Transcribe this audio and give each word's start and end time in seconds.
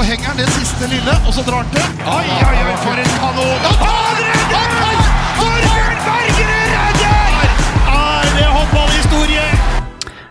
så 0.00 0.06
henger 0.08 0.30
han 0.30 0.38
det 0.40 0.46
siste 0.54 0.86
lille, 0.88 1.14
og 1.28 1.34
så 1.36 1.42
drar 1.44 1.60
han 1.60 1.72
til. 1.74 1.88
Oi, 2.08 2.28
oi, 2.32 2.60
oi, 2.64 2.76
for 2.80 3.00
en 3.02 3.10
kanon! 3.20 3.66
Han 3.82 4.20
redder! 4.20 5.02
Torbjørn 5.36 5.98
Bergerud 6.06 6.70
redder! 6.76 7.50
Er 7.90 8.30
det 8.38 8.46
håndballhistorie? 8.54 9.44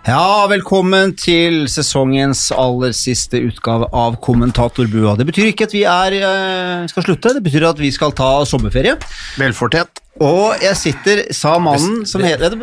Ja, 0.10 0.26
velkommen 0.50 1.14
til 1.22 1.68
sesongens 1.70 2.48
aller 2.58 2.98
siste 2.98 3.44
utgave 3.46 3.92
av 3.94 4.18
Kommentatorbua. 4.26 5.14
Det 5.20 5.30
betyr 5.30 5.52
ikke 5.52 5.70
at 5.70 5.78
vi 5.78 5.86
er, 5.86 6.18
eh, 6.18 6.90
skal 6.90 7.06
slutte, 7.06 7.36
det 7.38 7.46
betyr 7.46 7.70
at 7.70 7.78
vi 7.86 7.94
skal 7.94 8.16
ta 8.18 8.32
sommerferie. 8.50 8.98
Velfortjent. 9.38 9.99
Og 10.20 10.60
jeg 10.64 10.76
sitter, 10.76 11.22
sa 11.36 11.54
mannen 11.64 12.04
som 12.10 12.24
heter, 12.26 12.58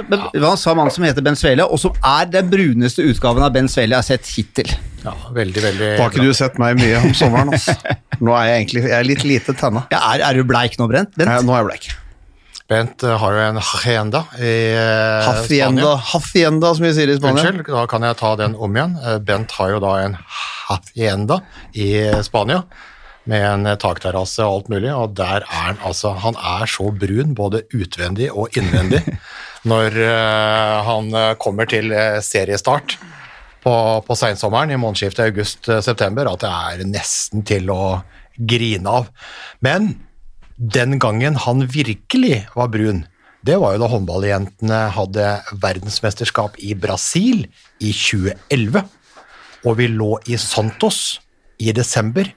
sa 0.60 0.74
mannen 0.76 0.92
som 0.92 1.06
heter 1.06 1.24
Ben 1.24 1.38
Svele, 1.38 1.64
og 1.64 1.80
som 1.80 1.94
er 2.04 2.28
den 2.28 2.50
bruneste 2.52 3.04
utgaven 3.08 3.44
av 3.46 3.54
Ben 3.54 3.68
Svele 3.72 3.96
jeg 3.96 4.02
har 4.02 4.08
sett 4.10 4.28
hittil. 4.36 4.72
Ja, 5.06 5.14
veldig, 5.32 5.62
veldig 5.64 5.92
Da 5.96 6.02
har 6.02 6.12
ikke 6.12 6.26
du 6.26 6.36
sett 6.36 6.58
meg 6.60 6.76
mye 6.80 6.98
om 7.00 7.14
sommeren. 7.16 7.54
Altså. 7.56 7.76
Nå 8.24 8.34
er 8.36 8.50
jeg 8.50 8.58
egentlig 8.64 8.82
jeg 8.86 8.96
er 8.98 9.06
litt 9.08 9.24
lite 9.24 9.54
tenna. 9.56 9.86
Ja, 9.94 10.02
er, 10.12 10.24
er 10.28 10.40
du 10.40 10.48
bleik 10.48 10.76
nå, 10.80 10.88
Brent? 10.90 11.14
Bent? 11.16 11.30
Eh, 11.30 11.46
Nå 11.46 11.54
er 11.54 11.62
jeg 11.62 11.68
bleik. 11.70 11.88
Bent 12.66 13.04
eh, 13.06 13.14
har 13.22 13.36
jo 13.36 13.44
en 13.44 13.60
hacienda 13.62 14.24
i 14.42 14.52
eh, 14.74 15.30
Spania. 15.46 15.92
hacienda, 16.10 16.74
som 16.74 16.88
vi 16.88 16.92
sier 16.96 17.12
i 17.12 17.16
Spania. 17.20 17.46
Unnskyld, 17.46 17.70
da 17.70 17.86
kan 17.88 18.04
jeg 18.08 18.18
ta 18.20 18.34
den 18.42 18.58
om 18.58 18.76
igjen. 18.76 18.98
Eh, 19.00 19.16
Bent 19.22 19.54
har 19.60 19.72
jo 19.76 19.80
da 19.84 19.94
en 20.02 20.18
hacienda 20.66 21.40
i 21.72 21.88
Spania 22.26 22.64
med 23.30 23.44
en 23.44 23.66
eh, 23.66 23.78
takterrasse 23.80 24.44
og 24.44 24.60
alt 24.60 24.72
mulig, 24.72 24.92
og 24.94 25.16
der 25.18 25.44
er 25.44 25.74
han 25.74 25.82
altså 25.84 26.14
Han 26.22 26.38
er 26.38 26.66
så 26.70 26.90
brun 26.90 27.34
både 27.34 27.64
utvendig 27.74 28.30
og 28.32 28.56
innvendig 28.56 29.02
når 29.70 29.98
eh, 29.98 30.76
han 30.86 31.12
eh, 31.14 31.34
kommer 31.42 31.68
til 31.70 31.92
seriestart 32.22 32.98
på, 33.66 33.74
på 34.06 34.18
sensommeren 34.18 34.70
i 34.70 34.78
månedsskiftet 34.78 35.30
august-september 35.30 36.30
at 36.30 36.44
det 36.44 36.52
er 36.54 36.86
nesten 36.86 37.42
til 37.46 37.70
å 37.74 37.82
grine 38.36 38.92
av. 39.00 39.10
Men 39.64 39.94
den 40.56 41.00
gangen 41.02 41.38
han 41.42 41.66
virkelig 41.72 42.44
var 42.54 42.70
brun, 42.72 43.04
det 43.46 43.58
var 43.62 43.74
jo 43.74 43.82
da 43.82 43.88
håndballjentene 43.90 44.78
hadde 44.94 45.26
verdensmesterskap 45.62 46.56
i 46.62 46.74
Brasil 46.78 47.44
i 47.78 47.92
2011. 47.92 48.82
Og 49.66 49.78
vi 49.80 49.88
lå 49.90 50.16
i 50.30 50.38
Santos 50.40 51.18
i 51.58 51.72
desember, 51.74 52.28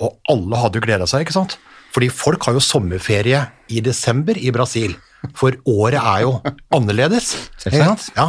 og 0.00 0.16
alle 0.32 0.58
hadde 0.62 0.80
jo 0.80 0.86
gleda 0.86 1.06
seg, 1.10 1.26
ikke 1.26 1.36
sant? 1.36 1.58
Fordi 1.94 2.08
folk 2.14 2.44
har 2.46 2.54
jo 2.56 2.62
sommerferie 2.62 3.40
i 3.70 3.80
desember 3.84 4.38
i 4.38 4.52
Brasil, 4.54 4.94
for 5.36 5.56
året 5.68 5.98
er 6.00 6.22
jo 6.24 6.36
annerledes. 6.76 7.32
ikke 7.66 7.82
sant? 7.82 8.06
Ja. 8.16 8.28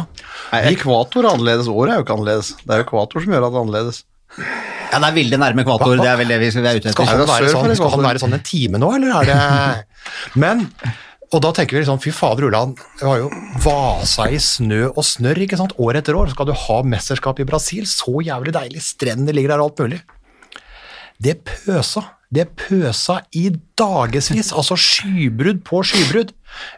Nei, 0.52 0.62
ekvator 0.74 1.24
er 1.24 1.30
annerledes. 1.36 1.70
Året 1.72 1.94
er 1.94 2.00
jo 2.00 2.06
ikke 2.06 2.16
annerledes. 2.18 2.50
Det 2.60 2.74
er 2.74 2.82
jo 2.82 2.86
ekvator 2.88 3.24
som 3.24 3.32
gjør 3.32 3.46
at 3.46 3.54
det 3.54 3.60
er 3.60 3.62
annerledes. 3.66 4.02
Ja, 4.92 4.98
det 4.98 5.08
er 5.08 5.16
veldig 5.16 5.38
nærme 5.40 5.64
ekvator, 5.64 5.94
det 6.00 6.08
er 6.10 6.18
vel 6.20 6.30
det 6.32 6.38
vi 6.42 6.50
er 6.50 6.76
ute 6.76 6.92
Skal 6.92 7.06
etter. 7.06 7.22
han, 7.22 7.24
være 7.28 7.52
sånn, 7.52 7.72
skal 7.78 7.94
han 7.94 8.04
være 8.04 8.20
sånn 8.20 8.36
en 8.36 8.44
time 8.44 8.80
nå, 8.80 8.90
eller 8.96 9.14
er 9.22 9.28
det 9.28 10.38
Men 10.40 10.66
Og 11.32 11.40
da 11.44 11.52
tenker 11.56 11.76
vi 11.78 11.82
liksom, 11.82 12.00
fy 12.02 12.12
fader 12.12 12.44
Ulland, 12.48 12.80
det 13.00 13.06
har 13.08 13.22
jo 13.22 13.30
vasa 13.64 14.26
i 14.28 14.40
snø 14.42 14.90
og 14.90 15.04
snørr, 15.08 15.40
ikke 15.46 15.56
sant, 15.60 15.72
år 15.80 15.96
etter 16.02 16.16
år. 16.18 16.28
Skal 16.34 16.48
du 16.50 16.52
ha 16.52 16.76
mesterskap 16.84 17.40
i 17.40 17.46
Brasil, 17.48 17.86
så 17.88 18.20
jævlig 18.20 18.52
deilig, 18.52 18.82
strendene 18.84 19.32
ligger 19.32 19.54
der 19.54 19.62
og 19.64 19.70
alt 19.70 19.80
mulig. 19.86 20.02
Det 21.22 21.36
pøsa, 21.46 22.02
det 22.34 22.48
pøsa 22.58 23.20
i 23.38 23.48
dagevis, 23.78 24.50
altså 24.50 24.78
skybrudd 24.80 25.62
på 25.68 25.82
skybrudd. 25.86 26.32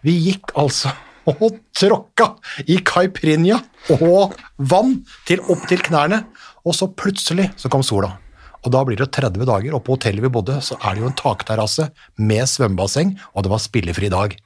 Vi 0.05 0.17
gikk 0.27 0.53
altså 0.61 0.93
og 1.31 1.55
tråkka 1.73 2.27
i 2.69 2.77
caipirinha 2.85 3.57
og 3.95 4.35
vann 4.59 4.99
til 5.29 5.41
opp 5.53 5.65
til 5.71 5.81
knærne, 5.85 6.21
og 6.65 6.77
så 6.77 6.91
plutselig 6.93 7.51
så 7.61 7.71
kom 7.73 7.85
sola. 7.87 8.15
Og 8.65 8.73
da 8.73 8.81
blir 8.87 9.01
det 9.01 9.11
30 9.13 9.45
dager, 9.45 9.75
og 9.77 9.83
på 9.85 9.97
hotellet 9.97 10.25
vi 10.25 10.33
bodde, 10.33 10.57
så 10.65 10.79
er 10.81 10.97
det 10.97 11.05
jo 11.05 11.11
en 11.11 11.19
takterrasse 11.19 11.91
med 12.17 12.49
svømmebasseng, 12.49 13.13
og 13.37 13.45
det 13.45 13.53
var 13.53 13.61
spillefri 13.61 14.09
dag. 14.13 14.37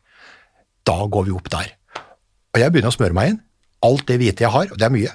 Da 0.86 0.98
går 1.06 1.28
vi 1.28 1.34
opp 1.36 1.50
der. 1.54 1.74
Og 2.54 2.62
jeg 2.62 2.74
begynner 2.74 2.90
å 2.90 2.96
smøre 2.96 3.14
meg 3.14 3.34
inn. 3.34 3.40
Alt 3.86 4.08
det 4.08 4.18
hvite 4.18 4.42
jeg 4.42 4.50
har, 4.50 4.72
og 4.72 4.80
det 4.80 4.88
er 4.88 4.94
mye, 4.94 5.12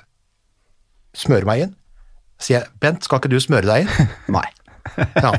smøre 1.20 1.50
meg 1.50 1.66
inn. 1.66 1.74
Sier 2.40 2.62
jeg, 2.62 2.72
Bent, 2.80 3.04
skal 3.04 3.20
ikke 3.20 3.32
du 3.34 3.40
smøre 3.44 3.68
deg 3.68 3.84
inn? 3.84 4.14
Nei. 4.38 4.48
Ja. 5.16 5.30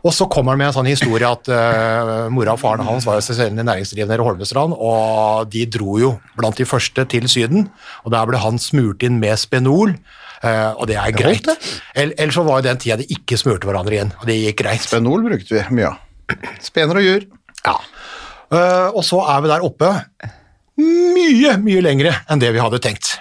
Og 0.00 0.12
så 0.16 0.24
kommer 0.32 0.54
han 0.54 0.58
med 0.62 0.70
en 0.70 0.74
sånn 0.78 0.88
historie 0.88 1.28
at 1.28 1.48
uh, 1.52 2.26
mora 2.32 2.54
og 2.56 2.60
faren 2.62 2.86
hans 2.86 3.04
var 3.06 3.18
jo 3.18 3.24
selvstendig 3.26 3.64
næringsdrivende 3.68 4.16
i 4.16 4.24
Holmestrand, 4.24 4.72
og 4.72 5.50
de 5.52 5.66
dro 5.68 5.98
jo 6.00 6.14
blant 6.38 6.56
de 6.56 6.64
første 6.68 7.04
til 7.12 7.28
Syden, 7.28 7.68
og 8.06 8.14
der 8.14 8.24
ble 8.30 8.40
han 8.40 8.56
smurt 8.62 9.04
inn 9.06 9.18
med 9.20 9.36
Spenol, 9.42 9.92
uh, 10.40 10.72
og 10.78 10.86
det 10.88 10.96
er 11.02 11.12
greit. 11.16 11.50
Ell- 11.94 12.14
Ellers 12.16 12.38
så 12.40 12.46
var 12.48 12.62
jo 12.62 12.68
den 12.70 12.80
tida 12.82 12.96
de 13.02 13.08
ikke 13.12 13.36
smurte 13.40 13.68
hverandre 13.68 14.00
inn, 14.00 14.14
og 14.16 14.24
det 14.30 14.38
gikk 14.40 14.62
greit. 14.64 14.86
Spenol 14.88 15.26
brukte 15.28 15.58
vi 15.58 15.66
mye 15.76 15.92
av. 15.92 16.00
Spener 16.64 16.98
og 17.02 17.04
jur. 17.06 17.28
Ja. 17.66 17.76
Uh, 18.46 18.88
og 18.96 19.02
så 19.06 19.20
er 19.28 19.44
vi 19.44 19.52
der 19.52 19.64
oppe 19.66 19.92
mye, 20.80 21.56
mye 21.62 21.80
lengre 21.84 22.12
enn 22.30 22.40
det 22.42 22.50
vi 22.54 22.60
hadde 22.62 22.80
tenkt. 22.84 23.15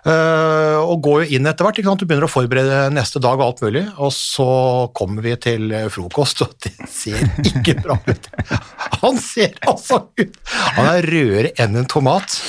Eh, 0.00 0.78
og 0.80 1.02
går 1.04 1.24
jo 1.24 1.36
inn 1.36 1.48
etter 1.48 1.66
hvert, 1.66 1.80
ikke 1.80 1.90
sant? 1.90 2.00
du 2.00 2.08
begynner 2.08 2.24
å 2.24 2.32
forberede 2.32 2.78
neste 2.94 3.20
dag 3.20 3.36
og 3.36 3.50
alt 3.50 3.62
mulig, 3.66 3.84
og 4.00 4.12
så 4.16 4.48
kommer 4.96 5.24
vi 5.26 5.34
til 5.40 5.68
eh, 5.76 5.90
frokost, 5.92 6.40
og 6.46 6.54
det 6.64 6.72
ser 6.88 7.20
ikke 7.44 7.76
bra 7.82 7.98
ut. 8.08 8.30
Han 9.02 9.20
ser 9.20 9.56
altså 9.68 10.06
ut 10.16 10.40
Han 10.76 10.88
er 10.94 11.08
rødere 11.08 11.54
enn 11.60 11.80
en 11.82 11.88
tomat. 11.88 12.40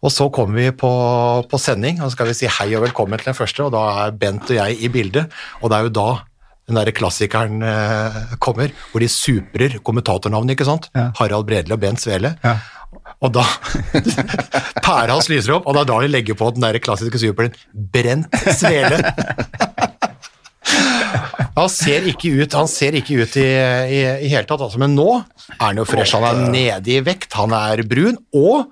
Og 0.00 0.08
så 0.12 0.30
kommer 0.32 0.56
vi 0.56 0.70
på, 0.72 0.90
på 1.48 1.60
sending, 1.60 1.98
og 2.00 2.08
så 2.08 2.14
skal 2.14 2.30
vi 2.30 2.36
si 2.38 2.48
hei 2.48 2.70
og 2.72 2.86
velkommen 2.86 3.20
til 3.20 3.32
den 3.32 3.36
første, 3.36 3.66
og 3.66 3.74
da 3.74 3.82
er 4.06 4.14
Bent 4.16 4.48
og 4.48 4.56
jeg 4.56 4.78
i 4.80 4.88
bildet, 4.92 5.32
og 5.60 5.72
det 5.72 5.76
er 5.76 5.88
jo 5.88 5.96
da 5.98 6.08
den 6.70 6.78
der 6.78 6.92
klassikeren 6.94 7.64
eh, 7.66 8.36
kommer, 8.42 8.72
hvor 8.92 9.02
de 9.02 9.08
suprer 9.10 9.80
kommentatornavnet, 9.84 10.54
ikke 10.54 10.68
sant? 10.68 10.88
Ja. 10.96 11.08
Harald 11.18 11.48
Bredli 11.48 11.74
og 11.74 11.82
Bent 11.82 12.00
Svele. 12.00 12.36
Ja. 12.44 12.56
Og 13.20 13.32
da 13.36 13.42
Pæra 14.84 15.12
hans 15.12 15.28
lyser 15.28 15.58
opp, 15.58 15.66
og 15.68 15.76
det 15.76 15.82
er 15.82 15.88
da 15.90 15.98
de 16.04 16.08
legger 16.14 16.38
på 16.40 16.48
den 16.56 16.64
der 16.64 16.78
klassiske 16.82 17.20
superen 17.20 17.52
Brent 17.92 18.32
Svele. 18.56 19.00
Han 21.56 21.68
ser 21.72 22.06
ikke 22.08 22.30
ut, 22.40 22.54
han 22.56 22.68
ser 22.70 22.94
ikke 22.96 23.16
ut 23.20 23.34
i, 23.40 23.42
i 24.22 24.28
hele 24.30 24.46
tatt, 24.48 24.62
altså, 24.64 24.78
men 24.80 24.94
nå 24.96 25.06
er 25.18 25.58
han 25.58 25.80
jo 25.80 25.84
fresh. 25.88 26.14
Han 26.16 26.24
er 26.46 26.52
nede 26.54 26.92
i 26.94 27.00
vekt, 27.04 27.34
han 27.36 27.52
er 27.56 27.82
brun, 27.90 28.16
og 28.36 28.70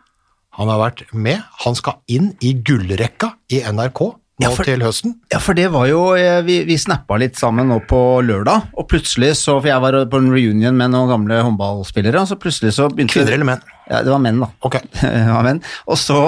han 0.56 0.70
har 0.72 0.80
vært 0.80 1.02
med. 1.12 1.42
Han 1.66 1.76
skal 1.76 1.98
inn 2.14 2.30
i 2.44 2.54
gullrekka 2.64 3.32
i 3.52 3.60
NRK 3.66 4.00
nå 4.38 4.46
Ja, 4.46 4.52
for- 4.54 4.64
til 4.68 4.84
høsten. 4.86 5.16
Ja, 5.34 5.40
for 5.42 5.58
det 5.58 5.66
var 5.74 5.88
jo 5.90 6.12
eh, 6.14 6.38
Vi, 6.46 6.60
vi 6.68 6.76
snappa 6.78 7.16
litt 7.18 7.34
sammen 7.36 7.66
nå 7.72 7.80
på 7.90 7.98
lørdag, 8.22 8.68
og 8.78 8.86
plutselig 8.88 9.32
så 9.40 9.56
For 9.58 9.66
jeg 9.72 9.82
var 9.82 9.96
på 10.12 10.20
en 10.22 10.30
reunion 10.30 10.76
med 10.78 10.92
noen 10.94 11.10
gamle 11.10 11.40
håndballspillere, 11.42 12.22
og 12.22 12.30
så 12.30 12.38
plutselig 12.38 12.76
så 12.78 12.86
begynte 12.92 13.16
Kvinner 13.18 13.34
eller 13.34 13.48
menn? 13.50 13.64
Ja, 13.88 14.02
det 14.04 14.12
var 14.12 14.20
menn, 14.22 14.40
da. 14.44 14.50
Det 15.00 15.32
var 15.32 15.46
menn. 15.46 15.62
Og 15.88 15.98
så, 16.00 16.18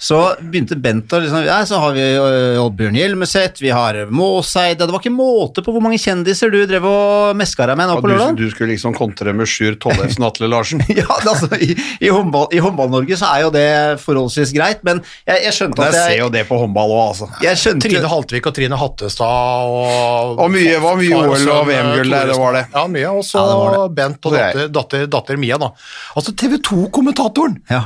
så 0.00 0.18
begynte 0.40 0.78
Bent 0.80 1.12
å 1.12 1.18
liksom 1.20 1.42
Ja, 1.44 1.58
så 1.68 1.76
har 1.82 1.92
vi 1.92 2.00
øh, 2.16 2.56
Oddbjørn 2.62 2.96
Hjelmeset, 2.96 3.58
vi 3.60 3.68
har 3.68 3.98
Måseid 4.08 4.78
Det 4.80 4.86
var 4.88 5.02
ikke 5.02 5.12
måte 5.12 5.60
på 5.66 5.74
hvor 5.74 5.82
mange 5.84 5.98
kjendiser 6.00 6.48
du 6.54 6.56
drev 6.70 6.86
og 6.88 7.36
meska 7.36 7.66
deg 7.68 7.76
med 7.76 7.90
nå 7.90 7.98
på 8.00 8.08
du, 8.08 8.14
lørdag. 8.14 8.38
du 8.40 8.46
skulle 8.54 8.72
liksom 8.72 8.94
kontre 8.96 9.34
med 9.36 9.46
Sjur 9.50 9.76
Tollefsen 9.82 10.24
Atle 10.24 10.48
Larsen. 10.48 10.80
Ja, 11.00 11.04
det, 11.20 11.28
altså, 11.34 11.50
I, 11.60 11.74
i 12.00 12.08
håndball- 12.08 12.48
i 12.56 12.62
Håndball-Norge 12.64 13.18
så 13.20 13.28
er 13.34 13.44
jo 13.44 13.52
det 13.54 13.66
forholdsvis 14.00 14.54
greit, 14.56 14.80
men 14.88 15.02
jeg, 15.28 15.44
jeg 15.46 15.52
skjønte 15.58 15.84
Jeg 15.84 15.92
at 15.94 16.00
ser 16.08 16.18
jo 16.22 16.30
det 16.32 16.46
på 16.48 16.58
håndball 16.64 16.96
òg, 16.96 17.02
altså. 17.12 17.28
jeg 17.44 17.60
skjønte, 17.60 17.84
Trine 17.90 18.10
Haltvik 18.14 18.48
og 18.50 18.56
Trine 18.56 18.80
Hattestad 18.80 19.76
og 19.76 20.40
Og 20.46 20.50
mye- 20.56 20.80
var 20.82 20.96
mye 20.98 21.12
far 21.12 21.30
OL 21.36 21.54
og 21.60 21.68
VM-gull 21.68 22.16
der, 22.16 22.32
det 22.32 22.40
var 22.40 22.56
det. 22.56 22.64
Ja, 22.74 22.86
mye. 22.96 23.12
Og 23.20 23.24
så 23.28 23.44
Ja. 23.44 23.86
Bent 24.00 24.24
og 24.24 24.32
Og 24.32 24.38
datter, 24.40 24.68
datter, 24.80 25.06
datter 25.12 25.36
Mia, 25.40 25.60
da. 25.60 25.70
Altså 26.16 26.32
TV 26.36 26.56
2-kommentatoren! 26.64 27.60
ja. 27.70 27.84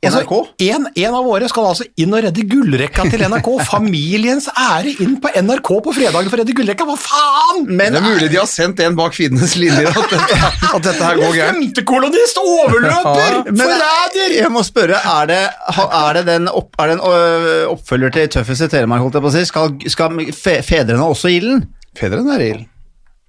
NRK? 0.00 0.30
Altså, 0.32 0.54
en, 0.64 0.86
en 0.96 1.14
av 1.18 1.26
våre 1.28 1.48
skal 1.50 1.66
altså 1.68 1.84
inn 2.00 2.14
og 2.16 2.22
redde 2.24 2.44
gullrekka 2.48 3.04
til 3.12 3.20
NRK. 3.20 3.48
Familiens 3.68 4.46
ære 4.48 4.94
inn 5.04 5.18
på 5.20 5.28
NRK 5.36 5.68
på 5.84 5.92
fredagen 5.92 6.30
for 6.32 6.38
å 6.38 6.40
redde 6.40 6.54
gullrekka, 6.56 6.86
hva 6.88 6.94
faen?! 6.96 7.66
Men 7.68 7.92
Det 7.92 8.00
er 8.00 8.06
mulig 8.06 8.30
de 8.32 8.38
har 8.40 8.48
sendt 8.48 8.80
en 8.80 8.96
bak 8.96 9.12
fiendens 9.16 9.58
linjer, 9.60 9.90
at 9.90 10.14
dette, 10.14 10.38
at 10.78 10.86
dette 10.86 11.04
her 11.04 11.20
går 11.20 11.36
gærent. 11.36 11.60
Femtekolonist! 11.60 12.40
Overløper! 12.40 13.36
Men 13.50 13.60
Forræder! 13.60 14.36
jeg 14.38 14.52
må 14.54 14.62
spørre, 14.64 15.02
er 15.18 15.28
det, 15.28 15.40
er 15.84 16.16
det 16.16 16.22
den 16.30 16.48
opp, 16.48 16.70
er 16.80 16.92
det 16.92 16.96
en 16.96 17.04
øh, 17.10 17.58
oppfølger 17.74 18.14
til 18.16 18.30
Tøffest 18.38 18.64
i 18.64 18.70
Telemark, 18.72 19.04
holdt 19.04 19.18
jeg 19.18 19.26
på 19.26 19.32
å 19.32 19.34
si? 19.36 19.42
Skal, 19.50 19.74
skal 19.92 20.22
fe, 20.36 20.54
fedrene 20.64 21.10
også 21.12 21.28
i 21.28 21.36
ilden? 21.42 21.66
Fedrene 21.98 22.38
er 22.38 22.46
i 22.46 22.48
ilden. 22.54 22.70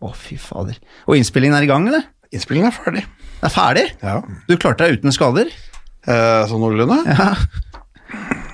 Å, 0.01 0.13
fy 0.15 0.39
fader. 0.39 0.79
Og 1.09 1.19
innspillingen 1.19 1.59
er 1.59 1.67
i 1.67 1.69
gang, 1.69 1.83
eller? 1.91 2.07
Innspillingen 2.31 2.71
er 2.71 2.77
ferdig. 2.79 3.03
Det 3.41 3.49
er 3.49 3.53
ferdig? 3.53 3.85
Ja. 4.05 4.15
Du 4.47 4.55
klarte 4.55 4.87
deg 4.87 5.01
uten 5.01 5.13
skader? 5.13 5.51
Eh, 6.01 6.43
sånn 6.49 6.63
noenlunde? 6.63 7.01
Ja. 7.05 7.35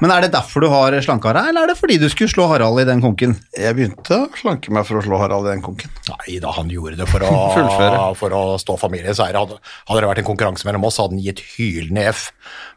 Men 0.02 0.12
er 0.14 0.22
det 0.28 0.32
derfor 0.36 0.62
du 0.62 0.68
har 0.70 0.94
slanka 1.02 1.32
deg, 1.34 1.48
eller 1.50 1.66
er 1.66 1.72
det 1.72 1.78
fordi 1.80 1.96
du 2.02 2.06
skulle 2.14 2.30
slå 2.30 2.46
Harald 2.52 2.78
i 2.82 2.86
den 2.86 3.00
konken? 3.02 3.32
Jeg 3.58 3.74
begynte 3.78 4.14
å 4.14 4.28
slanke 4.38 4.70
meg 4.76 4.86
for 4.86 5.00
å 5.00 5.04
slå 5.06 5.18
Harald 5.22 5.48
i 5.48 5.54
den 5.56 5.64
konken. 5.66 5.90
Nei 6.12 6.36
da, 6.44 6.52
han 6.54 6.70
gjorde 6.70 7.00
det 7.00 7.08
for 7.10 7.24
å, 7.26 7.32
Fullføre. 7.56 8.02
for 8.20 8.36
å 8.38 8.42
stå 8.62 8.76
familieseier. 8.78 9.34
Hadde, 9.40 9.58
hadde 9.90 10.04
det 10.04 10.10
vært 10.12 10.22
en 10.22 10.28
konkurranse 10.30 10.68
mellom 10.70 10.86
oss, 10.86 11.00
hadde 11.02 11.18
han 11.18 11.24
gitt 11.26 11.42
hylende 11.56 12.04
F. 12.12 12.28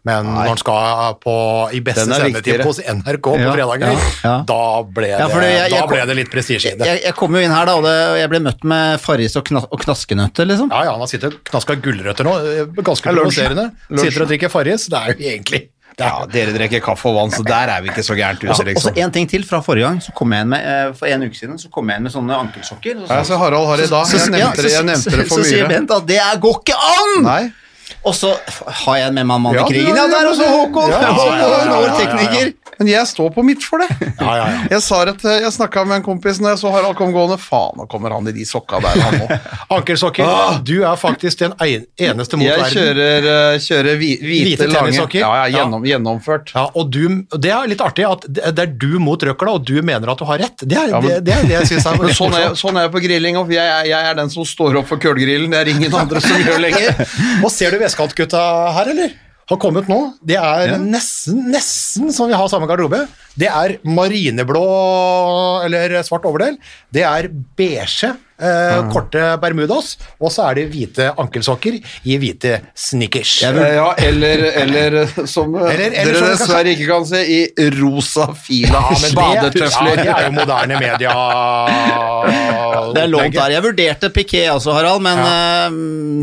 Men 0.09 0.31
når 0.33 0.49
han 0.55 0.61
skal 0.63 1.19
på, 1.21 1.35
i 1.77 1.83
beste 1.85 2.07
sendetid 2.09 2.63
hos 2.65 2.79
NRK 2.81 3.21
på 3.27 3.35
Ja, 3.37 3.51
fredager, 3.53 3.91
ja, 3.93 4.07
ja. 4.25 4.37
da 4.49 4.61
ble 4.89 5.11
det, 5.11 5.19
Ja, 5.21 5.27
fordi 5.29 5.51
jeg- 5.53 5.75
da 5.75 5.83
ble 5.91 6.07
det 6.09 6.17
litt 6.23 6.31
prestisje 6.33 6.73
i 6.73 6.79
det. 6.81 6.89
Jeg, 6.89 7.03
jeg 7.05 7.17
kom 7.19 7.37
jo 7.37 7.43
inn 7.45 7.53
her 7.53 7.69
da, 7.69 7.75
og, 7.77 7.85
det, 7.85 7.93
og 8.15 8.17
jeg 8.23 8.31
ble 8.33 8.41
møtt 8.49 8.65
med 8.73 8.97
Farris 9.05 9.37
og, 9.37 9.45
knas 9.51 9.67
og 9.69 9.85
knaskenøtter, 9.85 10.49
liksom. 10.49 10.73
Ja, 10.73 10.87
ja, 10.89 10.95
han 10.97 11.05
har 11.05 11.11
sittet 11.13 11.37
og 11.37 11.45
knaska 11.53 11.77
gulrøtter 11.85 12.25
nå. 12.25 12.33
eh, 12.65 12.81
Ganske 12.81 13.13
provoserende. 13.13 13.69
Sitter 13.93 14.25
og 14.25 14.33
drikker 14.33 14.49
Farris. 14.57 14.89
Det 14.89 14.97
er 15.05 15.13
jo 15.13 15.29
egentlig 15.35 15.63
Ja, 15.99 16.23
er, 16.23 16.27
dere 16.33 16.53
drikker 16.57 16.81
kaffe 16.85 17.09
og 17.11 17.17
vann, 17.17 17.31
så 17.35 17.43
der 17.45 17.69
er 17.75 17.81
vi 17.83 17.89
ikke 17.91 18.03
så 18.07 18.15
gærent 18.17 18.39
ute, 18.43 18.51
Og 18.51 18.57
så 18.57 18.65
liksom. 18.65 18.97
en 18.97 19.11
ting 19.13 19.27
til 19.29 19.45
fra 19.45 19.61
forrige 19.61 19.85
gang, 19.89 19.99
så 20.01 20.13
kom 20.15 20.33
jeg 20.33 20.41
inn 20.47 20.49
med, 20.49 20.61
eh, 20.65 20.93
for 20.97 21.07
en 21.07 21.23
uke 21.23 21.37
siden, 21.37 21.59
så 21.59 21.71
kom 21.71 21.89
jeg 21.91 21.97
inn 21.97 22.03
med 22.09 22.13
sånne 22.13 22.37
ankelsokker. 22.39 23.07
så- 23.07 23.15
Ja, 23.17 23.23
så 23.25 23.37
Harald 23.39 23.67
har 23.67 23.77
det 23.77 23.87
i 23.87 23.91
dag. 23.91 24.07
Jeg 24.07 24.31
nevnte 24.31 24.63
det, 24.63 24.73
jeg 24.73 24.85
nevnte 24.85 25.11
det 25.17 25.29
for 25.29 25.43
Så 25.43 25.45
sier. 25.51 25.69
Bent 25.69 25.91
at 25.91 26.07
det 26.07 26.21
går 26.41 26.61
ikke 26.61 26.77
an! 26.77 27.23
Nei. 27.25 27.53
Og 28.07 28.15
så 28.15 28.31
har 28.87 28.97
jeg 28.97 29.13
med 29.13 29.27
meg 29.27 29.41
mann 29.41 29.55
i 29.55 29.59
krigen. 29.69 29.97
ja, 29.97 30.07
der 30.07 30.29
også. 30.31 30.47
Håkon! 30.47 30.91
Ja, 30.91 31.01
ja, 31.01 31.11
ja, 31.37 31.81
ja, 31.83 31.97
tekniker. 31.99 32.53
Men 32.81 32.89
jeg 32.89 33.05
står 33.11 33.29
på 33.35 33.43
mitt 33.45 33.61
for 33.61 33.83
det. 33.83 33.91
ja, 34.25 34.31
ja, 34.39 34.45
ja. 34.49 34.61
Jeg, 34.73 34.81
sa 34.87 35.03
at 35.05 35.21
jeg 35.29 35.53
snakka 35.53 35.83
med 35.85 35.99
en 36.01 36.05
kompis 36.07 36.39
når 36.41 36.55
jeg 36.55 36.61
så 36.63 36.71
Harald 36.73 36.97
kom 36.97 37.11
gående. 37.13 37.37
Faen, 37.41 37.77
nå 37.77 37.85
kommer 37.93 38.15
han 38.17 38.25
i 38.31 38.33
de 38.33 38.47
sokka 38.49 38.81
der, 38.81 38.97
han 39.05 39.19
òg. 39.27 39.35
Ankelsokker. 39.77 40.63
Du 40.65 40.79
er 40.89 40.97
faktisk 41.01 41.43
den 41.45 41.53
eneste 41.61 42.41
mot 42.41 42.47
Jeg 42.49 42.57
verden. 42.63 42.73
kjører, 42.79 43.29
eh, 43.35 43.59
kjører 43.61 44.01
hvi- 44.01 44.17
hvite, 44.25 44.49
Hvite 44.65 44.71
lange? 44.73 45.07
Ja, 45.21 45.31
ja, 45.43 45.47
gjennom, 45.59 45.85
gjennomført. 45.85 46.55
Ja, 46.57 46.65
og 46.75 46.91
du, 46.97 47.05
Det 47.37 47.53
er 47.53 47.69
litt 47.71 47.85
artig 47.85 48.09
at 48.09 48.25
det 48.33 48.65
er 48.65 48.73
du 48.81 48.97
mot 48.99 49.21
røkla, 49.29 49.59
og 49.61 49.65
du 49.69 49.77
mener 49.85 50.11
at 50.17 50.19
du 50.19 50.25
har 50.33 50.41
rett. 50.41 50.65
Det 50.65 50.79
er 50.81 50.89
men- 50.97 51.05
det, 51.11 51.21
det, 51.29 51.37
er 51.37 51.49
det 51.53 51.57
jeg 51.61 51.73
syns 51.75 51.87
er 51.93 52.15
sånn 52.23 52.35
er, 52.41 52.57
sånn 52.57 52.77
er 52.81 52.89
jeg 52.89 52.95
på 52.97 53.05
grilling, 53.05 53.37
òg. 53.45 53.53
jeg, 53.53 53.69
er- 53.77 53.91
jeg 53.93 54.11
er 54.15 54.17
den 54.25 54.33
som 54.33 54.49
står 54.49 54.81
opp 54.81 54.89
for 54.89 54.97
kølgrillen. 55.05 55.53
Det 55.53 55.61
er 55.67 55.75
ingen 55.77 55.95
andre 56.01 56.21
som 56.25 56.41
gjør 56.41 56.63
lenger. 56.65 56.97
Og 57.45 57.53
ser 57.53 57.77
du 57.77 57.83
vestkantgutta 57.85 58.41
her, 58.81 58.95
eller? 58.97 59.19
Har 59.51 59.59
kommet 59.59 59.89
nå. 59.91 59.99
Det 60.23 60.37
er 60.39 60.77
nesten, 60.79 61.41
nesten 61.51 62.13
som 62.15 62.31
vi 62.31 62.37
har 62.39 62.47
samme 62.53 62.69
garderobe. 62.71 63.03
Det 63.41 63.49
er 63.49 63.77
marineblå 63.89 64.65
eller 65.65 65.95
svart 66.07 66.27
overdel. 66.29 66.59
Det 66.93 67.05
er 67.07 67.29
beige, 67.57 68.11
eh, 68.41 68.81
korte 68.93 69.23
bermudas, 69.41 69.95
og 70.21 70.33
så 70.35 70.49
er 70.51 70.59
det 70.61 70.65
hvite 70.75 71.07
ankelsokker 71.21 71.79
i 72.05 72.19
hvite 72.21 72.59
snickers. 72.77 73.39
Eh, 73.49 73.61
Ja, 73.79 73.95
eller, 73.99 74.45
eller 74.65 75.07
som 75.27 75.55
Eller- 75.55 75.95
eller 75.95 76.13
dere 76.13 76.19
som- 76.21 76.29
dessverre 76.35 76.75
ikke 76.75 76.87
kan 76.91 77.07
se, 77.07 77.23
i 77.25 77.71
rosa 77.81 78.27
fila 78.35 78.81
Ja, 78.81 78.91
men 78.91 79.01
det, 79.01 79.17
ja, 79.17 79.49
det 79.49 80.07
er 80.11 80.27
jo 80.27 80.33
moderne 80.37 80.81
media. 80.81 81.15
Det 82.91 83.03
er 83.05 83.09
lov 83.11 83.23
der. 83.33 83.53
Jeg 83.55 83.63
vurderte 83.63 84.09
Piquet 84.13 84.49
også, 84.51 84.73
Harald, 84.75 85.01
men 85.05 85.19
eh, 85.19 85.71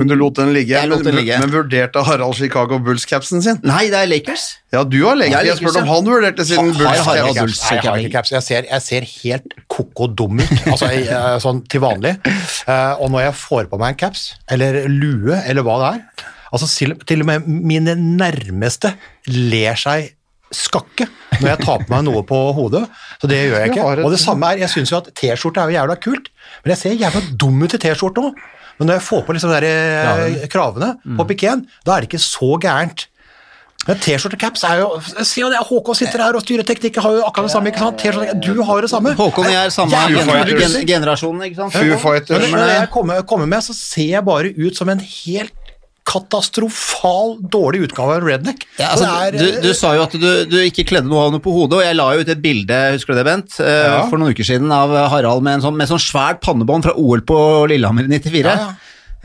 Men 0.02 0.08
du 0.10 0.16
lot 0.20 0.36
den 0.36 0.52
ligge. 0.56 0.75
Jeg 0.75 0.90
lot 0.90 1.04
den 1.06 1.16
ligge. 1.16 1.38
men 1.40 1.52
vurderte 1.54 2.04
Harald 2.06 2.36
Chicago 2.36 2.78
Bulls-capsen 2.84 3.42
sin? 3.42 3.60
Nei, 3.63 3.86
det 3.90 4.02
er 4.04 4.08
Lakers. 4.12 4.58
Ja, 4.74 4.84
du 4.84 4.98
har 5.06 5.16
Lakers. 5.16 5.38
Jeg 5.38 5.48
Jeg 5.48 5.58
spurte 5.62 5.81
om 5.81 5.88
han 5.88 6.06
vurderte 6.06 6.46
sin 6.46 6.74
Ha- 6.74 6.94
har 7.06 7.06
Harald 7.07 7.42
Ulfs. 7.44 7.63
Nei, 7.65 7.77
jeg 7.80 7.89
har 7.89 8.04
ikke 8.04 8.15
caps. 8.18 8.33
Jeg 8.36 8.45
ser, 8.45 8.69
jeg 8.69 8.86
ser 8.86 9.07
helt 9.12 9.57
koko 9.71 10.09
dum 10.12 10.42
ut, 10.42 10.56
altså 10.74 10.92
jeg, 10.94 11.07
eh, 11.09 11.36
sånn 11.44 11.63
til 11.71 11.83
vanlig. 11.83 12.18
Uh, 12.68 12.94
og 13.01 13.12
når 13.13 13.30
jeg 13.30 13.38
får 13.42 13.69
på 13.71 13.80
meg 13.81 13.95
en 13.95 14.01
caps, 14.06 14.31
eller 14.51 14.83
lue, 14.92 15.39
eller 15.44 15.65
hva 15.65 15.80
det 15.83 15.94
er 15.95 16.33
altså 16.54 16.68
til, 17.07 17.21
og 17.21 17.27
med 17.27 17.48
mine 17.48 17.95
nærmeste 17.95 18.94
ler 19.33 19.80
seg 19.80 20.13
skakke 20.54 21.09
når 21.42 21.50
jeg 21.50 21.59
tar 21.65 21.81
på 21.83 21.92
meg 21.92 22.06
noe 22.07 22.21
på 22.27 22.38
hodet. 22.56 22.86
Så 23.21 23.30
det 23.30 23.42
gjør 23.42 23.60
jeg 23.60 23.74
ikke. 23.74 23.88
Og 24.06 24.13
det 24.13 24.21
samme 24.21 24.53
er, 24.53 24.62
jeg 24.63 24.71
syns 24.71 24.94
jo 24.94 25.01
at 25.01 25.10
T-skjorte 25.18 25.63
er 25.63 25.71
jo 25.71 25.77
jævla 25.77 25.98
kult, 26.01 26.30
men 26.63 26.74
jeg 26.74 26.81
ser 26.81 26.95
jævla 26.95 27.24
dum 27.44 27.60
ut 27.65 27.75
i 27.75 27.81
T-skjorte 27.83 28.24
òg. 28.24 28.39
Men 28.77 28.92
når 28.92 29.00
jeg 29.00 29.06
får 29.07 29.24
på 29.25 29.33
liksom 29.36 29.51
de 29.51 29.60
der, 29.60 29.68
eh, 29.68 30.48
kravene 30.53 30.92
på 31.18 31.25
pikéen, 31.31 31.63
da 31.86 31.95
er 31.95 32.06
det 32.06 32.12
ikke 32.12 32.21
så 32.21 32.51
gærent. 32.62 33.07
Men 33.88 34.00
T-skjorte 34.04 34.38
caps 34.39 34.63
er 34.68 34.81
jo 34.81 34.88
Se 35.24 35.42
det, 35.48 35.60
Håkon 35.69 35.95
sitter 35.95 36.19
her 36.25 36.36
og 36.36 36.44
styrer 36.44 36.66
teknikk, 36.68 36.98
har 37.04 37.12
jo 37.18 37.22
akkurat 37.28 37.48
det 37.48 37.54
samme. 37.54 37.72
ikke 37.72 37.80
sant? 37.80 38.42
Du 38.44 38.62
har 38.68 38.81
det 38.81 38.89
samme. 38.92 39.13
Håkon 39.16 39.45
og 39.48 39.51
jeg 39.54 39.66
er 39.66 39.69
samme 39.74 39.92
Jævla 39.95 40.24
gener 40.25 40.44
fighters. 40.44 40.74
gen 40.75 40.88
generasjon, 40.92 41.39
ikke 41.48 41.56
sant? 41.62 41.74
Foo 41.78 41.98
Fighters. 42.04 42.50
Når 42.51 42.74
jeg 42.74 42.89
kommer, 42.92 43.22
kommer 43.24 43.45
med, 43.48 43.63
så 43.63 43.74
ser 43.78 44.10
jeg 44.18 44.25
bare 44.28 44.51
ut 44.57 44.75
som 44.75 44.89
en 44.92 45.00
helt 45.00 45.54
katastrofal 46.07 47.34
dårlig 47.51 47.81
utgave 47.88 48.16
av 48.16 48.24
redneck. 48.28 48.62
Ja, 48.80 48.94
altså, 48.94 49.07
er, 49.28 49.36
du, 49.36 49.62
du 49.66 49.74
sa 49.75 49.94
jo 49.98 50.06
at 50.06 50.13
du, 50.16 50.28
du 50.48 50.56
ikke 50.63 50.86
kledde 50.88 51.10
noe 51.12 51.25
av 51.28 51.34
noe 51.36 51.44
på 51.44 51.51
hodet, 51.51 51.80
og 51.81 51.84
jeg 51.84 51.98
la 51.98 52.06
jo 52.16 52.24
ut 52.24 52.31
et 52.31 52.42
bilde 52.44 52.78
husker 52.95 53.12
du 53.13 53.19
det, 53.19 53.25
Bent, 53.28 53.57
eh, 53.60 53.84
Ja. 53.88 53.98
for 54.07 54.16
noen 54.22 54.31
uker 54.36 54.48
siden 54.48 54.72
av 54.72 54.94
Harald 55.12 55.44
med 55.44 55.57
en 55.60 55.66
sånn, 55.68 55.75
med 55.80 55.89
sånn 55.92 56.00
svært 56.04 56.39
pannebånd 56.45 56.88
fra 56.88 56.95
OL 56.95 57.24
på 57.28 57.39
Lillehammer 57.74 58.07
i 58.07 58.19
94. 58.19 58.56
Ja, 58.56 58.74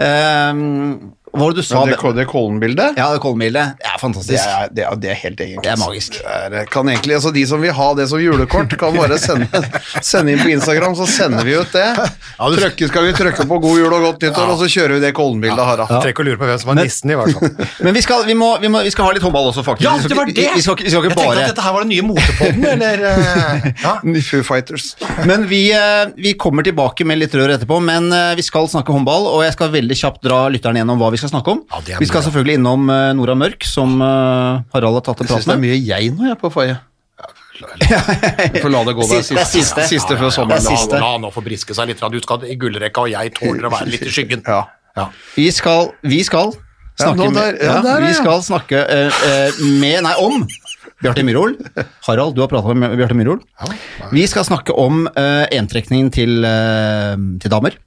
Ehm, 0.02 1.12
hva 1.32 1.40
var 1.46 1.54
det 1.54 1.62
du 1.62 1.64
sa? 1.64 1.80
Ja, 1.80 1.96
det, 1.96 2.10
det 2.18 2.26
Kollen-bildet? 2.28 2.98
Ja, 3.00 3.06
det 3.14 3.20
Kolmildet. 3.24 3.78
Det 3.80 3.86
er 3.88 3.94
Det 3.96 4.00
fantastisk. 4.02 4.44
er, 4.44 4.68
det, 4.76 4.82
er, 4.84 4.96
det 5.00 5.10
er 5.10 5.18
helt 5.22 5.40
egentlig. 5.40 5.62
Det 5.64 5.70
er 5.72 5.78
magisk. 5.80 6.18
Det 6.20 6.58
er, 6.60 6.66
kan 6.68 6.88
egentlig, 6.92 7.14
altså 7.16 7.30
De 7.32 7.44
som 7.48 7.62
vil 7.64 7.72
ha 7.72 7.86
det 7.96 8.04
som 8.10 8.20
julekort, 8.20 8.74
kan 8.78 8.92
bare 8.98 9.16
sende, 9.22 9.62
sende 10.12 10.34
inn 10.34 10.42
på 10.42 10.50
Instagram, 10.52 10.92
så 10.98 11.06
sender 11.08 11.46
vi 11.48 11.54
ut 11.56 11.72
det. 11.72 11.86
du- 11.96 12.58
Trøkke, 12.60 12.88
skal 12.90 13.06
vi 13.08 13.14
trykke 13.16 13.46
på 13.48 13.58
'God 13.62 13.78
jul 13.80 13.92
og 13.96 14.04
godt 14.10 14.26
nyttår', 14.26 14.52
og 14.52 14.58
så 14.60 14.68
kjører 14.74 14.98
vi 14.98 15.00
det 15.06 15.12
Kollen-bildet, 15.16 15.64
Harald. 15.64 15.88
Ja. 15.88 16.02
ikke 16.12 16.20
å 16.20 16.28
lure 16.28 16.36
på 16.42 16.44
hvem 16.50 16.60
som 16.60 16.68
var 16.74 16.78
nissen, 16.82 17.10
i 17.10 17.16
hvert 17.16 17.32
fall. 17.32 17.56
Men 17.88 17.96
vi 17.96 18.02
skal, 18.04 18.26
vi, 18.28 18.36
må, 18.36 18.50
vi, 18.60 18.68
må, 18.68 18.82
vi 18.84 18.92
skal 18.92 19.08
ha 19.08 19.14
litt 19.16 19.24
håndball 19.24 19.48
også, 19.54 19.64
faktisk. 19.64 19.88
Ja, 19.88 19.96
det 20.04 20.18
var 20.20 20.28
det! 20.28 20.36
Vi, 20.36 20.46
vi 20.58 20.62
skal, 20.66 20.76
ikke- 20.76 20.84
vi 20.84 20.92
jeg 20.92 21.16
tenkte 21.16 21.40
at 21.46 21.54
dette 21.54 21.64
her 21.64 21.72
var 21.78 21.86
den 21.86 21.92
nye 21.96 22.04
motepodden, 22.10 22.68
eller 22.76 23.06
eh, 23.12 23.72
ja. 23.86 23.96
Foo 24.28 24.44
Fighters. 24.46 24.92
Men 25.24 25.48
vi, 25.48 25.62
eh, 25.72 26.12
vi 26.20 26.34
kommer 26.36 26.62
tilbake 26.68 27.06
med 27.08 27.18
litt 27.24 27.32
rør 27.40 27.56
etterpå, 27.56 27.80
men 27.80 28.12
eh, 28.12 28.34
vi 28.36 28.44
skal 28.44 28.68
snakke 28.68 28.92
håndball, 28.92 29.26
og 29.32 29.42
jeg 29.46 29.56
skal 29.56 29.72
veldig 29.72 29.96
kjapt 30.04 30.22
dra 30.28 30.44
lytteren 30.52 30.76
gjennom 30.82 31.00
hva 31.00 31.08
vi 31.14 31.21
skal 31.22 31.32
snakke 31.32 31.54
om. 31.54 31.60
Ja, 31.88 31.98
vi 32.02 32.08
skal 32.10 32.24
selvfølgelig 32.26 32.58
innom 32.60 32.90
eh, 32.92 33.10
Nora 33.18 33.36
Mørk, 33.38 33.66
som 33.68 33.94
eh, 34.02 34.62
Harald 34.74 34.98
har 35.00 35.04
tatt 35.08 35.22
en 35.22 35.30
Jeg 35.30 35.38
syns 35.38 35.50
det 35.50 35.54
er 35.56 35.62
mye 35.62 35.78
jeg 35.78 36.10
nå, 36.16 36.26
jeg, 36.30 36.38
på 36.42 36.50
faie. 36.54 36.80
Vi 37.62 38.60
får 38.62 38.72
la 38.72 38.80
det 38.88 38.94
gå 38.98 39.04
Siste- 39.06 39.36
det 39.36 39.42
er 39.42 39.46
siste, 39.46 39.60
siste. 39.60 39.86
siste 39.90 40.16
før 40.18 40.26
er 40.30 40.34
sommeren. 40.34 40.64
siste. 40.64 40.98
La, 40.98 41.04
la 41.04 41.10
han 41.14 41.22
nå 41.22 41.30
få 41.34 41.44
briske 41.44 41.76
seg 41.76 41.92
litt. 41.92 42.02
Du 42.02 42.18
skal 42.24 42.46
i 42.48 42.56
gullrekka, 42.58 43.04
og 43.06 43.12
jeg 43.12 43.34
tåler 43.38 43.68
å 43.68 43.72
være 43.72 43.92
litt 43.92 44.06
i 44.08 44.12
skyggen. 44.12 44.42
Ja. 44.48 44.64
Ja. 44.96 45.08
Vi 45.36 45.46
skal, 45.54 45.92
vi 46.04 46.20
skal 46.26 46.52
Ja, 46.52 47.06
snakke 47.06 47.30
med, 47.32 47.62
ja, 47.62 47.78
der 47.84 48.02
Vi 48.04 48.12
skal 48.18 48.42
snakke 48.44 48.82
eh, 48.84 49.62
med, 49.80 50.02
nei, 50.04 50.12
om 50.20 50.42
Bjarte 51.02 51.24
Myhrol. 51.26 51.56
Harald, 52.06 52.36
du 52.36 52.42
har 52.44 52.50
prata 52.50 52.74
med 52.78 52.92
Bjarte 52.98 53.16
Myhrol. 53.18 53.40
Vi 54.12 54.26
skal 54.30 54.44
snakke 54.46 54.74
om 54.78 55.06
uh, 55.16 55.46
entrekningen 55.50 56.12
til, 56.14 56.44
uh, 56.46 57.16
til 57.42 57.50
damer. 57.50 57.78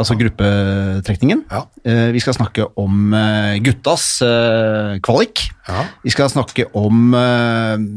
Altså 0.00 0.14
gruppetrekningen. 0.16 1.42
Ja. 1.52 1.66
Eh, 1.84 2.08
vi 2.14 2.20
skal 2.22 2.36
snakke 2.38 2.64
om 2.80 3.12
eh, 3.12 3.58
guttas 3.64 4.06
eh, 4.24 4.96
kvalik. 5.04 5.44
Ja. 5.68 5.84
Vi 6.02 6.10
skal 6.10 6.30
snakke 6.32 6.64
om 6.74 7.12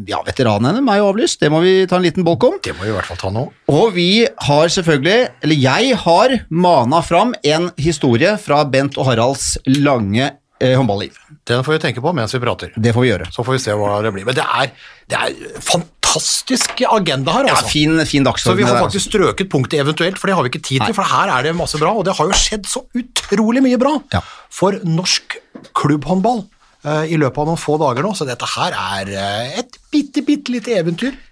Ja, 0.06 0.20
veteranene, 0.28 0.84
meg 0.86 1.02
og 1.02 1.16
avlyst, 1.16 1.40
det 1.42 1.50
må 1.50 1.64
vi 1.64 1.88
ta 1.90 1.98
en 1.98 2.06
liten 2.06 2.26
bolk 2.28 2.44
om. 2.46 2.60
Det 2.62 2.76
må 2.76 2.86
vi 2.86 2.92
i 2.92 2.94
hvert 2.94 3.08
fall 3.10 3.20
ta 3.22 3.32
nå. 3.34 3.48
Og 3.72 3.96
vi 3.96 4.28
har 4.48 4.70
selvfølgelig, 4.70 5.32
eller 5.46 5.62
jeg 5.64 5.98
har 6.04 6.36
mana 6.50 7.02
fram 7.06 7.34
en 7.42 7.72
historie 7.82 8.36
fra 8.42 8.62
Bent 8.70 9.00
og 9.02 9.10
Haralds 9.10 9.56
lange 9.66 10.30
håndballiv. 10.62 11.18
Den 11.48 11.64
får 11.66 11.74
vi 11.76 11.80
tenke 11.84 12.02
på 12.02 12.14
mens 12.16 12.34
vi 12.34 12.40
prater. 12.40 12.72
Det 12.78 12.94
får 12.96 13.04
vi 13.04 13.10
gjøre. 13.12 13.28
Så 13.34 13.44
får 13.44 13.58
vi 13.58 13.60
se 13.66 13.74
hva 13.76 13.98
det 14.06 14.12
blir. 14.16 14.26
Men 14.26 14.36
det 14.38 14.46
er, 14.46 14.72
det 15.12 15.18
er 15.20 15.60
fantastisk 15.62 16.82
agenda 16.88 17.34
her, 17.36 17.50
Ja, 17.50 17.58
altså. 17.58 17.72
fin, 17.74 18.00
fin 18.08 18.26
Så 18.40 18.54
vi 18.56 18.64
har 18.64 18.80
faktisk 18.80 19.10
strøket 19.12 19.50
punktet 19.52 19.80
eventuelt, 19.84 20.18
for 20.18 20.28
det 20.28 20.36
har 20.38 20.44
vi 20.44 20.50
ikke 20.54 20.64
tid 20.64 20.80
til. 20.80 20.88
Nei. 20.88 20.94
For 20.96 21.04
her 21.04 21.28
er 21.38 21.44
det 21.44 21.56
masse 21.56 21.78
bra, 21.82 21.92
og 21.92 22.06
det 22.08 22.16
har 22.16 22.26
jo 22.26 22.32
skjedd 22.40 22.66
så 22.72 22.86
utrolig 22.96 23.62
mye 23.64 23.78
bra 23.78 23.98
Ja. 24.14 24.22
for 24.50 24.80
norsk 24.84 25.38
klubbhåndball 25.76 26.46
eh, 26.86 27.12
i 27.12 27.18
løpet 27.20 27.38
av 27.44 27.48
noen 27.52 27.60
få 27.60 27.78
dager 27.82 28.04
nå. 28.08 28.14
Så 28.16 28.26
dette 28.26 28.48
her 28.56 28.72
er 28.72 29.12
eh, 29.12 29.60
et 29.60 29.78
bitte, 29.92 30.24
bitte 30.26 30.52
lite 30.56 30.72
eventyr. 30.80 31.12
altså. 31.12 31.32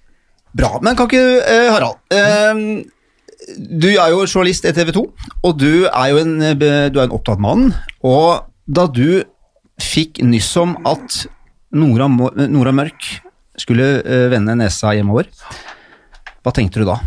Bra. 0.53 0.79
Men 0.85 0.95
kan 0.95 1.07
ikke 1.07 1.41
eh, 1.49 1.71
Harald 1.73 1.95
eh, 2.13 2.83
Du 3.57 3.87
er 3.89 4.11
jo 4.13 4.19
journalist 4.27 4.65
i 4.69 4.71
TV 4.75 4.91
2, 4.93 5.01
og 5.43 5.57
du 5.59 5.85
er 5.89 6.11
jo 6.11 6.19
en, 6.21 6.35
eh, 6.41 6.53
du 6.93 6.99
er 6.99 7.07
en 7.07 7.15
opptatt 7.15 7.39
mann. 7.41 7.71
Og 8.03 8.43
da 8.65 8.87
du 8.87 9.23
fikk 9.81 10.21
nyss 10.23 10.51
om 10.61 10.75
at 10.87 11.23
Nora, 11.73 12.07
Nora 12.07 12.73
Mørk 12.75 13.09
skulle 13.59 13.87
eh, 14.01 14.29
vende 14.31 14.55
nesa 14.57 14.93
hjemover, 14.95 15.29
hva 16.43 16.53
tenkte 16.55 16.81
du 16.81 16.87
da? 16.89 16.99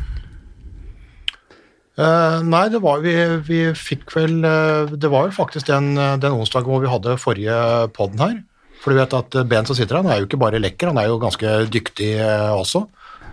Uh, 1.96 2.42
nei, 2.44 2.66
det 2.68 2.82
var 2.84 3.00
vi, 3.00 3.14
vi 3.46 3.60
fikk 3.72 4.10
vel 4.12 4.42
eh, 4.44 4.90
Det 5.00 5.08
var 5.08 5.30
jo 5.30 5.32
faktisk 5.32 5.70
den, 5.70 5.94
den 5.96 6.34
onsdagen 6.36 6.68
hvor 6.68 6.82
vi 6.82 6.90
hadde 6.92 7.14
forrige 7.16 7.56
podden 7.96 8.20
her. 8.20 8.34
For 8.82 8.92
du 8.92 9.00
vet 9.00 9.16
at 9.16 9.36
Ben 9.48 9.64
som 9.64 9.78
sitter 9.78 9.96
her, 9.96 10.04
han 10.04 10.12
er 10.12 10.20
jo 10.20 10.26
ikke 10.28 10.40
bare 10.42 10.60
lekker, 10.60 10.92
han 10.92 11.00
er 11.00 11.08
jo 11.08 11.16
ganske 11.22 11.54
dyktig 11.72 12.12
eh, 12.20 12.52
også. 12.52 12.84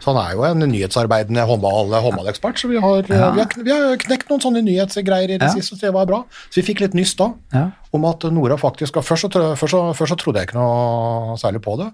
Så 0.03 0.11
han 0.11 0.17
er 0.19 0.33
jo 0.35 0.43
en 0.43 0.59
nyhetsarbeidende 0.67 1.45
håndball, 1.47 1.93
håndballekspert, 2.03 2.57
så 2.59 2.67
vi 2.67 2.79
har, 2.83 3.05
ja. 3.07 3.29
vi, 3.31 3.39
har, 3.39 3.53
vi 3.63 3.71
har 3.71 3.93
knekt 4.01 4.27
noen 4.33 4.41
sånne 4.43 4.59
nyhetsgreier 4.65 5.31
i 5.31 5.37
det 5.39 5.47
Ja. 5.47 5.53
siste, 5.55 5.77
så 5.77 5.85
det 5.87 5.93
var 5.95 6.09
bra. 6.09 6.17
Så 6.51 6.59
vi 6.59 6.65
fikk 6.73 6.81
litt 6.83 6.93
nyss 6.97 7.13
da 7.15 7.29
Ja. 7.55 7.69
om 7.95 8.03
at 8.09 8.23
Nora 8.35 8.57
faktisk 8.59 8.99
Først 8.99 9.31
så, 9.31 9.31
først 9.55 9.71
så, 9.71 9.81
først 9.95 10.11
så 10.11 10.17
trodde 10.19 10.41
jeg 10.43 10.49
ikke 10.49 10.59
noe 10.59 11.37
særlig 11.39 11.61
på 11.63 11.77
det. 11.79 11.87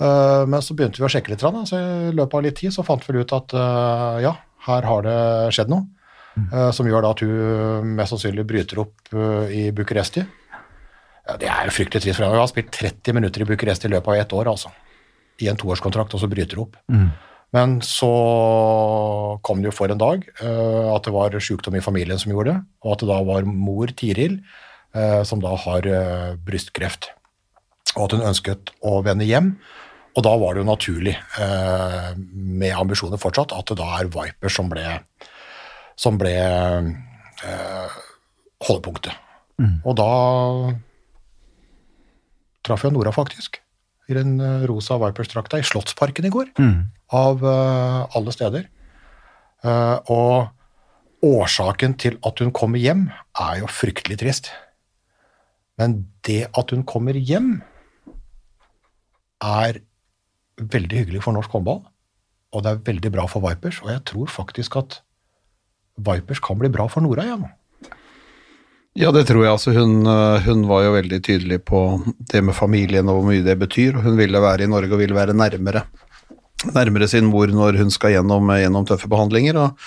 Eh, 0.00 0.44
men 0.52 0.60
så 0.60 0.76
begynte 0.76 1.00
vi 1.00 1.06
å 1.08 1.12
sjekke 1.12 1.32
litt, 1.32 1.40
da, 1.40 1.64
så 1.64 1.80
i 1.80 2.12
løpet 2.12 2.34
av 2.34 2.42
litt 2.44 2.56
tid 2.60 2.72
så 2.76 2.84
fant 2.84 3.04
vi 3.08 3.18
ut 3.24 3.32
at 3.32 3.52
eh, 3.56 4.20
ja, 4.26 4.34
her 4.68 4.82
har 4.90 5.02
det 5.08 5.16
skjedd 5.56 5.72
noe. 5.72 5.86
eh, 6.52 6.70
som 6.76 6.86
gjør 6.86 7.02
da 7.02 7.10
at 7.16 7.20
hun 7.24 7.96
mest 7.96 8.12
sannsynlig 8.14 8.44
bryter 8.46 8.78
opp 8.84 9.10
i 9.50 9.70
Bucuresti. 9.72 10.26
Ja, 11.28 11.36
det 11.40 11.48
er 11.48 11.64
jo 11.68 11.72
fryktelig 11.72 12.02
trist, 12.04 12.16
for 12.20 12.28
hun 12.28 12.36
har 12.40 12.48
spilt 12.52 12.70
30 12.72 13.12
minutter 13.16 13.40
i 13.44 13.48
Bucuresti 13.48 13.88
i 13.88 13.92
løpet 13.96 14.08
av 14.08 14.20
ett 14.20 14.32
år, 14.36 14.48
altså. 14.52 14.70
I 15.40 15.48
en 15.48 15.56
toårskontrakt, 15.56 16.12
og 16.14 16.20
så 16.20 16.28
bryter 16.28 16.56
hun 16.60 16.66
opp. 16.68 16.76
Men 17.56 17.80
så 17.82 18.10
kom 19.42 19.62
det 19.62 19.70
jo 19.70 19.74
for 19.74 19.90
en 19.90 20.00
dag 20.00 20.26
eh, 20.38 20.86
at 20.92 21.06
det 21.06 21.14
var 21.14 21.34
sykdom 21.42 21.76
i 21.78 21.82
familien 21.82 22.20
som 22.20 22.30
gjorde 22.32 22.54
det, 22.54 22.60
og 22.84 22.94
at 22.94 23.02
det 23.02 23.10
da 23.10 23.18
var 23.26 23.48
mor 23.48 23.90
Tiril 23.98 24.38
eh, 24.94 25.22
som 25.26 25.42
da 25.42 25.56
har 25.64 25.88
eh, 25.90 26.36
brystkreft. 26.46 27.10
Og 27.96 28.04
at 28.06 28.14
hun 28.14 28.28
ønsket 28.30 28.70
å 28.86 29.00
vende 29.02 29.26
hjem. 29.26 29.56
Og 30.14 30.22
da 30.26 30.34
var 30.38 30.54
det 30.54 30.62
jo 30.62 30.66
naturlig, 30.66 31.12
med 31.38 32.74
ambisjoner 32.74 33.18
fortsatt, 33.22 33.52
at 33.54 33.70
det 33.70 33.76
da 33.78 33.86
er 33.94 34.08
Viper 34.10 34.50
som 34.50 34.66
ble, 34.70 34.82
som 35.98 36.18
ble 36.18 36.32
holdepunktet. 38.66 39.14
Og 39.86 39.94
da 39.98 40.08
traff 42.66 42.82
jeg 42.84 42.94
Nora, 42.96 43.14
faktisk, 43.14 43.60
i 44.10 44.16
den 44.18 44.38
eh, 44.42 44.64
rosa 44.68 44.98
Vipers-drakta 45.00 45.60
i 45.60 45.66
Slottsparken 45.66 46.28
i 46.28 46.32
går 46.34 46.52
av 47.16 47.44
eh, 47.46 48.16
alle 48.18 48.34
steder. 48.34 48.66
Eh, 49.64 49.96
og 50.12 51.26
årsaken 51.26 51.96
til 52.00 52.16
at 52.26 52.40
hun 52.40 52.52
kommer 52.56 52.80
hjem, 52.80 53.08
er 53.38 53.60
jo 53.60 53.68
fryktelig 53.70 54.20
trist. 54.22 54.50
Men 55.80 56.04
det 56.26 56.46
at 56.56 56.72
hun 56.74 56.84
kommer 56.88 57.16
hjem, 57.16 57.60
er 59.40 59.80
veldig 60.60 61.04
hyggelig 61.04 61.22
for 61.24 61.36
norsk 61.36 61.52
håndball. 61.56 61.84
Og 62.50 62.64
det 62.64 62.72
er 62.72 62.82
veldig 62.88 63.12
bra 63.14 63.24
for 63.30 63.44
Vipers, 63.44 63.78
og 63.84 63.92
jeg 63.92 64.02
tror 64.10 64.28
faktisk 64.28 64.76
at 64.80 65.00
Vipers 66.00 66.40
kan 66.42 66.58
bli 66.58 66.70
bra 66.72 66.88
for 66.90 67.04
Nora 67.04 67.24
igjen. 67.28 67.46
Ja, 68.98 69.12
det 69.14 69.28
tror 69.28 69.44
jeg. 69.44 69.54
Altså, 69.54 69.72
hun, 69.76 70.02
øh, 70.02 70.42
hun 70.48 70.66
var 70.66 70.82
jo 70.82 70.94
veldig 70.96 71.20
tydelig 71.22 71.60
på 71.68 72.02
det 72.32 72.42
med 72.42 72.56
familien 72.58 73.06
og 73.08 73.20
hvor 73.20 73.28
mye 73.28 73.44
det 73.46 73.54
betyr. 73.60 74.00
Hun 74.02 74.16
ville 74.18 74.42
være 74.42 74.66
i 74.66 74.70
Norge 74.70 74.96
og 74.96 74.98
ville 74.98 75.14
være 75.14 75.36
nærmere. 75.36 75.84
Nærmere 76.74 77.06
sin 77.08 77.28
mor 77.30 77.48
når 77.48 77.78
hun 77.78 77.92
skal 77.94 78.16
gjennom, 78.16 78.50
gjennom 78.50 78.84
tøffe 78.88 79.08
behandlinger. 79.08 79.56
Og, 79.56 79.84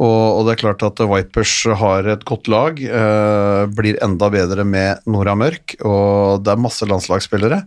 og, 0.00 0.38
og 0.38 0.40
det 0.46 0.54
er 0.54 0.62
klart 0.62 0.84
at 0.88 1.02
Vipers 1.04 1.52
har 1.82 2.08
et 2.16 2.24
godt 2.26 2.48
lag, 2.50 2.80
eh, 2.80 3.66
blir 3.76 4.00
enda 4.02 4.30
bedre 4.32 4.64
med 4.64 5.04
Nora 5.04 5.36
Mørk. 5.36 5.76
Og 5.84 6.40
det 6.42 6.54
er 6.54 6.64
masse 6.64 6.88
landslagsspillere. 6.88 7.60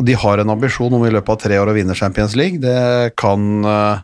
Og 0.00 0.08
de 0.08 0.16
har 0.16 0.40
en 0.40 0.54
ambisjon 0.56 0.96
om 0.96 1.04
i 1.06 1.12
løpet 1.12 1.36
av 1.36 1.42
tre 1.44 1.60
år 1.60 1.70
å 1.70 1.76
vinne 1.76 1.98
Champions 1.98 2.34
League. 2.40 2.58
Det 2.64 3.12
kan 3.20 3.68
eh, 3.68 4.00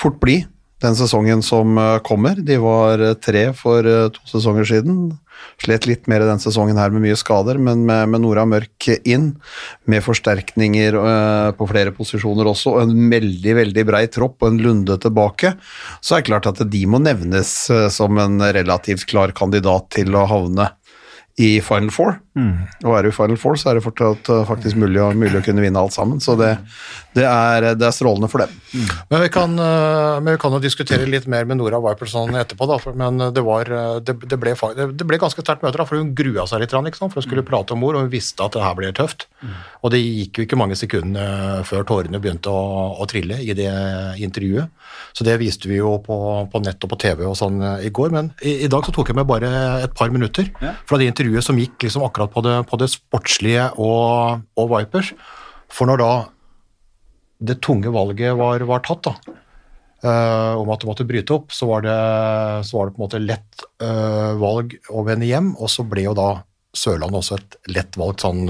fort 0.00 0.16
bli 0.24 0.40
den 0.80 0.96
sesongen 0.96 1.42
som 1.44 1.78
eh, 1.78 1.98
kommer. 2.06 2.38
De 2.40 2.56
var 2.62 3.02
eh, 3.04 3.16
tre 3.20 3.50
for 3.56 3.86
eh, 3.86 4.08
to 4.14 4.24
sesonger 4.30 4.68
siden. 4.68 5.10
Slet 5.60 5.86
litt 5.88 6.08
mer 6.10 6.24
den 6.24 6.40
sesongen 6.40 6.78
her 6.80 6.92
med 6.92 7.04
mye 7.04 7.18
skader, 7.18 7.60
men 7.60 7.84
med, 7.88 8.08
med 8.12 8.22
Nora 8.24 8.46
Mørk 8.48 8.88
inn, 9.08 9.32
med 9.90 10.04
forsterkninger 10.04 10.96
eh, 11.00 11.50
på 11.56 11.68
flere 11.70 11.94
posisjoner 11.96 12.48
også, 12.50 12.74
og 12.76 12.82
en 12.86 13.12
veldig 13.12 13.56
veldig 13.60 13.86
brei 13.88 14.04
tropp 14.12 14.40
og 14.40 14.50
en 14.50 14.60
Lunde 14.64 14.98
tilbake, 15.00 15.54
så 16.00 16.16
er 16.16 16.22
det 16.22 16.30
klart 16.30 16.50
at 16.50 16.64
de 16.72 16.82
må 16.88 17.00
nevnes 17.02 17.54
eh, 17.72 17.88
som 17.92 18.20
en 18.20 18.40
relativt 18.40 19.06
klar 19.10 19.34
kandidat 19.36 19.90
til 19.96 20.16
å 20.16 20.26
havne 20.30 20.70
i 21.40 21.54
Final 21.64 21.92
Four. 21.94 22.18
Og 22.84 22.96
er 22.96 23.06
du 23.06 23.08
i 23.08 23.16
Final 23.16 23.38
Four, 23.40 23.56
så 23.56 23.70
er 23.70 23.78
det 23.78 23.84
fortsatt 23.86 24.28
faktisk 24.48 24.76
mulig, 24.80 25.00
mulig 25.16 25.38
å 25.38 25.44
kunne 25.44 25.62
vinne 25.64 25.80
alt 25.80 25.94
sammen. 25.94 26.18
Så 26.20 26.34
det, 26.36 26.50
det, 27.16 27.24
er, 27.26 27.66
det 27.74 27.86
er 27.86 27.94
strålende 27.94 28.28
for 28.30 28.44
dem. 28.44 28.52
Men 29.10 29.24
vi, 29.24 29.28
kan, 29.32 29.54
øh, 29.58 30.20
men 30.22 30.36
vi 30.36 30.40
kan 30.42 30.54
jo 30.54 30.60
diskutere 30.62 31.08
litt 31.10 31.26
mer 31.30 31.48
med 31.48 31.58
Nora 31.58 31.80
Viperson 31.82 32.36
etterpå, 32.38 32.68
da, 32.70 32.78
for, 32.82 32.96
men 32.98 33.18
det, 33.34 33.42
var, 33.46 33.70
øh, 33.70 33.96
det, 34.06 34.14
det, 34.30 34.38
ble, 34.40 34.54
ble 34.54 35.20
ganske 35.20 35.42
sterkt 35.42 35.64
møte, 35.66 35.80
da, 35.80 35.86
for 35.88 35.98
hun 35.98 36.12
grua 36.16 36.46
seg 36.50 36.62
litt, 36.62 36.74
for 36.74 37.18
hun 37.18 37.26
skulle 37.26 37.46
prate 37.46 37.74
om 37.74 37.82
mor, 37.82 37.98
og 37.98 38.06
hun 38.06 38.12
visste 38.12 38.46
at 38.46 38.54
det 38.54 38.62
her 38.64 38.78
ble 38.78 38.92
tøft. 38.96 39.26
Og 39.82 39.94
det 39.94 40.02
gikk 40.02 40.38
jo 40.38 40.46
ikke 40.46 40.60
mange 40.60 40.78
sekundene 40.78 41.64
før 41.66 41.86
tårene 41.88 42.22
begynte 42.22 42.52
å, 42.52 42.94
å 43.00 43.08
trille 43.10 43.40
i 43.42 43.56
det 43.58 43.70
intervjuet. 44.22 44.70
Så 45.16 45.26
det 45.26 45.38
viste 45.40 45.68
vi 45.70 45.80
jo 45.80 45.96
på, 46.04 46.16
på 46.52 46.62
nett 46.62 46.86
og 46.86 46.92
på 46.92 47.00
TV 47.00 47.24
og 47.26 47.36
sånn 47.38 47.58
øh, 47.58 47.86
i 47.86 47.92
går, 47.94 48.14
men 48.14 48.30
i, 48.38 48.60
i 48.66 48.70
dag 48.70 48.86
så 48.86 48.94
tok 48.94 49.10
jeg 49.10 49.18
med 49.18 49.28
bare 49.30 49.50
et 49.82 49.94
par 49.96 50.12
minutter 50.14 50.46
fra 50.60 50.98
det 51.00 51.10
intervjuet 51.10 51.44
som 51.44 51.58
gikk 51.58 51.88
liksom 51.88 52.06
akkurat 52.06 52.30
på 52.32 52.44
det, 52.46 52.56
på 52.70 52.78
det 52.80 52.90
sportslige 52.92 53.70
og, 53.82 54.44
og 54.54 54.70
Vipers. 54.76 55.14
For 55.70 55.90
når 55.90 56.02
da 56.02 56.12
det 57.40 57.60
tunge 57.64 57.90
valget 57.92 58.36
var, 58.36 58.60
var 58.68 58.82
tatt, 58.84 59.08
da, 59.08 59.36
uh, 60.04 60.60
om 60.60 60.70
at 60.72 60.82
du 60.82 60.88
måtte 60.90 61.06
bryte 61.08 61.34
opp, 61.36 61.54
så 61.56 61.70
var 61.70 61.86
det, 61.86 61.98
så 62.68 62.76
var 62.76 62.88
det 62.88 62.96
på 62.96 63.00
en 63.00 63.06
måte 63.06 63.22
lett 63.24 63.64
uh, 63.82 64.36
valg 64.40 64.76
å 64.92 65.04
vende 65.06 65.28
hjem, 65.28 65.54
og 65.56 65.72
så 65.72 65.86
ble 65.88 66.08
jo 66.10 66.16
da 66.18 66.30
Sørlandet 66.76 67.18
også 67.18 67.38
et 67.40 67.56
lett 67.74 67.96
valg 67.98 68.20
sånn 68.22 68.44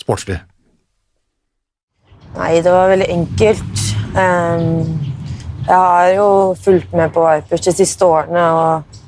sportslig. 0.00 0.40
Nei, 2.34 2.56
det 2.62 2.72
var 2.72 2.90
veldig 2.90 3.06
enkelt. 3.14 3.84
Um, 4.16 4.64
jeg 5.60 5.76
har 5.76 6.08
jo 6.16 6.26
fulgt 6.58 6.96
med 6.98 7.12
på 7.14 7.22
Vipers 7.22 7.62
de 7.68 7.74
siste 7.78 8.06
årene 8.06 8.42
og 8.56 8.98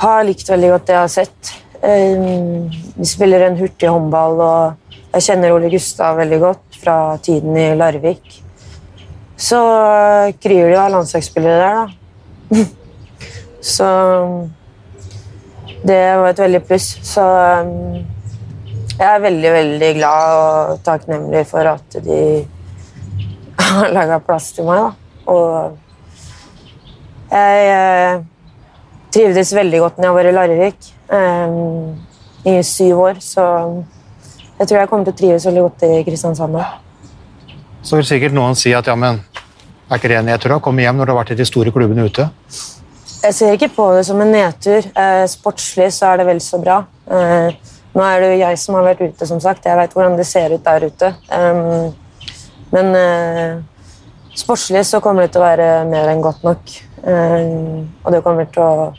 har 0.00 0.24
likt 0.24 0.48
veldig 0.48 0.70
godt 0.72 0.88
det 0.88 0.96
jeg 0.96 1.02
har 1.02 1.12
sett. 1.12 1.52
Um, 1.82 2.70
vi 2.96 3.08
spiller 3.10 3.44
en 3.44 3.58
hurtig 3.60 3.90
håndball, 3.92 4.40
og 4.40 4.96
jeg 5.12 5.26
kjenner 5.28 5.52
Ole 5.52 5.68
Gustav 5.72 6.16
veldig 6.22 6.40
godt 6.46 6.71
fra 6.82 7.16
tiden 7.22 7.56
i 7.56 7.68
Larvik. 7.78 8.42
Så 9.36 9.58
kryr 10.42 10.68
det 10.68 10.74
jo 10.74 10.80
av 10.82 10.92
landslagsspillere 10.96 11.58
der, 11.62 11.74
da. 11.78 12.64
Så 13.72 13.88
det 15.82 16.00
var 16.18 16.28
et 16.30 16.42
veldig 16.42 16.62
pluss. 16.66 16.88
Så 17.06 17.22
ehm, 17.22 18.02
jeg 18.92 19.08
er 19.08 19.22
veldig, 19.24 19.52
veldig 19.56 19.92
glad 19.98 20.34
og 20.38 20.82
takknemlig 20.86 21.44
for 21.50 21.70
at 21.72 21.96
de 22.04 22.18
har 23.72 23.94
laga 23.94 24.18
plass 24.22 24.52
til 24.56 24.68
meg. 24.68 24.82
Da. 24.82 24.90
Og 25.32 25.78
jeg 27.32 27.66
eh, 27.72 28.22
trivdes 29.14 29.54
veldig 29.56 29.80
godt 29.86 29.98
når 29.98 30.08
jeg 30.08 30.18
var 30.18 30.28
i 30.28 30.36
Larvik 30.36 30.80
eh, 31.18 31.50
i 32.52 32.56
syv 32.66 33.04
år, 33.06 33.22
så 33.22 33.44
jeg 34.62 34.70
tror 34.70 34.82
jeg 34.82 34.90
kommer 34.90 35.08
til 35.08 35.14
å 35.14 35.18
trives 35.18 35.46
veldig 35.48 35.64
godt 35.66 35.84
i 35.88 36.02
Kristiansand 36.06 36.54
nå. 36.54 36.62
Så 37.82 37.98
vil 37.98 38.06
sikkert 38.06 38.36
noen 38.36 38.54
si 38.58 38.70
at 38.78 38.86
ja, 38.86 38.94
men 38.98 39.18
er 39.88 39.98
ikke 39.98 40.12
det 40.12 40.20
en 40.20 40.30
nedtur 40.30 40.54
å 40.54 40.62
komme 40.62 40.84
hjem 40.84 41.00
når 41.00 41.08
du 41.08 41.12
har 41.12 41.18
vært 41.18 41.34
i 41.34 41.40
de 41.40 41.46
store 41.48 41.72
klubbene 41.74 42.06
ute? 42.06 42.28
Jeg 43.22 43.34
ser 43.36 43.56
ikke 43.56 43.72
på 43.74 43.88
det 43.96 44.06
som 44.06 44.22
en 44.22 44.30
nedtur. 44.34 44.86
Eh, 44.98 45.24
sportslig 45.30 45.90
så 45.94 46.12
er 46.12 46.22
det 46.22 46.28
vel 46.30 46.40
så 46.42 46.58
bra. 46.62 46.80
Eh, 47.10 47.72
nå 47.92 48.04
er 48.06 48.22
det 48.22 48.30
jo 48.30 48.38
jeg 48.40 48.60
som 48.62 48.78
har 48.78 48.86
vært 48.86 49.02
ute, 49.04 49.28
som 49.28 49.40
sagt. 49.42 49.66
Jeg 49.68 49.78
vet 49.78 49.92
hvordan 49.92 50.16
det 50.16 50.26
ser 50.28 50.54
ut 50.54 50.64
der 50.64 50.86
ute. 50.88 51.12
Um, 51.28 51.92
men 52.72 52.94
eh, 52.96 53.58
sportslig 54.38 54.86
så 54.88 55.02
kommer 55.04 55.26
det 55.26 55.34
til 55.34 55.42
å 55.42 55.48
være 55.50 55.68
mer 55.90 56.08
enn 56.08 56.24
godt 56.24 56.46
nok. 56.46 56.72
Um, 57.02 57.90
og 58.00 58.14
det 58.14 58.22
kommer 58.24 58.48
til 58.48 58.64
å 58.64 58.92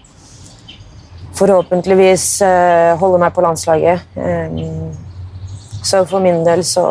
forhåpentligvis 1.34 2.27
eh, 2.46 2.91
holde 3.01 3.22
meg 3.24 3.34
på 3.34 3.41
landslaget. 3.41 4.05
Um, 4.13 4.93
så 5.83 6.03
for 6.07 6.23
min 6.23 6.43
del 6.45 6.63
så, 6.67 6.85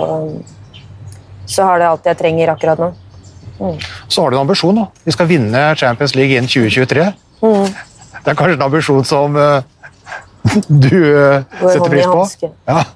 så 1.49 1.69
har 1.69 1.81
det 1.81 1.89
alt 1.89 2.09
jeg 2.11 2.21
trenger 2.21 2.53
akkurat 2.55 2.83
nå. 2.83 2.93
Så 4.09 4.23
har 4.23 4.31
du 4.31 4.37
en 4.37 4.43
ambisjon, 4.43 4.77
da. 4.77 4.89
Vi 5.05 5.15
skal 5.15 5.29
vinne 5.31 5.61
Champions 5.79 6.15
League 6.19 6.35
innen 6.37 6.51
2023. 6.51 7.07
Det 7.43 8.31
er 8.31 8.39
kanskje 8.39 8.57
en 8.57 8.67
ambisjon 8.67 9.05
som 9.07 9.37
uh, 9.37 9.63
du 10.87 10.99
uh, 10.99 11.45
setter 11.63 11.89
pris 11.91 12.11
på? 12.11 12.51
Ja. 12.67 12.83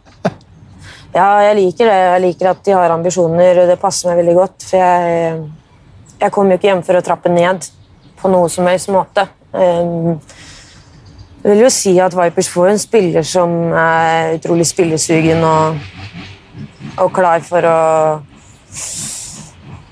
Ja, 1.16 1.38
jeg 1.46 1.54
liker 1.56 1.88
det. 1.88 1.92
Jeg 1.96 2.20
liker 2.26 2.48
at 2.50 2.58
de 2.66 2.72
har 2.76 2.92
ambisjoner, 2.92 3.62
det 3.70 3.78
passer 3.80 4.10
meg 4.10 4.18
veldig 4.18 4.34
godt. 4.36 4.66
For 4.68 4.82
jeg, 4.82 5.38
jeg 6.20 6.34
kommer 6.34 6.52
jo 6.52 6.58
ikke 6.60 6.68
hjem 6.68 6.82
for 6.84 6.98
å 6.98 7.00
trappe 7.06 7.32
ned 7.32 7.64
på 8.20 8.28
noe 8.28 8.50
som 8.52 8.68
helst 8.68 8.90
måte. 8.92 9.24
Um, 9.56 10.18
Jeg 11.46 11.54
vil 11.54 11.62
jo 11.62 11.68
si 11.70 11.92
at 12.02 12.14
Vipers 12.16 12.48
får 12.50 12.72
en 12.72 12.80
spiller 12.82 13.22
som 13.22 13.52
er 13.70 14.32
utrolig 14.34 14.66
spillesugen 14.66 15.44
og, 15.46 15.76
og 16.98 17.12
klar 17.14 17.44
for 17.46 17.62
å 17.70 17.76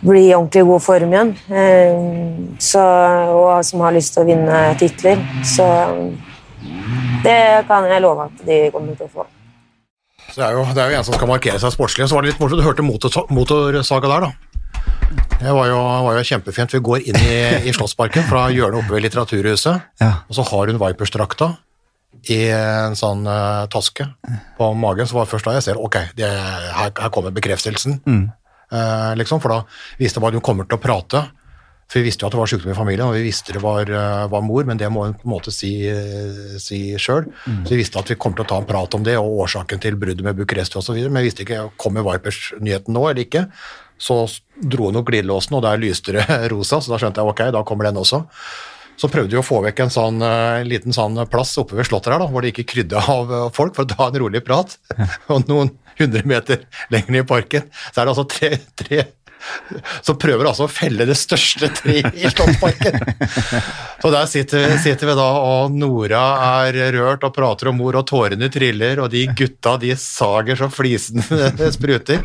bli 0.04 0.24
i 0.26 0.34
ordentlig 0.34 0.64
god 0.66 0.82
form 0.82 1.14
igjen. 1.14 1.30
Um, 1.54 2.34
Så, 2.58 2.80
og 2.80 3.64
som 3.66 3.82
har 3.84 3.94
lyst 3.94 4.14
til 4.14 4.24
å 4.24 4.28
vinne 4.28 4.58
titler. 4.80 5.22
Så 5.46 5.64
det 7.24 7.38
kan 7.68 7.86
jeg 7.90 8.02
love 8.02 8.28
at 8.28 8.44
de 8.46 8.58
kommer 8.74 8.98
til 8.98 9.08
å 9.08 9.12
få. 9.20 9.26
Det 10.34 10.42
er, 10.42 10.56
jo, 10.56 10.64
det 10.74 10.82
er 10.82 10.90
jo 10.90 10.98
en 10.98 11.06
som 11.06 11.14
skal 11.14 11.30
markere 11.30 11.60
seg 11.62 11.74
sportslig. 11.74 12.08
Så 12.08 12.16
var 12.16 12.24
det 12.24 12.32
litt 12.32 12.42
morsomt, 12.42 12.62
du 12.62 12.66
hørte 12.66 12.86
motor, 12.86 13.26
motorsaga 13.30 14.10
der, 14.10 14.26
da. 14.26 14.53
Det 15.40 15.52
var 15.52 15.68
jo, 15.68 15.80
var 16.06 16.16
jo 16.18 16.24
kjempefint. 16.26 16.72
Vi 16.74 16.80
går 16.84 17.04
inn 17.10 17.18
i, 17.20 17.36
i 17.68 17.74
Slottsparken 17.74 18.24
fra 18.28 18.46
hjørnet 18.54 18.80
oppe 18.82 18.96
ved 18.96 19.04
Litteraturhuset, 19.04 19.90
Ja. 20.00 20.12
og 20.28 20.38
så 20.38 20.46
har 20.48 20.72
hun 20.72 20.80
Vipers-drakta 20.80 21.50
i 22.32 22.38
en 22.54 22.94
sånn 22.96 23.26
uh, 23.28 23.66
taske 23.68 24.06
på 24.56 24.70
magen, 24.78 25.06
så 25.06 25.18
var 25.18 25.26
det 25.26 25.34
først 25.34 25.48
da 25.50 25.56
jeg 25.58 25.66
ser 25.66 25.80
ok, 25.82 25.98
det, 26.16 26.30
her, 26.30 26.94
her 26.96 27.12
kommer 27.12 27.34
bekreftelsen. 27.34 27.98
Eh, 28.74 29.10
liksom, 29.20 29.42
for 29.44 29.52
da 29.52 29.58
visste 30.00 30.18
jeg 30.18 30.24
bare 30.24 30.38
hun 30.38 30.44
kommer 30.44 30.66
til 30.66 30.78
å 30.78 30.82
prate. 30.82 31.20
For 31.84 32.00
vi 32.00 32.08
visste 32.08 32.24
jo 32.24 32.30
at 32.30 32.32
det 32.34 32.38
var 32.40 32.48
sykdom 32.48 32.72
i 32.72 32.76
familien, 32.78 33.04
og 33.06 33.14
vi 33.18 33.26
visste 33.26 33.52
det 33.52 33.60
var, 33.62 33.90
uh, 33.92 34.24
var 34.32 34.42
mor, 34.42 34.64
men 34.64 34.78
det 34.80 34.88
må 34.90 35.02
hun 35.04 35.12
på 35.20 35.26
en 35.28 35.34
måte 35.34 35.52
si, 35.52 35.74
uh, 35.92 36.54
si 36.58 36.78
sjøl. 36.96 37.28
Så 37.44 37.74
vi 37.74 37.82
visste 37.82 38.00
at 38.00 38.08
vi 38.08 38.16
kom 38.18 38.32
til 38.34 38.46
å 38.46 38.48
ta 38.48 38.56
en 38.62 38.66
prat 38.66 38.96
om 38.96 39.04
det, 39.04 39.18
og 39.20 39.44
årsaken 39.44 39.82
til 39.84 39.98
bruddet 40.00 40.24
med 40.24 40.38
Bucuresti 40.38 40.80
osv., 40.80 40.96
men 41.04 41.20
vi 41.20 41.28
visste 41.28 41.44
ikke 41.44 41.66
kommer 41.76 42.06
Vipers-nyheten 42.08 42.96
nå 42.96 43.04
eller 43.10 43.26
ikke. 43.26 43.44
Så 44.00 44.20
dro 44.54 44.90
hun 44.90 45.00
opp 45.00 45.08
glidelåsen, 45.08 45.56
og 45.58 45.64
der 45.64 45.80
lyste 45.82 46.16
det 46.16 46.26
rosa, 46.52 46.80
så 46.80 46.94
da 46.94 47.00
skjønte 47.00 47.22
jeg 47.22 47.34
ok, 47.34 47.44
da 47.54 47.64
kommer 47.66 47.88
den 47.88 48.00
også. 48.00 48.24
Så 49.00 49.10
prøvde 49.10 49.34
vi 49.34 49.40
å 49.40 49.46
få 49.46 49.58
vekk 49.64 49.84
en 49.84 49.90
sånn 49.90 50.22
uh, 50.22 50.62
liten 50.66 50.94
sånn 50.94 51.18
plass 51.30 51.56
oppe 51.58 51.78
ved 51.78 51.88
slottet 51.88 52.14
her, 52.14 52.22
da, 52.22 52.28
hvor 52.30 52.44
det 52.44 52.52
ikke 52.52 52.68
krydde 52.76 53.00
av 53.00 53.32
uh, 53.32 53.48
folk, 53.54 53.74
for 53.74 53.86
å 53.86 53.90
ta 53.90 54.06
en 54.10 54.20
rolig 54.22 54.44
prat. 54.46 54.76
og 55.32 55.50
noen 55.50 55.72
hundre 55.98 56.22
meter 56.26 56.64
lenger 56.94 57.14
ned 57.14 57.24
i 57.24 57.28
parken, 57.28 57.66
så 57.90 58.02
er 58.02 58.06
det 58.06 58.14
altså 58.14 58.26
tre, 58.30 58.52
tre 58.78 59.02
som 60.04 60.18
prøver 60.20 60.48
altså 60.48 60.66
å 60.66 60.72
felle 60.72 61.06
det 61.08 61.16
største 61.18 61.70
treet 61.78 62.16
i 62.16 62.30
Slottsparken. 62.30 62.98
Så 64.04 64.12
der 64.12 64.28
sitter, 64.30 64.76
sitter, 64.82 65.10
vi 65.10 65.16
da, 65.18 65.26
og 65.40 65.74
Nora 65.74 66.22
er 66.64 66.78
rørt 66.96 67.24
og 67.26 67.34
prater 67.36 67.70
om 67.70 67.78
mor, 67.80 67.96
og 67.96 68.06
tårene 68.10 68.50
triller, 68.52 69.00
og 69.04 69.10
de 69.14 69.24
gutta 69.36 69.76
de 69.80 69.94
sager 70.00 70.58
så 70.60 70.68
flisen 70.72 71.24
spruter. 71.76 72.24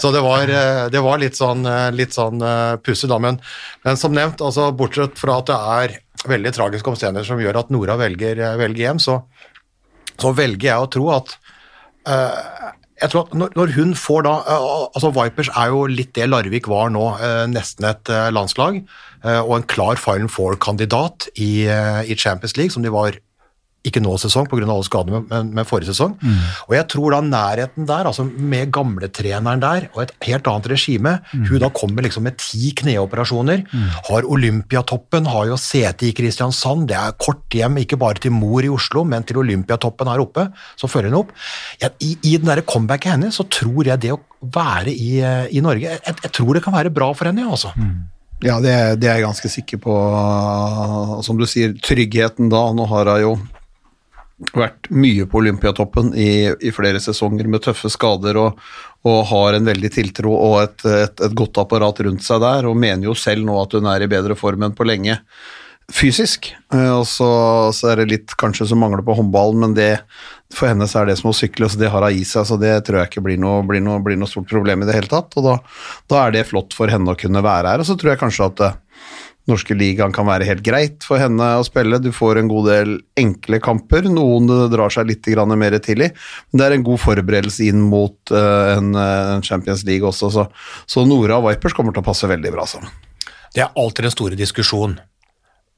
Så 0.00 0.12
det 0.14 0.22
var, 0.24 0.50
det 0.90 1.04
var 1.04 1.22
litt 1.22 1.38
sånn, 1.38 1.66
litt 1.94 2.16
sånn 2.16 2.42
pussig, 2.84 3.10
da. 3.10 3.20
Men, 3.22 3.40
men, 3.86 4.00
som 4.00 4.14
nevnt, 4.16 4.42
altså, 4.42 4.70
bortsett 4.76 5.18
fra 5.20 5.40
at 5.40 5.50
det 5.50 5.60
er 5.80 5.98
veldig 6.28 6.52
tragiske 6.52 6.90
omstendigheter 6.90 7.28
som 7.32 7.40
gjør 7.40 7.62
at 7.62 7.70
Nora 7.72 7.96
velger, 8.00 8.42
velger 8.60 8.88
hjem, 8.88 9.00
så, 9.02 9.20
så, 10.16 10.32
velger 10.36 10.72
jeg 10.72 10.84
å 10.84 10.90
tro 10.92 11.08
at 11.14 11.34
uh, 12.10 12.72
jeg 13.00 13.12
tror 13.12 13.26
at 13.26 13.34
når, 13.34 13.54
når, 13.56 13.72
hun 13.76 13.94
får 13.96 14.24
da 14.26 14.34
altså 14.50 15.10
Vipers 15.16 15.50
er 15.56 15.72
jo 15.72 15.86
litt 15.88 16.12
det 16.18 16.28
Larvik 16.28 16.68
var 16.68 16.92
nå, 16.92 17.06
nesten 17.48 17.88
et 17.88 18.12
landslag. 18.34 18.82
Og 19.24 19.54
en 19.56 19.66
klar 19.68 20.00
Final 20.00 20.28
Four-kandidat 20.32 21.30
i, 21.36 21.64
i, 21.64 22.16
Champions 22.16 22.56
League, 22.56 22.72
som 22.72 22.84
de 22.84 22.92
var 22.92 23.16
ikke 23.86 24.02
nå 24.04 24.12
sesong 24.20 24.48
pga. 24.50 24.60
alle 24.66 24.84
skadene, 24.84 25.22
men, 25.30 25.52
men 25.56 25.68
forrige 25.68 25.94
sesong. 25.94 26.12
Mm. 26.20 26.40
Og 26.68 26.74
jeg 26.76 26.86
tror 26.92 27.14
da 27.14 27.20
nærheten 27.24 27.86
der, 27.88 28.08
altså 28.10 28.26
med 28.28 28.72
gamletreneren 28.74 29.62
der 29.62 29.88
og 29.94 30.02
et 30.04 30.12
helt 30.26 30.50
annet 30.50 30.68
regime 30.74 31.16
mm. 31.32 31.46
Hun 31.48 31.62
da 31.62 31.70
kommer 31.72 32.04
liksom 32.04 32.26
med 32.28 32.36
ti 32.40 32.72
kneoperasjoner, 32.76 33.64
mm. 33.64 33.88
har 34.10 34.28
Olympiatoppen, 34.28 35.28
har 35.32 35.48
jo 35.48 35.58
sete 35.60 36.10
i 36.10 36.12
Kristiansand, 36.16 36.86
det 36.90 36.98
er 36.98 37.16
kort 37.20 37.56
hjem 37.56 37.80
ikke 37.80 37.98
bare 38.00 38.20
til 38.20 38.34
mor 38.36 38.64
i 38.64 38.72
Oslo, 38.72 39.04
men 39.08 39.24
til 39.24 39.40
Olympiatoppen 39.40 40.10
her 40.10 40.20
oppe, 40.22 40.48
Så 40.76 40.88
følger 40.88 41.10
hun 41.10 41.22
opp. 41.22 41.32
Jeg, 41.80 41.90
I 42.00 42.16
i 42.30 42.36
den 42.36 42.48
derre 42.50 42.66
comebacket 42.66 43.14
hennes 43.14 43.36
så 43.36 43.46
tror 43.48 43.86
jeg 43.86 44.00
det 44.00 44.12
å 44.12 44.20
være 44.40 44.92
i, 44.92 45.20
i 45.56 45.60
Norge 45.64 45.88
jeg, 45.88 46.00
jeg, 46.04 46.32
tror 46.32 46.56
det 46.56 46.62
kan 46.64 46.74
være 46.74 46.92
bra 46.92 47.10
for 47.16 47.28
henne, 47.28 47.44
ja, 47.44 47.50
altså. 47.50 47.72
Ja, 48.40 48.56
det, 48.60 48.72
det, 49.00 49.08
er 49.08 49.18
jeg 49.18 49.26
ganske 49.26 49.50
sikker 49.52 49.80
på. 49.84 49.94
Som 51.26 51.40
du 51.40 51.44
sier, 51.48 51.74
tryggheten 51.84 52.48
da. 52.52 52.62
Nå 52.72 52.86
har 52.88 53.10
hun 53.12 53.24
jo 53.24 53.32
vært 54.56 54.88
mye 54.94 55.26
på 55.28 55.40
Olympiatoppen 55.42 56.14
i, 56.16 56.48
i, 56.48 56.72
flere 56.74 57.00
sesonger 57.02 57.48
med 57.50 57.62
tøffe 57.64 57.90
skader 57.92 58.38
og, 58.40 58.60
og 59.08 59.18
har 59.30 59.56
en 59.56 59.68
veldig 59.68 59.90
tiltro 59.92 60.32
og 60.34 60.56
et, 60.62 60.84
et, 60.88 61.24
et, 61.26 61.36
godt 61.36 61.60
apparat 61.60 62.00
rundt 62.06 62.24
seg 62.24 62.42
der, 62.42 62.68
og 62.68 62.78
mener 62.80 63.10
jo 63.10 63.16
selv 63.18 63.44
nå 63.46 63.58
at 63.60 63.76
hun 63.76 63.88
er 63.90 64.04
i 64.04 64.10
bedre 64.10 64.36
form 64.38 64.64
enn 64.66 64.76
på 64.76 64.88
lenge 64.88 65.18
fysisk. 65.90 66.52
Eh, 66.72 66.92
og 66.94 67.06
så, 67.08 67.30
så 67.76 67.92
er 67.92 68.02
det 68.02 68.10
litt 68.12 68.36
kanskje 68.40 68.68
som 68.70 68.80
mangler 68.82 69.04
på 69.06 69.16
håndballen, 69.18 69.64
men 69.64 69.76
det, 69.76 69.92
for 70.54 70.70
henne 70.70 70.88
så 70.88 71.02
er 71.02 71.10
det 71.10 71.18
som 71.20 71.32
å 71.32 71.36
sykle, 71.36 71.68
så 71.70 71.80
det 71.80 71.90
har 71.92 72.06
hun 72.06 72.16
i 72.16 72.24
seg, 72.26 72.46
så 72.48 72.58
det 72.60 72.76
tror 72.86 73.02
jeg 73.02 73.12
ikke 73.12 73.24
blir 73.26 73.40
noe, 73.42 73.64
blir 73.66 73.82
noe, 73.84 74.00
blir 74.04 74.18
noe 74.20 74.30
stort 74.30 74.50
problem 74.50 74.84
i 74.84 74.88
det 74.88 74.96
hele 74.96 75.10
tatt. 75.10 75.36
Og 75.36 75.46
da, 75.46 75.56
da, 76.10 76.22
er 76.24 76.38
det 76.38 76.48
flott 76.50 76.76
for 76.76 76.92
henne 76.92 77.12
å 77.12 77.18
kunne 77.18 77.44
være 77.44 77.74
her. 77.74 77.82
Og 77.82 77.90
så 77.90 77.98
tror 77.98 78.14
jeg 78.14 78.22
kanskje 78.22 78.52
at 78.52 78.64
norske 79.50 79.74
ligaen 79.76 80.14
kan 80.14 80.28
være 80.28 80.46
helt 80.48 80.62
greit 80.66 81.04
for 81.06 81.20
henne 81.20 81.48
å 81.58 81.66
spille. 81.66 82.00
Du 82.02 82.10
får 82.14 82.40
en 82.40 82.48
god 82.50 82.70
del 82.70 82.94
enkle 83.20 83.60
kamper, 83.62 84.08
noen 84.08 84.48
drar 84.72 84.92
seg 84.94 85.10
litt 85.10 85.28
mer 85.60 85.76
til 85.82 86.06
i. 86.06 86.08
Men 86.50 86.62
det 86.62 86.66
er 86.66 86.76
en 86.76 86.86
god 86.86 87.02
forberedelse 87.02 87.68
inn 87.68 87.82
mot 87.82 88.16
uh, 88.32 88.76
en, 88.76 88.94
en, 88.94 89.42
Champions 89.42 89.84
League 89.88 90.06
også, 90.06 90.30
så, 90.30 90.46
så 90.86 91.04
Nora 91.04 91.38
og 91.40 91.50
Vipers 91.50 91.76
kommer 91.76 91.92
til 91.92 92.04
å 92.04 92.08
passe 92.08 92.30
veldig 92.30 92.54
bra 92.54 92.66
sammen. 92.66 92.90
Det 93.50 93.64
er 93.64 93.74
alltid 93.74 94.06
den 94.06 94.14
store 94.14 94.38
diskusjonen. 94.38 94.98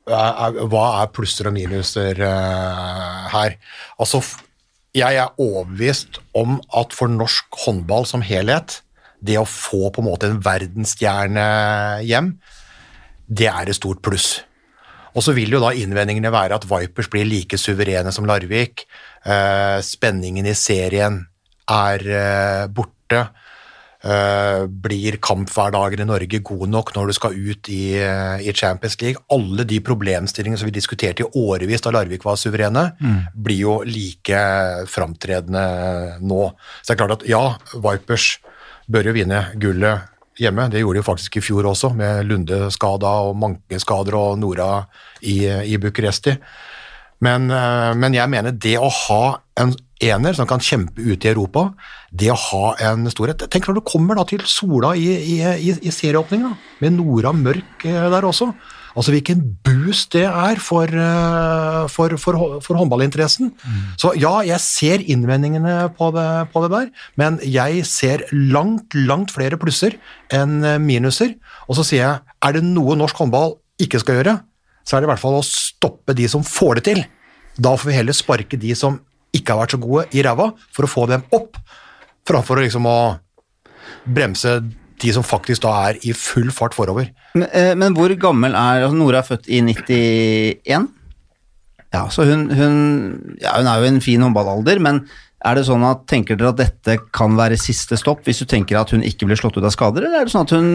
Hva 0.02 0.86
er 1.00 1.12
plusser 1.14 1.46
og 1.48 1.54
minuser 1.54 2.18
her? 2.18 3.54
Altså, 4.02 4.18
jeg 4.92 5.16
er 5.16 5.36
overbevist 5.40 6.18
om 6.36 6.58
at 6.76 6.92
for 6.92 7.08
norsk 7.08 7.62
håndball 7.64 8.04
som 8.08 8.24
helhet, 8.26 8.82
det 9.22 9.38
å 9.38 9.46
få 9.48 9.88
på 9.94 10.02
en 10.02 10.08
måte 10.10 10.28
en 10.28 10.42
verdensstjerne 10.42 11.46
hjem, 12.04 12.34
det 13.32 13.48
er 13.48 13.68
et 13.68 13.78
stort 13.78 14.02
pluss. 14.04 14.40
Og 15.12 15.24
så 15.24 15.34
vil 15.36 15.52
jo 15.52 15.60
da 15.60 15.74
innvendingene 15.76 16.32
være 16.32 16.56
at 16.56 16.66
Vipers 16.68 17.10
blir 17.12 17.28
like 17.28 17.58
suverene 17.60 18.12
som 18.14 18.26
Larvik. 18.28 18.86
Eh, 19.24 19.78
spenningen 19.84 20.48
i 20.48 20.56
serien 20.56 21.20
er 21.68 22.04
eh, 22.08 22.66
borte. 22.72 23.26
Eh, 24.02 24.64
blir 24.66 25.20
kamphverdagen 25.22 26.02
i 26.02 26.06
Norge 26.08 26.40
god 26.42 26.64
nok 26.72 26.88
når 26.96 27.10
du 27.10 27.14
skal 27.14 27.36
ut 27.36 27.68
i, 27.70 27.84
i, 28.00 28.54
Champions 28.56 28.96
League? 29.02 29.20
Alle 29.30 29.66
de 29.68 29.82
problemstillingene 29.84 30.58
som 30.58 30.70
vi 30.70 30.74
diskuterte 30.74 31.26
i 31.26 31.42
årevis 31.44 31.84
da 31.84 31.92
Larvik 31.94 32.24
var 32.26 32.40
suverene, 32.40 32.88
mm. 32.98 33.20
blir 33.36 33.60
jo 33.60 33.76
like 33.86 34.40
framtredende 34.90 35.66
nå. 36.24 36.48
Så 36.80 36.88
det 36.88 36.96
er 36.96 37.02
klart 37.04 37.18
at 37.20 37.28
ja, 37.28 37.44
Vipers 37.76 38.32
bør 38.90 39.12
jo 39.12 39.16
vinne 39.20 39.44
gullet 39.60 40.08
hjemme. 40.40 40.68
Det 40.72 40.82
gjorde 40.82 41.00
de 41.00 41.06
faktisk 41.06 41.36
i 41.36 41.44
fjor 41.44 41.68
også, 41.72 41.92
med 41.96 42.26
Lunde-skada 42.28 43.12
og 43.28 43.36
Manke-skader 43.40 44.16
og 44.18 44.38
Nora 44.40 44.84
i, 45.20 45.44
i 45.46 45.78
Bucuresti. 45.80 46.36
Men, 47.22 47.50
eh, 47.54 47.92
men, 47.94 48.16
jeg 48.16 48.30
mener 48.30 48.54
det 48.54 48.76
å 48.82 48.90
ha 48.90 49.24
en 49.62 49.74
ener 50.02 50.34
som 50.34 50.48
kan 50.50 50.62
kjempe 50.62 50.98
ute 50.98 51.28
i 51.28 51.30
Europa, 51.30 51.68
det 52.10 52.32
å 52.32 52.38
ha 52.48 52.72
en 52.88 53.06
storhet 53.12 53.44
Tenk 53.52 53.68
når 53.68 53.78
du 53.78 53.84
kommer 53.86 54.18
da 54.18 54.24
til 54.26 54.42
Sola 54.50 54.96
i, 54.98 55.06
i, 55.38 55.38
i 55.70 55.92
serieåpningen, 55.94 56.56
med 56.82 56.96
Nora 56.98 57.34
Mørk 57.36 57.86
eh, 57.86 58.08
der 58.10 58.26
også. 58.26 58.50
Altså 58.92 59.14
hvilken 59.14 59.40
boost 59.64 60.12
det 60.12 60.26
er 60.28 60.60
for, 60.60 60.90
eh, 60.90 61.80
for, 61.92 62.16
for, 62.20 62.58
for 62.64 62.80
håndballinteressen. 62.80 63.52
Mm. 63.52 63.80
Så 64.00 64.12
ja, 64.20 64.34
jeg 64.46 64.60
ser 64.64 65.04
innvendingene 65.04 65.76
på 65.96 66.10
det, 66.16 66.28
på 66.52 66.64
det, 66.64 66.70
der, 66.74 66.90
men 67.20 67.40
jeg 67.46 67.86
ser 67.88 68.26
langt, 68.32 68.94
langt 68.94 69.32
flere 69.34 69.58
plusser 69.60 69.96
enn 70.32 70.60
minuser. 70.84 71.36
Og 71.68 71.78
så 71.78 71.86
sier 71.88 72.04
jeg, 72.04 72.36
er 72.44 72.58
det 72.58 72.64
noe 72.66 72.98
norsk 72.98 73.24
håndball 73.24 73.56
ikke 73.82 74.02
skal 74.02 74.20
gjøre, 74.20 74.36
så 74.84 74.96
er 74.96 75.02
det 75.02 75.08
i 75.08 75.12
hvert 75.12 75.22
fall 75.22 75.38
å 75.38 75.46
stoppe 75.46 76.14
de 76.18 76.28
som 76.30 76.44
får 76.46 76.80
det 76.80 76.84
til. 76.90 77.02
Da 77.56 77.74
får 77.76 77.90
vi 77.90 77.96
heller 77.96 78.16
sparke 78.16 78.58
de 78.60 78.74
som 78.78 79.00
ikke 79.32 79.54
har 79.54 79.62
vært 79.62 79.74
så 79.76 79.80
gode, 79.80 80.06
i 80.12 80.22
ræva, 80.24 80.50
for 80.74 80.86
å 80.86 80.90
få 80.90 81.06
dem 81.08 81.24
opp, 81.32 81.56
framfor 82.28 82.60
liksom 82.62 82.86
å 82.88 82.98
bremse 84.04 84.58
de 85.02 85.12
som 85.14 85.26
faktisk 85.26 85.64
da 85.64 85.74
er 85.88 86.00
i 86.06 86.14
full 86.16 86.50
fart 86.54 86.76
forover. 86.76 87.10
Men, 87.34 87.48
eh, 87.50 87.74
men 87.78 87.96
hvor 87.96 88.12
gammel 88.20 88.54
er 88.54 88.86
altså 88.86 88.98
Nora 88.98 89.22
er 89.22 89.28
født 89.28 89.50
i 89.50 89.60
91? 89.64 90.88
Ja, 91.92 92.06
så 92.08 92.24
hun, 92.24 92.46
hun, 92.56 92.78
ja, 93.42 93.58
hun 93.58 93.68
er 93.68 93.82
jo 93.82 93.88
i 93.88 93.92
en 93.92 94.04
fin 94.04 94.22
håndballalder, 94.24 94.80
men 94.80 95.02
er 95.42 95.58
det 95.58 95.66
sånn 95.66 95.82
at 95.84 96.06
Tenker 96.10 96.38
dere 96.38 96.52
at 96.52 96.60
dette 96.60 96.96
kan 97.14 97.34
være 97.36 97.58
siste 97.60 97.98
stopp, 97.98 98.22
hvis 98.26 98.40
du 98.42 98.46
tenker 98.48 98.78
at 98.78 98.94
hun 98.94 99.02
ikke 99.04 99.26
blir 99.28 99.38
slått 99.38 99.58
ut 99.58 99.66
av 99.66 99.74
skader, 99.74 100.06
eller 100.06 100.22
er 100.22 100.28
det 100.28 100.34
sånn 100.34 100.46
at 100.46 100.54
hun 100.54 100.70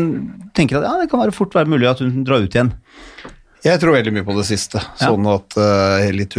tenker 0.58 0.80
at 0.80 0.90
ja, 0.90 0.94
det 1.02 1.10
kan 1.12 1.24
være 1.24 1.36
fort 1.36 1.56
være 1.56 1.72
mulig 1.72 1.90
at 1.90 2.04
hun 2.04 2.22
drar 2.28 2.44
ut 2.44 2.54
igjen? 2.54 2.74
Jeg 3.66 3.82
tror 3.82 3.96
veldig 3.96 4.14
mye 4.14 4.26
på 4.28 4.36
det 4.38 4.46
siste. 4.48 4.80
Ja. 4.80 5.10
Sånn 5.10 5.26
at 5.32 5.58
uh, 5.58 6.06
litt, 6.14 6.36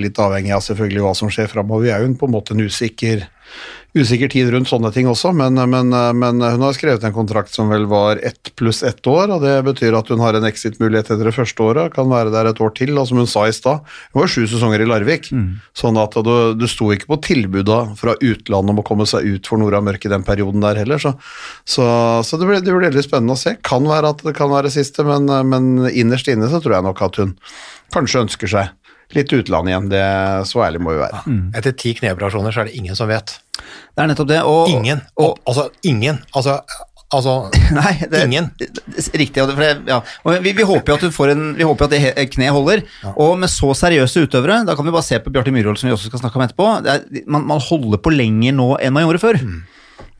litt, 0.00 0.20
avhengig 0.22 0.54
av 0.54 0.62
selvfølgelig 0.64 1.02
hva 1.04 1.14
som 1.18 1.32
skjer 1.32 1.50
framover. 1.50 1.88
Vi 1.88 1.92
er 1.92 2.04
jo 2.04 2.12
på 2.20 2.28
en 2.28 2.34
måte 2.36 2.54
en 2.54 2.62
usikker 2.62 3.26
usikker 3.96 4.30
tid 4.30 4.50
rundt 4.52 4.70
sånne 4.70 4.92
ting 4.94 5.08
også, 5.10 5.32
men, 5.36 5.58
men, 5.70 5.90
men, 5.90 6.42
hun 6.44 6.62
har 6.62 6.74
skrevet 6.76 7.04
en 7.06 7.14
kontrakt 7.14 7.52
som 7.54 7.70
vel 7.72 7.88
var 7.90 8.20
ett 8.26 8.52
pluss 8.58 8.82
ett 8.86 9.02
år, 9.10 9.32
og 9.34 9.42
det 9.44 9.56
betyr 9.66 9.96
at 9.98 10.10
hun 10.12 10.22
har 10.22 10.38
en 10.38 10.46
exit-mulighet 10.46 11.10
etter 11.10 11.26
det 11.26 11.34
første 11.34 11.64
året, 11.64 11.94
kan 11.94 12.10
være 12.10 12.32
der 12.34 12.50
et 12.50 12.62
år 12.62 12.74
til. 12.78 12.94
Og 13.00 13.08
som 13.10 13.20
hun 13.20 13.30
sa 13.30 13.46
i 13.48 13.54
stad, 13.56 13.82
hun 14.14 14.22
var 14.22 14.30
sju 14.30 14.44
sesonger 14.50 14.84
i 14.84 14.88
Larvik, 14.88 15.30
mm. 15.34 15.48
sånn 15.82 15.98
at 16.00 16.14
du, 16.26 16.34
du 16.58 16.66
sto 16.70 16.92
ikke 16.94 17.10
på 17.10 17.20
tilbuda 17.30 17.80
fra 17.98 18.14
utlandet 18.18 18.74
om 18.76 18.82
å 18.82 18.86
komme 18.86 19.08
seg 19.10 19.26
ut 19.26 19.50
for 19.50 19.62
Nora 19.62 19.82
Mørk 19.84 20.06
i 20.06 20.14
den 20.14 20.26
perioden 20.26 20.62
der 20.64 20.78
heller, 20.84 21.02
så, 21.02 21.16
så, 21.64 21.86
så 22.26 22.38
det, 22.40 22.46
blir, 22.46 22.62
det, 22.62 22.70
blir, 22.70 22.90
veldig 22.90 23.06
spennende 23.06 23.34
å 23.38 23.42
se. 23.42 23.56
Kan 23.66 23.88
være 23.90 24.14
at 24.14 24.22
det 24.26 24.36
kan 24.38 24.52
være 24.52 24.72
siste, 24.72 25.06
men, 25.06 25.26
men 25.50 25.90
innerst 25.90 26.30
inne 26.30 26.50
så 26.52 26.62
tror 26.62 26.78
jeg 26.78 26.86
nok 26.86 27.02
at 27.06 27.22
hun 27.22 27.34
kanskje 27.90 28.26
ønsker 28.26 28.50
seg 28.50 28.76
litt 29.16 29.32
utland 29.34 29.70
igjen. 29.70 29.88
Det, 29.90 30.02
så 30.46 30.64
ærlig 30.66 30.82
må 30.84 30.94
vi 30.94 31.02
være. 31.02 31.22
Mm. 31.26 31.46
Etter 31.58 31.74
ti 31.78 31.94
kneoperasjoner 31.98 32.54
så 32.54 32.62
er 32.62 32.70
det 32.70 32.78
ingen 32.78 32.98
som 32.98 33.10
vet. 33.10 33.38
Det 33.96 34.04
er 34.04 34.06
nettopp 34.12 34.28
det. 34.30 34.40
Og, 34.46 34.68
ingen. 34.72 35.00
Og, 35.16 35.38
altså, 35.46 35.68
ingen. 35.84 36.22
Altså, 36.34 36.60
Altså, 37.10 37.32
Nei, 37.74 38.06
det, 38.06 38.20
Ingen. 38.22 38.52
det- 38.56 38.68
det- 38.86 39.08
Riktig. 39.18 39.42
og 39.42 39.48
det- 39.58 39.80
ja. 39.88 39.96
og 40.22 40.36
vi, 40.44 40.52
vi 40.54 40.62
håper 40.62 40.92
jo 40.92 40.94
at 40.94 41.00
du 41.02 41.10
får 41.10 41.32
en 41.32 41.56
Vi 41.58 41.64
håper 41.66 41.88
at 41.88 41.90
det 41.90 42.30
kneet 42.30 42.52
holder. 42.54 42.84
Og 43.16 43.32
med 43.36 43.50
så 43.50 43.72
seriøse 43.74 44.22
utøvere, 44.28 44.60
da 44.64 44.76
kan 44.78 44.86
vi 44.86 44.92
bare 44.94 45.02
se 45.02 45.18
på 45.18 45.32
Bjarte 45.34 45.50
Myhrvold, 45.50 45.76
som 45.80 45.88
vi 45.90 45.94
også 45.96 46.06
skal 46.06 46.20
snakke 46.22 46.38
om 46.38 46.44
etterpå. 46.46 46.68
Er, 46.86 47.02
man, 47.26 47.42
man 47.50 47.58
holder 47.58 47.98
på 47.98 48.12
lenger 48.14 48.54
nå 48.54 48.76
enn 48.78 48.94
man 48.94 49.08
gjorde 49.08 49.18
før. 49.24 49.40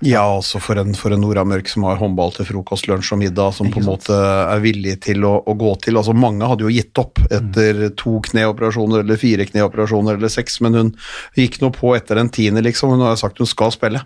Ja, 0.00 0.22
også 0.32 0.56
for 0.64 0.80
en, 0.80 0.94
for 0.96 1.12
en 1.12 1.20
Nora 1.20 1.42
Mørk 1.44 1.68
som 1.68 1.84
har 1.84 1.98
håndball 2.00 2.32
til 2.32 2.46
frokost, 2.48 2.86
lunsj 2.88 3.12
og 3.12 3.18
middag, 3.20 3.52
som 3.52 3.68
på 3.68 3.82
en 3.82 3.88
måte 3.90 4.16
er 4.16 4.62
villig 4.64 4.94
til 5.04 5.26
å, 5.28 5.34
å 5.44 5.54
gå 5.60 5.74
til. 5.84 5.98
Altså 6.00 6.14
Mange 6.16 6.48
hadde 6.48 6.64
jo 6.64 6.72
gitt 6.72 6.96
opp 7.00 7.20
etter 7.28 7.82
to 8.00 8.14
kneoperasjoner 8.24 9.04
eller 9.04 9.20
fire 9.20 9.44
kneoperasjoner 9.48 10.16
eller 10.16 10.32
seks, 10.32 10.56
men 10.64 10.78
hun 10.78 10.92
gikk 11.36 11.58
nå 11.60 11.68
på 11.76 11.92
etter 11.98 12.16
den 12.16 12.30
tiende, 12.32 12.62
liksom. 12.64 12.94
Hun 12.94 13.04
har 13.04 13.18
sagt 13.20 13.42
hun 13.42 13.48
skal 13.50 13.74
spille. 13.74 14.00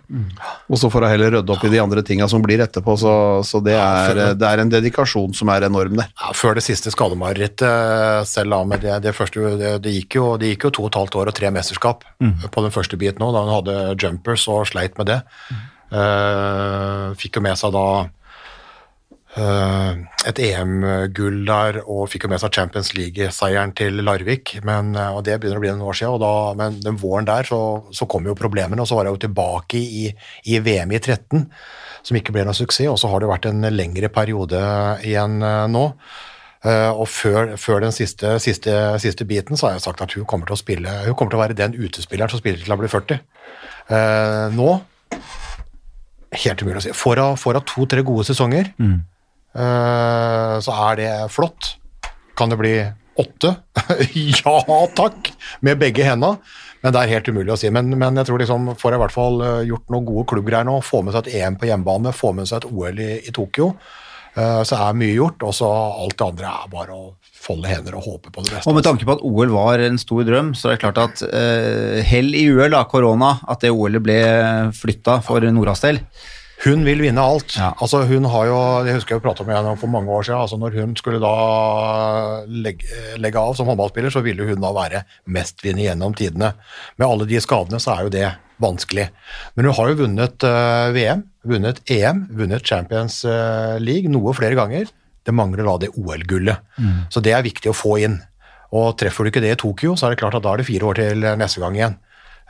Og 0.66 0.80
så 0.80 0.90
får 0.90 1.07
hun 1.07 1.12
heller 1.12 1.37
rydde 1.37 1.54
opp 1.54 1.66
i 1.68 1.70
de 1.70 1.83
andre 1.83 2.02
tinga 2.07 2.26
som 2.30 2.42
blir 2.42 2.64
etterpå, 2.64 2.96
så, 2.98 3.14
så 3.46 3.61
det, 3.62 3.76
er, 3.78 4.35
det 4.35 4.48
er 4.48 4.62
en 4.64 4.72
dedikasjon 4.72 5.37
som 5.38 5.52
er 5.54 5.68
enorm 5.68 5.94
der. 6.00 6.11
ja, 6.11 6.33
før 6.35 6.59
det 6.59 6.64
siste 6.66 6.90
skademarerittet 6.94 8.26
selv 8.30 8.57
da, 8.57 8.64
med 8.66 8.83
det, 8.83 8.96
det 9.07 9.14
første, 9.14 9.54
det, 9.61 9.76
det, 9.85 9.94
gikk 10.00 10.18
jo, 10.18 10.26
det 10.42 10.50
gikk 10.54 10.66
jo 10.68 10.72
to 10.74 10.88
og 10.88 10.90
et 10.90 10.98
halvt 10.98 11.20
år 11.22 11.30
og 11.30 11.38
tre 11.38 11.54
mesterskap 11.54 12.02
på 12.18 12.66
den 12.66 12.74
første 12.74 12.98
biten 12.98 13.22
òg, 13.22 13.37
da 13.37 13.44
hun 13.46 13.54
hadde 13.61 13.78
jumpers 14.02 14.48
og 14.50 14.66
sleit 14.72 14.98
med 14.98 15.12
det. 15.12 15.20
Eh, 15.94 17.09
fikk 17.20 17.38
jo 17.38 17.42
med 17.44 17.59
seg 17.59 17.70
da 17.74 17.87
eh, 19.38 20.00
et 20.26 20.40
EM-gull 20.42 21.44
der, 21.46 21.78
og 21.85 22.09
fikk 22.11 22.26
jo 22.26 22.33
med 22.33 22.42
seg 22.42 22.57
Champions 22.57 22.90
League-seieren 22.96 23.74
til 23.78 24.02
Larvik, 24.02 24.57
men, 24.66 24.94
eh, 24.98 25.14
og 25.14 25.22
det 25.28 25.38
begynner 25.38 25.61
å 25.61 25.64
bli 25.64 25.72
noen 25.74 25.87
år 25.87 25.98
siden, 26.00 26.16
og 26.16 26.22
da, 26.24 26.35
men 26.59 26.80
den 26.83 26.98
våren 27.00 27.28
der 27.28 27.46
så, 27.46 27.61
så 27.94 28.09
kom 28.11 28.26
jo 28.26 28.37
problemene, 28.38 28.83
og 28.83 28.90
så 28.90 28.98
var 28.98 29.07
jeg 29.07 29.16
jo 29.18 29.24
tilbake 29.28 29.78
i, 29.80 30.04
i 30.50 30.61
VM 30.64 30.94
i 30.96 31.02
13, 31.02 31.46
som 32.04 32.18
ikke 32.18 32.35
ble 32.35 32.46
noe 32.48 32.59
suksess, 32.59 32.90
og 32.90 32.98
så 33.00 33.12
har 33.12 33.22
det 33.22 33.30
vært 33.30 33.50
en 33.52 33.70
lengre 33.72 34.11
periode 34.12 34.61
igjen 35.07 35.38
nå. 35.72 35.85
Og 36.64 37.04
før, 37.12 37.50
før 37.61 37.83
den 37.85 37.92
siste, 37.92 38.38
siste, 38.40 38.72
siste 39.00 39.26
biten 39.28 39.57
så 39.57 39.66
har 39.66 39.74
jeg 39.74 39.83
sagt 39.85 40.00
at 40.00 40.14
hun 40.16 40.24
kommer 40.28 40.48
til 40.48 40.57
å 40.57 40.61
spille, 40.61 40.94
hun 41.04 41.16
kommer 41.16 41.35
til 41.35 41.37
å 41.37 41.42
være 41.42 41.57
den 41.59 41.76
utespilleren 41.76 42.33
som 42.33 42.40
spiller 42.40 42.61
til 42.61 42.72
hun 42.72 42.80
blir 42.80 42.92
40. 42.92 43.20
Eh, 43.92 44.46
nå 44.57 44.70
Helt 46.35 46.62
umulig 46.62 46.83
å 46.83 46.85
si. 46.88 46.92
Får 46.97 47.23
hun 47.23 47.64
to-tre 47.70 48.03
gode 48.07 48.27
sesonger, 48.27 48.73
eh, 49.55 50.59
så 50.64 50.77
er 50.90 51.01
det 51.01 51.11
flott. 51.31 51.77
Kan 52.35 52.51
det 52.51 52.59
bli 52.59 52.75
åtte? 53.20 53.55
ja 54.42 54.59
takk! 54.99 55.33
Med 55.61 55.79
begge 55.79 56.05
henda. 56.07 56.37
Men 56.85 56.92
det 56.92 57.01
er 57.01 57.12
helt 57.14 57.29
umulig 57.33 57.53
å 57.55 57.57
si. 57.57 57.70
Men, 57.73 57.94
men 57.97 58.18
jeg 58.20 58.29
tror 58.29 58.42
liksom, 58.42 58.75
får 58.77 58.92
jeg 58.92 58.99
i 58.99 59.03
hvert 59.07 59.14
fall 59.14 59.38
eh, 59.40 59.61
gjort 59.70 59.92
noen 59.94 60.09
gode 60.09 60.27
klubbgreier 60.35 60.66
nå, 60.68 60.81
få 60.85 61.01
med 61.01 61.14
seg 61.14 61.31
et 61.31 61.38
EM 61.40 61.57
på 61.57 61.70
hjemmebane, 61.70 62.12
få 62.12 62.35
med 62.37 62.51
seg 62.51 62.61
et 62.61 62.66
OL 62.68 63.01
i, 63.01 63.12
i 63.25 63.33
Tokyo, 63.33 63.70
så 64.35 64.79
er 64.81 64.97
mye 64.99 65.14
gjort. 65.14 65.44
Og 65.47 65.55
så 65.55 65.68
alt 65.70 66.18
det 66.18 66.27
andre 66.27 66.51
er 66.51 66.70
bare 66.73 66.97
å 66.97 67.12
folde 67.44 67.68
hender 67.68 67.99
og 67.99 68.07
håpe 68.09 68.33
på 68.33 68.44
det 68.44 68.55
beste. 68.55 68.68
Og 68.70 68.79
med 68.79 68.87
tanke 68.87 69.07
på 69.07 69.16
at 69.16 69.25
OL 69.27 69.53
var 69.53 69.83
en 69.85 70.01
stor 70.01 70.25
drøm, 70.27 70.55
så 70.57 70.70
er 70.70 70.79
det 70.79 70.85
klart 70.85 71.03
at 71.03 71.25
uh, 71.29 72.01
hell 72.07 72.33
i 72.37 72.47
uhell, 72.51 72.77
av 72.77 72.88
korona, 72.92 73.37
at 73.51 73.64
det 73.64 73.75
OL-et 73.75 74.05
ble 74.05 74.20
flytta 74.77 75.20
for 75.25 75.44
Noras 75.55 75.85
del. 75.85 76.01
Hun 76.64 76.85
vil 76.87 77.03
vinne 77.05 77.20
alt. 77.20 77.57
Ja. 77.59 77.72
Altså 77.83 78.05
hun 78.09 78.24
har 78.33 78.46
jo, 78.48 78.59
Det 78.87 78.94
husker 78.96 79.16
jeg 79.16 79.22
prata 79.24 79.44
med 79.44 79.53
igjen 79.57 79.77
for 79.81 79.90
mange 79.92 80.09
år 80.09 80.24
siden. 80.24 80.40
altså 80.40 80.57
Når 80.61 80.79
hun 80.81 80.94
skulle 80.96 81.20
da 81.20 81.33
legge, 82.48 82.87
legge 83.20 83.40
av 83.40 83.55
som 83.59 83.68
håndballspiller, 83.68 84.12
så 84.14 84.22
ville 84.24 84.46
hun 84.48 84.62
da 84.64 84.70
være 84.72 85.05
mestvinner 85.29 85.85
gjennom 85.90 86.16
tidene. 86.16 86.55
Med 86.96 87.07
alle 87.09 87.27
de 87.29 87.40
skadene 87.44 87.81
så 87.83 87.94
er 87.96 88.07
jo 88.07 88.14
det 88.14 88.27
vanskelig. 88.62 89.09
Men 89.57 89.68
hun 89.68 89.74
har 89.77 89.90
jo 89.90 89.98
vunnet 90.05 90.46
eh, 90.48 90.88
VM, 90.96 91.24
vunnet 91.44 91.81
EM, 91.90 92.24
vunnet 92.38 92.64
Champions 92.64 93.20
eh, 93.29 93.77
League 93.83 94.09
noe 94.12 94.33
flere 94.37 94.57
ganger. 94.59 94.88
Det 95.24 95.35
mangler 95.35 95.64
da 95.66 95.77
det 95.85 95.92
OL-gullet. 95.96 96.61
Så 97.12 97.20
det 97.24 97.33
er 97.33 97.44
viktig 97.44 97.70
å 97.72 97.77
få 97.77 97.96
inn. 98.05 98.18
Og 98.74 98.96
treffer 99.00 99.24
du 99.24 99.31
ikke 99.31 99.42
det 99.44 99.55
i 99.55 99.61
Tokyo, 99.61 99.94
så 99.96 100.07
er 100.09 100.14
det 100.14 100.20
klart 100.22 100.35
at 100.37 100.44
da 100.44 100.53
er 100.53 100.61
det 100.61 100.66
fire 100.68 100.88
år 100.90 100.98
til 100.98 101.24
neste 101.40 101.61
gang 101.62 101.77
igjen. 101.79 101.94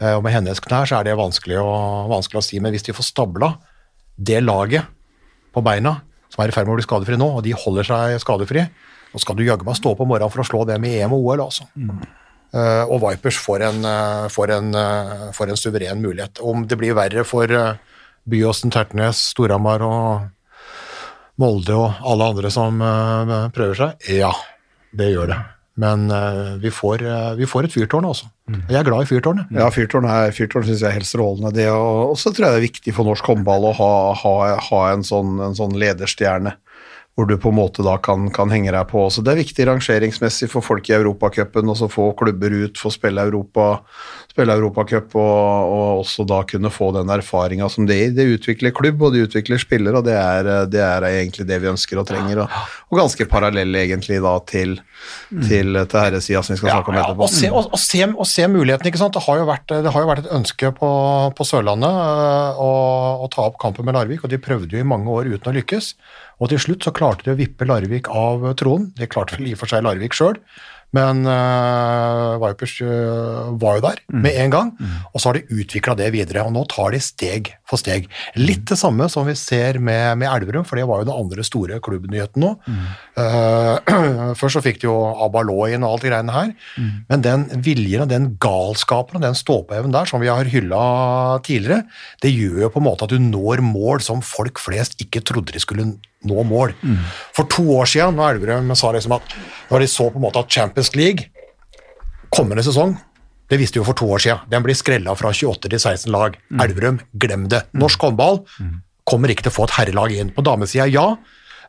Eh, 0.01 0.15
Og 0.15 0.23
med 0.27 0.35
hennes 0.35 0.61
knær 0.63 0.87
så 0.87 1.01
er 1.01 1.05
det 1.11 1.19
vanskelig 1.19 1.59
å, 1.59 1.71
vanskelig 2.11 2.41
å 2.43 2.47
si, 2.47 2.61
men 2.63 2.75
hvis 2.75 2.87
de 2.87 2.95
får 2.97 3.11
stabla 3.11 3.55
det 4.17 4.41
laget 4.45 4.91
på 5.55 5.63
beina 5.65 5.99
som 6.35 6.43
er 6.43 6.51
i 6.51 6.55
ferd 6.55 6.67
med 6.67 6.75
å 6.75 6.81
bli 6.81 6.87
skadefri 6.87 7.19
nå, 7.19 7.29
og 7.39 7.45
de 7.47 7.55
holder 7.55 7.87
seg 7.87 8.19
skadefri, 8.23 8.67
nå 9.15 9.23
skal 9.23 9.39
du 9.39 9.45
jaggu 9.47 9.67
meg 9.67 9.79
stå 9.79 9.93
opp 9.95 10.03
om 10.03 10.11
morgenen 10.11 10.33
for 10.35 10.43
å 10.43 10.49
slå 10.49 10.65
dem 10.67 10.87
i 10.89 10.97
EM 10.99 11.15
og 11.15 11.29
OL, 11.31 11.45
altså. 11.47 11.69
Eh, 12.55 12.85
og 12.91 13.01
Vipers 13.03 13.39
får 13.43 13.65
en, 13.69 13.81
uh, 13.87 14.27
får, 14.31 14.53
en, 14.57 14.75
uh, 14.75 15.31
får 15.35 15.51
en 15.51 15.59
suveren 15.59 16.03
mulighet. 16.03 16.39
Om 16.43 16.67
det 16.71 16.79
blir 16.79 16.95
verre 16.95 17.25
for 17.27 17.51
uh, 17.51 17.75
Byåsen, 18.31 18.75
Tertnes, 18.75 19.23
Storhamar 19.35 19.83
og 19.87 20.29
Molde 21.43 21.75
og 21.75 22.05
alle 22.07 22.31
andre 22.31 22.51
som 22.55 22.79
prøver 23.55 23.75
seg, 23.81 24.07
ja, 24.21 24.31
det 24.95 25.11
gjør 25.11 25.33
det. 25.33 25.41
Men 25.81 26.07
uh, 26.11 26.55
vi, 26.63 26.71
får, 26.71 27.03
uh, 27.03 27.33
vi 27.39 27.49
får 27.51 27.67
et 27.67 27.75
fyrtårn, 27.75 28.07
altså. 28.07 28.29
Mm. 28.47 28.61
jeg 28.69 28.79
er 28.79 28.87
glad 28.87 29.03
i 29.03 29.09
fyrtårnet. 29.09 29.55
Ja, 29.57 29.67
fyrtårn, 29.75 30.07
er, 30.07 30.35
fyrtårn 30.37 30.67
synes 30.69 30.85
jeg 30.85 30.91
er 30.91 30.99
helt 31.01 31.09
strålende. 31.09 31.51
Det, 31.57 31.67
og 31.73 32.13
og 32.13 32.19
så 32.21 32.31
tror 32.31 32.47
jeg 32.47 32.55
det 32.55 32.61
er 32.61 32.69
viktig 32.69 32.95
for 32.95 33.09
norsk 33.09 33.27
håndball 33.33 33.71
å 33.71 33.73
ha, 33.81 33.95
ha, 34.21 34.35
ha 34.69 34.83
en, 34.93 35.03
sånn, 35.07 35.39
en 35.43 35.57
sånn 35.59 35.75
lederstjerne, 35.81 36.55
hvor 37.15 37.29
du 37.31 37.37
på 37.39 37.53
en 37.53 37.59
måte 37.61 37.85
da 37.87 37.95
kan, 38.03 38.27
kan 38.35 38.51
henge 38.51 38.73
deg 38.75 38.89
på. 38.91 39.05
Så 39.15 39.23
det 39.23 39.35
er 39.35 39.39
viktig 39.39 39.69
rangeringsmessig 39.69 40.49
for 40.51 40.67
folk 40.67 40.89
i 40.91 40.97
Europacupen, 40.97 41.71
å 41.71 41.89
få 41.91 42.09
klubber 42.19 42.51
ut, 42.51 42.81
få 42.81 42.91
spille 42.91 43.23
Europa, 43.23 43.85
spille 44.33 44.57
Europacup, 44.59 45.15
og, 45.15 45.75
og 45.77 46.01
også 46.01 46.27
da 46.27 46.41
kunne 46.51 46.73
få 46.75 46.89
den 46.97 47.13
erfaringa 47.15 47.69
som 47.71 47.87
det 47.87 48.01
gir. 48.01 48.17
Det 48.17 48.27
utvikler 48.33 48.75
klubb, 48.75 49.05
og 49.07 49.15
det 49.15 49.29
utvikler 49.29 49.63
spillere, 49.63 50.01
og 50.01 50.09
det 50.09 50.17
er, 50.19 50.51
det 50.67 50.83
er 50.83 51.07
egentlig 51.13 51.47
det 51.47 51.61
vi 51.63 51.71
ønsker 51.71 52.03
og 52.03 52.09
trenger. 52.11 52.43
Og, 52.43 52.59
og 52.91 52.99
ganske 53.05 53.29
parallell 53.31 53.79
egentlig 53.79 54.19
da 54.25 54.35
til, 54.51 54.75
til, 55.47 55.71
til 55.87 56.01
herresida, 56.01 56.43
som 56.43 56.57
vi 56.57 56.61
skal 56.65 56.73
snakke 56.81 56.91
om 56.91 56.99
Ja, 56.99 57.07
etterpå. 57.07 57.29
og, 57.29 57.31
se, 57.31 57.53
og, 57.55 57.79
se, 57.79 58.03
og 58.11 58.27
se 58.27 58.51
muligheten, 58.51 58.91
ikke 58.91 59.05
sant. 59.05 59.15
Det 59.15 59.23
har 59.29 59.39
jo 59.39 59.47
vært, 59.53 59.71
det 59.87 59.95
har 59.95 60.03
jo 60.03 60.11
vært 60.11 60.27
et 60.27 60.35
ønske 60.35 60.75
på, 60.83 60.91
på 61.39 61.47
Sørlandet 61.47 61.95
øh, 61.95 62.63
å, 62.67 62.71
å 63.23 63.31
ta 63.31 63.47
opp 63.47 63.63
kampen 63.63 63.87
med 63.87 63.95
Larvik, 63.95 64.27
og 64.27 64.35
de 64.35 64.43
prøvde 64.43 64.75
jo 64.75 64.83
i 64.83 64.93
mange 64.97 65.15
år 65.15 65.31
uten 65.31 65.55
å 65.55 65.59
lykkes. 65.63 65.95
Og 66.43 66.51
til 66.51 66.63
slutt 66.63 66.87
så 66.87 66.95
klarte 66.95 67.29
de 67.29 67.35
å 67.35 67.39
vippe 67.39 67.67
Larvik 67.69 68.11
av 68.11 68.47
tronen. 68.61 68.91
Det 68.99 69.11
klarte 69.13 69.39
vel 69.39 69.51
i 69.51 69.57
og 69.57 69.63
for 69.63 69.71
seg 69.71 69.85
Larvik 69.87 70.17
sjøl, 70.17 70.39
men 70.95 71.25
uh, 71.27 72.37
Vipers 72.39 72.77
uh, 72.85 73.51
var 73.59 73.79
jo 73.79 73.85
der 73.89 74.01
med 74.15 74.37
en 74.45 74.53
gang. 74.53 74.69
Og 75.11 75.19
så 75.19 75.31
har 75.31 75.39
de 75.39 75.59
utvikla 75.59 75.97
det 75.99 76.13
videre, 76.15 76.45
og 76.47 76.55
nå 76.55 76.63
tar 76.71 76.95
de 76.95 77.01
steg 77.03 77.51
for 77.67 77.81
steg. 77.81 78.07
Litt 78.39 78.63
det 78.71 78.79
samme 78.79 79.09
som 79.11 79.27
vi 79.27 79.35
ser 79.39 79.81
med, 79.83 80.21
med 80.21 80.31
Elverum, 80.31 80.67
for 80.69 80.79
det 80.79 80.87
var 80.87 81.03
jo 81.03 81.09
den 81.09 81.17
andre 81.17 81.47
store 81.47 81.81
klubbnyheten 81.83 82.45
nå. 82.45 82.53
Eh, 83.19 83.93
først 84.39 84.59
så 84.59 84.63
fikk 84.63 84.83
de 84.83 84.89
jo 84.89 84.95
Abaloin 85.25 85.83
og 85.83 85.97
alt 85.97 86.07
det 86.07 86.13
greiene 86.13 86.37
her, 86.37 86.55
men 87.11 87.27
den 87.27 87.47
viljen 87.65 88.07
og 88.07 88.13
den 88.13 88.31
galskapen 88.43 89.19
og 89.19 89.27
den 89.27 89.39
ståpåevnen 89.39 89.95
der, 89.95 90.11
som 90.11 90.23
vi 90.23 90.31
har 90.31 90.51
hylla 90.51 90.85
tidligere, 91.47 91.89
det 92.23 92.35
gjør 92.35 92.67
jo 92.69 92.73
på 92.77 92.83
en 92.83 92.89
måte 92.93 93.09
at 93.09 93.15
du 93.15 93.23
når 93.23 93.65
mål 93.67 94.05
som 94.05 94.23
folk 94.25 94.63
flest 94.63 95.01
ikke 95.03 95.25
trodde 95.27 95.57
de 95.57 95.63
skulle 95.63 95.91
nå 95.91 96.14
mål. 96.25 96.73
For 97.37 97.45
to 97.53 97.63
år 97.77 97.85
siden, 97.87 98.17
når 98.17 98.35
Elverum 98.39 98.75
sa 98.77 98.93
liksom 98.93 99.13
at 99.17 99.23
når 99.71 99.81
de 99.81 99.87
så 99.87 100.11
på 100.11 100.17
en 100.17 100.25
måte 100.25 100.39
at 100.41 100.49
Champions 100.51 100.95
League 100.97 101.29
kommende 102.35 102.65
sesong 102.65 102.97
det 103.53 103.59
visste 103.61 103.77
vi 103.77 103.83
jo 103.83 103.85
for 103.85 103.95
to 103.95 104.07
år 104.09 104.19
siden. 104.25 104.39
Den 104.49 104.63
blir 104.65 104.75
skrella 104.75 105.13
fra 105.15 105.29
28 105.31 105.69
til 105.69 105.79
16 105.79 106.11
lag. 106.11 106.35
Elverum, 106.65 106.97
glem 107.21 107.45
det. 107.53 107.61
Norsk 107.77 108.01
håndball 108.01 108.39
kommer 109.05 109.29
ikke 109.29 109.45
til 109.45 109.53
å 109.53 109.55
få 109.59 109.67
et 109.69 109.75
herrelag 109.77 110.15
inn. 110.17 110.31
På 110.33 110.43
damesida, 110.43 110.87
ja. 110.89 111.11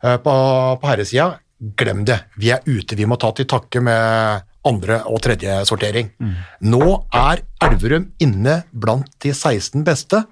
Eh, 0.01 0.15
På, 0.23 0.31
på 0.79 0.87
herresida, 0.87 1.33
glem 1.75 2.05
det. 2.07 2.21
Vi 2.39 2.49
er 2.55 2.63
ute. 2.65 2.95
Vi 2.95 3.05
må 3.05 3.17
ta 3.19 3.33
til 3.35 3.45
takke 3.45 3.81
med 3.83 4.41
andre- 4.65 5.01
og 5.05 5.19
tredje 5.21 5.59
sortering. 5.67 6.13
Nå 6.63 6.87
er 7.13 7.43
Elverum 7.67 8.07
inne 8.23 8.63
blant 8.71 9.11
de 9.21 9.33
16 9.35 9.83
beste. 9.83 10.23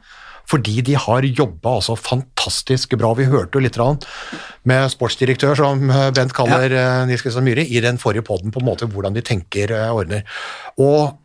Fordi 0.50 0.82
de 0.86 0.96
har 1.00 1.26
jobba 1.26 1.78
altså 1.80 1.96
fantastisk 1.98 2.98
bra. 3.00 3.14
Vi 3.18 3.30
hørte 3.32 3.58
jo 3.58 3.64
litt 3.64 3.80
med 4.70 4.92
sportsdirektør, 4.92 5.56
som 5.58 5.90
eh, 5.90 6.10
Bent 6.16 6.36
kaller 6.36 6.74
ja. 6.74 6.88
Nils 7.08 7.24
Kristian 7.24 7.46
Myhre, 7.48 7.66
i 7.66 7.82
den 7.84 8.00
forrige 8.02 8.26
poden 8.28 8.54
på 8.54 8.62
en 8.62 8.68
måte 8.68 8.90
hvordan 8.90 9.16
de 9.16 9.24
tenker 9.26 9.74
og 9.78 10.04
ordner. 10.04 10.28
Og 10.84 11.16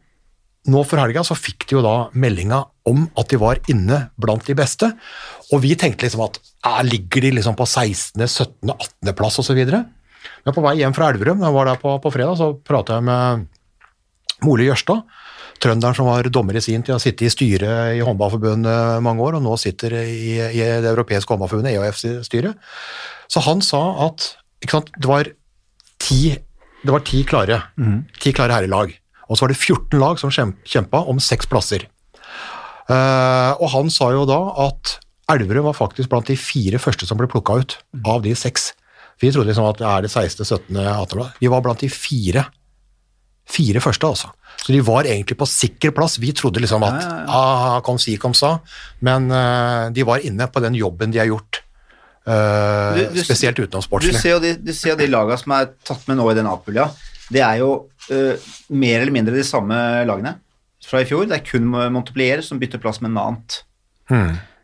nå 0.68 0.82
for 0.84 1.00
helga 1.00 1.24
så 1.24 1.36
fikk 1.38 1.68
de 1.68 1.78
jo 1.78 1.84
da 1.84 1.96
meldinga 2.18 2.60
om 2.88 3.06
at 3.20 3.30
de 3.30 3.40
var 3.40 3.60
inne 3.72 4.00
blant 4.20 4.44
de 4.48 4.56
beste, 4.58 4.90
og 5.52 5.62
vi 5.64 5.74
tenkte 5.80 6.06
liksom 6.06 6.24
at 6.26 6.40
eh, 6.40 6.82
ligger 6.88 7.24
de 7.26 7.36
liksom 7.38 7.56
på 7.58 7.66
16., 7.66 8.24
17., 8.26 8.74
18. 8.74 9.14
plass 9.18 9.40
osv.? 9.42 9.62
Men 10.44 10.54
på 10.54 10.64
vei 10.64 10.78
hjem 10.80 10.94
fra 10.96 11.10
Elverum, 11.12 11.40
da 11.40 11.50
jeg 11.50 11.56
var 11.56 11.70
der 11.70 11.80
på, 11.80 11.94
på 12.02 12.12
fredag, 12.14 12.38
så 12.40 12.52
prata 12.64 12.98
jeg 12.98 13.08
med 13.08 13.46
Mole 14.46 14.68
Jørstad, 14.68 15.02
trønderen 15.62 15.96
som 15.96 16.08
var 16.08 16.28
dommer 16.32 16.58
i 16.58 16.62
sin 16.64 16.84
tid, 16.84 16.94
har 16.94 17.02
sittet 17.02 17.26
i 17.28 17.32
styret 17.32 17.96
i 17.98 18.04
Håndballforbundet 18.06 19.02
mange 19.04 19.24
år, 19.24 19.38
og 19.38 19.44
nå 19.44 19.56
sitter 19.60 19.98
i, 20.04 20.36
i 20.38 20.62
det 20.62 20.92
europeiske 20.92 21.34
håndballforbundet, 21.34 21.74
EOF-styret. 21.74 22.58
Så 23.28 23.42
han 23.46 23.62
sa 23.64 23.82
at 24.06 24.30
sant, 24.70 24.92
det 24.96 25.10
var 25.10 25.30
ti, 26.02 26.22
det 26.84 26.94
var 26.94 27.04
ti 27.06 27.24
klare, 27.28 27.60
ti 28.22 28.32
klare 28.36 28.58
herrelag. 28.60 28.94
Og 29.28 29.36
så 29.36 29.44
var 29.44 29.52
det 29.52 29.60
14 29.60 30.00
lag 30.00 30.20
som 30.20 30.32
kjempa 30.32 31.02
om 31.10 31.20
seks 31.20 31.50
plasser. 31.50 31.84
Uh, 32.88 33.52
og 33.60 33.68
han 33.74 33.90
sa 33.92 34.08
jo 34.14 34.24
da 34.28 34.38
at 34.64 34.96
Elverum 35.28 35.66
var 35.68 35.76
faktisk 35.76 36.08
blant 36.08 36.30
de 36.30 36.38
fire 36.40 36.80
første 36.80 37.04
som 37.04 37.18
ble 37.20 37.28
plukka 37.28 37.58
ut, 37.60 37.74
av 38.08 38.22
de 38.24 38.32
seks. 38.38 38.70
Vi 39.20 39.28
trodde 39.34 39.50
liksom 39.50 39.66
at 39.68 39.80
det 39.80 39.88
er 39.88 40.06
det 40.06 40.12
16., 40.12 40.46
17., 40.46 40.78
18. 40.78 41.26
Vi 41.42 41.50
var 41.52 41.60
blant 41.64 41.82
de 41.84 41.90
fire. 41.92 42.46
Fire 43.48 43.80
første, 43.80 44.06
altså. 44.06 44.30
Så 44.58 44.72
de 44.74 44.80
var 44.84 45.06
egentlig 45.08 45.36
på 45.38 45.46
sikker 45.48 45.92
plass. 45.96 46.18
Vi 46.20 46.32
trodde 46.36 46.60
liksom 46.60 46.82
at 46.84 47.04
ah, 47.30 47.78
kom 47.86 47.96
si, 48.02 48.16
kom 48.20 48.34
sa, 48.36 48.58
men 49.06 49.30
uh, 49.32 49.88
de 49.94 50.02
var 50.04 50.20
inne 50.26 50.48
på 50.52 50.60
den 50.60 50.74
jobben 50.76 51.14
de 51.14 51.20
har 51.22 51.30
gjort. 51.30 51.62
Uh, 52.28 52.96
Du- 52.98 53.14
du- 53.14 53.22
spesielt 53.24 53.56
Du 53.56 53.62
utenomsportslig. 53.64 54.18
ser 54.20 54.34
jo 54.36 54.40
de, 54.42 54.50
du 54.60 54.72
ser 54.76 54.90
jo 54.92 54.96
de 55.00 55.06
lagene 55.08 55.38
som 55.40 55.54
er 55.56 55.70
tatt 55.86 56.02
med 56.10 56.18
nå 56.20 56.26
i 56.30 56.34
den 56.36 56.46
A-pulja. 56.50 56.90
Det 57.32 57.40
er 57.40 57.62
jo 57.62 57.70
uh, 58.10 58.50
mer 58.68 59.00
eller 59.00 59.12
mindre 59.14 59.34
de 59.38 59.44
samme 59.46 59.78
lagene 60.04 60.34
fra 60.84 61.00
i 61.00 61.08
fjor. 61.08 61.24
Det 61.30 61.38
er 61.38 61.46
kun 61.46 61.70
Montpellier 61.92 62.42
som 62.44 62.58
bytter 62.60 62.82
plass 62.82 63.00
med 63.00 63.14
Nant. 63.16 63.62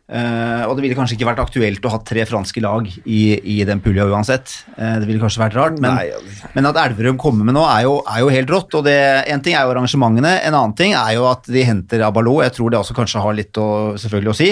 Eh, 0.05 0.63
og 0.69 0.75
det 0.77 0.83
ville 0.83 0.97
kanskje 0.97 1.15
ikke 1.15 1.25
vært 1.31 1.41
aktuelt 1.41 1.85
å 1.87 1.91
ha 1.95 1.99
tre 2.05 2.27
franske 2.29 2.61
lag 2.61 2.85
i, 3.09 3.21
i 3.41 3.55
den 3.65 3.81
pulja 3.81 4.05
uansett. 4.05 4.51
Uh, 4.77 4.99
det 5.01 5.07
ville 5.09 5.21
kanskje 5.21 5.41
vært 5.41 5.57
rart, 5.57 5.79
men, 5.81 5.97
Nei, 5.97 6.51
men 6.53 6.69
at 6.69 6.77
Elverum 6.77 7.17
kommer 7.21 7.47
med 7.47 7.57
nå, 7.57 7.63
er 7.65 7.87
jo, 7.87 7.95
er 8.05 8.21
jo 8.21 8.29
helt 8.35 8.53
rått. 8.53 8.77
Og 8.77 8.85
det, 8.85 8.99
en 9.33 9.41
ting 9.41 9.57
er 9.57 9.65
jo 9.65 9.73
arrangementene, 9.73 10.35
en 10.45 10.59
annen 10.59 10.77
ting 10.77 10.93
er 10.93 11.15
jo 11.17 11.25
at 11.31 11.49
de 11.49 11.65
henter 11.65 12.05
Abalo. 12.05 12.37
Jeg 12.45 12.53
tror 12.57 12.73
det 12.73 12.81
også 12.83 12.97
kanskje 12.97 13.25
har 13.25 13.37
litt 13.37 13.57
å, 13.57 13.67
selvfølgelig 14.01 14.33
å 14.35 14.37
si. 14.37 14.51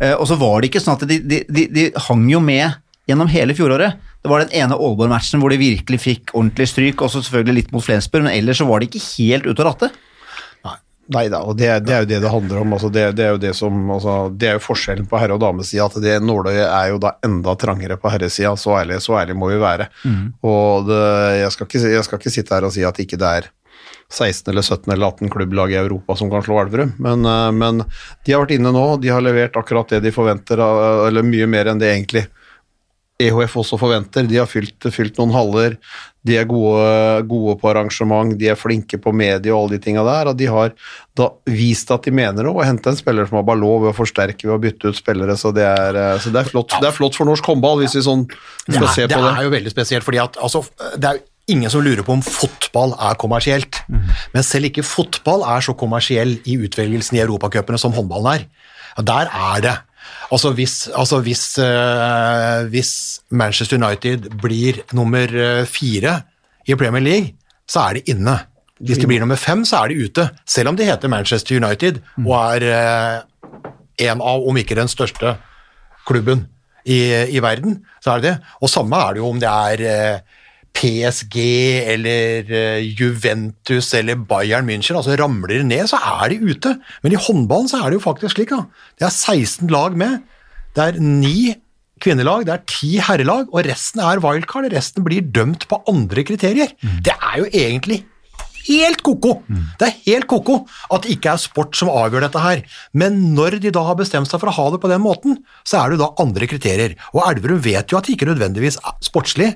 Uh, 0.00 0.16
og 0.16 0.26
så 0.26 0.38
var 0.40 0.58
det 0.58 0.72
ikke 0.72 0.82
sånn 0.82 0.98
at 0.98 1.06
de, 1.06 1.22
de, 1.22 1.42
de, 1.46 1.68
de 1.70 1.88
hang 2.08 2.26
jo 2.32 2.42
med 2.42 2.80
gjennom 3.10 3.30
hele 3.30 3.54
fjoråret. 3.54 4.10
Det 4.20 4.28
var 4.28 4.42
den 4.42 4.52
ene 4.58 4.74
Aalborg-matchen 4.74 5.40
hvor 5.40 5.54
de 5.54 5.62
virkelig 5.62 6.02
fikk 6.02 6.34
ordentlig 6.34 6.66
stryk, 6.68 7.06
også 7.06 7.22
selvfølgelig 7.22 7.62
litt 7.62 7.74
mot 7.74 7.84
Flensburg, 7.84 8.26
men 8.26 8.34
ellers 8.34 8.58
så 8.60 8.66
var 8.68 8.82
de 8.82 8.90
ikke 8.90 9.06
helt 9.06 9.46
ute 9.46 9.62
av 9.62 9.70
ratte. 9.70 9.94
Nei 11.10 11.24
da, 11.32 11.40
og 11.42 11.56
det, 11.58 11.68
det 11.86 11.94
er 11.94 12.04
jo 12.04 12.08
det 12.12 12.20
det 12.22 12.30
handler 12.30 12.60
om. 12.62 12.74
Altså 12.76 12.90
det, 12.94 13.04
det 13.18 13.24
er 13.26 13.32
jo 13.34 13.40
det 13.42 13.50
som 13.58 13.78
altså, 13.90 14.16
Det 14.30 14.46
er 14.46 14.58
jo 14.58 14.62
forskjellen 14.62 15.08
på 15.10 15.18
herre- 15.18 15.34
og 15.34 15.40
damesida, 15.42 15.88
at 15.90 15.96
det 16.04 16.18
nåløyet 16.22 16.66
er 16.66 16.92
jo 16.92 17.00
da 17.02 17.16
enda 17.26 17.56
trangere 17.58 17.96
på 17.98 18.12
herresida. 18.12 18.52
Så 18.56 18.76
ærlig, 18.78 19.00
så 19.02 19.18
ærlig 19.18 19.34
må 19.38 19.50
vi 19.50 19.58
være. 19.58 19.88
Og 20.46 20.86
det, 20.86 21.00
jeg, 21.40 21.54
skal 21.56 21.66
ikke, 21.66 21.82
jeg 21.96 22.04
skal 22.06 22.22
ikke 22.22 22.34
sitte 22.36 22.54
her 22.54 22.68
og 22.68 22.76
si 22.76 22.86
at 22.86 23.02
ikke 23.02 23.18
det 23.18 23.32
er 23.40 23.50
16 24.10 24.50
eller 24.50 24.62
17 24.62 24.92
eller 24.92 25.06
18 25.06 25.30
klubblag 25.30 25.72
i 25.72 25.78
Europa 25.78 26.16
som 26.18 26.30
kan 26.30 26.42
slå 26.42 26.58
Elverum, 26.64 26.96
men, 26.98 27.24
eh, 27.26 27.50
men 27.54 27.84
de 28.26 28.32
har 28.32 28.42
vært 28.42 28.56
inne 28.56 28.72
nå, 28.74 28.84
de 29.02 29.12
har 29.12 29.22
levert 29.22 29.54
akkurat 29.56 29.88
det 29.94 30.00
de 30.02 30.10
forventer, 30.14 30.58
eller 31.06 31.22
mye 31.26 31.46
mer 31.46 31.70
enn 31.70 31.78
det 31.78 31.92
egentlig 31.92 32.24
EHF 33.20 33.58
også 33.62 33.78
forventer. 33.80 34.26
De 34.28 34.38
har 34.40 34.48
fylt, 34.48 34.88
fylt 34.94 35.20
noen 35.20 35.34
haller, 35.34 35.76
de 36.26 36.36
er 36.36 36.44
gode, 36.48 36.84
gode 37.30 37.54
på 37.62 37.70
arrangement, 37.70 38.34
de 38.36 38.50
er 38.52 38.58
flinke 38.58 38.98
på 39.00 39.12
medie 39.16 39.52
og 39.54 39.62
alle 39.62 39.78
de 39.78 39.84
tinga 39.86 40.04
der, 40.04 40.30
og 40.32 40.36
de 40.36 40.50
har 40.52 40.74
da 41.16 41.30
vist 41.48 41.88
at 41.94 42.04
de 42.04 42.12
mener 42.12 42.44
noe, 42.44 42.58
og 42.58 42.66
hente 42.68 42.92
en 42.92 42.98
spiller 42.98 43.28
som 43.28 43.38
har 43.40 43.46
ballå 43.48 43.72
ved 43.84 43.92
å 43.92 43.96
forsterke 43.96 44.48
ved 44.48 44.56
å 44.56 44.60
bytte 44.60 44.92
ut 44.92 45.00
spillere, 45.00 45.36
så 45.40 45.52
det 45.56 45.64
er, 45.64 45.96
eh, 45.96 46.18
så 46.20 46.32
det 46.32 46.42
er, 46.42 46.52
flott, 46.52 46.76
det 46.76 46.90
er 46.90 46.96
flott 46.96 47.16
for 47.16 47.28
norsk 47.28 47.48
håndball, 47.52 47.80
hvis 47.80 47.96
vi 47.96 48.04
sånn 48.04 48.26
skal 48.28 48.84
ja, 48.84 48.92
se 48.92 49.08
på 49.08 49.16
det 49.16 49.24
det. 49.24 49.32
er 49.32 49.48
jo 49.48 49.54
veldig 49.56 49.72
spesielt, 49.72 50.06
fordi 50.06 50.20
at 50.20 50.40
altså, 50.44 50.64
det 51.00 51.14
er 51.14 51.22
ingen 51.50 51.72
som 51.72 51.82
lurer 51.84 52.04
på 52.06 52.14
om 52.14 52.22
fotball 52.24 52.92
er 52.94 53.16
kommersielt. 53.18 53.80
Men 54.34 54.44
selv 54.46 54.68
ikke 54.68 54.84
fotball 54.86 55.42
er 55.56 55.64
så 55.64 55.74
kommersiell 55.74 56.36
i 56.46 56.58
utvelgelsen 56.62 57.18
i 57.18 57.22
europacupene 57.24 57.80
som 57.80 57.94
håndballen 57.96 58.36
er. 58.36 58.44
Ja, 58.94 59.06
der 59.08 59.32
er 59.34 59.64
det. 59.64 59.76
Altså 60.30 60.52
hvis, 60.54 60.74
altså 60.94 61.20
hvis, 61.24 61.44
uh, 61.58 62.68
hvis 62.70 62.92
Manchester 63.30 63.78
United 63.80 64.30
blir 64.42 64.82
nummer 64.96 65.26
eh, 65.26 65.64
fire 65.66 66.20
i 66.66 66.76
Premier 66.78 67.02
League, 67.02 67.34
så 67.68 67.88
er 67.88 67.98
de 67.98 68.14
inne. 68.14 68.36
Hvis 68.80 68.98
de 68.98 69.08
blir 69.10 69.20
nummer 69.20 69.36
fem, 69.36 69.64
så 69.68 69.82
er 69.82 69.92
de 69.92 70.06
ute. 70.06 70.28
Selv 70.48 70.70
om 70.70 70.78
de 70.78 70.86
heter 70.88 71.10
Manchester 71.12 71.58
United 71.58 72.00
og 72.24 72.34
er 72.38 72.66
uh, 72.70 73.58
en 74.00 74.22
av, 74.22 74.46
om 74.48 74.56
ikke 74.56 74.78
den 74.78 74.88
største 74.88 75.34
klubben 76.08 76.46
i, 76.84 77.00
i 77.36 77.42
verden, 77.42 77.80
så 78.00 78.14
er 78.14 78.22
det 78.22 78.30
det. 78.30 78.52
Og 78.62 78.72
samme 78.72 78.96
er 78.96 79.16
det 79.16 79.22
jo 79.22 79.28
om 79.28 79.40
det 79.40 79.50
er 79.50 79.82
eh, 79.90 80.38
PSG 80.76 81.36
eller 81.92 82.52
eh, 82.54 82.84
Juventus 82.96 83.90
eller 83.98 84.20
Bayern 84.28 84.68
München, 84.68 84.96
altså 84.96 85.16
ramler 85.18 85.58
de 85.58 85.64
ned, 85.66 85.88
så 85.90 85.98
er 85.98 86.32
de 86.32 86.38
ute. 86.40 86.76
Men 87.04 87.16
i 87.16 87.20
håndballen 87.20 87.68
så 87.70 87.82
er 87.82 87.90
det 87.90 88.00
jo 88.00 88.06
faktisk 88.06 88.38
slik, 88.38 88.54
da. 88.54 88.64
Det 88.98 89.08
er 89.08 89.16
16 89.16 89.72
lag 89.72 89.98
med. 89.98 90.22
Det 90.76 90.86
er 90.86 91.02
ni 91.02 91.52
kvinnelag, 92.00 92.46
det 92.48 92.54
er 92.54 92.64
ti 92.70 92.94
herrelag, 93.02 93.50
og 93.52 93.66
resten 93.66 94.00
er 94.04 94.22
wildcard. 94.24 94.70
Resten 94.72 95.04
blir 95.04 95.26
dømt 95.26 95.66
på 95.68 95.82
andre 95.90 96.24
kriterier. 96.24 96.72
Det 96.80 97.12
er 97.12 97.42
jo 97.42 97.50
egentlig 97.50 98.04
helt 98.70 99.02
ko-ko. 99.04 99.40
Det 99.80 99.88
er 99.88 99.96
helt 100.06 100.28
ko-ko 100.30 100.60
at 100.92 101.04
det 101.04 101.16
ikke 101.16 101.32
er 101.32 101.42
sport 101.42 101.76
som 101.78 101.90
avgjør 101.92 102.26
dette 102.26 102.42
her. 102.44 102.62
Men 102.92 103.18
når 103.36 103.58
de 103.62 103.72
da 103.74 103.82
har 103.88 103.98
bestemt 103.98 104.30
seg 104.30 104.40
for 104.42 104.52
å 104.52 104.56
ha 104.56 104.68
det 104.74 104.80
på 104.82 104.90
den 104.92 105.02
måten, 105.04 105.40
så 105.64 105.80
er 105.80 105.90
det 105.90 105.98
jo 105.98 106.04
da 106.04 106.24
andre 106.24 106.48
kriterier. 106.50 106.96
Og 107.14 107.24
Elverum 107.26 107.60
vet 107.64 107.90
jo 107.90 107.98
at 107.98 108.06
det 108.06 108.16
ikke 108.16 108.30
nødvendigvis 108.30 108.78
sportslig 109.04 109.54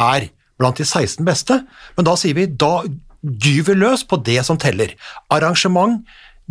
er 0.00 0.30
blant 0.60 0.78
de 0.78 0.86
16 0.86 1.24
beste, 1.26 1.62
men 1.96 2.06
da 2.06 2.14
sier 2.18 2.36
vi 2.38 2.46
da 2.46 2.84
gyver 3.24 3.78
løs 3.78 4.04
på 4.06 4.20
det 4.24 4.40
som 4.46 4.60
teller. 4.60 4.92
Arrangement, 5.32 6.02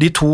de 0.02 0.10
to 0.10 0.30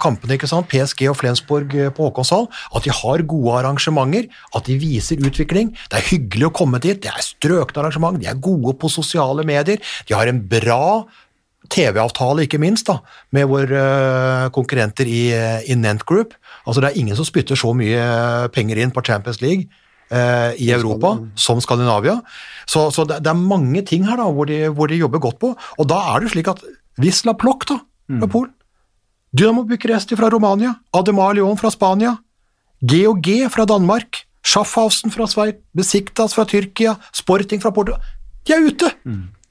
kampene, 0.00 0.38
ikke 0.38 0.48
sant, 0.48 0.68
PSG 0.70 1.04
og 1.10 1.18
Flensborg 1.20 1.74
eh, 1.76 1.90
på 1.92 2.06
Håkonshall, 2.06 2.46
at 2.76 2.86
de 2.86 2.94
har 2.94 3.24
gode 3.28 3.56
arrangementer, 3.60 4.30
at 4.56 4.68
de 4.68 4.78
viser 4.80 5.20
utvikling. 5.20 5.74
Det 5.90 5.98
er 5.98 6.08
hyggelig 6.08 6.48
å 6.48 6.54
komme 6.56 6.80
dit, 6.80 7.00
det 7.04 7.12
er 7.12 7.24
strøkne 7.24 7.82
arrangement, 7.82 8.16
de 8.20 8.30
er 8.30 8.40
gode 8.40 8.78
på 8.80 8.90
sosiale 8.92 9.44
medier, 9.48 9.82
de 10.08 10.16
har 10.16 10.30
en 10.30 10.40
bra 10.40 11.04
TV-avtale, 11.68 12.46
ikke 12.46 12.60
minst, 12.62 12.88
da, 12.88 13.02
med 13.36 13.50
våre 13.50 13.82
eh, 13.82 14.46
konkurrenter 14.56 15.10
i, 15.10 15.26
eh, 15.36 15.68
i 15.68 15.76
Nent 15.76 16.06
Group. 16.08 16.32
Altså, 16.64 16.80
det 16.80 16.94
er 16.94 17.02
ingen 17.02 17.18
som 17.18 17.28
spytter 17.28 17.60
så 17.60 17.74
mye 17.76 18.48
penger 18.56 18.80
inn 18.80 18.94
på 18.94 19.04
Champions 19.04 19.42
League 19.44 19.68
eh, 20.10 20.52
i 20.58 20.70
Europa 20.74 21.14
som 21.38 21.60
Skandinavia. 21.60 22.18
Så, 22.68 22.90
så 22.94 23.04
det, 23.08 23.22
det 23.24 23.32
er 23.32 23.40
mange 23.40 23.82
ting 23.86 24.06
her 24.08 24.20
da, 24.20 24.28
hvor 24.32 24.48
de, 24.48 24.60
hvor 24.74 24.90
de 24.90 25.00
jobber 25.00 25.22
godt 25.24 25.38
på. 25.42 25.54
Og 25.78 25.88
da 25.88 26.00
er 26.14 26.24
det 26.24 26.32
slik 26.34 26.48
at 26.52 26.62
Wisla 26.98 27.34
Plock 27.38 27.68
da, 27.70 27.78
fra 28.08 28.30
Polen, 28.30 28.54
Dynamo 29.36 29.62
Bucuresti 29.68 30.16
fra 30.16 30.30
Romania, 30.32 30.72
Ademar 30.96 31.34
Leon 31.36 31.58
fra 31.60 31.70
Spania, 31.70 32.16
GOG 32.80 33.28
fra 33.52 33.66
Danmark, 33.68 34.24
Schaffhausen 34.46 35.12
fra 35.12 35.26
Sveits, 35.28 35.60
Besiktas 35.76 36.34
fra 36.34 36.46
Tyrkia, 36.48 36.96
Sporting 37.12 37.60
fra 37.60 37.72
Porto 37.74 37.98
De 38.46 38.54
er 38.54 38.64
ute! 38.64 38.88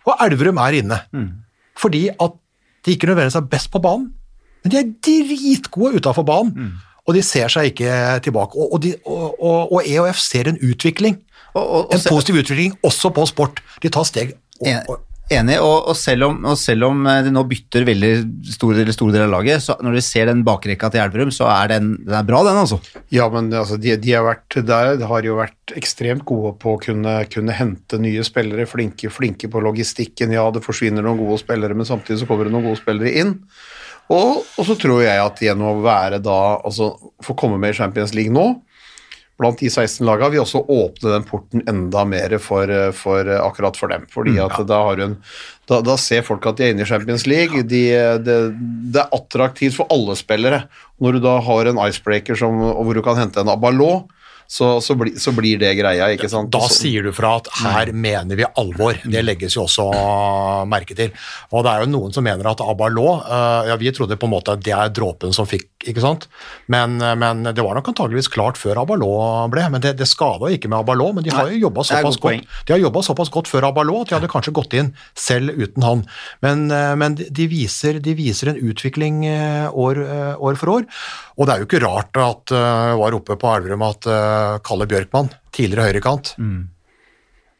Og 0.07 0.15
Elverum 0.23 0.57
er 0.63 0.79
inne. 0.79 0.97
Fordi 1.77 2.07
at 2.09 2.33
de 2.85 2.91
ikke 2.95 3.09
nødvendigvis 3.09 3.35
er 3.35 3.49
best 3.51 3.71
på 3.71 3.79
banen, 3.83 4.13
men 4.63 4.71
de 4.71 4.77
er 4.79 4.91
dritgode 5.03 5.99
utafor 5.99 6.23
banen. 6.23 6.53
Og 7.07 7.15
de 7.15 7.23
ser 7.23 7.51
seg 7.51 7.71
ikke 7.71 7.91
tilbake. 8.25 8.59
Og, 8.59 8.75
og, 8.75 8.83
de, 8.83 8.93
og, 9.07 9.27
og, 9.39 9.73
og 9.77 9.87
EOF 9.87 10.19
ser 10.19 10.51
en 10.51 10.59
utvikling. 10.59 11.21
Og, 11.53 11.63
og, 11.63 11.85
og 11.85 11.93
En 11.95 12.07
positiv 12.09 12.41
utvikling 12.43 12.75
også 12.85 13.13
på 13.15 13.25
sport. 13.29 13.63
De 13.83 13.91
tar 13.93 14.07
steg. 14.07 14.35
Og, 14.59 14.91
og, 14.91 15.03
Enig, 15.27 15.57
og, 15.59 15.89
og, 15.91 15.95
selv 15.99 16.23
om, 16.29 16.37
og 16.47 16.55
selv 16.55 16.85
om 16.87 17.01
eh, 17.11 17.17
de 17.25 17.31
nå 17.35 17.41
bytter 17.49 17.83
veldig 17.87 18.11
store, 18.47 18.77
eller 18.79 18.95
store 18.95 19.11
deler 19.11 19.25
av 19.27 19.33
laget, 19.33 19.63
så 19.65 19.75
når 19.83 19.97
de 19.97 20.03
ser 20.05 20.29
den 20.29 20.43
bakrekka 20.47 20.87
til 20.93 21.03
Elverum, 21.03 21.33
så 21.35 21.49
er 21.51 21.73
den, 21.73 21.89
den 22.05 22.15
er 22.15 22.27
bra, 22.27 22.39
den, 22.47 22.59
altså. 22.61 22.77
Ja, 23.11 23.27
men 23.33 23.49
altså, 23.51 23.75
de, 23.81 23.97
de 23.99 24.13
har 24.15 24.23
vært 24.23 24.55
der, 24.69 25.03
har 25.09 25.27
jo 25.27 25.35
vært 25.41 25.75
ekstremt 25.75 26.23
gode 26.27 26.53
på 26.61 26.77
å 26.77 26.79
kunne, 26.79 27.17
kunne 27.33 27.57
hente 27.57 27.99
nye 27.99 28.23
spillere, 28.23 28.69
flinke, 28.71 29.11
flinke 29.11 29.51
på 29.51 29.63
logistikken. 29.67 30.31
Ja, 30.37 30.47
det 30.55 30.63
forsvinner 30.63 31.03
noen 31.03 31.19
gode 31.19 31.41
spillere, 31.43 31.75
men 31.75 31.89
samtidig 31.89 32.21
så 32.23 32.29
kommer 32.29 32.47
det 32.47 32.55
noen 32.55 32.69
gode 32.69 32.79
spillere 32.79 33.11
inn. 33.19 33.35
Og, 34.13 34.45
og 34.45 34.63
så 34.67 34.77
tror 34.79 35.01
jeg 35.03 35.19
at 35.19 35.41
gjennom 35.43 35.81
å 35.81 35.83
være 35.85 36.21
da, 36.23 36.39
altså 36.63 36.93
få 37.23 37.35
komme 37.37 37.59
med 37.59 37.75
i 37.75 37.79
Champions 37.81 38.13
League 38.15 38.33
nå, 38.33 38.53
blant 39.37 39.59
de 39.61 39.69
16 39.69 40.01
lagene, 40.07 40.31
vil 40.33 40.41
også 40.41 40.63
åpne 40.73 41.11
den 41.13 41.25
porten 41.27 41.63
enda 41.69 42.03
mer 42.09 42.33
for, 42.41 42.71
for 42.97 43.29
akkurat 43.37 43.77
for 43.77 43.93
dem. 43.93 44.07
Fordi 44.09 44.33
at 44.41 44.55
da, 44.69 44.79
har 44.87 44.97
du 44.97 45.03
en, 45.05 45.15
da, 45.69 45.81
da 45.85 45.97
ser 46.01 46.25
folk 46.25 46.47
at 46.49 46.57
de 46.57 46.65
er 46.65 46.73
inne 46.73 46.87
i 46.87 46.89
Champions 46.89 47.27
League. 47.29 47.61
De, 47.69 47.83
det, 48.25 48.37
det 48.95 49.03
er 49.03 49.13
attraktivt 49.13 49.77
for 49.77 49.93
alle 49.93 50.17
spillere. 50.17 50.63
Når 51.03 51.17
du 51.17 51.25
da 51.27 51.35
har 51.45 51.69
en 51.69 51.83
icebreaker 51.85 52.39
som, 52.39 52.57
hvor 52.57 52.97
du 52.97 53.03
kan 53.05 53.19
hente 53.19 53.43
en 53.43 53.53
Abalot, 53.53 54.09
så, 54.47 54.81
så, 54.81 54.95
bli, 54.95 55.11
så 55.19 55.33
blir 55.35 55.59
det 55.59 55.73
greia, 55.75 56.07
ikke 56.15 56.29
sant? 56.31 56.47
Da 56.53 56.63
sier 56.71 57.03
du 57.03 57.11
fra 57.15 57.33
at 57.41 57.49
her 57.59 57.91
mener 57.91 58.39
vi 58.39 58.45
alvor. 58.47 58.95
Det 59.03 59.23
legges 59.25 59.57
jo 59.57 59.65
også 59.65 59.87
merke 60.71 60.95
til. 60.95 61.11
Og 61.51 61.65
det 61.65 61.73
er 61.73 61.83
jo 61.83 61.89
noen 61.91 62.15
som 62.15 62.23
mener 62.23 62.47
at 62.47 62.63
Abalo, 62.63 63.09
eh, 63.19 63.67
Ja, 63.67 63.75
vi 63.79 63.91
trodde 63.91 64.15
på 64.15 64.29
en 64.29 64.33
måte 64.37 64.55
at 64.55 64.63
det 64.63 64.71
er 64.71 64.93
dråpen 64.95 65.35
som 65.35 65.49
fikk, 65.49 65.67
ikke 65.91 66.03
sant. 66.03 66.29
Men, 66.71 66.95
eh, 67.03 67.15
men 67.19 67.43
det 67.49 67.59
var 67.59 67.75
nok 67.75 67.91
antageligvis 67.91 68.31
klart 68.31 68.59
før 68.59 68.79
Abalo 68.85 69.11
ble. 69.51 69.67
Men 69.73 69.83
det, 69.83 69.97
det 69.99 70.07
skada 70.07 70.47
ikke 70.55 70.71
med 70.71 70.79
Abalo, 70.79 71.11
men 71.17 71.27
de 71.27 71.35
har 71.35 71.51
jo 71.51 71.65
jobba 71.67 71.83
såpass 71.83 72.21
såpass 73.07 73.31
godt 73.33 73.51
før 73.51 73.69
Abalo 73.69 74.01
at 74.01 74.11
de 74.11 74.17
hadde 74.17 74.31
kanskje 74.31 74.55
gått 74.55 74.75
inn 74.79 74.93
selv 75.17 75.51
uten 75.59 75.83
han. 75.83 76.07
Men, 76.45 76.69
eh, 76.71 76.95
men 76.95 77.19
de, 77.19 77.51
viser, 77.51 77.99
de 77.99 78.15
viser 78.15 78.53
en 78.53 78.63
utvikling 78.63 79.25
år, 79.27 79.99
år 80.39 80.55
for 80.59 80.77
år. 80.77 80.87
Og 81.37 81.45
det 81.45 81.53
er 81.53 81.61
jo 81.61 81.67
ikke 81.67 81.83
rart 81.85 82.17
at 82.17 82.53
uh, 82.55 82.97
var 82.97 83.15
oppe 83.17 83.37
på 83.37 83.53
Elverum 83.53 83.85
at 83.85 84.09
uh, 84.09 84.57
Kalle 84.65 84.87
Bjørkmann, 84.89 85.29
tidligere 85.53 85.91
høyrekant, 85.91 86.33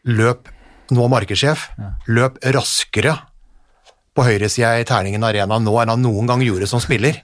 løp 0.08 0.50
nå 0.96 1.08
markedssjef, 1.12 1.68
løp 2.08 2.38
raskere 2.56 3.16
på 4.18 4.26
høyresida 4.26 4.74
i 4.82 4.86
Terningen 4.88 5.26
Arena 5.28 5.60
nå 5.62 5.74
enn 5.82 5.92
han 5.94 6.02
noen 6.02 6.30
gang 6.30 6.42
gjorde 6.42 6.70
som 6.70 6.82
spiller. 6.82 7.20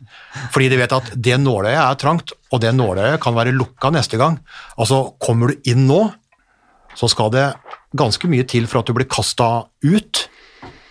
Fordi 0.53 0.69
de 0.69 0.77
vet 0.77 0.93
at 0.93 1.09
det 1.15 1.39
nåløyet 1.41 1.79
er 1.81 1.97
trangt, 2.01 2.35
og 2.53 2.61
det 2.61 2.73
nåløyet 2.75 3.21
kan 3.23 3.33
være 3.37 3.55
lukka 3.55 3.89
neste 3.95 4.19
gang. 4.21 4.37
Altså, 4.77 5.15
kommer 5.23 5.49
du 5.49 5.71
inn 5.71 5.87
nå, 5.89 6.03
så 6.93 7.09
skal 7.09 7.33
det 7.33 7.47
ganske 7.97 8.29
mye 8.29 8.45
til 8.49 8.69
for 8.69 8.81
at 8.81 8.89
du 8.89 8.93
blir 8.97 9.09
kasta 9.09 9.65
ut 9.85 10.27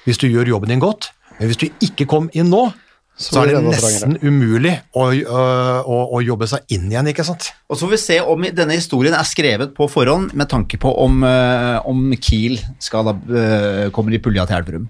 hvis 0.02 0.18
du 0.18 0.26
gjør 0.26 0.56
jobben 0.56 0.72
din 0.72 0.82
godt. 0.82 1.12
Men 1.38 1.50
hvis 1.50 1.60
du 1.62 1.68
ikke 1.84 2.08
kom 2.10 2.26
inn 2.34 2.50
nå, 2.50 2.64
så, 3.12 3.42
er 3.42 3.52
det 3.52 3.60
nesten 3.66 4.16
umulig 4.24 4.72
å, 4.96 5.10
øh, 5.12 5.84
å, 5.84 5.98
å 6.16 6.20
jobbe 6.24 6.48
seg 6.48 6.64
inn 6.74 6.88
igjen, 6.90 7.10
ikke 7.12 7.26
sant? 7.26 7.50
Og 7.68 7.76
så 7.76 7.84
får 7.84 7.92
vi 7.92 8.00
se 8.00 8.16
om 8.24 8.46
denne 8.56 8.78
historien 8.78 9.14
er 9.14 9.28
skrevet 9.28 9.74
på 9.76 9.86
forhånd 9.92 10.32
med 10.38 10.48
tanke 10.50 10.80
på 10.80 10.90
om, 11.04 11.20
eh, 11.28 11.76
om 11.88 12.08
Kiel 12.16 12.56
skal 12.82 13.10
da, 13.10 13.14
eh, 13.14 13.84
kommer 13.94 14.16
i 14.16 14.22
pulja 14.22 14.46
til 14.48 14.58
Elverum. 14.58 14.88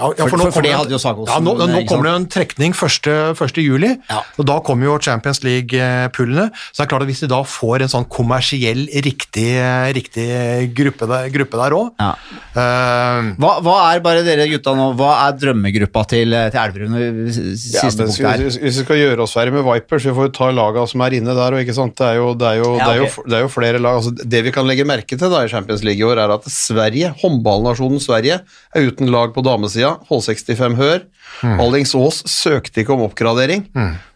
Ja, 0.00 0.08
ja, 0.16 0.26
For- 0.26 0.38
nå 0.40 0.44
for- 0.48 0.52
for 0.58 0.62
det 0.64 0.72
hadde 0.72 0.90
jo 0.94 0.98
Sagosen, 0.98 1.28
Ja, 1.34 1.40
nå, 1.44 1.52
nå 1.68 1.82
kommer 1.86 2.08
det 2.08 2.14
en 2.16 2.26
trekning 2.32 2.72
1. 2.72 3.36
1. 3.36 3.60
juli, 3.62 3.90
Ja. 4.08 4.22
og 4.38 4.46
da 4.48 4.58
kommer 4.60 4.84
jo 4.88 4.98
Champions 4.98 5.40
League-pullene. 5.44 6.48
Så 6.72 6.80
det 6.80 6.86
er 6.86 6.90
klart 6.96 7.02
at 7.02 7.08
hvis 7.08 7.20
de 7.20 7.28
da 7.28 7.42
får 7.44 7.82
en 7.82 7.88
sånn 7.92 8.08
kommersiell 8.08 8.86
riktig, 9.04 9.50
riktig 9.94 10.72
gruppe 10.74 11.06
der, 11.06 11.28
gruppe 11.34 11.56
der 11.60 11.76
òg 11.76 11.90
Ja. 12.00 12.14
uh, 12.56 13.34
Hva, 13.40 13.52
hva 13.60 13.76
er 13.94 14.00
bare 14.00 14.22
dere 14.24 14.48
gutta 14.48 14.74
nå, 14.74 14.94
hva 14.96 15.28
er 15.28 15.36
drømmegruppa 15.38 16.06
til, 16.08 16.30
til 16.30 16.60
Elverum? 16.60 16.96
Ja, 16.96 17.84
Siste 17.84 18.04
hvis, 18.08 18.18
der. 18.18 18.38
hvis 18.38 18.56
hvis 18.60 18.78
vi 18.80 18.84
skal 18.84 18.96
gjøre 19.00 19.20
oss 19.24 19.34
ferdig 19.36 19.52
med 19.52 19.64
Vipers, 19.66 20.04
vi 20.06 20.12
får 20.16 20.28
jo 20.30 20.32
ta 20.36 20.50
laga 20.54 20.86
som 20.88 21.00
er 21.02 21.10
inne 21.18 21.34
der. 21.36 21.54
Og 21.56 21.60
ikke 21.64 21.74
sant? 21.76 21.94
Det, 22.00 22.06
er 22.06 22.16
jo, 22.20 22.32
det, 22.34 22.46
er 22.46 22.56
jo, 22.62 22.70
Ja, 22.78 22.84
det, 22.86 22.94
er 22.94 23.00
jo, 23.04 23.24
det 23.26 23.36
er 23.38 23.42
jo 23.44 23.48
flere 23.52 23.78
lag. 23.82 23.98
Altså, 24.00 24.12
det 24.16 24.42
vi 24.46 24.52
kan 24.54 24.66
legge 24.68 24.86
merke 24.88 25.18
til 25.18 25.30
da 25.30 25.42
i 25.44 25.48
Champions 25.52 25.82
League 25.84 26.00
i 26.00 26.06
år, 26.06 26.18
er 26.22 26.34
at 26.36 26.44
Sverige, 26.50 27.12
håndballnasjonen 27.22 28.00
Sverige, 28.02 28.40
er 28.74 28.86
uten 28.90 29.10
lag 29.12 29.34
på 29.34 29.42
damesida. 29.44 29.89
H65 30.10 30.74
Hør. 30.74 30.98
Allingsås 31.42 32.22
søkte 32.28 32.82
ikke 32.82 32.94
om 32.94 33.04
oppgradering 33.06 33.66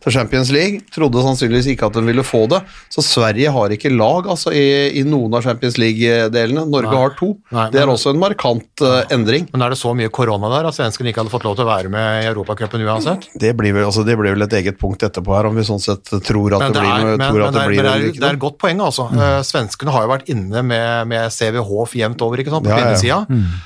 til 0.04 0.12
Champions 0.12 0.50
League. 0.52 0.82
Trodde 0.92 1.22
sannsynligvis 1.24 1.70
ikke 1.72 1.86
at 1.88 1.94
de 1.96 2.02
ville 2.04 2.24
få 2.26 2.42
det. 2.52 2.60
Så 2.92 3.00
Sverige 3.04 3.52
har 3.54 3.72
ikke 3.72 3.88
lag 3.94 4.26
altså, 4.28 4.52
i, 4.52 4.90
i 5.00 5.04
noen 5.08 5.32
av 5.38 5.44
Champions 5.46 5.78
League-delene. 5.80 6.66
Norge 6.68 6.90
Nei. 6.92 7.00
har 7.00 7.14
to. 7.18 7.30
Nei, 7.54 7.66
det 7.72 7.80
er 7.80 7.86
men- 7.88 7.94
også 7.94 8.12
en 8.12 8.20
markant 8.20 8.84
uh, 8.84 9.00
endring. 9.14 9.48
Men 9.54 9.64
er 9.64 9.72
det 9.72 9.78
så 9.80 9.94
mye 9.96 10.10
korona 10.12 10.50
der 10.52 10.68
at 10.68 10.76
svenskene 10.76 11.08
ikke 11.12 11.22
hadde 11.24 11.32
fått 11.32 11.46
lov 11.48 11.56
til 11.56 11.64
å 11.64 11.70
være 11.70 11.92
med 11.92 12.24
i 12.24 12.28
Europacupen 12.28 12.84
uansett? 12.84 13.30
Det 13.40 13.54
blir, 13.56 13.72
vel, 13.76 13.86
altså, 13.88 14.04
det 14.04 14.18
blir 14.20 14.36
vel 14.36 14.44
et 14.44 14.58
eget 14.60 14.78
punkt 14.80 15.02
etterpå 15.08 15.34
her, 15.38 15.48
om 15.48 15.56
vi 15.56 15.64
sånn 15.66 15.80
sett 15.82 16.12
tror 16.28 16.58
at 16.58 16.66
det, 16.68 16.82
blir 16.84 16.92
noe. 16.92 17.16
men, 17.16 17.24
at 17.24 17.56
det, 17.56 17.62
er, 17.64 17.72
blir 17.72 17.80
det, 17.80 17.94
er, 17.94 18.06
det 18.20 18.28
er 18.28 18.36
et 18.36 18.42
godt 18.44 18.58
poeng, 18.60 18.84
altså. 18.84 19.08
Eh, 19.14 19.38
svenskene 19.46 19.94
har 19.94 20.04
jo 20.04 20.12
vært 20.12 20.28
inne 20.34 20.62
med, 20.66 21.08
med 21.10 21.32
CVH 21.32 21.96
jevnt 22.04 22.26
over, 22.28 22.42
ikke 22.44 22.52
sant, 22.52 22.66
på 22.68 22.74
Ja, 22.74 22.76
ja. 22.76 22.84
kvinnesida. 22.84 23.18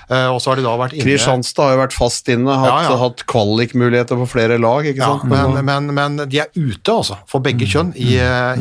Uh, 0.08 0.30
og 0.37 0.40
så 0.44 0.52
har 0.52 0.61
de 0.62 0.66
da 0.68 0.76
vært 0.78 0.94
inne 0.96 1.04
Kristianstad 1.08 1.66
har 1.66 1.74
jo 1.76 1.82
vært 1.82 1.96
fast 1.98 2.30
inne, 2.32 2.54
hatt, 2.62 2.70
Ja, 2.70 2.92
ja. 2.92 2.96
hatt 3.02 3.26
kvalikmuligheter 3.38 4.18
på 4.18 4.27
flere 4.29 4.59
lag, 4.59 4.85
ikke 4.90 4.98
Ja, 5.01 5.12
sant? 5.14 5.29
men, 5.31 5.64
men, 5.64 5.87
men 5.94 6.16
de 6.29 6.40
er 6.42 6.51
ute, 6.57 6.90
altså, 6.92 7.18
for 7.31 7.40
begge 7.40 7.64
Mm. 7.64 7.70
kjønn 7.72 7.92
i, 7.96 8.16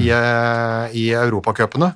i, 0.05 0.11
i 1.01 1.05
europacupene. 1.17 1.91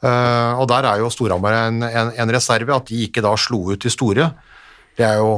Eh, 0.00 0.52
og 0.56 0.68
der 0.70 0.86
er 0.88 0.98
jo 1.02 1.10
Storhamar 1.12 1.52
en, 1.66 1.82
en, 1.84 2.12
en 2.16 2.30
reserve. 2.32 2.72
At 2.72 2.86
de 2.88 3.02
ikke 3.04 3.20
da 3.20 3.34
slo 3.36 3.66
ut 3.74 3.82
de 3.82 3.90
store, 3.92 4.30
det 4.96 5.04
er 5.06 5.18
jo 5.20 5.34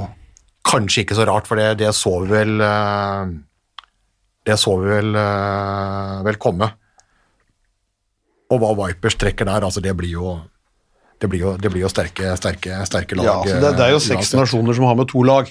kanskje 0.63 1.03
ikke 1.03 1.17
så 1.19 1.25
rart, 1.27 1.49
for 1.51 1.59
det, 1.59 1.73
det 1.81 1.89
så 1.99 2.13
vi 2.23 2.29
vel 2.31 2.61
eh, 2.63 3.33
Det 4.47 4.55
så 4.59 4.77
vi 4.79 4.89
vel, 4.91 5.15
eh, 5.19 6.23
vel 6.27 6.39
komme. 6.39 6.69
Og 8.53 8.61
hva 8.61 8.73
Vipers 8.87 9.15
trekker 9.17 9.49
der, 9.49 9.65
altså 9.65 9.81
det 9.83 9.95
blir 9.97 10.13
jo 10.19 10.33
det 11.23 11.29
blir 11.31 11.39
jo, 11.45 11.51
det 11.57 11.71
blir 11.71 11.85
jo 11.85 11.89
sterke, 11.93 12.33
sterke, 12.37 12.81
sterke 12.89 13.15
lag. 13.15 13.27
Ja, 13.29 13.35
altså 13.45 13.59
det, 13.63 13.69
det 13.79 13.85
er 13.85 13.93
jo 13.95 14.01
seks 14.03 14.33
nasjoner 14.35 14.75
som 14.75 14.89
har 14.89 14.97
med 14.99 15.07
to 15.13 15.23
lag. 15.23 15.51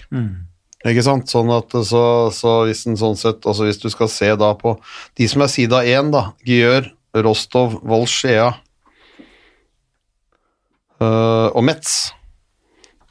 Ikke 0.87 1.03
sant? 1.05 1.29
Sånn 1.29 1.51
at 1.53 1.69
så, 1.85 2.03
så 2.33 2.55
hvis 2.65 2.87
en 2.89 2.97
sånn 2.97 3.17
sett, 3.19 3.43
altså 3.45 3.67
hvis 3.67 3.77
du 3.83 3.89
skal 3.93 4.09
se 4.09 4.31
da 4.39 4.53
på 4.57 4.75
de 5.19 5.27
som 5.29 5.43
er 5.45 5.51
sida 5.53 5.83
én, 5.85 6.09
da, 6.13 6.31
Gjør, 6.47 6.87
Rostov, 7.21 7.75
Volsjea 7.85 8.47
øh, 11.01 11.47
og 11.53 11.63
Metz. 11.67 12.11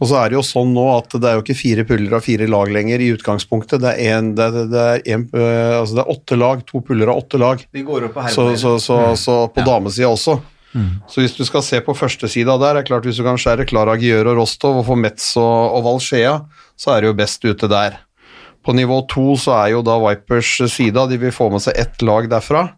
Og 0.01 0.09
så 0.09 0.17
er 0.17 0.31
det 0.33 0.39
jo 0.39 0.45
sånn 0.47 0.71
nå 0.73 0.87
at 0.95 1.13
det 1.21 1.29
er 1.29 1.35
jo 1.37 1.43
ikke 1.45 1.59
fire 1.59 1.83
puller 1.85 2.15
av 2.17 2.25
fire 2.25 2.47
lag 2.49 2.71
lenger 2.73 3.03
i 3.05 3.11
utgangspunktet. 3.13 3.83
Det 3.83 3.91
er, 3.93 4.15
en, 4.17 4.31
det 4.39 4.47
er, 4.47 4.71
det 4.73 4.85
er, 4.95 5.03
en, 5.13 5.27
øh, 5.37 5.75
altså 5.83 5.99
det 5.99 6.05
er 6.07 6.13
åtte 6.15 6.39
lag, 6.41 6.63
to 6.71 6.81
puller 6.87 7.13
av 7.13 7.21
åtte 7.21 7.41
lag. 7.43 7.67
De 7.77 7.83
går 7.85 8.09
opp 8.09 8.17
på 8.17 8.25
Så, 8.33 8.47
så, 8.63 8.79
så, 8.81 9.01
så 9.21 9.37
på 9.53 9.61
Ja. 9.61 9.67
damesida 9.75 10.09
også. 10.09 10.39
Så 11.11 11.23
hvis 11.23 11.35
du 11.35 11.43
skal 11.47 11.65
se 11.67 11.81
på 11.83 11.95
førstesida 11.99 12.55
der, 12.63 12.79
er 12.79 12.87
klart 12.87 13.07
hvis 13.09 13.19
du 13.19 13.25
kan 13.27 13.39
skjære 13.41 13.67
Klara 13.67 13.97
Gjør 13.99 14.33
og 14.33 14.43
Rostov 14.43 14.79
og 14.83 14.87
få 14.87 14.97
Metz 14.99 15.33
og, 15.41 15.75
og 15.77 15.83
Valskjea, 15.89 16.37
så 16.79 16.95
er 16.95 17.03
det 17.03 17.11
jo 17.11 17.19
best 17.19 17.45
ute 17.45 17.71
der. 17.71 17.99
På 18.63 18.75
nivå 18.77 19.01
to 19.11 19.35
så 19.41 19.57
er 19.57 19.73
jo 19.75 19.83
da 19.83 19.97
Vipers 20.03 20.53
sida, 20.71 21.07
de 21.11 21.19
vil 21.19 21.35
få 21.35 21.49
med 21.51 21.65
seg 21.65 21.79
ett 21.81 22.03
lag 22.07 22.29
derfra. 22.31 22.69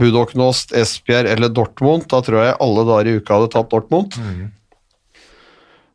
Budoknost, 0.00 0.72
Esbjerg 0.74 1.30
eller 1.30 1.52
Dortmund, 1.54 2.08
da 2.10 2.22
tror 2.24 2.40
jeg 2.42 2.60
alle 2.62 2.84
dager 2.88 3.10
i 3.10 3.16
uka 3.20 3.36
hadde 3.36 3.50
tatt 3.52 3.70
Dortmund. 3.70 4.16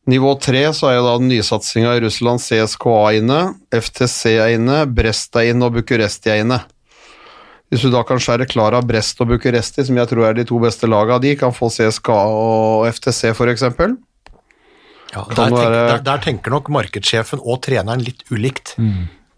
Nivå 0.10 0.32
tre 0.42 0.62
så 0.74 0.90
er 0.90 0.96
jo 0.98 1.06
da 1.06 1.16
nysatsinga 1.22 1.98
i 1.98 2.04
Russland 2.06 2.42
CSKA 2.42 3.02
inne, 3.20 3.40
FTC 3.76 4.38
er 4.40 4.56
inne, 4.56 4.84
Brest 4.90 5.36
er 5.38 5.52
inne 5.52 5.68
og 5.68 5.76
Bucuresti 5.76 6.32
er 6.34 6.44
inne. 6.46 6.62
Hvis 7.70 7.86
du 7.86 7.92
da 7.94 8.02
kan 8.08 8.22
skjære 8.22 8.48
Klara, 8.50 8.82
Brest 8.86 9.20
og 9.22 9.30
Bucuresti, 9.30 9.86
som 9.86 9.98
jeg 10.00 10.10
tror 10.10 10.30
er 10.30 10.40
de 10.40 10.48
to 10.50 10.58
beste 10.62 10.90
laga, 10.90 11.20
de 11.22 11.36
kan 11.38 11.54
få 11.54 11.70
CSKA 11.74 12.18
og 12.34 12.88
FTC 12.90 13.30
f.eks. 13.36 13.68
Ja, 15.10 15.24
der, 15.26 15.36
Kan 15.36 15.38
tenker, 15.38 15.72
der, 15.74 16.04
der 16.06 16.26
tenker 16.26 16.54
nok 16.54 16.70
markedssjefen 16.74 17.42
og 17.42 17.64
treneren 17.66 18.02
litt 18.06 18.26
ulikt. 18.34 18.76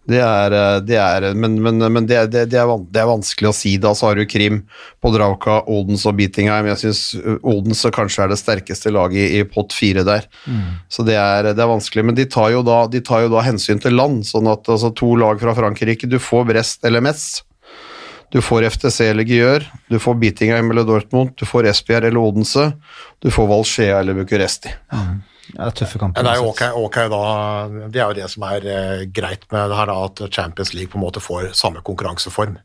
Det 0.08 0.18
er, 0.18 0.50
eh, 0.50 0.80
det 0.82 0.96
er 0.98 1.28
Men, 1.38 1.60
men, 1.62 1.78
men 1.78 2.06
det, 2.10 2.18
det, 2.32 2.46
det, 2.50 2.58
er 2.58 2.70
det 2.90 3.02
er 3.02 3.06
vanskelig 3.06 3.52
å 3.52 3.54
si. 3.54 3.76
Da 3.80 3.92
så 3.94 4.08
har 4.08 4.18
du 4.18 4.24
Krim, 4.26 4.62
Podravka, 5.04 5.60
Odens 5.70 6.04
og 6.10 6.16
Beatingheim. 6.18 6.66
Jeg 6.72 6.80
syns 6.80 7.02
Odens 7.38 7.84
kanskje 7.94 8.24
er 8.24 8.32
det 8.32 8.40
sterkeste 8.40 8.92
laget 8.92 9.22
i, 9.22 9.40
i 9.40 9.46
pott 9.46 9.76
fire 9.76 10.04
der. 10.08 10.26
Så 10.90 11.06
det 11.06 11.16
er, 11.20 11.52
det 11.52 11.62
er 11.62 11.70
vanskelig. 11.70 12.04
Men 12.08 12.18
de 12.18 12.26
tar, 12.26 12.50
jo 12.56 12.64
da, 12.66 12.82
de 12.90 13.04
tar 13.04 13.26
jo 13.26 13.32
da 13.36 13.44
hensyn 13.46 13.80
til 13.82 13.94
land, 13.94 14.26
sånn 14.26 14.50
at 14.50 14.68
altså, 14.72 14.90
to 14.98 15.14
lag 15.20 15.40
fra 15.40 15.54
Frankrike 15.56 16.10
Du 16.10 16.18
får 16.18 16.48
Brest 16.50 16.88
eller 16.88 17.04
Metz. 17.04 17.44
Du 18.32 18.40
får 18.40 18.64
FTC 18.70 19.10
eller 19.10 19.28
Gjør, 19.28 19.66
du 19.92 19.98
får 20.00 20.16
Beatingheim 20.20 20.70
eller 20.72 20.86
Dortmund, 20.88 21.34
du 21.36 21.44
får 21.48 21.68
Esbjerg 21.68 22.08
eller 22.08 22.22
Odense, 22.22 22.70
du 23.20 23.28
får 23.32 23.50
Valskjea 23.50 23.98
eller 24.00 24.16
Bucuresti. 24.16 24.72
Ja, 25.52 25.68
tøffe 25.76 26.00
kamper. 26.00 26.24
Det 26.24 26.32
er 26.32 26.40
jo 26.40 26.84
ok, 26.86 26.98
da, 27.12 27.22
det 27.92 28.00
er 28.00 28.08
jo 28.08 28.16
det 28.22 28.28
som 28.32 28.46
er 28.48 28.64
eh, 28.72 29.04
greit 29.12 29.44
med 29.52 29.68
det 29.68 29.76
her, 29.76 29.90
da, 29.90 29.96
at 30.08 30.22
Champions 30.32 30.72
League 30.72 30.88
på 30.92 30.96
en 30.96 31.04
måte 31.04 31.20
får 31.20 31.50
samme 31.58 31.84
konkurranseform 31.84 32.56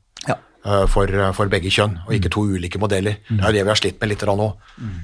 for, 0.92 1.12
for 1.38 1.52
begge 1.52 1.70
kjønn, 1.72 1.94
og 2.08 2.14
ikke 2.16 2.32
to 2.34 2.42
ulike 2.58 2.80
modeller. 2.82 3.20
Det 3.30 3.40
er 3.40 3.54
det 3.56 3.62
vi 3.64 3.72
har 3.72 3.80
slitt 3.80 4.00
med 4.02 4.10
litt 4.12 4.24
nå. 4.28 4.48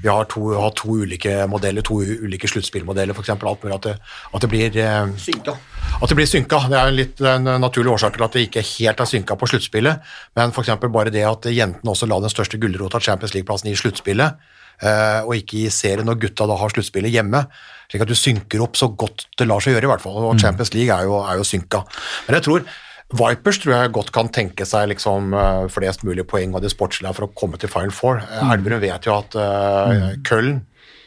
Vi 0.02 0.10
har 0.10 0.26
to, 0.28 0.42
har 0.58 0.74
to 0.76 0.96
ulike 1.04 1.46
modeller, 1.48 1.84
to 1.86 2.00
ulike 2.02 2.50
sluttspillmodeller, 2.50 3.16
f.eks. 3.16 3.30
Alt 3.34 3.64
mulig 3.64 3.76
at 3.78 3.86
det, 3.86 3.94
at 4.34 4.44
det 4.44 4.50
blir 4.52 4.76
eh, 4.82 5.14
Synka. 5.20 5.56
At 6.02 6.10
det 6.10 6.18
blir 6.18 6.28
synka. 6.28 6.58
Det 6.68 6.78
er 6.78 6.90
en 6.90 6.98
litt 6.98 7.22
en 7.24 7.48
naturlig 7.62 7.94
årsak 7.94 8.16
til 8.16 8.26
at 8.26 8.36
det 8.36 8.46
ikke 8.48 8.64
helt 8.74 9.00
er 9.00 9.08
synka 9.08 9.38
på 9.40 9.48
sluttspillet, 9.52 10.12
men 10.36 10.52
f.eks. 10.52 10.74
bare 10.84 11.14
det 11.14 11.24
at 11.28 11.48
jentene 11.52 11.94
også 11.94 12.08
la 12.10 12.20
den 12.20 12.32
største 12.32 12.60
gulrota, 12.60 13.00
Champions 13.00 13.34
League-plassen, 13.36 13.70
i 13.70 13.78
sluttspillet, 13.78 14.40
eh, 14.82 15.20
og 15.22 15.36
ikke 15.38 15.64
i 15.64 15.72
serien 15.72 16.04
når 16.08 16.20
gutta 16.26 16.48
da 16.50 16.58
har 16.60 16.74
sluttspillet 16.74 17.14
hjemme. 17.14 17.44
Slik 17.88 18.04
at 18.04 18.10
du 18.10 18.16
synker 18.18 18.64
opp 18.64 18.78
så 18.80 18.90
godt 18.90 19.28
det 19.38 19.46
lar 19.48 19.62
seg 19.64 19.76
gjøre, 19.76 19.88
i 19.88 19.92
hvert 19.92 20.04
fall. 20.04 20.18
Og 20.24 20.40
Champions 20.40 20.74
League 20.74 20.92
er 20.92 21.08
jo, 21.08 21.20
er 21.22 21.38
jo 21.40 21.46
synka. 21.46 21.84
Men 22.26 22.38
jeg 22.40 22.46
tror 22.48 22.66
Vipers 23.14 23.60
tror 23.62 23.74
jeg 23.76 23.92
godt 23.94 24.12
kan 24.14 24.30
tenke 24.34 24.66
seg 24.68 24.88
liksom 24.94 25.34
eh, 25.38 25.66
flest 25.72 26.02
mulig 26.06 26.26
poeng 26.30 26.54
av 26.56 26.64
de 26.64 26.70
sportslige 26.72 27.14
for 27.16 27.28
å 27.28 27.34
komme 27.36 27.60
til 27.60 27.70
Final 27.72 27.94
Four. 27.94 28.22
Mm. 28.24 28.54
Elverum 28.56 28.82
vet 28.82 29.06
jo 29.06 29.18
at 29.18 29.36
uh, 29.38 30.08
Køln, 30.26 30.58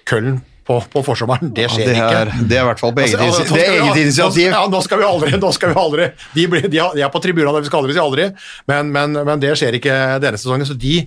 Køln 0.07 0.39
på, 0.67 0.77
på 0.91 1.01
forsommeren, 1.05 1.51
det 1.55 1.69
skjer 1.71 1.87
Det 1.87 1.95
ikke. 1.95 2.21
er, 2.21 2.31
det 2.49 2.57
er 2.57 2.65
i 2.65 2.67
hvert 2.67 2.81
fall 2.81 2.93
på 2.95 3.03
eget, 3.05 3.21
Altså, 3.23 3.43
altså, 3.43 3.55
det 3.55 3.65
eget 3.71 3.99
initiativ. 4.01 4.47
Ja, 4.51 4.63
nå 4.71 4.81
skal 4.83 4.99
vi 4.99 5.07
aldri, 5.07 5.33
nå 5.39 5.51
skal 5.55 5.71
vi 5.71 5.79
aldri 5.79 6.07
De, 6.35 6.47
blir, 6.51 6.67
de 6.71 6.81
er 6.83 7.11
på 7.13 7.21
tribunene, 7.23 7.61
vi 7.63 7.69
skal 7.69 7.83
aldri 7.83 7.95
si 7.95 8.01
aldri, 8.03 8.29
men, 8.71 8.91
men, 8.95 9.19
men 9.29 9.43
det 9.43 9.53
skjer 9.59 9.79
ikke 9.79 9.97
denne 10.23 10.39
sesongen. 10.39 10.67
Så 10.67 10.75
de, 10.79 10.97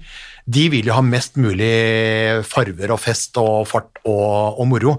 de 0.48 0.68
vil 0.72 0.88
jo 0.88 0.96
ha 0.96 1.04
mest 1.04 1.36
mulig 1.40 1.74
farver 2.48 2.96
og 2.96 3.02
fest 3.02 3.36
og 3.40 3.66
fart 3.68 4.00
og, 4.04 4.56
og 4.56 4.70
moro. 4.70 4.96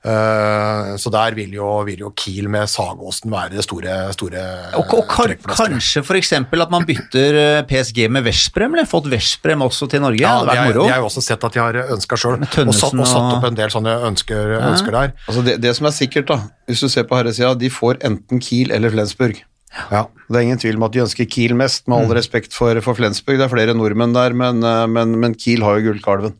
Eh, 0.00 0.94
så 0.96 1.10
der 1.12 1.34
vil 1.36 1.52
jo, 1.58 1.66
vil 1.84 2.00
jo 2.06 2.08
Kiel 2.16 2.46
med 2.48 2.70
Sagåsen 2.72 3.28
være 3.34 3.50
det 3.52 3.64
store, 3.66 3.96
store 4.16 4.44
Og, 4.78 4.94
og 4.96 5.02
kan, 5.10 5.26
trekkplasteret. 5.28 5.74
kanskje 5.74 6.02
f.eks. 6.06 6.32
at 6.40 6.70
man 6.72 6.86
bytter 6.88 7.36
eh, 7.42 7.58
PSG 7.68 8.06
med 8.08 8.24
Veszprem, 8.24 8.72
eller 8.78 8.88
fått 8.88 9.10
Veszprem 9.12 9.60
også 9.66 9.90
til 9.92 10.00
Norge? 10.00 10.22
Ja, 10.24 10.38
det 10.40 10.54
hadde 10.54 10.56
vært 10.56 10.72
moro. 10.72 10.86
jeg 10.88 10.96
har 10.96 11.04
også 11.10 11.24
sett 11.26 11.44
at 11.44 11.52
de 11.52 11.60
har 11.60 11.80
ønska 11.92 12.16
sjøl, 12.16 12.38
og, 12.40 12.72
satt- 12.72 12.96
og 12.96 13.06
satt 13.12 13.36
opp 13.36 13.44
en 13.50 13.60
del 13.60 13.74
sånne 13.76 13.98
ønsker, 14.08 14.56
ønsker 14.70 14.96
der. 14.96 15.12
Altså 15.28 15.44
det, 15.50 15.58
det 15.66 15.76
som 15.76 15.90
er 15.92 15.96
sikkert, 16.00 16.32
da, 16.32 16.40
hvis 16.70 16.80
du 16.80 16.88
ser 16.88 17.04
på 17.10 17.20
herresida, 17.20 17.52
de 17.60 17.68
får 17.70 18.00
enten 18.08 18.40
Kiel 18.40 18.72
eller 18.72 18.96
Flensburg. 18.96 19.44
Ja. 19.92 20.06
Det 20.26 20.34
er 20.40 20.42
ingen 20.48 20.58
tvil 20.58 20.80
om 20.80 20.88
at 20.88 20.96
de 20.96 21.04
ønsker 21.04 21.28
Kiel 21.30 21.52
mest, 21.54 21.84
med 21.92 22.00
all 22.00 22.16
respekt 22.16 22.56
for, 22.56 22.80
for 22.82 22.96
Flensburg. 22.98 23.36
Det 23.38 23.44
er 23.46 23.52
flere 23.52 23.76
nordmenn 23.76 24.16
der, 24.16 24.32
men, 24.32 24.64
eh, 24.64 24.86
men, 24.90 25.12
men 25.20 25.36
Kiel 25.38 25.62
har 25.62 25.76
jo 25.78 25.90
gullkalven. 25.92 26.34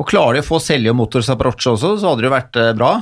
Og 0.00 0.08
klarer 0.08 0.38
de 0.38 0.44
å 0.44 0.46
få 0.46 0.60
Selje 0.62 0.92
og 0.92 0.98
Motor 0.98 1.24
Zaporozhye 1.26 1.74
også, 1.74 1.96
så 2.00 2.12
hadde 2.12 2.24
det 2.24 2.30
jo 2.30 2.34
vært 2.36 2.58
eh, 2.60 2.72
bra. 2.78 2.92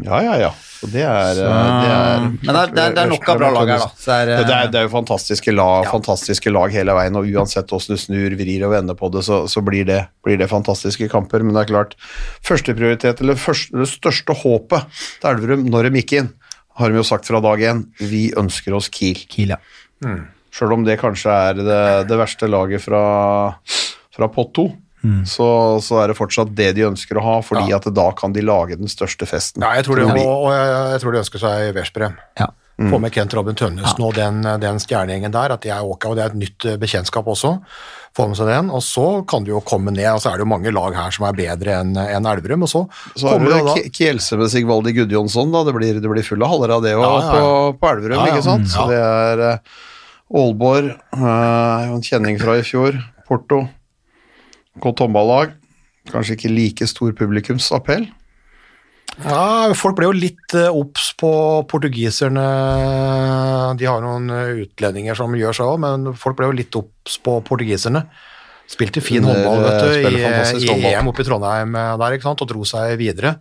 Ja, 0.00 0.20
ja, 0.24 0.34
ja. 0.38 0.50
Og 0.80 0.92
det 0.94 1.02
er, 1.04 1.34
Så, 1.36 1.44
det 1.44 1.88
er 1.92 2.22
men 2.22 2.38
det 2.40 2.60
er, 2.60 2.70
det 2.72 2.82
er, 2.82 2.92
det 2.96 3.02
er 3.02 3.08
nok 3.10 3.26
av 3.28 3.40
bra 3.40 3.50
lag 3.52 3.68
her, 3.74 3.82
da. 3.82 3.88
Er, 4.14 4.30
Ja, 4.32 4.44
det, 4.48 4.54
er, 4.56 4.70
det 4.72 4.84
jo 4.86 4.92
fantastiske 4.94 5.52
lag, 5.52 5.88
fantastiske 5.90 6.52
lag 6.54 6.72
hele 6.72 6.94
veien, 6.96 7.18
og 7.20 7.28
uansett 7.28 7.68
hvordan 7.68 7.98
du 7.98 8.00
snur, 8.00 8.36
vrir 8.38 8.64
og 8.64 8.72
vender 8.72 8.96
på 8.96 9.10
det, 9.12 9.24
så, 9.26 9.42
så 9.50 9.60
blir, 9.66 9.84
det, 9.90 9.98
blir 10.24 10.40
det 10.40 10.48
fantastiske 10.48 11.10
kamper. 11.12 11.44
Men 11.44 11.58
det 11.58 11.66
er 11.66 11.72
klart, 11.74 11.96
førsteprioritet, 12.46 13.20
eller 13.20 13.36
første, 13.40 13.76
det 13.82 13.90
største 13.92 14.38
håpet 14.40 15.02
til 15.20 15.30
Elverum 15.34 15.66
når 15.68 15.90
de 15.90 16.00
gikk 16.00 16.16
inn, 16.22 16.30
har 16.80 16.88
de 16.94 17.02
jo 17.02 17.04
sagt 17.04 17.28
fra 17.28 17.42
dag 17.44 17.60
én, 17.60 17.84
vi 18.00 18.30
ønsker 18.40 18.78
oss 18.78 18.88
Kiel. 18.94 19.20
Kiel, 19.28 19.56
ja. 19.58 20.14
Selv 20.54 20.78
om 20.78 20.86
det 20.86 20.96
kanskje 21.02 21.34
er 21.50 21.60
det, 21.60 21.82
det 22.08 22.16
verste 22.18 22.48
laget 22.48 22.86
fra, 22.86 23.02
fra 24.16 24.30
pott 24.32 24.54
to, 24.56 24.70
så, 25.24 25.48
så 25.80 26.00
er 26.02 26.10
det 26.12 26.16
fortsatt 26.18 26.54
det 26.56 26.72
de 26.76 26.86
ønsker 26.90 27.16
å 27.16 27.22
ha, 27.24 27.36
fordi 27.42 27.72
at 27.72 27.86
da 27.96 28.08
kan 28.12 28.32
de 28.36 28.42
lage 28.44 28.76
den 28.76 28.90
største 28.90 29.26
festen. 29.26 29.62
Ja, 29.64 29.74
jeg 29.78 29.86
tror, 29.88 29.96
de, 30.00 30.08
og, 30.12 30.18
og 30.46 30.50
jeg, 30.52 30.74
jeg 30.94 31.00
tror 31.04 31.12
de 31.16 31.22
ønsker 31.24 31.44
seg 31.46 31.70
Veszprem. 31.78 32.18
ja. 32.40 32.50
Få 32.80 32.96
med 32.96 33.12
Kent 33.12 33.34
Robin 33.36 33.52
Tønnesen 33.52 34.00
og 34.00 34.14
den, 34.16 34.38
den 34.56 34.78
stjernegjengen 34.80 35.34
der, 35.34 35.52
at 35.52 35.60
de 35.66 35.68
er 35.68 35.84
ok, 35.84 36.06
og 36.08 36.14
det 36.16 36.22
er 36.24 36.30
et 36.32 36.38
nytt 36.40 36.64
eh, 36.64 36.78
bekjentskap 36.80 37.26
også. 37.28 37.50
Få 38.16 38.24
med 38.30 38.38
seg 38.38 38.48
den, 38.48 38.70
og 38.72 38.80
så 38.80 39.04
kan 39.28 39.44
du 39.44 39.50
jo 39.52 39.60
komme 39.60 39.92
ned, 39.92 40.06
og 40.14 40.22
så 40.24 40.30
er 40.30 40.40
det 40.40 40.46
jo 40.46 40.48
mange 40.48 40.72
lag 40.72 40.96
her 40.96 41.12
som 41.12 41.26
er 41.28 41.36
bedre 41.36 41.74
enn 41.82 41.90
en 42.00 42.28
Elverum, 42.30 42.64
og 42.64 42.70
så, 42.72 42.80
Så 43.20 43.34
kommer 43.34 43.52
det 43.52 43.58
da 43.68 43.74
Ki- 43.84 44.38
med 44.40 44.48
Sigvaldi 44.54 44.94
Gudjonsson, 44.96 45.52
da. 45.52 45.60
Det 45.68 45.74
blir, 45.76 46.00
det 46.00 46.08
blir 46.14 46.24
fulle 46.24 46.48
haller 46.48 46.72
av 46.78 46.80
det 46.86 46.94
òg 46.96 47.04
Ja, 47.04 47.10
ja, 47.12 47.20
ja. 47.20 47.34
på, 47.36 47.76
på 47.82 47.90
Elverum, 47.92 48.16
Ja, 48.16 48.24
ja. 48.30 48.32
ikke 48.32 48.46
sant? 48.48 48.64
Mm. 48.64 48.72
Så 48.72 48.88
det 48.88 49.02
er 49.10 49.44
eh, 49.50 49.76
Aalborg, 50.40 50.90
uh, 51.20 51.84
en 51.90 52.02
kjenning 52.06 52.40
fra 52.40 52.56
i 52.62 52.64
fjor. 52.64 52.96
Porto. 53.28 53.60
Godt 54.80 55.04
håndballag. 55.04 55.54
Kanskje 56.10 56.36
ikke 56.36 56.52
like 56.52 56.88
stor 56.88 57.12
publikumsappell. 57.16 58.08
Ja, 59.20 59.68
folk 59.76 59.98
ble 59.98 60.06
jo 60.08 60.16
litt 60.16 60.54
eh, 60.56 60.70
obs 60.72 61.10
på 61.18 61.30
portugiserne. 61.68 62.44
De 63.76 63.88
har 63.88 64.04
noen 64.04 64.30
eh, 64.32 64.62
utlendinger 64.64 65.18
som 65.18 65.34
gjør 65.36 65.56
seg 65.56 65.72
òg, 65.74 65.80
men 65.82 66.12
folk 66.16 66.38
ble 66.38 66.48
jo 66.48 66.56
litt 66.56 66.78
obs 66.78 67.18
på 67.20 67.36
portugiserne. 67.44 68.06
Spilte 68.70 69.02
fin 69.02 69.26
håndball 69.26 69.64
vet 69.66 69.76
eh, 69.82 70.06
du, 70.06 70.62
i, 70.62 70.70
i. 70.70 70.94
EM 70.94 71.10
oppe 71.10 71.24
i 71.24 71.28
Trondheim 71.28 71.74
der, 71.74 72.16
ikke 72.16 72.28
sant? 72.30 72.44
og 72.44 72.48
dro 72.52 72.64
seg 72.68 72.94
videre 73.00 73.36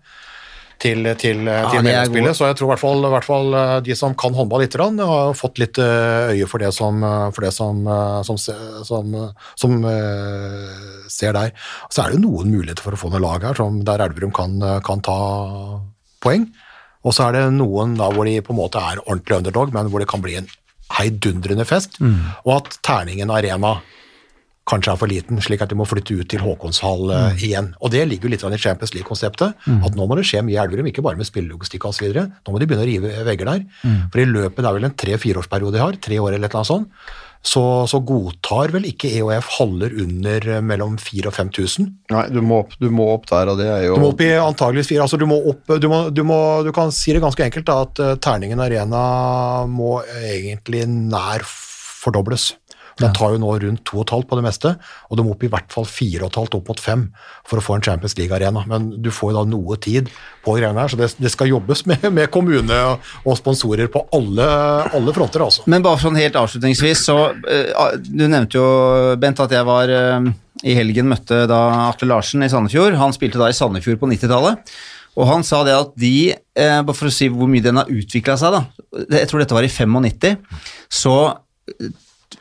til, 0.79 1.09
til, 1.19 1.41
de 1.43 1.51
er 1.51 1.67
til 1.73 1.83
medlemsspillet. 1.83 2.37
Så 2.37 2.47
jeg 2.47 2.57
tror 2.59 2.69
i 2.69 2.71
hvert 2.73 2.81
fall, 2.81 3.03
i 3.03 3.11
hvert 3.13 3.27
fall 3.27 3.57
eh, 3.59 3.73
de 3.85 3.97
som 3.99 4.15
kan 4.19 4.35
håndball 4.37 4.63
litt, 4.63 4.75
grann, 4.75 4.99
har 5.11 5.33
fått 5.37 5.59
litt 5.61 5.79
eh, 5.83 6.31
øye 6.35 6.47
for 6.49 6.63
det 6.63 6.71
som, 6.75 7.03
eh, 7.03 7.25
for 7.35 7.47
det 7.47 7.51
som, 7.55 7.81
eh, 7.83 8.21
som, 8.27 8.39
som, 8.39 9.13
eh, 9.19 9.51
som 9.59 9.75
eh, 9.91 11.03
ser 11.11 11.35
der. 11.35 11.51
Så 11.91 12.03
er 12.03 12.13
det 12.13 12.19
jo 12.19 12.25
noen 12.29 12.53
muligheter 12.55 12.85
for 12.85 12.95
å 12.95 13.01
få 13.01 13.11
noen 13.11 13.25
lag 13.27 13.49
her 13.49 13.59
som 13.59 13.81
der 13.87 14.05
Elverum 14.07 14.33
kan, 14.35 14.55
eh, 14.63 14.79
kan 14.85 15.03
ta 15.05 15.19
poeng. 16.23 16.47
Og 17.07 17.15
så 17.15 17.27
er 17.27 17.37
det 17.37 17.45
noen 17.55 17.95
da 17.99 18.09
hvor 18.11 18.27
de 18.27 18.39
på 18.43 18.55
en 18.55 18.59
måte 18.59 18.79
er 18.79 19.03
ordentlig 19.05 19.37
underdog, 19.41 19.75
men 19.75 19.91
hvor 19.91 20.03
det 20.03 20.09
kan 20.11 20.23
bli 20.23 20.39
en 20.39 20.49
heidundrende 20.97 21.67
fest. 21.67 21.99
Og 22.43 22.55
at 22.57 22.79
Terningen 22.83 23.31
Arena 23.31 23.77
kanskje 24.69 24.91
er 24.93 24.99
for 25.01 25.09
liten, 25.09 25.39
slik 25.41 25.63
at 25.63 25.71
de 25.71 25.77
må 25.79 25.87
flytte 25.89 26.17
ut 26.19 26.29
til 26.29 26.43
Håkonshall 26.43 27.07
mm. 27.09 27.39
igjen. 27.45 27.71
Og 27.79 27.93
det 27.93 28.03
ligger 28.09 28.29
jo 28.29 28.33
litt 28.35 28.43
i 28.45 28.61
Champions 28.61 28.93
League-konseptet, 28.93 29.55
at 29.65 29.97
nå 29.97 30.05
må 30.05 30.17
det 30.19 30.27
skje 30.29 30.43
mye 30.45 30.57
i 30.57 30.59
Elverum, 30.61 30.91
ikke 30.91 31.05
bare 31.05 31.17
med 31.17 31.29
spillelogistikk 31.29 31.87
videre. 32.01 32.27
Nå 32.45 32.53
må 32.53 32.61
de 32.61 32.67
begynne 32.69 32.85
å 32.85 32.89
rive 32.89 33.23
vegger 33.25 33.49
der. 33.49 33.63
For 34.11 34.21
i 34.21 34.27
løpet, 34.29 34.61
det 34.61 34.69
er 34.69 34.77
vel 34.77 34.89
en 34.91 34.99
tre-fireårsperiode 35.05 35.77
de 35.77 35.81
har, 35.81 35.97
tre 35.97 36.21
år 36.21 36.35
eller 36.35 36.45
et 36.45 36.53
eller 36.53 36.61
annet 36.61 36.69
sånt, 36.69 37.09
så, 37.39 37.61
så 37.87 38.01
godtar 38.03 38.73
vel 38.73 38.83
ikke 38.89 39.11
EOF 39.15 39.53
haller 39.59 39.93
under 40.03 40.47
eh, 40.57 40.63
mellom 40.65 40.97
4000 40.99 41.29
og 41.29 41.35
5000. 41.37 41.87
Nei, 42.11 42.25
du 42.35 42.41
må, 42.43 42.61
opp, 42.65 42.75
du 42.81 42.89
må 42.91 43.07
opp 43.13 43.29
der, 43.29 43.51
og 43.53 43.61
det 43.61 43.69
er 43.71 43.85
jo 43.87 43.95
Du 43.95 44.03
må 44.03 44.11
opp 44.11 44.23
i 44.25 44.31
antageligvis 44.35 44.91
fire. 44.91 45.05
Altså 45.05 45.19
du 45.19 45.25
må 45.29 45.39
opp 45.51 45.71
du, 45.79 45.87
må, 45.91 46.01
du, 46.11 46.23
må, 46.27 46.39
du 46.67 46.73
kan 46.75 46.91
si 46.95 47.15
det 47.15 47.23
ganske 47.23 47.45
enkelt, 47.47 47.67
da, 47.69 47.77
at 47.87 48.03
eh, 48.03 48.17
Terningen 48.19 48.59
Arena 48.63 49.03
må 49.71 50.01
egentlig 50.19 50.83
nær 50.89 51.47
fordobles. 51.47 52.51
Den 52.99 53.13
tar 53.15 53.33
jo 53.33 53.41
nå 53.41 53.53
rundt 53.63 53.83
2,5 53.87 54.25
på 54.29 54.39
det 54.39 54.45
meste, 54.45 54.73
og 55.09 55.17
du 55.17 55.23
må 55.25 55.33
opp 55.35 55.45
i 55.45 55.51
hvert 55.51 55.71
fall 55.73 55.87
4,5 55.87 56.57
opp 56.59 56.71
mot 56.71 56.83
5 56.83 57.05
for 57.47 57.61
å 57.61 57.63
få 57.63 57.77
en 57.77 57.85
Champions 57.85 58.17
League-arena. 58.19 58.65
Men 58.69 58.89
du 59.01 59.11
får 59.13 59.33
jo 59.33 59.37
da 59.39 59.45
noe 59.49 59.79
tid 59.81 60.11
på 60.45 60.57
greiene 60.57 60.83
her, 60.83 60.91
så 60.91 60.99
det, 60.99 61.11
det 61.19 61.31
skal 61.33 61.51
jobbes 61.51 61.85
med, 61.89 62.05
med 62.15 62.31
kommune 62.33 62.77
og, 62.91 63.31
sponsorer 63.39 63.87
på 63.91 64.03
alle, 64.15 64.45
alle 64.97 65.15
fronter, 65.15 65.45
altså. 65.45 65.65
Men 65.71 65.85
bare 65.85 66.01
sånn 66.01 66.19
helt 66.19 66.37
avslutningsvis, 66.39 67.05
så 67.07 67.17
eh, 67.47 67.97
Du 68.03 68.25
nevnte 68.27 68.59
jo, 68.59 68.69
Bent, 69.19 69.39
at 69.43 69.53
jeg 69.55 69.67
var 69.67 69.91
eh, 69.93 70.31
i 70.67 70.75
helgen 70.75 71.07
møtte 71.11 71.45
da 71.49 71.59
Atle 71.87 72.09
Larsen 72.11 72.43
i 72.43 72.49
Sandefjord. 72.51 72.97
Han 72.99 73.15
spilte 73.15 73.39
da 73.39 73.49
i 73.51 73.55
Sandefjord 73.55 74.01
på 74.01 74.09
90-tallet. 74.11 74.73
Og 75.19 75.27
han 75.27 75.43
sa 75.43 75.63
det 75.67 75.75
at 75.75 75.95
de, 75.99 76.31
eh, 76.31 76.81
bare 76.85 76.95
for 76.95 77.09
å 77.09 77.13
si 77.13 77.27
hvor 77.31 77.49
mye 77.51 77.63
den 77.63 77.79
har 77.79 77.89
utvikla 77.91 78.37
seg, 78.39 78.55
da 78.55 79.17
Jeg 79.19 79.29
tror 79.29 79.43
dette 79.43 79.55
var 79.57 79.67
i 79.67 79.71
95. 79.71 80.37
Så 80.89 81.15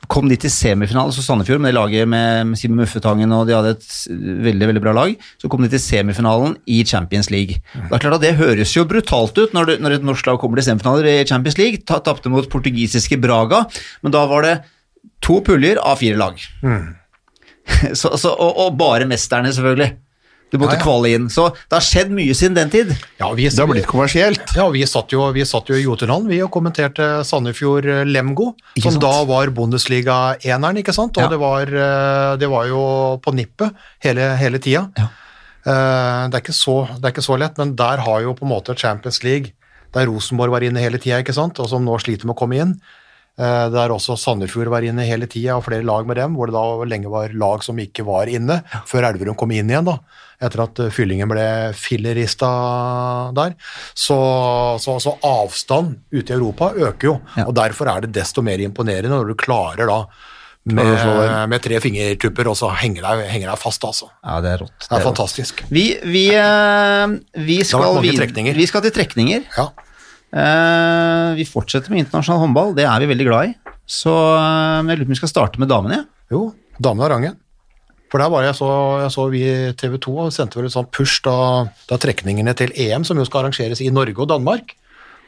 kom 0.08 0.28
de 0.30 0.36
til 0.40 0.50
semifinale, 0.52 1.12
så 1.12 1.20
Sandefjord 1.24 1.60
med 1.60 1.70
det 1.74 1.76
laget 1.76 2.08
med, 2.08 2.54
Simen 2.56 2.78
Muffetangen 2.80 3.32
og 3.36 3.42
de 3.48 3.52
hadde 3.56 3.74
et 3.76 3.88
veldig 4.46 4.68
veldig 4.70 4.82
bra 4.84 4.94
lag. 4.96 5.12
Så 5.42 5.50
kom 5.52 5.60
de 5.64 5.68
til 5.74 5.82
semifinalen 5.84 6.54
i 6.66 6.78
Champions 6.88 7.28
League. 7.34 7.58
Det 7.74 7.92
er 7.92 8.02
klart 8.06 8.16
at 8.16 8.24
det 8.24 8.34
høres 8.40 8.72
jo 8.76 8.86
brutalt 8.88 9.36
ut 9.36 9.52
når, 9.56 9.68
det, 9.72 9.76
når 9.84 9.98
et 9.98 10.06
norsk 10.08 10.26
lag 10.30 10.40
kommer 10.40 10.56
til 10.62 10.68
semifinaler 10.70 11.10
i 11.12 11.26
Champions 11.28 11.58
League. 11.60 11.82
Ta- 11.84 12.00
Tapte 12.08 12.32
mot 12.32 12.48
portugisiske 12.48 13.20
Braga, 13.20 13.66
men 14.02 14.14
da 14.16 14.24
var 14.30 14.48
det 14.48 14.56
to 15.24 15.40
puljer 15.44 15.76
av 15.84 16.00
fire 16.00 16.16
lag. 16.16 16.40
så, 18.00 18.14
så, 18.16 18.32
og, 18.32 18.56
og 18.64 18.76
bare 18.80 19.06
mesterne, 19.10 19.52
selvfølgelig. 19.52 19.92
Du 20.50 20.56
måtte 20.56 20.76
Ja, 20.76 20.78
ja. 20.78 20.84
kvale 20.84 21.10
inn. 21.12 21.26
Så 21.28 21.50
det 21.52 21.76
har 21.76 21.84
skjedd 21.84 22.10
mye 22.10 22.32
siden 22.34 22.54
den 22.56 22.70
tid. 22.72 22.92
Ja, 23.20 23.28
vi, 23.36 23.48
Det 23.48 23.58
har 23.58 23.66
blitt 23.68 23.86
kommersielt. 23.86 24.54
Ja, 24.56 24.68
vi 24.72 24.84
satt 24.88 25.12
jo, 25.12 25.26
vi 25.32 25.44
satt 25.44 25.68
jo 25.68 25.74
i 25.76 25.82
Jotunhallen 25.84 26.26
vi 26.30 26.40
og 26.42 26.50
kommenterte 26.50 27.22
Sandefjord 27.28 27.84
eh, 27.86 28.04
Lemgo, 28.08 28.54
som 28.80 28.96
da 28.98 29.24
var 29.28 29.50
Bundesliga-eneren, 29.52 30.78
ikke 30.80 30.94
sant? 30.96 31.16
Og 31.18 31.22
Ja. 31.22 31.28
det, 31.28 31.38
var, 31.38 31.62
eh, 31.68 32.36
det 32.40 32.48
var 32.48 32.66
jo 32.66 33.18
på 33.20 33.34
nippet 33.34 33.74
hele, 34.00 34.36
hele 34.36 34.58
tida. 34.58 34.88
Ja. 34.96 35.08
Eh, 35.66 36.28
Det, 36.28 36.34
er 36.34 36.40
ikke 36.40 36.52
så- 36.54 36.88
det 36.96 37.04
er 37.04 37.12
ikke 37.12 37.28
så 37.28 37.38
lett, 37.38 37.58
men 37.58 37.74
der 37.76 37.98
har 37.98 38.20
jo 38.22 38.32
på 38.34 38.42
en 38.44 38.52
måte 38.52 38.74
Champions 38.76 39.22
League, 39.22 39.52
der 39.92 40.06
Rosenborg 40.06 40.50
var 40.50 40.60
inne 40.60 40.78
hele 40.80 40.98
tida, 40.98 41.18
og 41.58 41.68
som 41.68 41.84
nå 41.84 41.98
sliter 42.00 42.24
med 42.26 42.36
å 42.36 42.38
komme 42.38 42.56
inn. 42.60 42.80
Eh, 43.38 43.66
Der 43.70 43.92
også 43.94 44.16
Sandefjord 44.18 44.66
var 44.72 44.82
inne 44.82 45.04
hele 45.06 45.28
tida, 45.30 45.54
og 45.56 45.64
flere 45.68 45.86
lag 45.86 46.06
med 46.08 46.16
dem, 46.18 46.34
hvor 46.34 46.50
det 46.50 46.56
da 46.58 46.88
lenge 46.90 47.10
var 47.12 47.30
lag 47.38 47.62
som 47.62 47.78
ikke 47.78 48.02
var 48.08 48.26
inne, 48.26 48.62
før 48.90 49.06
Elverum 49.12 49.36
kom 49.38 49.52
inn 49.54 49.70
igjen, 49.70 49.86
da, 49.86 49.98
etter 50.42 50.64
at 50.64 50.80
eh, 50.82 50.90
Fyllingen 50.94 51.30
ble 51.30 51.44
fillerista 51.78 52.48
der. 53.38 53.54
Så, 53.94 54.18
så, 54.82 54.96
så 55.02 55.14
avstand 55.22 56.00
ute 56.10 56.32
i 56.32 56.36
Europa 56.38 56.72
øker 56.74 57.12
jo, 57.12 57.14
Ja. 57.36 57.46
og 57.46 57.54
derfor 57.54 57.90
er 57.94 58.00
det 58.06 58.12
desto 58.18 58.42
mer 58.42 58.58
imponerende 58.58 59.14
når 59.14 59.30
du 59.32 59.38
klarer 59.38 59.86
da 59.86 60.00
med, 60.68 61.48
med 61.48 61.62
tre 61.64 61.78
fingertupper, 61.80 62.48
og 62.50 62.56
så 62.58 62.68
henger 62.76 63.06
deg, 63.06 63.22
henger 63.30 63.52
deg 63.54 63.60
fast, 63.62 63.84
altså. 63.88 64.10
Ja, 64.20 64.40
det 64.44 64.50
er 64.50 64.64
rått. 64.66 64.74
Det 64.82 64.90
er 64.90 64.98
rått. 64.98 65.06
fantastisk. 65.06 65.62
Vi, 65.72 65.84
vi, 66.04 66.26
eh, 66.36 67.06
vi, 67.40 67.62
skal 67.64 68.02
vi 68.02 68.66
skal 68.68 68.84
til 68.84 68.92
trekninger. 68.98 69.46
Ja. 69.56 69.70
Eh, 70.28 71.34
vi 71.38 71.46
fortsetter 71.48 71.92
med 71.92 72.04
internasjonal 72.04 72.42
håndball, 72.44 72.74
det 72.76 72.84
er 72.84 73.00
vi 73.00 73.10
veldig 73.12 73.26
glad 73.28 73.50
i. 73.50 73.76
Så 73.88 74.12
eh, 74.12 74.80
jeg 74.84 74.98
lurer 74.98 75.06
på 75.06 75.08
om 75.08 75.14
vi 75.16 75.20
skal 75.22 75.32
starte 75.32 75.62
med 75.62 75.70
damene. 75.72 76.02
Jo, 76.32 76.50
damene 76.76 77.06
av 77.06 77.14
rangen. 77.14 77.38
For 78.08 78.20
der 78.22 78.30
var 78.32 78.44
jeg 78.44 78.56
så, 78.56 78.68
jeg 79.02 79.12
så 79.12 79.24
vi 79.32 79.42
TV 79.76 79.96
2 80.00 80.12
og 80.24 80.32
sendte 80.32 80.58
vel 80.58 80.68
et 80.68 80.74
sånt 80.74 80.92
push 80.96 81.20
da, 81.24 81.68
da 81.90 81.98
trekningene 82.00 82.54
til 82.56 82.72
EM, 82.72 83.04
som 83.04 83.20
jo 83.20 83.26
skal 83.28 83.44
arrangeres 83.44 83.82
i 83.84 83.90
Norge 83.92 84.16
og 84.24 84.30
Danmark. 84.30 84.72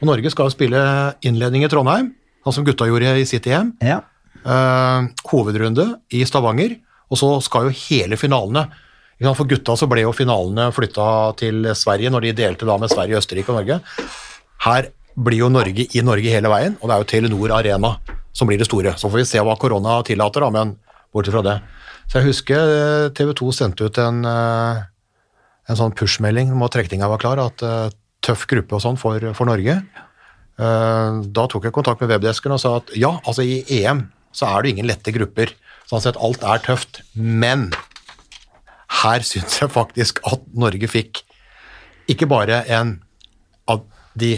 Og 0.01 0.07
Norge 0.09 0.31
skal 0.33 0.49
jo 0.49 0.53
spille 0.53 0.81
innledning 1.25 1.65
i 1.65 1.69
Trondheim, 1.69 2.09
sånn 2.41 2.57
som 2.57 2.65
gutta 2.65 2.87
gjorde 2.89 3.13
i 3.21 3.27
sitt 3.29 3.45
EM. 3.49 3.75
Ja. 3.85 3.99
Uh, 4.41 5.11
hovedrunde 5.29 5.85
i 6.17 6.23
Stavanger, 6.25 6.73
og 7.13 7.19
så 7.21 7.35
skal 7.45 7.67
jo 7.67 7.75
hele 7.83 8.17
finalene 8.17 8.63
For 9.35 9.45
gutta 9.45 9.75
så 9.77 9.85
ble 9.85 10.01
jo 10.01 10.13
finalene 10.17 10.71
flytta 10.73 11.05
til 11.37 11.67
Sverige 11.77 12.09
når 12.09 12.25
de 12.25 12.31
delte 12.39 12.65
da 12.65 12.79
med 12.81 12.89
Sverige, 12.89 13.19
Østerrike 13.21 13.53
og 13.53 13.59
Norge. 13.59 13.77
Her 14.65 14.91
blir 15.17 15.41
jo 15.41 15.49
Norge 15.51 15.87
i 15.89 16.03
Norge 16.05 16.31
hele 16.33 16.51
veien, 16.51 16.77
og 16.81 16.87
det 16.89 16.95
er 16.95 17.03
jo 17.03 17.09
Telenor 17.11 17.53
Arena 17.57 17.95
som 18.33 18.47
blir 18.47 18.59
det 18.61 18.67
store. 18.69 18.93
Så 18.97 19.09
får 19.09 19.21
vi 19.21 19.27
se 19.27 19.41
hva 19.43 19.57
korona 19.59 19.99
tillater, 20.07 20.45
da, 20.45 20.51
men 20.53 20.75
bortsett 21.13 21.35
fra 21.35 21.43
det. 21.45 21.57
Så 22.07 22.19
jeg 22.19 22.29
husker 22.29 23.09
TV 23.17 23.33
2 23.39 23.51
sendte 23.55 23.87
ut 23.87 23.97
en, 24.01 24.23
eh, 24.25 24.83
en 25.69 25.79
sånn 25.79 25.95
push-melding 25.95 26.51
om 26.51 26.63
at 26.63 26.75
trekninga 26.75 27.09
var 27.11 27.19
klar, 27.19 27.39
at 27.39 27.63
eh, 27.63 27.89
tøff 28.21 28.45
gruppe 28.47 28.77
og 28.77 28.83
sånn 28.83 28.99
for, 28.99 29.19
for 29.35 29.49
Norge. 29.49 29.81
Eh, 30.59 31.21
Da 31.31 31.47
tok 31.47 31.67
jeg 31.67 31.75
kontakt 31.75 32.01
med 32.03 32.11
webdesken 32.13 32.53
og 32.55 32.61
sa 32.63 32.77
at 32.79 32.91
ja, 32.95 33.17
altså 33.25 33.43
i 33.43 33.63
EM 33.81 34.09
så 34.31 34.47
er 34.47 34.63
det 34.63 34.75
ingen 34.75 34.87
lette 34.87 35.11
grupper. 35.15 35.55
Sånn 35.89 36.03
sett 36.03 36.19
alt 36.21 36.43
er 36.47 36.61
tøft, 36.63 37.01
men 37.15 37.71
her 39.01 39.23
syns 39.25 39.59
jeg 39.59 39.71
faktisk 39.71 40.21
at 40.27 40.43
Norge 40.55 40.87
fikk 40.87 41.23
ikke 42.11 42.27
bare 42.29 42.61
en 42.71 43.01
av 43.71 43.83
de 44.19 44.37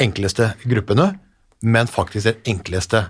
enkleste 0.00 0.52
gruppene, 0.64 1.12
men 1.62 1.90
faktisk 1.90 2.26
den 2.30 2.54
enkleste 2.56 3.06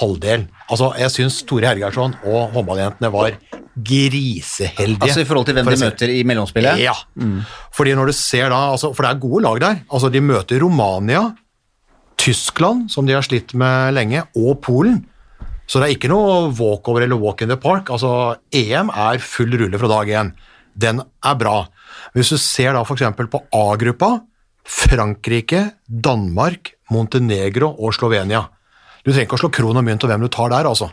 halvdel. 0.00 0.46
Altså, 0.68 0.90
jeg 0.98 1.12
syns 1.14 1.38
Tore 1.46 1.68
Hergarsson 1.70 2.16
og 2.26 2.52
håndballjentene 2.56 3.10
var 3.14 3.36
griseheldige. 3.76 5.04
Altså 5.04 5.22
i 5.22 5.28
forhold 5.28 5.46
til 5.46 5.56
hvem 5.56 5.68
for 5.68 5.76
de 5.76 5.84
møter 5.84 6.12
i 6.12 6.22
mellomspillet? 6.26 6.80
Ja. 6.82 6.94
Fordi 7.76 7.94
når 7.96 8.10
du 8.10 8.16
ser 8.16 8.48
da, 8.50 8.60
altså, 8.72 8.92
For 8.96 9.06
det 9.06 9.12
er 9.12 9.20
gode 9.22 9.42
lag 9.44 9.60
der. 9.62 9.82
Altså, 9.92 10.10
De 10.10 10.20
møter 10.20 10.60
Romania, 10.62 11.28
Tyskland, 12.18 12.88
som 12.90 13.06
de 13.06 13.14
har 13.14 13.22
slitt 13.22 13.54
med 13.54 13.94
lenge, 13.94 14.24
og 14.34 14.60
Polen. 14.64 15.04
Så 15.66 15.80
det 15.80 15.88
er 15.88 15.96
ikke 15.96 16.10
noe 16.10 16.52
walkover 16.54 17.02
eller 17.02 17.18
walk 17.20 17.42
in 17.42 17.50
the 17.50 17.58
park. 17.58 17.90
Altså, 17.90 18.38
EM 18.54 18.90
er 18.90 19.18
full 19.22 19.54
rulle 19.58 19.78
fra 19.78 19.90
dag 19.90 20.12
én. 20.22 20.32
Den 20.76 21.02
er 21.02 21.34
bra. 21.38 21.66
Hvis 22.14 22.30
du 22.32 22.38
ser 22.38 22.72
da 22.76 22.82
f.eks. 22.84 23.02
på 23.30 23.42
A-gruppa, 23.52 24.20
Frankrike, 24.66 25.62
Danmark, 25.86 26.74
Montenegro 26.90 27.70
og 27.78 27.94
Slovenia. 27.94 28.46
Du 29.04 29.12
trenger 29.12 29.28
ikke 29.28 29.38
å 29.38 29.42
slå 29.44 29.52
kron 29.54 29.78
og 29.78 29.84
mynt 29.86 30.02
om 30.02 30.10
hvem 30.10 30.24
du 30.26 30.30
tar 30.32 30.50
der, 30.50 30.66
altså. 30.66 30.90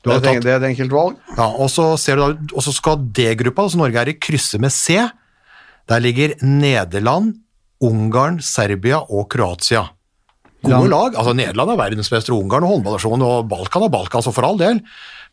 Du 0.00 0.10
Det 0.10 0.14
er, 0.14 0.20
et, 0.20 0.24
tatt 0.24 0.44
det 0.46 0.52
er 0.52 0.60
et 0.62 0.68
enkelt 0.70 0.92
valg. 0.94 1.16
ja, 1.36 1.46
og 1.46 1.68
så 1.72 1.96
ser 2.00 2.16
du 2.16 2.22
da, 2.22 2.54
og 2.54 2.64
så 2.64 2.72
skal 2.72 3.02
D-gruppa, 3.12 3.66
altså 3.66 3.80
Norge 3.80 4.00
er 4.00 4.12
i 4.12 4.16
krysset 4.18 4.62
med 4.62 4.72
C, 4.72 4.96
der 5.86 6.02
ligger 6.02 6.34
Nederland, 6.42 7.34
Ungarn, 7.84 8.40
Serbia 8.40 9.02
og 9.04 9.28
Kroatia. 9.30 9.84
Gode 10.64 10.88
lag, 10.90 11.14
altså 11.14 11.34
Nederland 11.36 11.74
er 11.74 11.78
verdensmester, 11.78 12.34
Ungarn 12.34 12.64
og 12.64 12.76
håndballnasjon, 12.76 13.22
og 13.22 13.50
Balkan 13.50 13.84
er 13.86 13.92
Balkan, 13.92 14.24
så 14.24 14.32
for 14.34 14.48
all 14.48 14.58
del. 14.58 14.80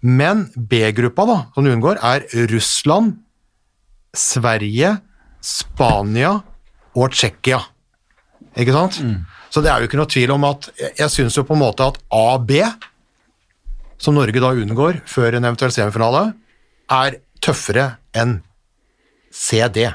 Men 0.04 0.50
B-gruppa 0.58 1.26
da, 1.30 1.38
som 1.56 1.64
du 1.64 1.72
unngår, 1.72 2.02
er 2.04 2.28
Russland, 2.52 3.16
Sverige, 4.14 4.98
Spania 5.42 6.42
og 6.96 7.14
Tsjekkia. 7.14 7.60
Ikke 8.60 8.76
sant? 8.76 9.00
Så 9.54 9.62
det 9.62 9.70
er 9.70 9.82
jo 9.82 9.90
ikke 9.90 10.00
noe 10.00 10.10
tvil 10.10 10.34
om 10.34 10.46
at, 10.50 10.70
jeg, 10.98 11.10
syns 11.14 11.38
jo 11.38 11.46
på 11.46 11.54
en 11.54 11.62
måte 11.62 11.86
at 11.86 12.00
A-B, 12.14 12.58
som 14.02 14.18
Norge 14.18 14.42
da 14.42 14.54
unngår 14.54 15.02
før 15.10 15.38
en 15.38 15.46
eventuell 15.46 15.74
semifinale, 15.74 16.34
er 16.92 17.20
tøffere 17.44 17.94
enn 18.18 18.40
CD. 19.34 19.88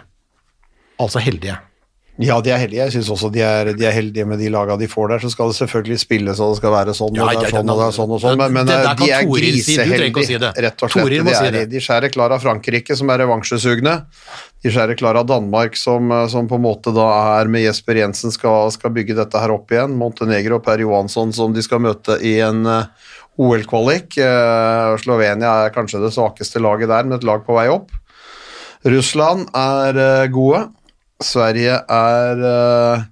Altså 0.99 1.23
heldige. 1.23 1.59
Ja, 2.19 2.41
de 2.43 2.51
er 2.51 2.59
heldige. 2.59 2.83
Jeg 2.89 2.95
syns 2.97 3.09
også 3.15 3.29
de 3.31 3.43
er, 3.47 3.69
de 3.79 3.85
er 3.87 3.93
heldige 3.95 4.25
med 4.27 4.41
de 4.43 4.49
laga 4.51 4.75
de 4.81 4.89
får 4.91 5.13
der. 5.13 5.21
Så 5.23 5.31
skal 5.31 5.53
det 5.53 5.59
selvfølgelig 5.61 5.99
spilles, 6.03 6.41
og 6.43 6.51
det 6.51 6.59
skal 6.59 6.73
være 6.75 6.95
sånn, 6.99 7.15
Ja, 7.15 7.29
og 7.29 7.31
det 7.31 7.47
er 7.47 7.55
sånn, 7.55 7.71
og 7.71 7.79
det 7.79 7.85
er 7.87 7.95
sånn, 7.95 8.15
og 8.17 8.23
sånn. 8.25 8.41
Men, 8.41 8.57
men 8.57 8.71
de 8.73 9.11
er 9.15 9.29
griseheldige, 9.29 10.25
si, 10.27 10.39
rett 10.39 10.83
og 10.83 10.91
slett. 10.91 11.13
De, 11.15 11.35
er, 11.37 11.59
de 11.71 11.83
skjærer 11.85 12.11
klar 12.11 12.35
av 12.35 12.43
Frankrike, 12.43 12.97
som 12.99 13.13
er 13.15 13.23
revansjesugne. 13.23 13.95
De 14.67 14.73
skjærer 14.75 14.99
klar 14.99 15.21
av 15.21 15.29
Danmark, 15.31 15.79
som, 15.79 16.11
som 16.33 16.51
på 16.51 16.59
en 16.59 16.65
måte 16.65 16.91
da 16.97 17.07
er 17.39 17.51
med 17.55 17.63
Jesper 17.69 18.01
Jensen 18.03 18.35
skal, 18.35 18.73
skal 18.75 18.91
bygge 18.97 19.15
dette 19.21 19.39
her 19.39 19.55
opp 19.55 19.71
igjen. 19.71 19.95
Montenegro 20.01 20.59
og 20.59 20.67
Per 20.67 20.83
Johansson, 20.83 21.31
som 21.37 21.55
de 21.55 21.63
skal 21.63 21.85
møte 21.87 22.19
i 22.19 22.41
en 22.43 22.67
eh, 22.67 23.15
OL-kvalik. 23.39 24.19
Eh, 24.19 24.97
Slovenia 25.05 25.55
er 25.69 25.75
kanskje 25.77 26.03
det 26.03 26.11
svakeste 26.19 26.59
laget 26.67 26.91
der, 26.91 27.07
med 27.07 27.21
et 27.21 27.31
lag 27.31 27.47
på 27.47 27.55
vei 27.55 27.69
opp. 27.71 27.95
Russland 28.87 29.47
er 29.55 30.03
eh, 30.03 30.27
gode. 30.35 30.67
Sverige 31.25 31.81
er 31.91 32.43
eh, 32.47 33.07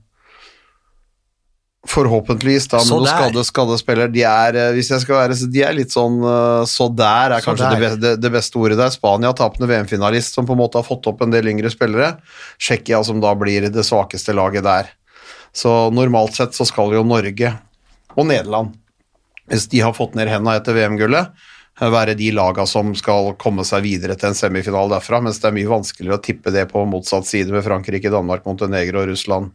forhåpentligvis 1.91 2.69
da 2.71 2.81
med 2.83 2.93
noen 2.93 3.09
skadde, 3.09 3.45
skadde 3.47 3.79
spillere. 3.81 4.13
De 4.15 4.23
er, 4.27 4.59
eh, 4.61 4.73
hvis 4.77 4.93
jeg 4.93 5.03
skal 5.03 5.21
være, 5.23 5.39
de 5.53 5.65
er 5.67 5.75
litt 5.75 5.95
sånn 5.95 6.21
eh, 6.23 6.63
Så 6.71 6.89
der 6.95 7.35
er 7.37 7.43
Så 7.43 7.51
kanskje 7.51 7.73
det, 7.73 7.81
der. 7.83 7.99
det, 8.05 8.13
det 8.23 8.33
beste 8.35 8.61
ordet 8.63 8.79
der. 8.79 8.95
Spania 8.95 9.33
tapende 9.37 9.69
VM-finalist 9.71 10.39
som 10.39 10.47
på 10.47 10.55
en 10.55 10.63
måte 10.63 10.79
har 10.81 10.87
fått 10.87 11.09
opp 11.11 11.25
en 11.27 11.35
del 11.35 11.51
yngre 11.51 11.73
spillere. 11.73 12.15
Tsjekkia 12.63 13.03
som 13.07 13.23
da 13.23 13.35
blir 13.39 13.69
det 13.73 13.87
svakeste 13.87 14.37
laget 14.37 14.67
der. 14.67 14.93
Så 15.57 15.75
normalt 15.95 16.37
sett 16.37 16.55
så 16.55 16.67
skal 16.69 16.93
jo 16.95 17.05
Norge 17.07 17.55
og 18.17 18.27
Nederland, 18.29 18.75
hvis 19.51 19.67
de 19.73 19.81
har 19.85 19.95
fått 19.97 20.15
ned 20.17 20.29
henda 20.29 20.57
etter 20.59 20.77
VM-gullet, 20.77 21.33
være 21.81 22.17
de 22.17 22.31
laga 22.33 22.65
som 22.69 22.95
skal 22.97 23.35
komme 23.41 23.65
seg 23.69 23.85
videre 23.85 24.17
til 24.17 24.31
en 24.31 24.39
semifinale 24.39 24.97
derfra, 24.97 25.21
mens 25.25 25.41
det 25.43 25.51
er 25.51 25.57
mye 25.59 25.71
vanskeligere 25.71 26.19
å 26.19 26.25
tippe 26.25 26.53
det 26.55 26.65
på 26.71 26.85
motsatt 26.89 27.29
side 27.29 27.53
med 27.53 27.65
Frankrike, 27.67 28.13
Danmark, 28.13 28.47
Montenegro, 28.49 29.05
Russland, 29.09 29.53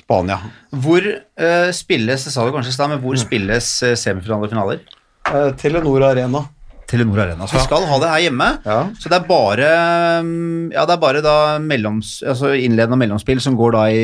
Spania. 0.00 0.40
Hvor 0.74 1.04
uh, 1.06 1.70
spilles 1.76 2.26
det 2.26 2.32
sa 2.34 2.46
du 2.46 2.54
kanskje 2.54 2.74
i 2.74 2.88
men 2.90 3.02
hvor 3.04 3.18
spilles 3.20 3.68
uh, 3.86 3.94
semifinaler 3.98 4.48
og 4.48 4.54
finaler? 4.54 4.82
Uh, 5.30 5.50
Telenor 5.60 6.08
Arena. 6.10 6.46
Telenor 6.90 7.22
Arena. 7.22 7.46
Så 7.46 7.56
vi 7.56 7.62
skal 7.64 7.86
ha 7.86 7.98
det 8.02 8.10
her 8.10 8.24
hjemme. 8.26 8.48
Ja. 8.66 8.80
Så 8.98 9.10
det 9.12 9.20
er 9.20 9.28
bare 9.28 9.68
mm, 10.26 10.72
Ja, 10.74 10.84
det 10.88 10.96
er 10.96 11.02
bare 11.02 11.22
da 11.24 11.34
melloms, 11.62 12.16
altså 12.26 12.52
innledende 12.58 12.98
mellomspill 12.98 13.40
som 13.42 13.56
går 13.58 13.76
da 13.76 13.84
i 13.94 14.02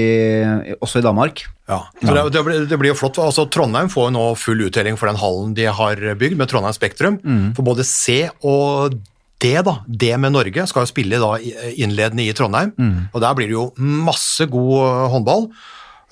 også 0.79 1.03
i 1.03 1.07
Danmark. 1.07 1.43
Ja, 1.67 1.81
så 1.99 2.15
det, 2.15 2.25
det, 2.37 2.45
blir, 2.47 2.67
det 2.71 2.79
blir 2.79 2.93
jo 2.93 2.99
flott. 2.99 3.19
Altså, 3.23 3.49
Trondheim 3.51 3.91
får 3.91 4.09
jo 4.09 4.15
nå 4.15 4.25
full 4.39 4.63
uttelling 4.69 4.99
for 5.01 5.11
den 5.11 5.19
hallen 5.19 5.55
de 5.59 5.67
har 5.67 5.99
bygd, 6.19 6.39
med 6.39 6.51
Trondheim 6.53 6.77
Spektrum. 6.77 7.19
For 7.59 7.67
både 7.67 7.87
C 7.87 8.23
og 8.47 8.95
D, 9.43 9.51
da, 9.67 9.81
D 9.85 10.13
med 10.17 10.33
Norge, 10.33 10.65
skal 10.71 10.87
jo 10.87 10.89
spille 10.93 11.19
da 11.21 11.35
innledende 11.75 12.25
i 12.25 12.35
Trondheim. 12.39 12.71
Og 13.11 13.19
der 13.21 13.35
blir 13.37 13.51
det 13.51 13.59
jo 13.59 13.67
masse 14.07 14.47
god 14.49 15.11
håndball. 15.13 15.51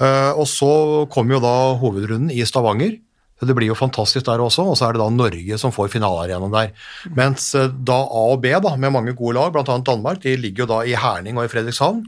Eh, 0.03 0.33
og 0.35 0.47
så 0.51 0.70
kommer 1.12 1.37
jo 1.37 1.43
da 1.45 1.55
hovedrunden 1.79 2.33
i 2.35 2.43
Stavanger. 2.47 2.97
Så 3.41 3.49
Det 3.49 3.55
blir 3.57 3.72
jo 3.72 3.78
fantastisk 3.78 4.26
der 4.28 4.43
også, 4.43 4.62
og 4.70 4.76
så 4.78 4.87
er 4.89 4.95
det 4.95 5.03
da 5.03 5.09
Norge 5.11 5.59
som 5.59 5.72
får 5.74 5.91
finalearenaen 5.93 6.55
der. 6.55 6.74
Mens 7.18 7.51
eh, 7.59 7.66
da 7.68 7.97
A 8.07 8.26
og 8.35 8.43
B, 8.45 8.53
da, 8.62 8.76
med 8.78 8.95
mange 8.95 9.14
gode 9.18 9.35
lag, 9.39 9.51
bl.a. 9.53 9.64
Danmark, 9.64 10.22
de 10.22 10.37
ligger 10.39 10.64
jo 10.64 10.70
da 10.70 10.82
i 10.87 10.95
Herning 10.95 11.39
og 11.39 11.49
i 11.49 11.51
Fredrikshavn. 11.51 12.05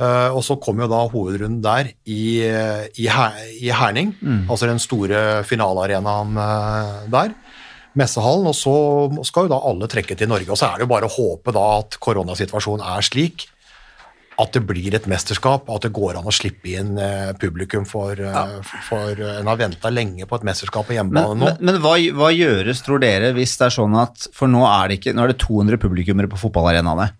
Eh, 0.00 0.28
og 0.34 0.42
så 0.42 0.58
kommer 0.58 0.86
jo 0.86 0.90
da 0.90 1.04
hovedrunden 1.12 1.62
der 1.62 1.92
i, 2.04 2.42
eh, 2.42 2.90
i, 2.98 3.06
Her 3.06 3.38
i 3.60 3.70
Herning, 3.70 4.16
altså 4.50 4.66
den 4.66 4.82
store 4.82 5.44
finalearenaen 5.46 6.34
der. 7.14 7.32
Messehallen, 7.98 8.46
og 8.46 8.54
så 8.54 8.74
skal 9.26 9.46
jo 9.46 9.54
da 9.54 9.62
alle 9.66 9.88
trekke 9.90 10.14
til 10.18 10.30
Norge. 10.30 10.50
Og 10.50 10.58
så 10.58 10.68
er 10.68 10.78
det 10.78 10.86
jo 10.86 10.92
bare 10.92 11.08
å 11.08 11.14
håpe 11.14 11.54
da 11.54 11.64
at 11.78 11.98
koronasituasjonen 12.02 12.84
er 12.86 13.06
slik 13.06 13.48
at 14.40 14.56
det 14.56 14.62
blir 14.66 14.94
et 14.96 15.06
mesterskap, 15.10 15.68
at 15.70 15.84
det 15.84 15.92
går 15.96 16.18
an 16.20 16.28
å 16.28 16.34
slippe 16.34 16.72
inn 16.80 16.96
eh, 17.00 17.32
publikum 17.40 17.86
for, 17.88 18.16
ja. 18.16 18.44
for 18.86 19.12
eh, 19.14 19.38
En 19.40 19.50
har 19.50 19.60
venta 19.60 19.92
lenge 19.92 20.26
på 20.28 20.38
et 20.38 20.46
mesterskap 20.48 20.88
på 20.88 20.96
hjemmebane 20.96 21.36
nå. 21.36 21.50
men, 21.50 21.60
men 21.68 21.80
hva, 21.84 21.96
hva 22.16 22.30
gjøres, 22.34 22.82
tror 22.86 23.02
dere, 23.02 23.32
hvis 23.36 23.56
det 23.60 23.68
er 23.68 23.76
sånn 23.76 23.96
at 24.00 24.30
For 24.36 24.50
nå 24.50 24.62
er 24.68 24.90
det 24.90 25.00
ikke 25.00 25.14
Nå 25.16 25.24
er 25.24 25.32
det 25.32 25.40
200 25.42 25.80
publikummere 25.82 26.30
på 26.30 26.40
fotballarenaene. 26.40 27.10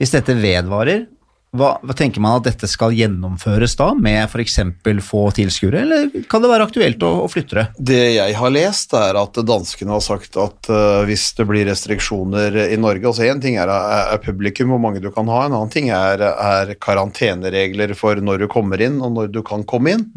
Hvis 0.00 0.14
dette 0.14 0.36
vedvarer, 0.38 1.04
hva, 1.50 1.70
hva 1.82 1.94
tenker 1.98 2.22
man 2.22 2.38
at 2.38 2.44
dette 2.46 2.68
skal 2.70 2.94
gjennomføres 2.94 3.72
da, 3.78 3.88
med 3.98 4.22
f.eks. 4.28 4.60
få 5.02 5.22
tilskuere, 5.34 5.80
eller 5.82 6.28
kan 6.30 6.44
det 6.44 6.50
være 6.52 6.68
aktuelt 6.68 7.02
å, 7.02 7.10
å 7.24 7.30
flytte 7.30 7.58
det? 7.58 7.64
Det 7.90 8.04
jeg 8.14 8.36
har 8.38 8.54
lest, 8.54 8.94
er 8.94 9.18
at 9.18 9.40
danskene 9.48 9.96
har 9.96 10.04
sagt 10.04 10.38
at 10.38 10.70
uh, 10.70 11.02
hvis 11.08 11.26
det 11.38 11.48
blir 11.50 11.66
restriksjoner 11.66 12.60
i 12.68 12.78
Norge 12.78 13.10
altså 13.10 13.26
Én 13.26 13.42
ting 13.42 13.58
er, 13.58 13.72
er, 13.72 14.14
er 14.14 14.22
publikum, 14.22 14.70
hvor 14.70 14.82
mange 14.82 15.02
du 15.02 15.10
kan 15.14 15.26
ha, 15.32 15.42
en 15.48 15.56
annen 15.56 15.74
ting 15.74 15.90
er, 15.94 16.22
er 16.30 16.76
karanteneregler 16.78 17.96
for 17.98 18.22
når 18.22 18.44
du 18.44 18.48
kommer 18.52 18.82
inn, 18.86 19.02
og 19.02 19.18
når 19.18 19.34
du 19.34 19.42
kan 19.46 19.66
komme 19.66 19.98
inn. 19.98 20.08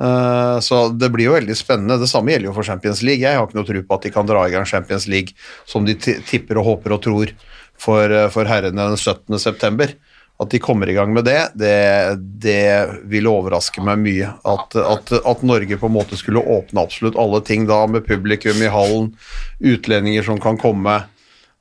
Eh, 0.00 0.60
så 0.60 0.88
det 0.88 1.10
blir 1.12 1.28
jo 1.28 1.36
veldig 1.36 1.56
spennende. 1.56 1.98
Det 2.00 2.08
samme 2.08 2.32
gjelder 2.32 2.50
jo 2.50 2.56
for 2.56 2.66
Champions 2.66 3.02
League. 3.04 3.24
Jeg 3.26 3.36
har 3.36 3.46
ikke 3.46 3.58
noe 3.58 3.68
tro 3.68 3.82
på 3.84 3.98
at 3.98 4.06
de 4.06 4.12
kan 4.14 4.28
dra 4.28 4.46
i 4.46 4.54
gang 4.54 4.68
Champions 4.68 5.06
League 5.10 5.36
som 5.68 5.84
de 5.88 5.96
tipper 5.98 6.60
og 6.60 6.68
håper 6.68 6.96
og 6.96 7.02
tror 7.04 7.34
for, 7.80 8.06
eh, 8.06 8.30
for 8.32 8.48
herrene 8.48 8.88
den 8.94 8.96
17. 8.96 9.98
At 10.40 10.50
de 10.54 10.60
kommer 10.62 10.88
i 10.88 10.94
gang 10.96 11.12
med 11.12 11.26
det, 11.28 11.50
det, 11.60 12.16
det 12.40 12.64
vil 13.12 13.28
overraske 13.28 13.82
meg 13.84 14.00
mye. 14.00 14.30
At, 14.48 14.72
at, 14.80 15.12
at 15.20 15.42
Norge 15.44 15.76
på 15.76 15.90
en 15.90 15.96
måte 15.98 16.16
skulle 16.16 16.40
åpne 16.40 16.80
absolutt 16.80 17.18
alle 17.20 17.42
ting 17.44 17.66
da, 17.68 17.82
med 17.90 18.06
publikum 18.08 18.62
i 18.64 18.72
hallen, 18.72 19.12
utlendinger 19.60 20.24
som 20.24 20.40
kan 20.40 20.56
komme 20.60 20.96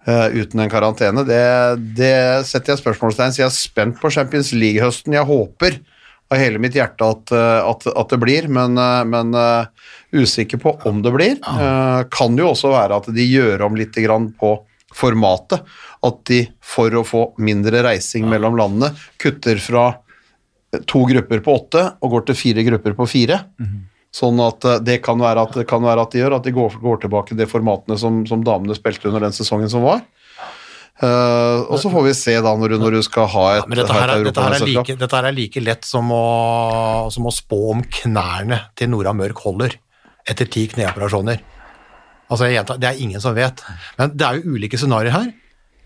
uh, 0.08 0.28
uten 0.32 0.64
en 0.64 0.72
karantene, 0.72 1.28
det, 1.28 1.44
det 2.00 2.16
setter 2.48 2.74
jeg 2.78 2.84
spørsmålstegn. 2.86 3.36
Så 3.36 3.44
jeg 3.44 3.50
er 3.50 3.58
spent 3.58 4.00
på 4.00 4.14
Champions 4.16 4.54
League-høsten. 4.56 5.18
Jeg 5.20 5.28
håper 5.28 5.82
av 6.30 6.38
hele 6.38 6.62
mitt 6.62 6.78
hjerte 6.78 7.06
at, 7.10 7.32
eh, 7.34 7.60
at, 7.66 7.86
at 7.90 8.12
det 8.14 8.20
blir, 8.22 8.48
men, 8.54 8.78
eh, 8.78 9.04
men 9.10 9.34
uh, 9.34 9.66
usikker 10.14 10.62
på 10.62 10.76
om 10.90 11.02
det 11.06 11.14
blir. 11.16 11.38
Uh, 11.46 12.06
Kan 12.14 12.38
jo 12.38 12.52
også 12.52 12.74
være 12.74 13.00
at 13.02 13.10
de 13.16 13.26
gjør 13.26 13.66
om 13.66 13.78
litt 13.80 13.98
grann 13.98 14.30
på 14.38 14.54
formatet. 14.96 15.66
At 16.06 16.22
de 16.30 16.43
for 16.64 16.93
å 16.95 17.04
få 17.04 17.24
mindre 17.43 17.82
reising 17.84 18.30
mellom 18.32 18.56
landene 18.60 18.93
kutter 19.20 19.60
fra 19.60 19.89
to 20.88 21.02
grupper 21.10 21.41
på 21.43 21.56
åtte 21.58 21.86
og 22.00 22.14
går 22.14 22.28
til 22.30 22.38
fire 22.38 22.64
grupper 22.68 22.95
på 22.97 23.08
fire. 23.10 23.39
Sånn 24.16 24.39
at 24.41 24.66
eh, 24.66 24.80
det 24.82 25.00
kan 25.06 25.20
være 25.22 25.45
at, 25.45 25.58
kan 25.70 25.84
være 25.86 26.06
at 26.06 26.14
de 26.14 26.24
gjør, 26.24 26.39
at 26.39 26.45
de 26.47 26.54
går, 26.56 26.80
går 26.82 27.04
tilbake 27.04 27.34
til 27.34 27.41
de 27.41 27.50
formatene 27.50 27.97
som, 28.02 28.24
som 28.30 28.45
damene 28.45 28.78
spilte 28.78 29.10
under 29.10 29.28
den 29.28 29.36
sesongen 29.36 29.70
som 29.70 29.86
var. 29.86 30.02
Uh, 31.00 31.64
og 31.72 31.78
så 31.80 31.88
får 31.93 32.04
vi 32.10 32.14
se 32.18 32.34
da 32.43 32.52
når 32.60 32.74
du, 32.74 32.78
når 32.82 32.97
du 32.97 33.04
skal 33.06 33.30
ha 33.32 33.43
et, 33.54 33.62
ja, 33.62 33.76
dette 33.80 33.93
her, 33.95 34.10
er, 34.12 34.18
et 34.20 34.26
dette, 34.28 34.43
her 34.43 34.56
er 34.58 34.66
like, 34.68 34.95
dette 35.00 35.16
her 35.16 35.28
er 35.30 35.36
like 35.38 35.62
lett 35.64 35.88
som 35.88 36.10
å, 36.12 36.26
som 37.14 37.30
å 37.30 37.32
spå 37.32 37.60
om 37.72 37.86
knærne 38.02 38.58
til 38.76 38.91
Nora 38.91 39.14
Mørk 39.16 39.39
holder 39.45 39.78
etter 40.28 40.50
ti 40.52 40.66
kneoperasjoner. 40.74 41.39
Altså, 42.28 42.50
jeg 42.50 42.60
gjentar, 42.60 42.82
Det 42.82 42.89
er 42.89 43.00
ingen 43.06 43.24
som 43.24 43.38
vet. 43.38 43.64
Men 43.97 44.12
det 44.14 44.28
er 44.28 44.41
jo 44.41 44.58
ulike 44.58 44.78
scenarioer 44.78 45.16
her. 45.16 45.32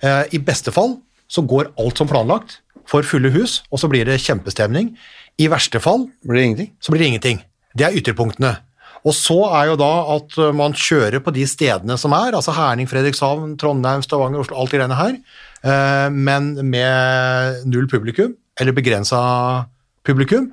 Eh, 0.03 0.35
I 0.35 0.41
beste 0.43 0.73
fall 0.75 0.97
så 1.31 1.43
går 1.47 1.71
alt 1.79 1.99
som 1.99 2.09
planlagt, 2.09 2.59
får 2.89 3.07
fulle 3.07 3.31
hus, 3.33 3.61
og 3.71 3.79
så 3.79 3.89
blir 3.91 4.05
det 4.07 4.19
kjempestemning. 4.21 4.91
I 5.39 5.47
verste 5.49 5.79
fall 5.81 6.09
Blir 6.27 6.67
så 6.79 6.91
blir 6.91 7.01
det 7.01 7.07
ingenting. 7.07 7.39
Det 7.73 7.87
er 7.87 7.95
ytterpunktene. 7.97 8.57
Og 9.03 9.15
så 9.17 9.37
er 9.51 9.71
jo 9.71 9.79
da 9.79 9.91
at 10.17 10.37
eh, 10.37 10.53
man 10.55 10.75
kjører 10.75 11.23
på 11.23 11.33
de 11.35 11.47
stedene 11.47 11.97
som 11.99 12.13
er, 12.15 12.35
altså 12.35 12.55
Herning, 12.55 12.87
Fredrikshavn, 12.87 13.55
Trondheim, 13.59 14.03
Stavanger, 14.03 14.43
Oslo, 14.43 14.59
alt 14.59 14.71
de 14.71 14.79
greiene 14.79 14.99
her, 14.99 15.17
eh, 15.63 16.09
men 16.11 16.53
med 16.69 17.65
null 17.67 17.89
publikum, 17.91 18.35
eller 18.59 18.75
begrensa 18.75 19.23
publikum. 20.05 20.51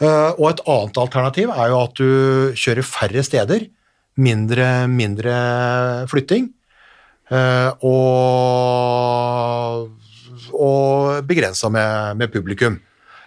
Og 0.00 0.46
et 0.48 0.60
annet 0.64 0.96
alternativ 0.96 1.50
er 1.52 1.66
jo 1.68 1.80
at 1.82 1.98
du 1.98 2.12
kjører 2.56 2.86
færre 2.88 3.20
steder, 3.20 3.66
mindre, 4.16 4.86
mindre 4.88 5.34
flytting, 6.08 6.46
og, 7.86 9.90
og 10.56 11.26
begrensa 11.28 11.70
med, 11.72 12.18
med 12.20 12.32
publikum. 12.34 12.78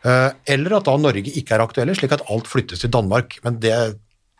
Eh, 0.04 0.30
Eller 0.56 0.78
at 0.78 0.88
da 0.90 0.98
Norge 1.00 1.32
ikke 1.32 1.56
er 1.56 1.64
aktuelle, 1.64 1.96
slik 1.96 2.16
at 2.16 2.26
alt 2.32 2.50
flyttes 2.52 2.84
til 2.84 2.92
Danmark. 2.92 3.38
Men 3.46 3.60
det 3.64 3.78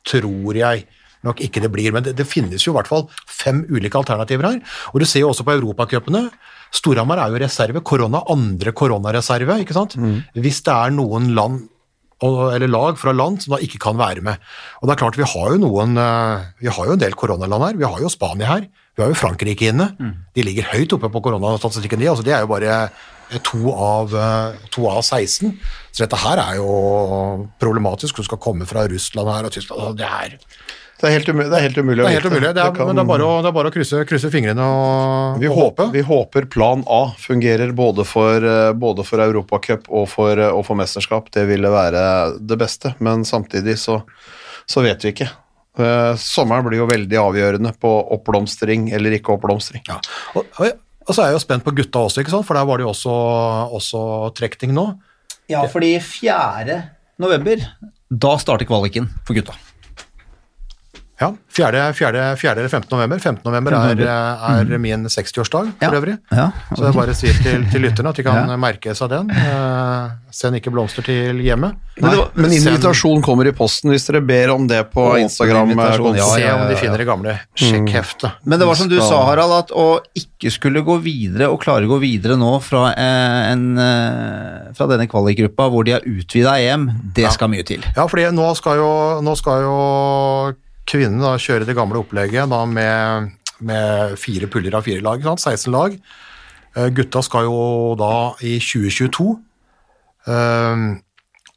tror 0.08 0.60
jeg 0.60 0.86
nok 1.24 1.40
ikke 1.40 1.62
det 1.64 1.72
blir. 1.72 1.94
Men 1.96 2.04
det, 2.04 2.18
det 2.20 2.28
finnes 2.28 2.66
jo 2.66 2.74
i 2.74 2.78
hvert 2.78 2.90
fall 2.92 3.06
fem 3.32 3.62
ulike 3.72 3.96
alternativer 4.00 4.50
her. 4.50 4.58
Og 4.92 5.00
du 5.00 5.08
ser 5.08 5.24
jo 5.24 5.30
også 5.32 5.46
på 5.48 5.56
europacupene. 5.56 6.26
Storhamar 6.76 7.22
er 7.24 7.32
jo 7.32 7.40
reserve. 7.44 7.84
Korona 7.86 8.24
andre 8.34 8.74
koronareserve, 8.76 9.62
ikke 9.64 9.78
sant. 9.78 9.96
Hvis 10.36 10.60
det 10.66 10.74
er 10.74 10.92
noen 10.96 11.32
land 11.38 11.70
eller 12.24 12.70
lag 12.72 12.96
fra 12.96 13.12
land 13.12 13.42
som 13.44 13.52
da 13.52 13.58
ikke 13.60 13.82
kan 13.84 13.98
være 14.00 14.22
med. 14.24 14.40
Og 14.80 14.88
det 14.88 14.94
er 14.94 15.00
klart, 15.02 15.18
vi 15.20 15.26
har 15.28 15.48
jo 15.52 15.58
noen, 15.60 15.98
eh, 16.00 16.46
vi 16.64 16.70
har 16.72 16.86
jo 16.88 16.94
en 16.96 17.02
del 17.02 17.18
koronaland 17.20 17.66
her. 17.66 17.76
Vi 17.82 17.84
har 17.84 18.00
jo 18.00 18.08
Spania 18.14 18.48
her. 18.48 18.70
Vi 18.96 19.02
har 19.02 19.10
jo 19.10 19.18
Frankrike 19.18 19.72
inne. 19.72 19.88
De 20.36 20.44
ligger 20.46 20.68
høyt 20.74 20.94
oppe 20.94 21.10
på 21.10 21.22
koronastatistikken, 21.26 22.00
de. 22.00 22.10
altså 22.12 22.24
De 22.24 22.32
er 22.36 22.44
jo 22.46 22.52
bare 22.52 22.76
eh, 22.84 23.40
to 23.42 23.72
av, 23.74 24.14
eh, 24.14 24.60
to 24.70 24.86
av 24.90 25.02
16. 25.02 25.56
Så 25.92 26.04
dette 26.06 26.20
her 26.22 26.38
er 26.44 26.60
jo 26.60 27.48
problematisk. 27.62 28.16
Du 28.22 28.24
skal 28.28 28.38
komme 28.42 28.68
fra 28.70 28.86
Russland 28.90 29.30
her 29.34 29.48
og 29.50 29.52
Tyskland. 29.56 29.82
altså 29.82 29.98
Det 29.98 30.06
er, 30.10 30.38
Det 31.04 31.10
er 31.10 31.16
helt 31.18 31.28
umulig, 31.34 31.50
det 31.52 31.58
er 31.58 31.64
helt 31.68 31.78
umulig 31.82 31.98
det 32.04 32.06
er 32.06 32.14
helt 32.20 32.26
umulig. 32.32 32.42
Det 32.54 32.62
er, 32.64 32.70
Det 32.72 32.78
kan- 32.78 32.88
Men 32.88 32.96
det 32.96 33.04
er 33.04 33.10
bare 33.10 33.26
å, 33.28 33.42
det 33.42 33.48
er 33.50 33.52
bare 33.58 33.70
å 33.72 33.74
krysse, 33.76 34.06
krysse 34.08 34.30
fingrene 34.32 34.62
og, 34.64 35.40
vi, 35.42 35.48
og 35.50 35.58
håpe. 35.58 35.92
vi 35.92 36.02
håper 36.02 36.46
plan 36.50 36.84
A 36.88 37.02
fungerer 37.18 37.74
både 37.76 38.06
for, 38.06 38.38
eh, 38.46 38.72
både 38.74 39.04
for 39.04 39.18
Europacup 39.20 39.90
og, 39.90 40.08
for- 40.08 40.40
og 40.40 40.66
for 40.66 40.76
mesterskap. 40.76 41.30
Det 41.32 41.48
ville 41.50 41.68
være 41.68 42.38
det 42.40 42.58
beste, 42.58 42.94
men 43.00 43.26
samtidig 43.26 43.76
så, 43.82 44.04
så 44.70 44.82
vet 44.86 45.02
vi 45.04 45.12
ikke. 45.12 45.30
Eh, 45.74 46.14
Sommeren 46.22 46.66
blir 46.68 46.84
jo 46.84 46.90
veldig 46.90 47.20
avgjørende 47.20 47.74
på 47.82 47.92
oppblomstring 48.18 48.92
eller 48.94 49.18
ikke 49.18 49.34
oppblomstring. 49.36 49.86
Ja. 49.90 49.98
Og, 50.38 50.46
og, 50.62 50.78
og 51.08 51.12
så 51.16 51.24
er 51.24 51.32
jeg 51.32 51.40
jo 51.40 51.44
spent 51.46 51.66
på 51.66 51.74
gutta 51.76 52.06
også, 52.06 52.22
ikke 52.22 52.36
sant? 52.36 52.48
for 52.48 52.60
der 52.60 52.68
var 52.70 52.80
det 52.80 52.86
jo 52.86 52.94
også, 52.94 53.18
også 53.80 54.04
trekning 54.38 54.76
nå. 54.78 54.92
Ja, 55.52 55.66
fordi 55.68 55.96
4. 56.00 56.80
november, 57.22 57.66
da 58.10 58.36
starter 58.40 58.70
kvaliken 58.70 59.10
for 59.28 59.36
gutta. 59.38 59.58
Ja, 61.24 61.30
4. 61.56 61.84
4. 61.96 62.24
4. 62.42 62.54
eller 62.58 62.70
15. 62.74 62.90
november. 62.92 63.20
15. 63.24 63.44
november 63.48 63.78
er, 63.80 64.04
er 64.04 64.78
min 64.82 65.06
60-årsdag 65.08 65.72
for 65.80 65.88
Ja. 65.88 65.92
øvrig. 66.02 66.18
Ja. 66.34 66.50
Så 66.76 66.84
jeg 66.90 66.98
bare 66.98 67.16
sier 67.16 67.40
til, 67.46 67.64
til 67.72 67.86
lytterne 67.88 68.12
at 68.12 68.20
de 68.20 68.26
kan 68.28 68.52
merke 68.60 68.96
seg 68.98 69.10
den. 69.14 69.30
Eh, 69.32 70.12
send 70.34 70.58
ikke 70.60 70.74
blomster 70.74 71.06
til 71.06 71.40
hjemmet. 71.46 71.78
Men, 72.02 72.10
var, 72.18 72.32
men 72.34 72.50
Send- 72.50 72.74
invitasjon 72.74 73.22
kommer 73.22 73.46
i 73.48 73.54
posten 73.54 73.92
hvis 73.94 74.08
dere 74.10 74.24
ber 74.26 74.50
om 74.56 74.66
det 74.68 74.80
på 74.92 75.04
Instagram. 75.22 75.76
ja, 75.78 76.26
Se 76.34 76.48
om 76.56 76.64
de 76.72 76.76
finner 76.80 76.98
det 77.04 77.06
gamle 77.08 77.36
sjekkheftet. 77.56 78.32
Men 78.50 78.60
det 78.60 78.66
var 78.68 78.76
som 78.80 78.90
du 78.90 78.98
sa, 79.00 79.20
Harald, 79.30 79.54
at 79.60 79.72
å 79.78 80.00
ikke 80.18 80.52
skulle 80.52 80.82
gå 80.84 80.98
videre 81.06 81.52
og 81.54 81.62
klare 81.64 81.86
å 81.86 81.92
gå 81.94 82.00
videre 82.02 82.36
nå 82.40 82.56
fra, 82.66 82.88
eh, 82.98 83.52
en, 83.54 83.78
eh, 83.78 84.74
fra 84.74 84.88
denne 84.90 85.08
kvalikgruppa 85.08 85.70
hvor 85.70 85.86
de 85.86 85.92
har 85.96 86.02
utvida 86.10 86.58
EM, 86.60 86.90
det 87.14 87.30
skal 87.32 87.48
mye 87.54 87.64
til. 87.64 87.86
Ja, 87.96 88.08
fordi 88.10 88.26
nå 88.34 88.50
skal 88.58 88.82
jo, 88.82 88.90
nå 89.22 89.38
skal 89.38 89.62
jo 89.62 89.78
kvinnene 90.90 91.24
da 91.24 91.40
kjøre 91.42 91.68
det 91.68 91.76
gamle 91.78 92.02
opplegget 92.02 92.52
da 92.52 92.64
med, 92.70 93.34
med 93.64 94.18
fire 94.20 94.50
puller 94.52 94.76
av 94.78 94.86
fire 94.88 95.04
lag, 95.06 95.24
sant? 95.24 95.44
16 95.44 95.74
lag. 95.74 95.98
Uh, 96.78 96.90
Gutta 96.96 97.24
skal 97.26 97.48
jo 97.48 97.58
da 98.00 98.14
i 98.44 98.58
2022 98.64 99.28
uh, 100.28 100.86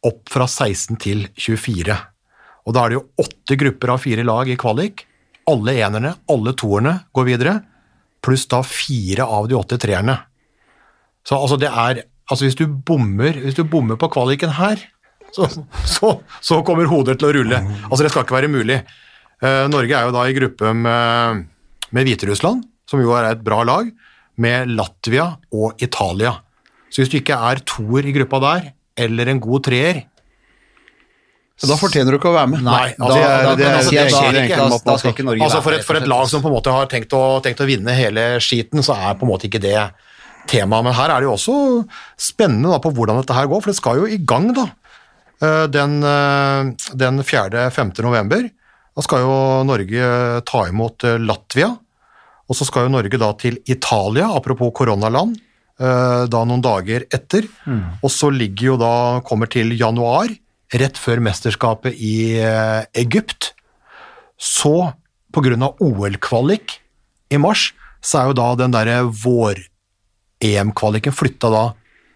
opp 0.06 0.32
fra 0.32 0.46
16 0.46 1.00
til 1.02 1.26
24. 1.34 1.96
Og 2.66 2.74
da 2.74 2.82
er 2.82 2.92
det 2.92 2.98
jo 2.98 3.06
åtte 3.22 3.58
grupper 3.58 3.94
av 3.94 4.02
fire 4.02 4.26
lag 4.26 4.50
i 4.50 4.58
kvalik. 4.58 5.06
Alle 5.46 5.76
enerne, 5.78 6.16
alle 6.30 6.54
toerne 6.58 6.98
går 7.14 7.28
videre, 7.28 7.60
pluss 8.24 8.48
da 8.50 8.62
fire 8.66 9.26
av 9.30 9.46
de 9.50 9.54
åtte 9.58 9.78
treerne. 9.78 10.18
Så 11.26 11.38
altså 11.38 11.58
det 11.60 11.70
er 11.70 12.06
Altså 12.26 12.42
hvis 12.42 12.56
du 12.58 12.66
bommer, 12.66 13.36
hvis 13.38 13.54
du 13.54 13.62
bommer 13.70 13.94
på 13.94 14.08
kvaliken 14.10 14.50
her, 14.56 14.80
så, 15.30 15.46
så, 15.86 16.08
så 16.42 16.56
kommer 16.66 16.88
hodet 16.90 17.20
til 17.20 17.28
å 17.28 17.34
rulle. 17.36 17.60
Altså 17.86 18.02
det 18.02 18.10
skal 18.10 18.24
ikke 18.26 18.34
være 18.34 18.50
mulig. 18.50 18.80
Eh, 19.42 19.66
Norge 19.68 19.92
er 19.98 20.06
jo 20.08 20.14
da 20.16 20.24
i 20.30 20.34
gruppe 20.36 20.72
med, 20.74 21.44
med 21.92 22.08
Hviterussland, 22.08 22.64
som 22.88 23.02
jo 23.02 23.12
er 23.18 23.32
et 23.34 23.42
bra 23.44 23.62
lag, 23.68 23.90
med 24.40 24.68
Latvia 24.76 25.30
og 25.52 25.80
Italia. 25.82 26.34
Så 26.92 27.02
hvis 27.02 27.10
du 27.12 27.18
ikke 27.20 27.36
er 27.36 27.60
toer 27.68 28.06
i 28.08 28.14
gruppa 28.16 28.40
der, 28.40 28.70
eller 28.96 29.28
en 29.32 29.40
god 29.44 29.64
treer, 29.68 30.04
Da 31.56 31.72
fortjener 31.80 32.12
du 32.12 32.18
ikke 32.18 32.28
å 32.28 32.34
være 32.36 32.48
med. 32.52 32.60
Nei, 32.66 32.90
da, 32.98 33.06
altså, 33.06 33.16
er- 33.16 33.46
er- 33.64 34.98
skal 35.00 35.12
ikke 35.14 35.24
Norge 35.24 35.40
Altså 35.46 35.62
for 35.64 35.72
et, 35.72 35.84
for 35.88 35.96
et 35.96 36.06
lag 36.06 36.26
som 36.28 36.42
på 36.44 36.50
en 36.50 36.52
måte 36.52 36.68
har 36.74 36.84
tenkt 36.92 37.14
å, 37.16 37.40
tenkt 37.40 37.62
å 37.64 37.68
vinne 37.68 37.94
hele 37.96 38.24
skiten, 38.44 38.82
så 38.84 38.92
er 38.92 39.14
på 39.16 39.24
en 39.24 39.30
måte 39.30 39.48
ikke 39.48 39.62
det 39.64 39.78
temaet. 40.52 40.84
Men 40.84 40.92
her 40.92 41.08
er 41.14 41.20
det 41.24 41.28
jo 41.30 41.32
også 41.32 41.54
spennende 42.20 42.74
da, 42.74 42.78
på 42.84 42.92
hvordan 42.92 43.22
dette 43.22 43.32
her 43.38 43.48
går, 43.48 43.62
for 43.64 43.72
det 43.72 43.78
skal 43.80 44.02
jo 44.02 44.04
i 44.04 44.18
gang 44.20 44.50
da. 44.52 44.66
Eh, 45.40 45.66
Den, 45.72 45.96
eh, 46.04 46.92
den 46.94 47.22
4.-5. 47.24 48.02
november. 48.04 48.50
Da 48.96 49.04
skal 49.04 49.26
jo 49.26 49.34
Norge 49.68 50.06
ta 50.48 50.62
imot 50.70 51.04
eh, 51.04 51.18
Latvia, 51.20 51.68
og 52.46 52.56
så 52.56 52.64
skal 52.64 52.86
jo 52.86 52.94
Norge 52.94 53.18
da 53.20 53.28
til 53.36 53.58
Italia, 53.68 54.30
apropos 54.32 54.72
koronaland, 54.76 55.36
eh, 55.76 56.24
da 56.32 56.44
noen 56.48 56.64
dager 56.64 57.04
etter. 57.12 57.48
Og 58.00 58.10
så 58.12 58.30
ligger 58.32 58.72
jo 58.72 58.76
da, 58.80 58.94
kommer 59.26 59.50
til 59.52 59.74
januar, 59.76 60.32
rett 60.72 60.98
før 60.98 61.20
mesterskapet 61.28 61.98
i 62.00 62.40
eh, 62.40 62.88
Egypt. 62.96 63.52
Så, 64.36 64.92
av 65.36 65.82
OL-kvalik 65.84 66.78
i 67.28 67.36
mars, 67.40 67.74
så 68.00 68.22
er 68.22 68.30
jo 68.30 68.38
da 68.38 68.48
den 68.56 68.72
derre 68.72 69.02
vår-EM-kvaliken 69.24 71.12
flytta 71.12 71.50
da 71.52 71.64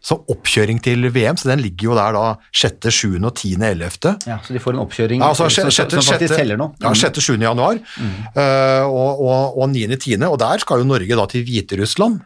som 0.00 0.22
oppkjøring 0.32 0.78
til 0.80 1.04
VM, 1.12 1.36
så 1.36 1.50
den 1.50 1.60
ligger 1.60 1.90
jo 1.90 1.96
der 1.98 2.14
da 2.16 2.24
6., 2.56 2.88
7., 2.88 3.18
og 3.20 3.34
10., 3.36 3.50
11. 3.60 4.14
Ja, 4.30 4.38
så 4.40 4.54
de 4.56 4.62
får 4.64 4.72
en 4.78 4.82
oppkjøring 4.86 5.20
Ja, 5.20 5.28
altså, 5.28 5.50
som, 5.52 5.68
sjette, 5.68 5.98
som, 5.98 6.02
som 6.06 6.14
faktisk 6.16 6.38
teller 6.40 6.56
nå. 6.60 6.70
Ja, 6.80 6.94
6. 6.96 7.20
7. 7.20 7.36
januar, 7.44 7.76
eh, 8.00 8.82
og, 8.88 9.20
og, 9.20 9.60
og 9.60 9.70
9. 9.74 9.86
10. 10.00 10.16
Og 10.30 10.38
der 10.40 10.64
skal 10.64 10.80
jo 10.80 10.88
Norge 10.88 11.20
da 11.20 11.26
til 11.28 11.44
Hviterussland. 11.44 12.20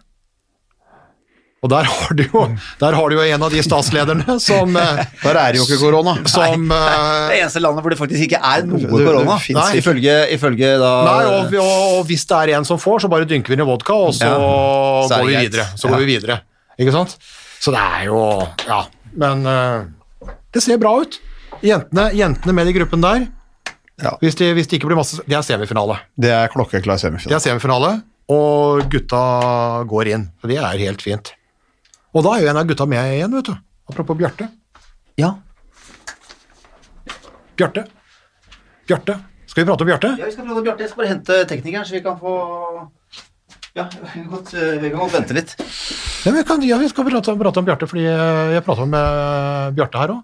Og 1.64 1.70
der 1.72 1.87
har 1.89 2.12
du 2.12 2.20
jo, 2.27 2.41
der 2.77 2.93
har 2.93 3.09
du 3.09 3.14
jo 3.16 3.22
en 3.25 3.45
av 3.47 3.53
de 3.55 3.62
statslederne 3.64 4.35
som, 4.51 4.75
eh, 4.77 4.99
Der 5.22 5.39
er 5.41 5.55
det 5.55 5.62
jo 5.62 5.64
ikke 5.64 5.79
korona. 5.81 6.12
som 6.35 6.66
eh, 6.68 6.97
Det 7.33 7.39
eneste 7.41 7.62
landet 7.64 7.83
hvor 7.87 7.95
det 7.95 7.99
faktisk 8.03 8.27
ikke 8.27 8.41
er 8.45 8.66
noe 8.68 8.83
korona. 8.91 9.39
Nei, 9.57 9.68
ifølge, 9.81 10.16
ifølge 10.37 10.75
da 10.83 10.91
Nei, 11.09 11.22
og, 11.31 11.57
og, 11.57 11.87
og 12.01 12.03
hvis 12.11 12.27
det 12.29 12.43
er 12.43 12.53
en 12.59 12.68
som 12.68 12.81
får, 12.81 13.07
så 13.07 13.11
bare 13.12 13.27
dynker 13.31 13.55
vi 13.55 13.59
ned 13.62 13.66
vodka, 13.70 13.97
og 13.97 14.12
så, 14.18 14.29
Ja. 14.29 14.37
Så 15.09 15.22
går 15.22 15.31
vi 15.33 15.41
videre. 15.47 15.66
Så 15.72 15.89
Ja. 15.89 15.95
går 15.95 16.05
vi 16.05 16.11
videre. 16.12 16.39
Ikke 16.79 16.93
sant? 16.93 17.16
Så 17.64 17.72
det 17.72 17.80
er 17.80 18.04
jo 18.10 18.18
Ja. 18.68 18.82
Men 19.16 19.46
uh, 19.46 19.86
det 20.52 20.62
ser 20.64 20.80
bra 20.82 20.96
ut. 21.00 21.16
Jentene, 21.64 22.10
jentene 22.12 22.52
med 22.56 22.68
i 22.68 22.74
gruppen 22.76 23.00
der, 23.04 23.28
Ja. 24.02 24.16
hvis 24.20 24.34
det, 24.36 24.50
de 24.58 24.64
ikke 24.76 24.88
blir 24.90 24.98
masse 24.98 25.22
Det 25.24 25.36
er 25.38 25.42
semifinale. 25.46 26.00
Det 26.18 26.30
er 26.34 26.50
klokkeklar 26.52 26.98
Det 26.98 27.32
er 27.32 27.38
semifinale, 27.42 28.02
og 28.28 28.82
gutta 28.90 29.84
går 29.88 30.10
inn. 30.12 30.26
Så 30.42 30.50
det 30.50 30.58
er 30.58 30.82
helt 30.82 31.02
fint. 31.02 31.32
Og 32.14 32.24
da 32.26 32.34
er 32.34 32.42
jo 32.44 32.50
en 32.50 32.56
av 32.60 32.66
gutta 32.66 32.86
med 32.86 33.14
igjen, 33.16 33.32
vet 33.38 33.48
du. 33.48 33.54
Apropos 33.88 34.16
Bjarte. 34.18 34.48
Ja. 35.16 35.34
Bjarte. 37.56 37.86
Bjarte. 38.86 39.18
Skal 39.46 39.64
vi 39.64 39.68
prate 39.70 39.82
om 39.84 39.86
Bjarte? 39.86 40.16
ja, 40.18 40.26
vi 40.26 40.32
skal 40.34 40.44
prate 40.46 40.58
om 40.58 40.64
Bjarte. 40.66 40.82
Jeg 40.82 40.90
skal 40.90 41.02
bare 41.02 41.12
hente 41.12 41.40
teknikeren, 41.50 41.86
så 41.86 41.94
vi 41.94 42.02
kan 42.02 42.18
få 42.18 42.34
Ja, 43.75 43.89
vi 43.91 44.20
kan 44.20 44.29
godt, 44.31 44.53
eh, 44.55 44.77
vi 44.79 44.91
kan 44.91 45.01
godt 45.01 45.16
vente 45.16 45.35
litt. 45.35 45.57
Ja, 46.25 46.31
vi, 46.31 46.45
kan, 46.47 46.62
ja, 46.62 46.79
vi 46.79 46.89
skal 46.93 47.09
prate, 47.09 47.35
prate 47.41 47.59
om 47.59 47.66
Bjarte, 47.66 47.89
fordi 47.91 48.05
jeg 48.07 48.62
prata 48.62 48.87
med 48.87 49.75
Bjarte 49.75 49.99
her 49.99 50.12
òg. 50.14 50.22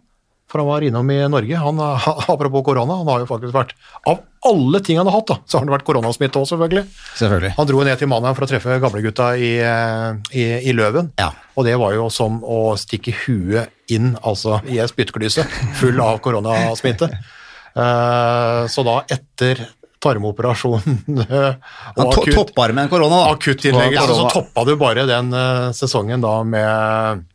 For 0.50 0.58
han 0.62 0.66
var 0.66 0.82
innom 0.82 1.10
i 1.10 1.18
Norge. 1.30 1.58
Han, 1.62 1.80
Apropos 2.34 2.64
korona, 2.66 3.00
han 3.00 3.10
har 3.10 3.22
jo 3.22 3.28
faktisk 3.30 3.54
vært 3.54 3.74
Av 4.10 4.22
alle 4.50 4.80
ting 4.82 4.98
han 4.98 5.06
har 5.06 5.14
hatt, 5.18 5.28
da, 5.30 5.36
så 5.46 5.58
har 5.58 5.66
det 5.66 5.74
vært 5.76 5.86
koronasmitte 5.86 6.38
òg, 6.38 6.46
selvfølgelig. 6.50 6.84
Selvfølgelig. 7.18 7.52
Han 7.58 7.68
dro 7.70 7.82
ned 7.86 8.00
til 8.00 8.10
Mannheim 8.10 8.38
for 8.38 8.46
å 8.46 8.50
treffe 8.50 8.78
gamlegutta 8.82 9.32
i, 9.38 9.50
eh, 9.66 10.30
i, 10.30 10.46
i 10.70 10.74
Løven. 10.74 11.10
Ja. 11.22 11.32
Og 11.58 11.66
det 11.66 11.74
var 11.82 11.94
jo 11.98 12.06
som 12.14 12.38
å 12.46 12.76
stikke 12.80 13.14
huet 13.26 13.74
inn 13.90 14.14
altså 14.22 14.60
i 14.70 14.78
ei 14.78 14.86
spyttklyse 14.90 15.46
full 15.82 16.02
av 16.06 16.22
koronasmitte. 16.22 17.10
Eh, 17.70 18.64
så 18.66 18.82
da, 18.82 18.96
etter 19.14 19.60
tarmoperasjonen 20.00 21.20
eh, 21.26 21.58
og 21.96 22.06
akutt, 22.06 22.32
toppar 22.34 22.72
med 22.76 22.86
en 22.86 22.92
korona, 22.92 23.24
akuttinnleggelse, 23.34 24.06
så 24.08 24.16
Korona. 24.16 24.32
toppa 24.32 24.64
du 24.68 24.72
bare 24.80 25.04
den 25.08 25.34
uh, 25.36 25.68
sesongen 25.76 26.24
da 26.24 26.38
med, 26.46 27.26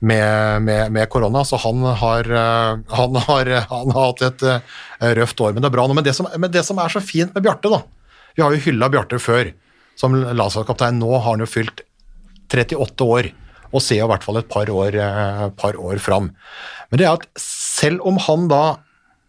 med, 0.00 0.64
med, 0.64 0.94
med 0.94 1.10
korona, 1.12 1.44
så 1.44 1.60
han 1.62 1.84
har, 2.02 2.30
eh, 2.42 2.84
han, 3.00 3.20
har, 3.28 3.52
han 3.74 3.92
har 3.96 4.12
hatt 4.12 4.24
et 4.30 4.46
røft 5.20 5.44
år. 5.44 5.52
Men 5.54 5.64
det 5.64 5.70
er 5.70 5.76
bra 5.76 5.88
nå. 5.88 5.96
Men 5.98 6.06
det 6.06 6.16
som, 6.16 6.30
men 6.36 6.52
det 6.54 6.64
som 6.66 6.80
er 6.80 6.94
så 6.94 7.04
fint 7.04 7.34
med 7.36 7.44
Bjarte, 7.44 7.72
da 7.72 7.82
Vi 8.36 8.44
har 8.44 8.54
jo 8.54 8.64
hylla 8.68 8.88
Bjarte 8.92 9.20
før 9.20 9.52
som 9.98 10.16
landslagskaptein. 10.16 11.00
Nå 11.02 11.12
har 11.18 11.28
han 11.32 11.44
jo 11.44 11.50
fylt 11.50 11.84
38 12.48 13.04
år 13.04 13.32
og 13.68 13.82
ser 13.84 14.00
i 14.00 14.08
hvert 14.08 14.24
fall 14.24 14.38
et 14.40 14.48
par 14.48 14.70
år, 14.72 14.94
par 15.60 15.76
år 15.76 15.98
fram. 16.00 16.30
Men 16.88 17.00
det 17.00 17.04
er 17.04 17.18
at 17.18 17.26
selv 17.42 18.00
om 18.08 18.16
han 18.24 18.46
da 18.48 18.62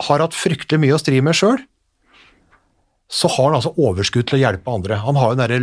har 0.07 0.23
hatt 0.23 0.37
fryktelig 0.37 0.79
mye 0.79 0.95
å 0.95 1.01
stri 1.01 1.19
med 1.25 1.35
sjøl, 1.35 1.59
så 3.09 3.29
har 3.33 3.49
han 3.49 3.57
altså 3.57 3.73
overskudd 3.81 4.27
til 4.29 4.37
å 4.37 4.43
hjelpe 4.43 4.69
andre. 4.69 4.99
Han 5.01 5.17
har 5.17 5.31
jo 5.31 5.37
den 5.37 5.41
derre 5.41 5.57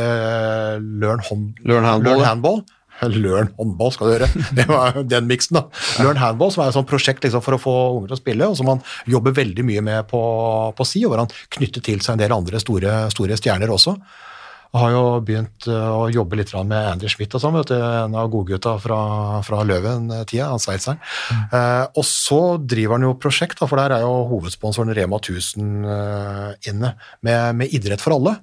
eh, 0.00 0.78
learn, 0.80 1.20
Learn 1.68 1.84
handball, 1.84 2.16
Learn 2.16 2.24
handball. 2.24 2.62
Learn 3.12 3.50
håndball, 3.58 3.92
skal 3.92 4.08
du 4.08 4.14
høre. 4.14 4.28
Det 4.56 4.64
var 4.70 4.96
den 5.12 5.28
miksen, 5.28 5.58
da. 5.58 5.66
Learn 6.00 6.20
handball, 6.20 6.52
som 6.54 6.64
er 6.64 6.72
et 6.72 6.78
sånt 6.78 6.88
prosjekt 6.88 7.26
liksom, 7.26 7.44
for 7.44 7.58
å 7.58 7.60
få 7.60 7.74
unger 7.98 8.12
til 8.12 8.16
å 8.16 8.22
spille, 8.22 8.48
og 8.48 8.56
som 8.56 8.72
han 8.72 8.80
jobber 9.12 9.36
veldig 9.36 9.66
mye 9.68 9.84
med 9.84 10.08
på, 10.08 10.22
på 10.76 10.88
si, 10.88 11.04
og 11.04 11.12
hvor 11.12 11.26
han 11.26 11.34
knytter 11.58 11.84
til 11.84 12.00
seg 12.00 12.16
en 12.16 12.24
del 12.24 12.36
andre 12.36 12.62
store, 12.62 12.96
store 13.12 13.36
stjerner 13.36 13.74
også. 13.76 13.96
Jeg 14.72 14.82
har 14.82 14.92
jo 14.92 15.04
begynt 15.24 15.68
uh, 15.70 15.92
å 15.96 16.08
jobbe 16.12 16.38
litt 16.40 16.52
med 16.56 16.90
Andy 16.92 17.08
Schmidt 17.08 17.36
og 17.38 17.42
sånn, 17.42 17.56
en 17.76 18.16
av 18.18 18.28
godgutta 18.32 18.74
fra, 18.82 18.98
fra 19.46 19.62
Løven-tida, 19.64 20.50
han 20.50 20.62
sveitseren. 20.62 21.00
Eh, 21.50 21.84
og 21.96 22.04
så 22.06 22.40
driver 22.60 22.98
han 22.98 23.06
jo 23.06 23.14
prosjekt, 23.20 23.62
for 23.62 23.80
der 23.80 23.96
er 23.96 24.04
jo 24.04 24.26
hovedsponsoren 24.32 24.92
Rema 24.96 25.20
1000 25.22 25.88
eh, 25.94 26.50
inne, 26.72 26.92
med, 27.24 27.56
med 27.62 27.76
idrett 27.76 28.04
for 28.04 28.18
alle. 28.18 28.36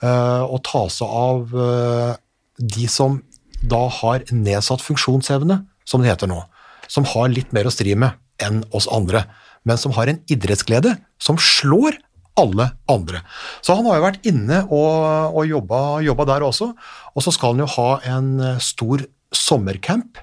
Eh, 0.00 0.44
og 0.46 0.62
ta 0.64 0.86
seg 0.92 1.12
av 1.12 1.52
eh, 1.52 2.12
de 2.60 2.86
som 2.88 3.20
da 3.60 3.82
har 4.00 4.24
nedsatt 4.32 4.80
funksjonsevne, 4.84 5.60
som 5.84 6.00
det 6.00 6.12
heter 6.12 6.30
nå. 6.30 6.40
Som 6.88 7.06
har 7.12 7.28
litt 7.32 7.52
mer 7.56 7.68
å 7.68 7.74
stri 7.74 7.96
med 7.98 8.16
enn 8.40 8.62
oss 8.76 8.88
andre, 8.88 9.26
men 9.68 9.76
som 9.80 9.92
har 9.98 10.08
en 10.08 10.22
idrettsglede 10.32 10.96
som 11.20 11.36
slår 11.36 11.98
alle 12.40 12.70
andre. 12.90 13.22
Så 13.64 13.76
han 13.78 13.86
har 13.88 14.00
jo 14.00 14.06
vært 14.08 14.26
inne 14.28 14.64
og, 14.68 15.36
og 15.36 15.46
jobba, 15.48 15.82
jobba 16.06 16.26
der 16.32 16.48
også. 16.48 16.72
Og 17.14 17.24
så 17.24 17.34
skal 17.36 17.54
han 17.54 17.64
jo 17.64 17.70
ha 17.76 17.90
en 18.16 18.34
eh, 18.40 18.58
stor 18.64 19.06
sommercamp 19.36 20.20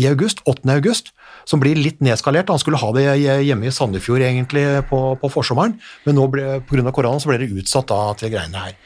i 0.00 0.08
august, 0.10 0.40
8. 0.50 0.66
august, 0.74 1.12
som 1.46 1.60
blir 1.62 1.78
litt 1.78 2.00
nedskalert. 2.02 2.50
Han 2.50 2.58
skulle 2.58 2.80
ha 2.80 2.90
det 2.96 3.04
hjemme 3.46 3.68
i 3.68 3.74
Sandefjord 3.74 4.24
egentlig 4.26 4.64
på, 4.90 5.00
på 5.20 5.30
forsommeren, 5.30 5.76
men 6.06 6.18
nå 6.18 6.26
ble, 6.32 6.58
pga. 6.66 6.90
koronaen 6.90 7.22
så 7.22 7.30
ble 7.30 7.38
det 7.44 7.52
utsatt 7.54 7.90
da, 7.92 8.00
til 8.18 8.32
greiene 8.34 8.64
her. 8.66 8.76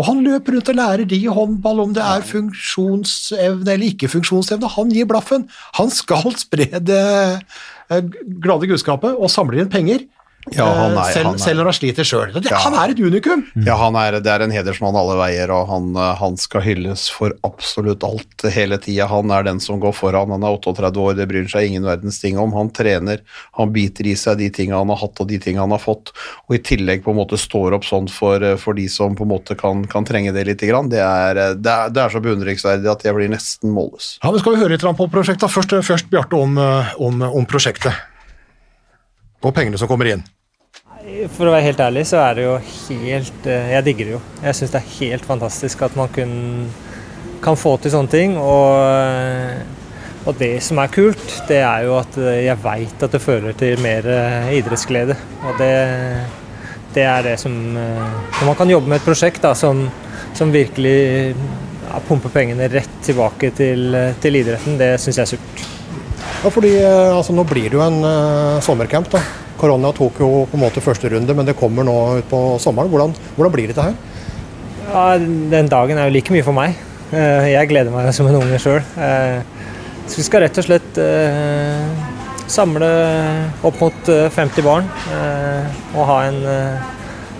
Og 0.00 0.06
han 0.06 0.22
løper 0.24 0.56
rundt 0.56 0.70
og 0.72 0.78
lærer 0.78 1.08
de 1.08 1.18
håndball 1.28 1.82
om 1.82 1.90
det 1.96 2.04
er 2.04 2.24
funksjonsevne 2.24 3.74
eller 3.74 3.90
ikke 3.90 4.08
funksjonsevne. 4.08 4.70
Han 4.76 4.92
gir 4.94 5.08
blaffen. 5.08 5.44
Han 5.76 5.92
skal 5.92 6.32
spre 6.44 6.70
det 6.80 7.02
eh, 7.90 8.06
glade 8.40 8.70
gudskapet 8.70 9.18
og 9.18 9.32
samle 9.32 9.60
inn 9.60 9.72
penger. 9.72 10.06
Ja, 10.56 10.64
han 10.72 10.92
er- 10.96 11.00
eh, 11.02 11.12
selv, 11.12 11.26
han 11.26 11.38
selv 11.38 11.60
når 11.60 11.64
han 11.68 11.76
sliter 11.76 12.06
sjøl. 12.08 12.30
Ja. 12.48 12.56
Han 12.64 12.74
er 12.74 12.90
et 12.94 12.98
unikum! 12.98 13.42
Ja, 13.66 13.76
han 13.76 13.94
er, 14.00 14.20
det 14.24 14.26
er 14.32 14.40
en 14.40 14.50
hedersmann 14.50 14.96
alle 14.96 15.16
veier, 15.20 15.50
og 15.52 15.68
han, 15.68 15.90
eh, 15.96 16.14
han 16.16 16.36
skal 16.40 16.62
hylles 16.64 17.10
for 17.12 17.34
absolutt 17.44 18.02
alt 18.02 18.46
hele 18.50 18.78
tida. 18.80 19.06
Han 19.06 19.30
er 19.30 19.44
den 19.44 19.60
som 19.60 19.78
går 19.80 19.92
foran. 19.94 20.30
Han 20.32 20.42
er 20.42 20.56
38 20.56 20.96
år, 20.96 21.14
det 21.16 21.28
bryr 21.28 21.46
seg 21.52 21.68
ingen 21.68 21.84
verdens 21.84 22.20
ting 22.22 22.38
om. 22.40 22.52
Han 22.56 22.70
trener, 22.70 23.20
han 23.58 23.72
biter 23.72 24.06
i 24.08 24.14
seg 24.16 24.38
de 24.40 24.48
tinga 24.50 24.78
han 24.80 24.88
har 24.88 24.96
hatt 25.04 25.20
og 25.20 25.28
de 25.28 25.38
tinga 25.38 25.60
han 25.60 25.70
har 25.76 25.78
fått, 25.82 26.12
og 26.48 26.56
i 26.56 26.58
tillegg 26.58 27.04
på 27.04 27.12
en 27.12 27.20
måte 27.20 27.36
står 27.38 27.76
opp 27.76 27.84
sånn 27.84 28.08
for, 28.10 28.42
eh, 28.42 28.56
for 28.56 28.72
de 28.74 28.88
som 28.88 29.14
på 29.14 29.22
en 29.28 29.34
måte 29.36 29.56
kan, 29.60 29.84
kan 29.86 30.04
trenge 30.08 30.32
det 30.32 30.46
lite 30.48 30.66
grann. 30.66 30.88
Det 30.88 31.00
er, 31.04 31.36
eh, 31.36 31.54
det 31.54 31.70
er, 31.70 31.90
det 31.90 32.02
er 32.06 32.08
så 32.16 32.20
beundringsverdig 32.24 32.90
at 32.90 33.04
jeg 33.04 33.14
blir 33.14 33.28
nesten 33.28 33.70
målløs. 33.76 34.16
Ja, 34.24 34.30
men 34.30 34.40
Skal 34.40 34.56
vi 34.56 34.62
høre 34.64 34.70
litt 34.70 34.80
på 34.80 35.10
prosjektet? 35.12 35.50
Først, 35.52 35.76
først 35.84 36.08
Bjarte, 36.10 36.32
om, 36.40 36.56
eh, 36.58 36.94
om, 36.98 37.20
om 37.22 37.44
prosjektet. 37.46 37.92
Og 39.40 39.54
pengene 39.56 39.80
som 39.80 39.88
kommer 39.88 40.10
inn. 40.10 40.22
For 41.32 41.48
å 41.48 41.52
være 41.54 41.70
helt 41.70 41.80
ærlig, 41.80 42.04
så 42.10 42.20
er 42.22 42.36
det 42.36 42.44
jo 42.44 42.54
helt 42.60 43.46
eh, 43.48 43.70
Jeg 43.74 43.86
digger 43.86 44.08
det 44.08 44.12
jo. 44.14 44.22
Jeg 44.44 44.56
syns 44.58 44.72
det 44.74 44.80
er 44.80 44.96
helt 44.98 45.26
fantastisk 45.26 45.84
at 45.86 45.96
man 45.96 46.10
kun, 46.12 46.34
kan 47.44 47.56
få 47.56 47.76
til 47.80 47.94
sånne 47.94 48.12
ting. 48.12 48.36
Og, 48.36 48.76
eh, 48.84 50.28
og 50.28 50.36
det 50.38 50.52
som 50.64 50.78
er 50.82 50.92
kult, 50.92 51.24
det 51.48 51.62
er 51.64 51.86
jo 51.88 51.96
at 51.98 52.20
eh, 52.20 52.44
jeg 52.44 52.62
veit 52.62 53.06
at 53.06 53.16
det 53.16 53.22
fører 53.24 53.56
til 53.56 53.80
mer 53.80 54.06
idrettsglede. 54.52 55.16
Og 55.40 55.58
det, 55.62 55.72
det 56.94 57.08
er 57.08 57.26
det 57.30 57.36
som 57.40 57.56
Når 57.72 58.44
man 58.44 58.56
kan 58.58 58.70
jobbe 58.70 58.92
med 58.92 59.00
et 59.00 59.08
prosjekt 59.08 59.42
da, 59.42 59.54
som, 59.56 59.86
som 60.36 60.52
virkelig 60.52 60.96
ja, 61.32 62.00
pumper 62.06 62.32
pengene 62.34 62.68
rett 62.68 63.02
tilbake 63.08 63.54
til, 63.56 63.96
til 64.20 64.42
idretten, 64.44 64.76
det 64.78 64.98
syns 65.00 65.16
jeg 65.16 65.26
er 65.26 65.36
supert. 65.36 65.79
Ja, 66.40 66.48
fordi 66.48 66.70
eh, 66.80 67.12
altså, 67.12 67.34
Nå 67.36 67.44
blir 67.48 67.68
det 67.68 67.76
jo 67.76 67.82
en 67.84 68.00
uh, 68.00 68.60
sommercamp. 68.64 69.10
da. 69.12 69.20
Korona 69.60 69.90
tok 69.92 70.22
jo 70.22 70.28
på 70.48 70.56
en 70.56 70.62
måte 70.62 70.80
første 70.80 71.10
runde, 71.12 71.34
men 71.36 71.44
det 71.44 71.56
kommer 71.58 71.84
nå 71.84 71.96
utpå 72.22 72.38
sommeren. 72.64 72.88
Hvordan, 72.88 73.12
hvordan 73.36 73.52
blir 73.52 73.68
dette 73.68 73.84
her? 73.84 73.98
Ja, 74.86 75.02
Den 75.20 75.68
dagen 75.68 76.00
er 76.00 76.08
jo 76.08 76.14
like 76.16 76.32
mye 76.32 76.46
for 76.46 76.56
meg. 76.56 76.78
Uh, 77.12 77.44
Jeg 77.50 77.68
gleder 77.68 77.92
meg 77.92 78.08
som 78.16 78.30
en 78.30 78.40
unge 78.40 78.60
sjøl. 78.62 78.80
Så 80.10 80.16
vi 80.18 80.24
skal 80.26 80.46
rett 80.46 80.56
og 80.58 80.64
slett 80.66 80.96
samle 82.50 82.86
opp 83.62 83.76
mot 83.78 84.08
eh, 84.10 84.24
50 84.34 84.64
barn 84.66 84.88
og 85.94 86.00
ha 86.08 86.16
en, 86.26 86.40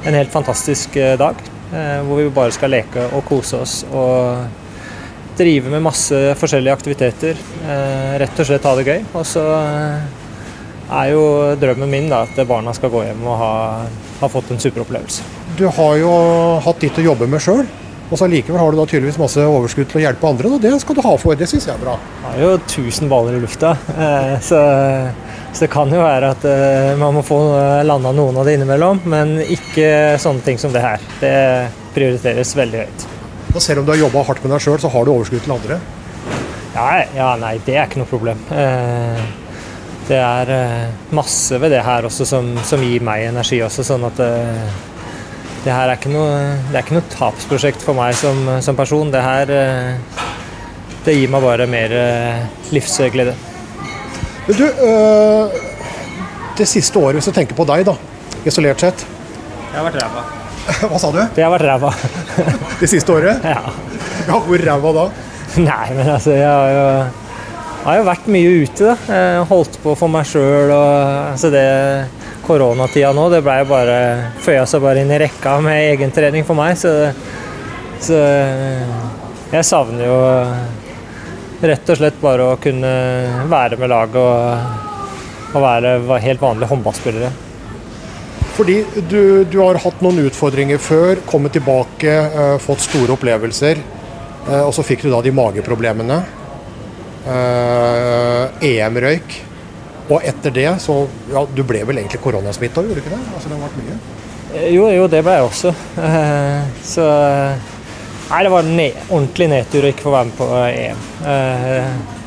en 0.07 0.15
helt 0.15 0.31
fantastisk 0.31 0.95
dag. 1.19 1.41
Hvor 2.07 2.21
vi 2.21 2.29
bare 2.37 2.55
skal 2.55 2.71
leke 2.71 3.09
og 3.11 3.25
kose 3.27 3.59
oss 3.65 3.75
og 3.91 4.60
drive 5.41 5.73
med 5.73 5.83
masse 5.89 6.21
forskjellige 6.39 6.77
aktiviteter. 6.77 7.39
eh, 7.65 8.15
Rett 8.21 8.41
og 8.43 8.47
slett 8.49 8.67
ha 8.69 8.75
det 8.79 8.87
gøy. 8.87 9.03
Og 9.17 9.27
så 9.27 9.43
eh, 9.57 10.09
er 11.01 11.11
jo 11.15 11.25
drømmen 11.61 11.91
min 11.91 12.09
da, 12.13 12.25
at 12.27 12.41
barna 12.49 12.75
skal 12.77 12.93
gå 12.93 13.05
hjem 13.07 13.27
og 13.27 13.37
ha, 13.41 13.53
ha 14.21 14.31
fått 14.31 14.51
en 14.53 14.61
superopplevelse. 14.63 15.23
Du 15.59 15.67
har 15.69 15.95
jo 16.01 16.11
hatt 16.65 16.81
ditt 16.83 16.99
å 16.99 17.05
jobbe 17.13 17.29
med 17.31 17.43
sjøl, 17.45 17.65
og 18.11 18.19
så 18.19 18.27
likevel 18.27 18.59
har 18.59 18.73
du 18.75 18.81
da 18.81 18.87
tydeligvis 18.91 19.21
masse 19.23 19.45
overskudd 19.47 19.87
til 19.93 20.01
å 20.01 20.03
hjelpe 20.03 20.27
andre. 20.27 20.51
Og 20.57 20.63
det 20.63 20.73
skal 20.83 20.99
du 20.99 21.03
ha 21.07 21.13
for, 21.21 21.39
det 21.39 21.47
syns 21.51 21.69
jeg 21.69 21.77
er 21.77 21.85
bra. 21.85 21.95
har 22.25 22.41
jo 22.43 22.51
1000 22.59 23.11
baller 23.13 23.39
i 23.39 23.43
lufta, 23.45 23.77
eh, 23.95 24.35
så, 24.43 24.59
så 25.53 25.65
det 25.67 25.71
kan 25.71 25.95
jo 25.95 26.03
være 26.03 26.33
at 26.35 26.49
man 26.99 27.15
må 27.21 27.23
få 27.27 27.39
landa 27.87 28.11
noen 28.17 28.43
av 28.43 28.51
det 28.51 28.59
innimellom, 28.59 29.05
men 29.15 29.39
ikke 29.47 30.19
sånne 30.23 30.43
ting 30.47 30.59
som 30.59 30.75
det 30.75 30.83
her. 30.85 31.09
Det 31.23 31.35
prioriteres 31.95 32.57
veldig 32.59 32.85
høyt. 32.85 33.09
Og 33.55 33.63
selv 33.63 33.81
om 33.83 33.87
du 33.87 33.93
har 33.93 33.99
jobba 33.99 34.23
hardt 34.29 34.45
med 34.45 34.53
deg 34.55 34.63
sjøl, 34.63 34.79
så 34.83 34.91
har 34.93 35.05
du 35.07 35.13
overskudd 35.13 35.43
til 35.45 35.55
andre. 35.57 35.81
Ja, 36.75 36.87
ja, 37.17 37.31
nei, 37.41 37.57
det 37.67 37.75
er 37.77 37.89
ikke 37.89 38.03
noe 38.03 38.11
problem. 38.11 38.43
Eh, 38.55 39.23
Det 40.11 40.19
er 40.19 40.49
eh, 40.51 40.95
masse 41.15 41.55
ved 41.63 41.71
det 41.71 41.85
her 41.87 42.03
også 42.09 42.25
som, 42.27 42.49
som 42.67 42.81
gir 42.83 43.03
meg 43.07 43.29
energi 43.29 43.61
også, 43.63 43.85
sånn 43.87 44.07
at 44.09 44.19
eh, 44.25 44.73
det 45.63 45.71
her 45.71 45.87
er 45.93 45.99
ikke 46.01 46.11
noe, 46.11 46.33
det 46.71 46.81
er 46.81 46.83
ikke 46.83 46.97
noe 46.97 47.13
tapsprosjekt 47.13 47.85
for 47.85 47.95
meg 47.95 48.17
som, 48.19 48.41
som 48.65 48.75
person. 48.79 49.13
Det 49.13 49.23
her 49.23 49.53
det 51.05 51.15
gir 51.15 51.31
meg 51.31 51.45
bare 51.45 51.69
mer 51.71 51.95
livsglede. 52.75 53.37
Men 54.49 54.59
du, 54.59 54.67
øh, 54.67 55.61
det 56.59 56.67
siste 56.69 56.99
året, 56.99 57.21
hvis 57.21 57.31
du 57.31 57.37
tenker 57.37 57.55
på 57.55 57.69
deg, 57.71 57.87
da, 57.87 57.95
isolert 58.43 58.83
sett 58.83 59.07
Jeg 59.71 59.79
har 59.79 59.87
vært 59.87 60.01
ræva. 60.03 60.40
Hva 60.91 61.01
sa 61.01 61.11
du? 61.15 61.21
Det 61.37 61.45
har 61.45 61.53
vært 61.55 61.67
ræva. 61.69 61.91
Det 62.81 62.89
siste 62.91 63.13
året? 63.15 63.45
ja. 63.45 63.63
Ja, 64.29 64.37
Hvor 64.37 64.63
ræva 64.63 64.93
da? 64.95 65.05
Nei, 65.59 65.87
men 65.97 66.07
altså, 66.07 66.35
jeg 66.37 66.47
har 66.47 66.71
jo, 66.71 66.85
har 67.85 67.97
jo 67.99 68.07
vært 68.07 68.29
mye 68.31 68.51
ute, 68.63 68.93
da. 68.93 68.97
Jeg 69.11 69.47
Holdt 69.51 69.79
på 69.83 69.95
for 69.99 70.13
meg 70.13 70.29
sjøl 70.29 70.71
og 70.71 70.91
altså 71.33 71.51
det 71.53 71.65
Koronatida 72.47 73.11
nå, 73.17 73.29
det 73.33 73.43
blei 73.47 73.61
bare 73.69 73.97
Føya 74.43 74.65
seg 74.69 74.83
bare 74.85 75.03
inn 75.03 75.11
i 75.13 75.19
rekka 75.23 75.57
med 75.65 75.93
egentrening 75.97 76.47
for 76.47 76.59
meg, 76.59 76.79
så, 76.79 77.11
så 78.03 78.21
jeg 79.51 79.67
savner 79.67 80.07
jo 80.07 80.19
rett 81.61 81.93
og 81.93 81.99
slett 81.99 82.21
bare 82.23 82.53
å 82.53 82.59
kunne 82.63 82.91
være 83.51 83.77
med 83.81 83.91
laget 83.93 84.19
og, 84.23 85.55
og 85.55 85.65
være 85.65 86.21
helt 86.25 86.43
vanlige 86.43 86.71
håndballspillere. 86.71 87.31
Fordi 88.61 88.85
du, 89.09 89.45
du 89.49 89.55
har 89.63 89.79
hatt 89.81 90.03
noen 90.05 90.19
utfordringer 90.27 90.77
før, 90.85 91.23
kommet 91.25 91.55
tilbake, 91.57 92.13
uh, 92.35 92.59
fått 92.61 92.83
store 92.85 93.15
opplevelser. 93.15 93.81
Uh, 94.45 94.67
og 94.67 94.75
så 94.77 94.85
fikk 94.85 95.07
du 95.07 95.09
da 95.09 95.23
de 95.25 95.33
mageproblemene. 95.33 96.19
Uh, 97.25 98.61
EM-røyk. 98.61 99.39
Og 100.11 100.29
etter 100.29 100.53
det 100.53 100.69
så 100.85 100.99
Ja, 101.33 101.47
du 101.49 101.65
ble 101.65 101.87
vel 101.89 102.03
egentlig 102.03 102.21
koronasmitta, 102.21 102.85
gjorde 102.85 103.01
du 103.01 103.05
ikke 103.07 103.17
det? 103.17 103.25
Altså, 103.33 103.49
det 103.49 103.57
har 103.57 103.65
vært 103.65 103.81
mye. 103.81 103.99
Jo, 104.77 104.87
jo, 104.93 105.09
det 105.09 105.25
ble 105.25 105.41
jeg 105.41 105.49
også. 105.49 105.75
Så 106.93 107.11
Nei, 108.31 108.45
det 108.45 108.51
var 108.53 108.61
en 108.67 108.75
ne 108.77 108.91
ordentlig 109.09 109.55
nedtur 109.57 109.87
å 109.87 109.95
ikke 109.95 110.11
få 110.11 110.19
være 110.19 110.29
med 110.29 110.37
på 110.37 110.55
EM. 110.69 111.07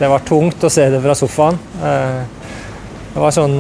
Det 0.01 0.15
var 0.17 0.25
tungt 0.25 0.65
å 0.65 0.71
se 0.81 0.89
det 0.89 1.03
fra 1.03 1.13
sofaen. 1.15 1.59
Det 1.77 3.21
var 3.21 3.35
sånn 3.35 3.59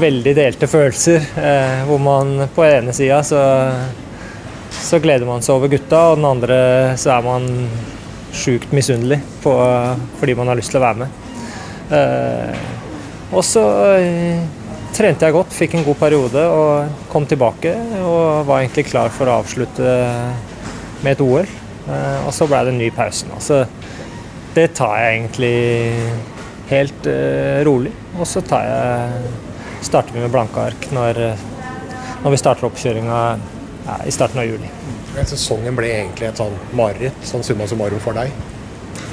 veldig 0.00 0.32
delte 0.36 0.68
følelser, 0.70 1.22
eh, 1.38 1.82
hvor 1.88 2.00
man 2.02 2.48
på 2.54 2.64
ene 2.66 2.94
sida 2.96 3.20
så, 3.26 3.40
så 4.74 4.98
gleder 5.02 5.28
man 5.28 5.44
seg 5.44 5.54
over 5.56 5.70
gutta, 5.72 6.00
og 6.10 6.18
den 6.18 6.28
andre 6.28 6.58
så 7.00 7.14
er 7.16 7.26
man 7.26 7.46
sjukt 8.34 8.74
misunnelig 8.74 9.20
på, 9.44 9.54
fordi 10.18 10.34
man 10.38 10.50
har 10.50 10.58
lyst 10.58 10.74
til 10.74 10.80
å 10.80 10.84
være 10.84 11.04
med. 11.04 11.20
Eh, 11.94 12.64
og 13.34 13.46
så 13.46 13.64
eh, 14.00 14.42
trente 14.94 15.26
jeg 15.26 15.36
godt, 15.36 15.54
fikk 15.54 15.78
en 15.78 15.86
god 15.86 16.00
periode 16.02 16.42
og 16.50 17.06
kom 17.12 17.26
tilbake. 17.30 17.74
Og 18.02 18.46
var 18.48 18.62
egentlig 18.62 18.88
klar 18.90 19.14
for 19.14 19.30
å 19.30 19.40
avslutte 19.42 19.94
med 21.02 21.14
et 21.14 21.22
OL. 21.22 21.48
Og 22.24 22.30
så 22.32 22.46
ble 22.48 22.60
det 22.64 22.70
en 22.72 22.78
ny 22.80 22.86
pause. 22.94 23.26
Altså, 23.34 23.64
det 24.54 24.68
tar 24.78 24.94
jeg 25.02 25.16
egentlig 25.18 25.56
helt 26.70 27.08
rolig. 27.66 27.90
Og 28.14 28.30
så 28.30 28.40
tar 28.46 28.68
jeg, 28.70 29.34
starter 29.84 30.16
vi 30.16 30.22
med 30.24 30.32
blanke 30.32 30.62
ark 30.70 30.88
når, 30.94 31.20
når 32.24 32.34
vi 32.34 32.40
starter 32.40 32.68
oppkjøringa 32.68 33.20
ja, 33.86 33.98
i 34.06 34.14
starten 34.14 34.40
av 34.40 34.48
juli. 34.48 34.70
Sesongen 35.24 35.76
ble 35.76 35.92
egentlig 35.92 36.28
et 36.30 36.40
sånn 36.40 36.56
mareritt, 36.74 37.20
sånn 37.26 37.44
summa 37.46 37.68
summarum 37.70 38.02
for 38.02 38.16
deg. 38.16 38.32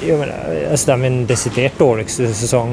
Jo, 0.02 0.16
men, 0.18 0.30
eh, 0.30 0.70
altså, 0.70 0.88
det 0.88 0.94
er 0.94 1.02
min 1.02 1.20
desidert 1.28 1.78
dårligste 1.78 2.30
sesong 2.34 2.72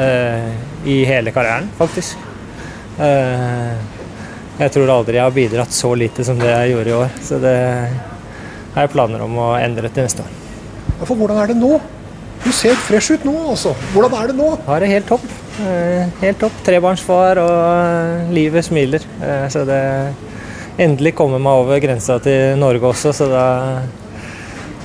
eh, 0.00 0.54
i 0.88 1.02
hele 1.08 1.34
karrieren, 1.34 1.68
faktisk. 1.76 2.16
Eh, 3.02 3.74
jeg 4.54 4.70
tror 4.70 4.92
aldri 4.94 5.18
jeg 5.18 5.26
har 5.26 5.34
bidratt 5.34 5.74
så 5.74 5.90
lite 5.98 6.24
som 6.24 6.38
det 6.38 6.52
jeg 6.52 6.72
gjorde 6.72 6.90
i 6.90 6.96
år. 7.00 7.18
Så 7.26 7.40
det 7.42 7.58
har 8.74 8.86
jeg 8.86 8.92
planer 8.94 9.24
om 9.26 9.36
å 9.42 9.50
endre 9.58 9.90
til 9.90 10.06
neste 10.06 10.24
år. 10.24 10.40
For 11.02 11.18
hvordan 11.18 11.42
er 11.42 11.50
det 11.50 11.58
nå? 11.58 11.74
Du 12.42 12.50
ser 12.52 12.76
fresh 12.88 13.14
ut 13.14 13.24
nå, 13.26 13.34
altså. 13.54 13.72
Hvordan 13.94 14.14
er 14.18 14.30
det 14.30 14.36
nå? 14.38 14.50
Har 14.66 14.82
det 14.82 14.90
helt 14.90 15.08
topp. 15.08 15.24
Eh, 15.62 16.10
helt 16.20 16.40
topp. 16.42 16.56
Trebarnsfar, 16.66 17.40
og 17.40 18.32
livet 18.34 18.66
smiler. 18.66 19.04
Eh, 19.22 19.46
så 19.52 19.66
det 19.68 19.82
Endelig 20.74 21.12
kommer 21.14 21.38
meg 21.38 21.54
over 21.54 21.78
grensa 21.78 22.16
til 22.18 22.56
Norge 22.58 22.88
også, 22.88 23.12
så 23.14 23.28
da, 23.30 23.44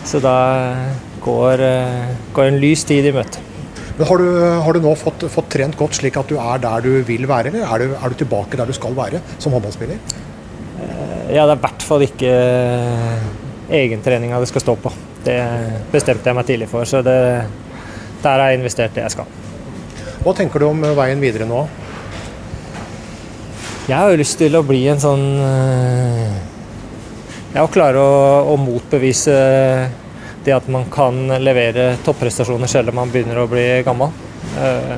så 0.06 0.20
da 0.22 0.34
går, 1.26 1.64
eh, 1.66 2.12
går 2.36 2.52
en 2.52 2.60
lys 2.62 2.84
tid 2.86 3.08
i 3.10 3.14
møte. 3.16 3.41
Men 3.97 4.06
har, 4.06 4.22
du, 4.22 4.38
har 4.68 4.78
du 4.78 4.86
nå 4.86 4.93
fått, 4.95 5.26
fått 5.34 5.50
trent 5.50 5.74
godt 5.80 5.97
slik 5.97 6.20
at 6.22 6.30
du 6.30 6.38
er 6.38 6.62
der 6.62 6.86
du 6.86 6.91
vil 7.08 7.26
være, 7.26 7.50
eller 7.50 7.66
er 7.66 7.82
du, 7.82 7.97
er 7.97 8.14
du 8.14 8.20
tilbake 8.22 8.60
der 8.60 8.70
du 8.70 8.78
skal 8.78 8.93
være 8.93 9.24
som 9.41 9.58
håndballspiller? 9.58 9.97
Ja, 11.34 11.43
det 11.50 11.56
er 11.56 11.58
i 11.58 11.64
hvert 11.66 11.84
fall 11.89 12.06
ikke 12.06 12.36
egentreninga 13.82 14.39
det 14.41 14.54
skal 14.54 14.64
stå 14.64 14.78
på. 14.86 14.93
Det 15.30 15.39
bestemte 15.93 16.25
jeg 16.25 16.38
meg 16.39 16.47
tidlig 16.49 16.69
for, 16.71 16.89
så 16.89 17.03
det, 17.05 17.17
der 18.23 18.30
har 18.41 18.49
jeg 18.49 18.57
investert 18.59 18.95
det 18.97 19.03
jeg 19.05 19.13
skal. 19.13 19.27
Hva 20.23 20.34
tenker 20.36 20.59
du 20.59 20.65
om 20.71 20.82
veien 20.97 21.21
videre 21.21 21.45
nå? 21.47 21.61
Jeg 23.89 23.97
har 23.97 24.09
jo 24.11 24.19
lyst 24.21 24.38
til 24.41 24.57
å 24.57 24.65
bli 24.65 24.84
en 24.89 25.01
sånn 25.01 25.25
jeg 27.49 27.55
Ja, 27.55 27.63
å 27.63 27.71
klare 27.73 27.97
å, 27.97 28.17
å 28.53 28.57
motbevise 28.61 29.38
det 30.45 30.53
at 30.53 30.67
man 30.69 30.86
kan 30.93 31.17
levere 31.41 31.95
topprestasjoner 32.05 32.69
selv 32.69 32.91
om 32.91 32.99
man 33.01 33.09
begynner 33.13 33.41
å 33.41 33.47
bli 33.49 33.65
gammel. 33.86 34.13
Eh, 34.57 34.97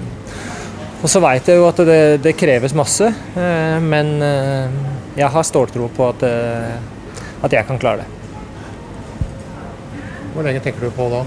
Og 1.01 1.09
så 1.09 1.17
veit 1.23 1.47
jeg 1.49 1.57
jo 1.57 1.63
at 1.65 1.79
det, 1.87 2.01
det 2.21 2.35
kreves 2.37 2.75
masse, 2.77 3.07
eh, 3.09 3.77
men 3.81 4.11
eh, 4.21 4.67
jeg 5.17 5.29
har 5.33 5.47
ståltro 5.47 5.87
på 5.95 6.09
at, 6.11 6.25
eh, 6.27 6.75
at 7.41 7.55
jeg 7.55 7.65
kan 7.65 7.79
klare 7.81 8.03
det. 8.03 8.20
Hvor 10.31 10.45
lenge 10.47 10.61
tenker 10.63 10.87
du 10.87 10.93
på 10.95 11.07
da? 11.11 11.23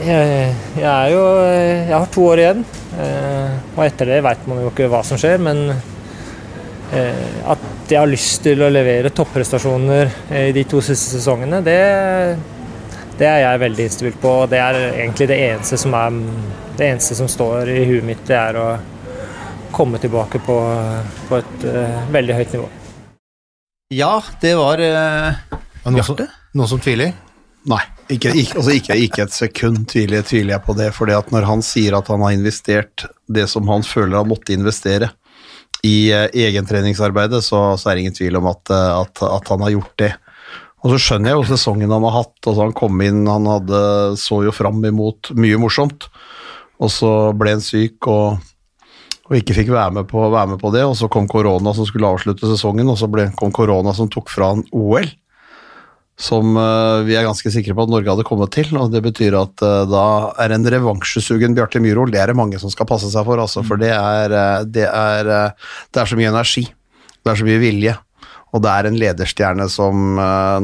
Jeg, 0.00 0.52
jeg 0.78 0.86
er 0.86 1.08
jo 1.12 1.22
Jeg 1.44 1.96
har 1.96 2.06
to 2.14 2.26
år 2.30 2.40
igjen. 2.44 2.60
eh, 2.96 3.56
Og 3.76 3.82
etter 3.84 4.08
det 4.12 4.20
veit 4.24 4.46
man 4.48 4.62
jo 4.62 4.70
ikke 4.70 4.88
hva 4.92 5.02
som 5.06 5.18
skjer, 5.20 5.42
men 5.42 5.64
eh, 5.70 7.26
at 7.50 7.66
jeg 7.90 7.98
har 7.98 8.08
lyst 8.10 8.44
til 8.46 8.62
å 8.62 8.70
levere 8.70 9.10
topprestasjoner 9.10 10.06
eh, 10.30 10.48
i 10.50 10.54
de 10.56 10.64
to 10.70 10.80
siste 10.84 11.16
sesongene, 11.16 11.58
det, 11.66 11.76
det 13.18 13.26
er 13.28 13.42
jeg 13.44 13.62
veldig 13.64 13.86
innstilt 13.88 14.20
på. 14.22 14.36
Og 14.44 14.50
det 14.52 14.62
er 14.62 14.78
egentlig 14.92 15.28
det 15.32 15.40
eneste 15.50 15.78
som 15.80 15.96
er 15.98 16.22
Det 16.78 16.86
eneste 16.86 17.18
som 17.18 17.28
står 17.28 17.68
i 17.74 17.84
huet 17.90 18.06
mitt, 18.06 18.22
det 18.24 18.38
er 18.38 18.56
å 18.56 18.68
komme 19.74 19.98
tilbake 20.00 20.40
på, 20.46 20.56
på 21.28 21.36
et 21.36 21.64
uh, 21.68 21.98
veldig 22.10 22.38
høyt 22.38 22.54
nivå. 22.56 22.68
Ja, 23.92 24.14
det 24.40 24.54
var 24.56 24.80
uh, 24.80 25.58
Bjarte? 25.84 26.26
Noen 26.56 26.70
som 26.70 26.80
tviler? 26.82 27.14
Nei, 27.68 27.82
ikke, 28.08 28.32
ikke, 28.32 28.56
altså 28.56 28.72
ikke, 28.72 28.96
ikke 29.04 29.24
et 29.26 29.34
sekund 29.36 29.82
tviler, 29.90 30.24
tviler 30.24 30.54
jeg 30.54 30.64
på 30.64 30.76
det. 30.78 30.88
For 30.96 31.10
når 31.10 31.46
han 31.48 31.64
sier 31.64 31.98
at 31.98 32.08
han 32.08 32.22
har 32.24 32.32
investert 32.32 33.04
det 33.28 33.46
som 33.52 33.68
han 33.68 33.84
føler 33.86 34.22
han 34.22 34.30
måtte 34.30 34.56
investere 34.56 35.10
i 35.84 36.10
eh, 36.12 36.26
egentreningsarbeidet, 36.48 37.42
så, 37.44 37.76
så 37.76 37.90
er 37.90 37.96
det 37.96 38.06
ingen 38.06 38.16
tvil 38.16 38.40
om 38.40 38.48
at, 38.50 38.72
eh, 38.72 38.90
at, 38.96 39.22
at 39.28 39.52
han 39.52 39.64
har 39.66 39.74
gjort 39.76 39.94
det. 40.00 40.10
Og 40.80 40.94
så 40.94 41.00
skjønner 41.04 41.30
jeg 41.30 41.36
jo 41.36 41.48
sesongen 41.52 41.92
han 41.92 42.06
har 42.08 42.16
hatt. 42.22 42.36
altså 42.46 42.64
Han 42.64 42.76
kom 42.76 43.02
inn, 43.04 43.26
han 43.28 43.48
hadde, 43.48 43.80
så 44.20 44.40
jo 44.46 44.54
fram 44.56 44.80
imot 44.88 45.34
mye 45.36 45.60
morsomt. 45.60 46.08
Og 46.80 46.88
så 46.92 47.10
ble 47.36 47.58
han 47.58 47.64
syk 47.64 48.08
og, 48.08 48.40
og 49.28 49.36
ikke 49.36 49.58
fikk 49.58 49.74
være 49.74 49.98
med, 49.98 50.08
på, 50.08 50.24
være 50.32 50.54
med 50.54 50.62
på 50.62 50.72
det. 50.72 50.86
Og 50.88 50.96
så 50.96 51.10
kom 51.12 51.28
korona 51.28 51.76
som 51.76 51.88
skulle 51.88 52.08
avslutte 52.08 52.48
sesongen, 52.48 52.88
og 52.88 52.96
så 53.00 53.10
ble, 53.12 53.28
kom 53.36 53.52
korona 53.52 53.92
som 53.96 54.08
tok 54.08 54.32
fra 54.32 54.54
han 54.54 54.64
OL 54.72 55.12
som 56.20 56.52
eh, 56.60 57.06
vi 57.08 57.16
er 57.16 57.24
ganske 57.24 57.52
sikre 57.52 57.74
på 57.76 57.86
at 57.86 57.92
Norge 57.92 58.12
hadde 58.12 58.26
kommet 58.28 58.52
til. 58.52 58.68
og 58.76 58.92
Det 58.92 59.00
betyr 59.04 59.38
at 59.40 59.64
eh, 59.64 59.86
da 59.88 60.04
er 60.44 60.54
en 60.54 60.68
revansjesugen 60.74 61.56
Bjarte 61.56 61.80
Myhrol 61.80 62.12
det 62.12 62.20
er 62.20 62.32
det 62.32 62.38
mange 62.38 62.60
som 62.60 62.72
skal 62.72 62.88
passe 62.90 63.08
seg 63.12 63.24
for. 63.26 63.40
Altså, 63.40 63.64
for 63.66 63.80
det 63.80 63.92
er, 63.94 64.36
eh, 64.36 64.68
det, 64.68 64.86
er, 64.86 65.32
det 65.88 66.02
er 66.02 66.10
så 66.10 66.20
mye 66.20 66.30
energi, 66.32 66.66
det 67.24 67.32
er 67.32 67.40
så 67.40 67.48
mye 67.48 67.62
vilje. 67.62 67.96
Og 68.50 68.64
det 68.64 68.70
er 68.74 68.88
en 68.88 68.96
lederstjerne 68.98 69.68
som 69.70 70.16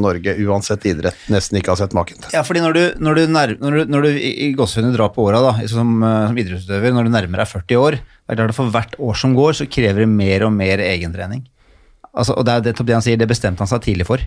Norge, 0.03 0.33
uansett 0.43 0.89
idrett, 0.91 1.21
nesten 1.31 1.61
ikke 1.61 1.71
har 1.71 1.79
sett 1.79 1.93
maken 1.95 2.19
til. 2.19 2.33
Ja, 2.35 2.41
fordi 2.43 2.59
når 2.65 2.75
du, 2.75 2.81
når 2.99 3.15
du, 3.15 3.21
nærmer, 3.31 3.61
når 3.63 3.77
du, 3.77 3.93
når 3.95 4.09
du 4.09 4.17
i 4.19 4.49
gåsehudet 4.59 4.91
drar 4.97 5.13
på 5.15 5.23
åra 5.23 5.39
da, 5.45 5.53
som, 5.71 5.93
som 6.03 6.41
idrettsutøver, 6.43 6.91
når 6.97 7.07
du 7.07 7.13
nærmer 7.15 7.45
deg 7.45 7.53
40 7.53 7.79
år, 7.79 7.99
er 8.27 8.41
klart 8.41 8.57
for 8.59 8.75
hvert 8.75 8.99
år 8.99 9.21
som 9.23 9.39
går, 9.39 9.55
så 9.61 9.69
krever 9.71 10.03
det 10.03 10.09
mer 10.11 10.49
og 10.49 10.51
mer 10.59 10.83
egentrening. 10.83 11.45
Altså, 12.11 12.35
og 12.35 12.43
det 12.49 12.57
er 12.59 12.67
det 12.67 12.99
han 12.99 13.07
sier, 13.07 13.23
det 13.23 13.31
bestemte 13.31 13.63
han 13.63 13.71
seg 13.71 13.87
tidlig 13.87 14.09
for. 14.11 14.27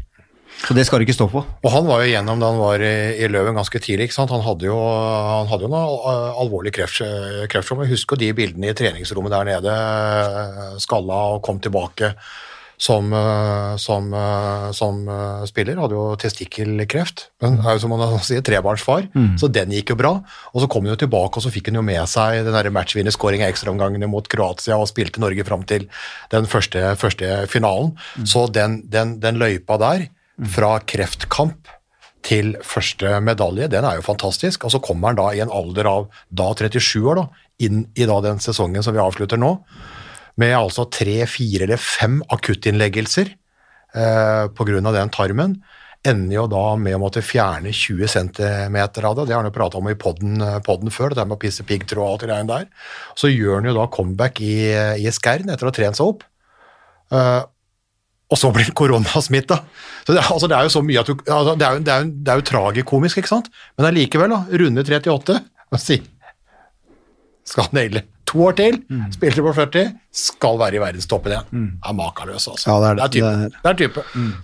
Så 0.60 0.76
det 0.76 0.84
skal 0.86 1.00
du 1.00 1.08
ikke 1.08 1.16
stå 1.16 1.30
på. 1.32 1.42
Og 1.42 1.72
han 1.72 1.88
var 1.88 2.02
jo 2.04 2.10
igjennom 2.10 2.42
da 2.42 2.50
han 2.52 2.60
var 2.60 2.84
i, 2.84 2.94
i 3.24 3.30
Løven 3.32 3.58
ganske 3.58 3.80
tidlig. 3.82 4.10
Han 4.20 4.44
hadde 4.46 4.68
jo, 4.68 4.76
han 4.76 5.50
hadde 5.50 5.66
jo 5.66 5.72
noe 5.72 6.14
alvorlig 6.42 6.74
kreft, 6.76 7.00
Husk 7.00 7.56
Jeg 7.56 7.92
husker 7.94 8.20
de 8.20 8.34
bildene 8.36 8.74
i 8.74 8.78
treningsrommet 8.78 9.34
der 9.34 9.50
nede, 9.54 9.74
eh, 9.74 10.78
skalla 10.84 11.24
og 11.36 11.44
kom 11.46 11.62
tilbake 11.64 12.14
som, 12.80 13.14
eh, 13.14 13.76
som, 13.76 14.14
eh, 14.14 14.72
som 14.72 15.08
eh, 15.08 15.46
spiller. 15.46 15.80
Hadde 15.84 15.98
jo 15.98 16.06
testikkelkreft, 16.20 17.26
men 17.44 17.60
er 17.60 17.76
jo 17.76 17.84
som 17.84 17.94
man 17.94 18.16
sier, 18.26 18.44
trebarnsfar, 18.46 19.10
så 19.40 19.52
den 19.52 19.74
gikk 19.76 19.94
jo 19.94 20.00
bra. 20.00 20.14
Og 20.54 20.64
så 20.64 20.70
kom 20.72 20.88
han 20.88 20.96
jo 20.96 21.02
tilbake, 21.04 21.38
og 21.38 21.46
så 21.46 21.52
fikk 21.54 21.70
han 21.70 21.82
jo 21.82 21.86
med 21.86 22.02
seg 22.10 22.48
den 22.48 22.72
matchvinnerskåringa 22.76 23.50
i 23.50 23.54
ekstraomgangene 23.54 24.10
mot 24.10 24.28
Kroatia 24.32 24.80
og 24.80 24.88
spilte 24.92 25.22
Norge 25.22 25.46
fram 25.48 25.66
til 25.68 25.90
den 26.32 26.48
første, 26.50 26.94
første 27.00 27.44
finalen. 27.52 27.94
Så 28.24 28.48
den, 28.54 28.82
den, 28.90 29.18
den 29.20 29.42
løypa 29.42 29.78
der, 29.82 30.08
fra 30.48 30.78
kreftkamp 30.88 31.68
til 32.26 32.54
første 32.66 33.18
medalje, 33.24 33.70
den 33.72 33.86
er 33.88 34.00
jo 34.00 34.06
fantastisk. 34.06 34.66
Og 34.66 34.74
så 34.74 34.82
kommer 34.84 35.12
han 35.12 35.20
da 35.20 35.30
i 35.34 35.42
en 35.44 35.54
alder 35.54 35.90
av 35.90 36.10
da 36.30 36.52
37 36.54 37.00
år, 37.04 37.22
da, 37.22 37.46
inn 37.66 37.84
i 37.96 38.08
da 38.08 38.20
den 38.24 38.42
sesongen 38.44 38.86
som 38.86 38.96
vi 38.96 39.04
avslutter 39.04 39.40
nå, 39.40 39.56
med 40.40 40.56
altså 40.56 40.86
tre, 40.92 41.22
fire 41.28 41.66
eller 41.66 41.82
fem 41.82 42.22
akuttinnleggelser 42.32 43.34
eh, 43.34 44.46
pga. 44.56 44.80
den 44.96 45.12
tarmen. 45.16 45.60
Ender 46.08 46.36
jo 46.38 46.46
da 46.48 46.64
med 46.80 46.96
å 46.96 47.02
måtte 47.02 47.24
fjerne 47.26 47.74
20 47.76 48.08
cm 48.08 48.78
av 48.80 49.18
det. 49.18 49.26
Det 49.28 49.36
har 49.36 49.42
han 49.42 49.50
jo 49.50 49.56
prata 49.56 49.82
om 49.82 49.90
i 49.92 49.98
podden, 50.00 50.40
podden 50.64 50.94
før, 50.96 51.12
det 51.12 51.20
der 51.20 51.28
med 51.28 51.36
å 51.36 51.42
pisse 51.42 51.66
piggtråd 51.68 52.06
og 52.06 52.12
alt 52.14 52.24
det 52.24 52.30
greiene 52.30 52.54
der. 52.54 52.70
Så 53.20 53.32
gjør 53.34 53.60
han 53.60 53.68
jo 53.68 53.76
da 53.76 53.90
comeback 53.92 54.40
i, 54.40 54.56
i 55.04 55.12
Skern 55.12 55.52
etter 55.52 55.68
å 55.68 55.74
ha 55.74 55.76
trent 55.76 56.00
seg 56.00 56.14
opp. 56.14 56.24
Eh, 57.12 57.42
og 58.30 58.38
så 58.38 58.52
blir 58.54 58.66
det 58.70 58.76
koronasmitta. 58.78 59.58
Så 60.06 60.14
det, 60.14 60.22
altså, 60.30 60.48
det 60.48 60.58
er 60.58 60.68
jo 60.68 60.70
så 60.76 60.82
mye 60.86 61.00
at 61.02 61.08
du 61.10 61.14
altså, 61.16 61.56
Det 61.58 61.66
er 61.68 61.74
jo, 61.74 61.80
det 61.86 61.94
er 61.94 62.04
jo, 62.06 62.12
det 62.24 62.30
er 62.34 62.36
jo 62.42 62.48
tragikomisk, 62.52 63.18
ikke 63.18 63.32
sant? 63.32 63.50
Men 63.78 63.88
allikevel, 63.90 64.30
da. 64.30 64.44
Runde 64.62 64.84
38. 64.86 65.40
og 65.72 65.80
si? 65.82 66.00
Skal 67.50 67.70
naile 67.74 68.04
to 68.30 68.44
år 68.46 68.54
til, 68.60 68.76
spilte 69.16 69.42
på 69.42 69.52
40, 69.58 69.88
skal 70.14 70.60
være 70.62 70.78
i 70.78 70.82
verdenstoppen 70.84 71.34
igjen. 71.34 71.70
Er 71.82 71.94
makaløs, 71.98 72.46
altså. 72.52 72.68
Ja, 72.70 72.76
det 72.84 72.90
er 72.92 72.96
det. 73.00 73.12
type. 73.12 73.26
Det 73.26 73.34
er- 73.34 73.50
Det 73.50 73.72
er 73.72 73.78
type. 73.80 74.04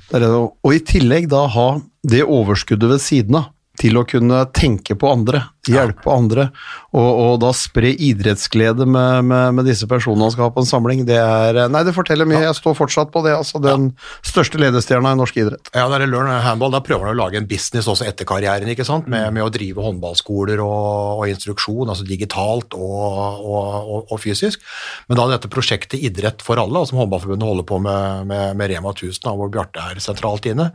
Det 0.09 0.15
er 0.15 0.19
det, 0.25 0.29
og- 0.29 0.55
og 0.63 0.73
i 0.73 0.79
tillegg 0.79 1.27
da 1.29 1.45
ha 1.47 1.67
det 2.09 2.23
overskuddet 2.23 2.89
ved 2.89 2.99
siden 2.99 3.35
av 3.35 3.51
til 3.85 3.99
å 3.99 4.05
kunne 4.07 4.41
tenke 4.55 4.95
på 4.97 5.09
andre, 5.11 5.43
hjelpe 5.69 6.09
andre, 6.09 6.47
og, 6.95 7.05
og 7.05 7.33
da 7.43 7.51
spre 7.57 7.91
idrettsglede 7.93 8.85
med, 8.89 9.25
med, 9.29 9.55
med 9.57 9.67
disse 9.69 9.87
personene 9.89 10.25
han 10.27 10.33
skal 10.33 10.47
ha 10.47 10.53
på 10.55 10.63
en 10.63 10.69
samling, 10.69 11.03
det 11.07 11.17
er 11.21 11.59
Nei, 11.71 11.83
det 11.85 11.93
forteller 11.95 12.27
mye. 12.29 12.43
Jeg 12.43 12.57
står 12.57 12.75
fortsatt 12.77 13.11
på 13.13 13.21
det. 13.25 13.33
altså 13.35 13.59
Den 13.63 13.89
største 14.25 14.59
ledestjerna 14.61 15.13
i 15.13 15.19
norsk 15.19 15.37
idrett. 15.41 15.69
Ja, 15.73 15.87
det 15.91 15.99
er 16.01 16.11
Learn 16.11 16.29
Handball, 16.45 16.73
Da 16.73 16.81
prøver 16.85 17.09
han 17.09 17.15
å 17.15 17.19
lage 17.19 17.39
en 17.39 17.49
business 17.49 17.89
også 17.91 18.07
etter 18.09 18.27
karrieren, 18.29 18.69
ikke 18.71 18.85
sant? 18.87 19.09
Med, 19.11 19.27
med 19.35 19.45
å 19.45 19.51
drive 19.53 19.83
håndballskoler 19.85 20.61
og, 20.63 21.21
og 21.21 21.33
instruksjon, 21.33 21.89
altså 21.91 22.07
digitalt 22.07 22.77
og, 22.77 24.05
og, 24.05 24.15
fysisk. 24.21 24.63
Men 25.09 25.19
da 25.19 25.27
dette 25.33 25.51
prosjektet 25.51 26.01
Idrett 26.05 26.43
for 26.45 26.61
alle, 26.61 26.81
altså 26.81 26.95
som 26.95 27.03
Håndballforbundet 27.03 27.49
holder 27.49 27.67
på 27.67 27.81
med, 27.83 28.29
med, 28.29 28.55
med 28.57 28.71
Rema 28.71 28.93
1000, 28.95 29.29
hvor 29.35 29.51
Bjarte 29.53 29.83
er 29.91 30.01
sentralt 30.03 30.47
inne, 30.49 30.71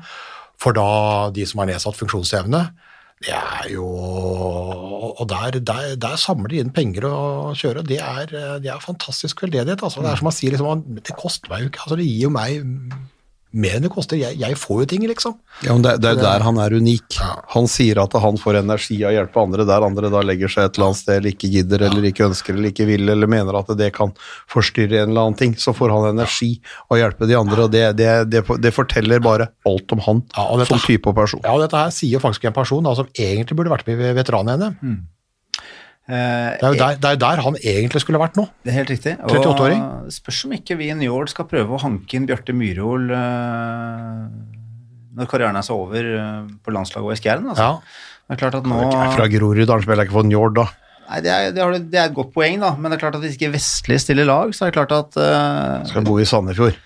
for 0.61 0.77
da 0.77 1.31
de 1.35 1.47
som 1.49 1.63
har 1.63 1.71
nedsatt 1.71 1.99
funksjonsevne. 1.99 2.65
Det 3.21 3.37
er 3.37 3.67
jo 3.75 3.85
Og 3.85 5.27
der, 5.29 5.59
der, 5.61 5.95
der 6.01 6.17
samler 6.17 6.49
de 6.49 6.61
inn 6.63 6.73
penger 6.73 7.05
å 7.11 7.17
kjøre. 7.59 7.85
Det 7.85 7.99
er, 8.01 8.33
det 8.63 8.71
er 8.73 8.81
fantastisk 8.81 9.43
veldedighet. 9.45 9.83
Altså. 9.85 10.01
Det 10.01 10.13
er 10.13 10.21
som 10.21 10.29
man 10.31 10.37
sier, 10.37 10.55
liksom, 10.55 10.85
det 10.97 11.17
koster 11.19 11.53
meg 11.53 11.67
jo 11.67 11.73
ikke. 11.73 11.83
Altså, 11.85 11.99
det 12.01 12.07
gir 12.09 12.23
jo 12.25 12.33
meg 12.33 12.71
mer 13.53 13.77
enn 13.79 13.83
det 13.83 13.91
koster. 13.91 14.17
Jeg, 14.21 14.37
jeg 14.39 14.57
får 14.57 14.83
jo 14.83 14.87
ting, 14.93 15.05
liksom. 15.11 15.35
Ja, 15.67 15.73
men 15.75 15.83
det, 15.83 15.97
det 16.03 16.11
er 16.11 16.15
jo 16.19 16.23
der 16.23 16.45
han 16.47 16.59
er 16.63 16.75
unik. 16.79 17.17
Han 17.55 17.67
sier 17.71 17.99
at 18.03 18.15
han 18.23 18.39
får 18.39 18.61
energi 18.61 18.99
av 19.03 19.11
å 19.11 19.15
hjelpe 19.17 19.43
andre, 19.43 19.67
der 19.67 19.87
andre 19.87 20.11
da 20.13 20.23
legger 20.23 20.53
seg 20.53 20.69
et 20.69 20.79
eller 20.79 20.91
annet 20.93 21.01
sted 21.01 21.17
eller 21.19 21.35
ikke 21.35 21.51
gidder 21.51 21.85
eller 21.89 22.07
ikke 22.11 22.29
ønsker 22.29 22.55
eller 22.55 22.71
ikke 22.71 22.87
vil 22.89 23.09
eller 23.17 23.31
mener 23.31 23.59
at 23.59 23.73
det 23.81 23.91
kan 23.97 24.15
forstyrre 24.51 25.03
en 25.03 25.11
eller 25.13 25.27
annen 25.29 25.39
ting. 25.41 25.57
Så 25.59 25.75
får 25.77 25.91
han 25.97 26.09
energi 26.13 26.53
av 26.89 26.97
å 26.97 27.01
hjelpe 27.03 27.27
de 27.31 27.39
andre, 27.41 27.67
og 27.67 27.75
det, 27.75 27.85
det, 27.99 28.11
det, 28.33 28.45
det 28.63 28.75
forteller 28.77 29.23
bare 29.25 29.51
alt 29.67 29.97
om 29.97 30.05
han 30.07 30.23
Ja, 30.37 30.47
dette- 30.57 30.71
som 30.75 30.83
type 30.87 31.11
og 31.11 31.17
person. 31.19 31.43
Ja, 31.45 31.55
og 31.59 31.65
dette 31.67 31.81
her 31.83 31.91
sier 31.95 32.23
faktisk 32.23 32.47
en 32.51 32.57
person 32.57 32.85
da, 32.87 32.95
som 32.99 33.11
egentlig 33.19 33.59
burde 33.59 33.73
vært 33.75 33.89
med 33.91 34.01
i 34.11 34.15
veteran-NM. 34.21 34.77
Eh, 34.81 35.01
Det 36.11 36.67
er 36.67 36.75
jo 36.75 36.79
der, 36.81 37.01
det 37.01 37.11
er 37.11 37.19
der 37.23 37.43
han 37.47 37.57
egentlig 37.61 38.03
skulle 38.03 38.21
vært 38.23 38.39
nå. 38.39 38.47
Det 38.65 38.73
er 38.73 38.79
helt 38.81 38.93
riktig. 38.95 39.17
38-åring. 39.23 39.83
Spørs 40.15 40.45
om 40.49 40.55
ikke 40.57 40.77
vi 40.81 40.91
i 40.91 40.97
Njord 40.99 41.31
skal 41.33 41.49
prøve 41.51 41.77
å 41.77 41.83
hanke 41.83 42.19
inn 42.19 42.29
Bjarte 42.29 42.55
Myhrol 42.57 43.11
eh, 43.15 44.25
når 45.21 45.31
karrieren 45.31 45.59
er 45.59 45.67
så 45.67 45.77
over 45.79 46.07
eh, 46.17 46.47
på 46.65 46.75
landslaget 46.75 47.07
og 47.07 47.15
i 47.15 47.21
Skjæren. 47.21 47.51
Altså. 47.53 47.67
Ja. 47.67 48.07
Det 48.31 48.37
er 48.37 48.43
klart 48.45 48.61
at 48.61 48.69
nå 48.71 48.77
Jeg 48.79 48.95
er 48.95 49.17
fra 49.17 49.27
Grorud, 49.31 49.67
han 49.67 49.83
spiller 49.83 50.07
ikke 50.07 50.19
for 50.21 50.29
Njord 50.29 50.55
da. 50.61 50.69
Nei, 51.11 51.19
det, 51.25 51.31
er, 51.35 51.49
det, 51.51 51.63
har 51.65 51.75
det 51.75 51.99
er 51.99 52.05
et 52.07 52.15
godt 52.15 52.31
poeng, 52.37 52.61
da. 52.63 52.71
Men 52.79 52.93
det 52.93 53.01
er 53.01 53.03
klart 53.03 53.17
at 53.19 53.25
hvis 53.25 53.35
ikke 53.35 53.51
Vestli 53.57 53.97
stiller 53.99 54.29
lag, 54.29 54.53
så 54.55 54.67
er 54.67 54.71
det 54.71 54.77
klart 54.79 54.95
at 54.95 55.19
uh, 55.19 55.89
Skal 55.91 56.07
bo 56.07 56.15
i 56.23 56.27
Sandefjord. 56.29 56.79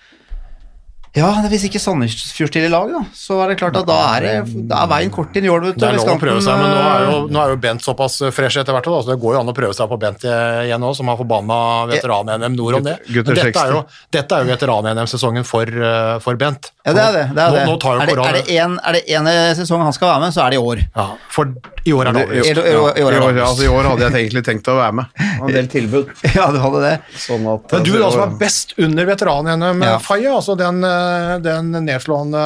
Ja, 1.15 1.29
hvis 1.47 1.63
ikke 1.69 1.79
Sandefjord 1.79 2.51
stiller 2.51 2.71
lag, 2.73 2.89
da, 2.91 3.01
så 3.15 3.37
er 3.43 3.53
det 3.53 3.57
klart 3.61 3.77
at 3.79 3.87
da 3.87 3.95
er, 4.17 4.25
det, 4.25 4.65
da 4.67 4.81
er 4.83 4.91
veien 4.91 5.13
kort 5.15 5.37
inn 5.39 5.47
i 5.47 5.53
vet. 5.53 5.77
Det 5.79 5.87
er 5.87 5.95
lov 5.95 6.11
å 6.11 6.17
prøve 6.19 6.43
seg, 6.43 6.59
men 6.59 6.73
nå 6.75 6.81
er 6.83 7.05
jo, 7.05 7.13
eh, 7.21 7.31
nå 7.31 7.41
er 7.43 7.53
jo 7.53 7.59
Bent 7.63 7.85
såpass 7.85 8.19
fresh 8.35 8.59
etter 8.59 8.75
hvert, 8.75 8.89
da, 8.91 8.99
så 9.05 9.13
det 9.13 9.19
går 9.23 9.37
jo 9.37 9.43
an 9.45 9.51
å 9.53 9.55
prøve 9.55 9.77
seg 9.77 9.87
på 9.91 9.99
Bent 10.01 10.27
igjen 10.27 10.83
nå, 10.83 10.91
som 10.97 11.07
har 11.11 11.19
forbanna 11.21 11.59
veteran-NM 11.93 12.59
nord 12.59 12.81
om 12.81 12.87
det. 12.89 12.97
Men 13.07 13.31
dette 13.39 13.63
er 13.63 13.71
jo, 13.77 13.83
dette 14.11 14.35
er 14.35 14.43
jo 14.43 14.51
veteran-NM-sesongen 14.51 15.47
for, 15.47 15.71
eh, 15.71 16.17
for 16.25 16.35
Bent. 16.41 16.74
Ja, 16.85 16.93
det 16.93 17.01
er 17.01 17.15
det. 17.15 17.21
det, 17.33 17.41
er 17.41 17.49
nå, 17.49 17.55
det. 17.57 17.61
Nå 17.65 17.75
tar 17.81 17.95
jo 17.97 18.01
er, 18.03 18.09
det 18.35 18.41
er, 18.45 18.61
en, 18.61 18.75
er 18.77 18.97
ene 19.17 19.31
sesong 19.57 19.81
han 19.81 19.93
skal 19.95 20.11
være 20.11 20.21
med, 20.21 20.33
så 20.35 20.43
er 20.43 20.53
det 20.53 20.59
i 20.59 20.61
år. 20.61 20.81
ja, 20.85 21.05
For 21.33 21.49
i 21.81 21.95
år 21.97 22.09
er 22.11 22.13
det 22.13 22.21
over. 22.27 22.35
i, 22.35 22.43
i, 22.43 22.51
i 22.51 22.75
I 22.75 22.75
år, 22.77 23.17
år, 23.23 23.39
altså, 23.47 23.65
I 23.65 23.71
år 23.73 23.89
hadde 23.89 24.05
jeg 24.05 24.27
egentlig 24.27 24.43
tenkt 24.45 24.69
å 24.69 24.77
være 24.77 24.97
med. 24.99 25.23
En 25.45 25.51
del 25.51 25.67
tilbud. 25.69 26.11
Ja, 26.37 26.45
du 26.53 26.59
hadde 26.61 26.83
det. 26.83 26.93
Sånn 27.19 27.43
at, 27.49 27.73
Men 27.73 27.87
du 27.87 27.91
altså, 27.95 28.03
da 28.03 28.11
som 28.13 28.23
er 28.27 28.37
best 28.45 28.75
under 28.85 29.09
veteran-NM, 29.09 29.83
Ja. 29.85 29.97
Faye, 30.05 30.29
altså 30.29 30.55
den, 30.59 30.83
eh, 30.85 31.33
den 31.43 31.73
nedslående 31.87 32.45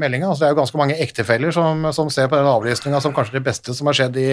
meldinga. 0.00 0.28
Altså 0.28 0.44
det 0.44 0.50
er 0.50 0.54
jo 0.54 0.60
ganske 0.60 0.80
mange 0.84 1.00
ektefeller 1.00 1.56
som, 1.56 1.88
som 1.96 2.12
ser 2.12 2.28
på 2.28 2.36
den 2.38 2.48
avlysninga 2.52 3.00
som 3.00 3.16
kanskje 3.16 3.38
det 3.38 3.44
beste 3.48 3.74
som 3.76 3.88
har 3.88 3.96
skjedd 3.96 4.20
i, 4.20 4.28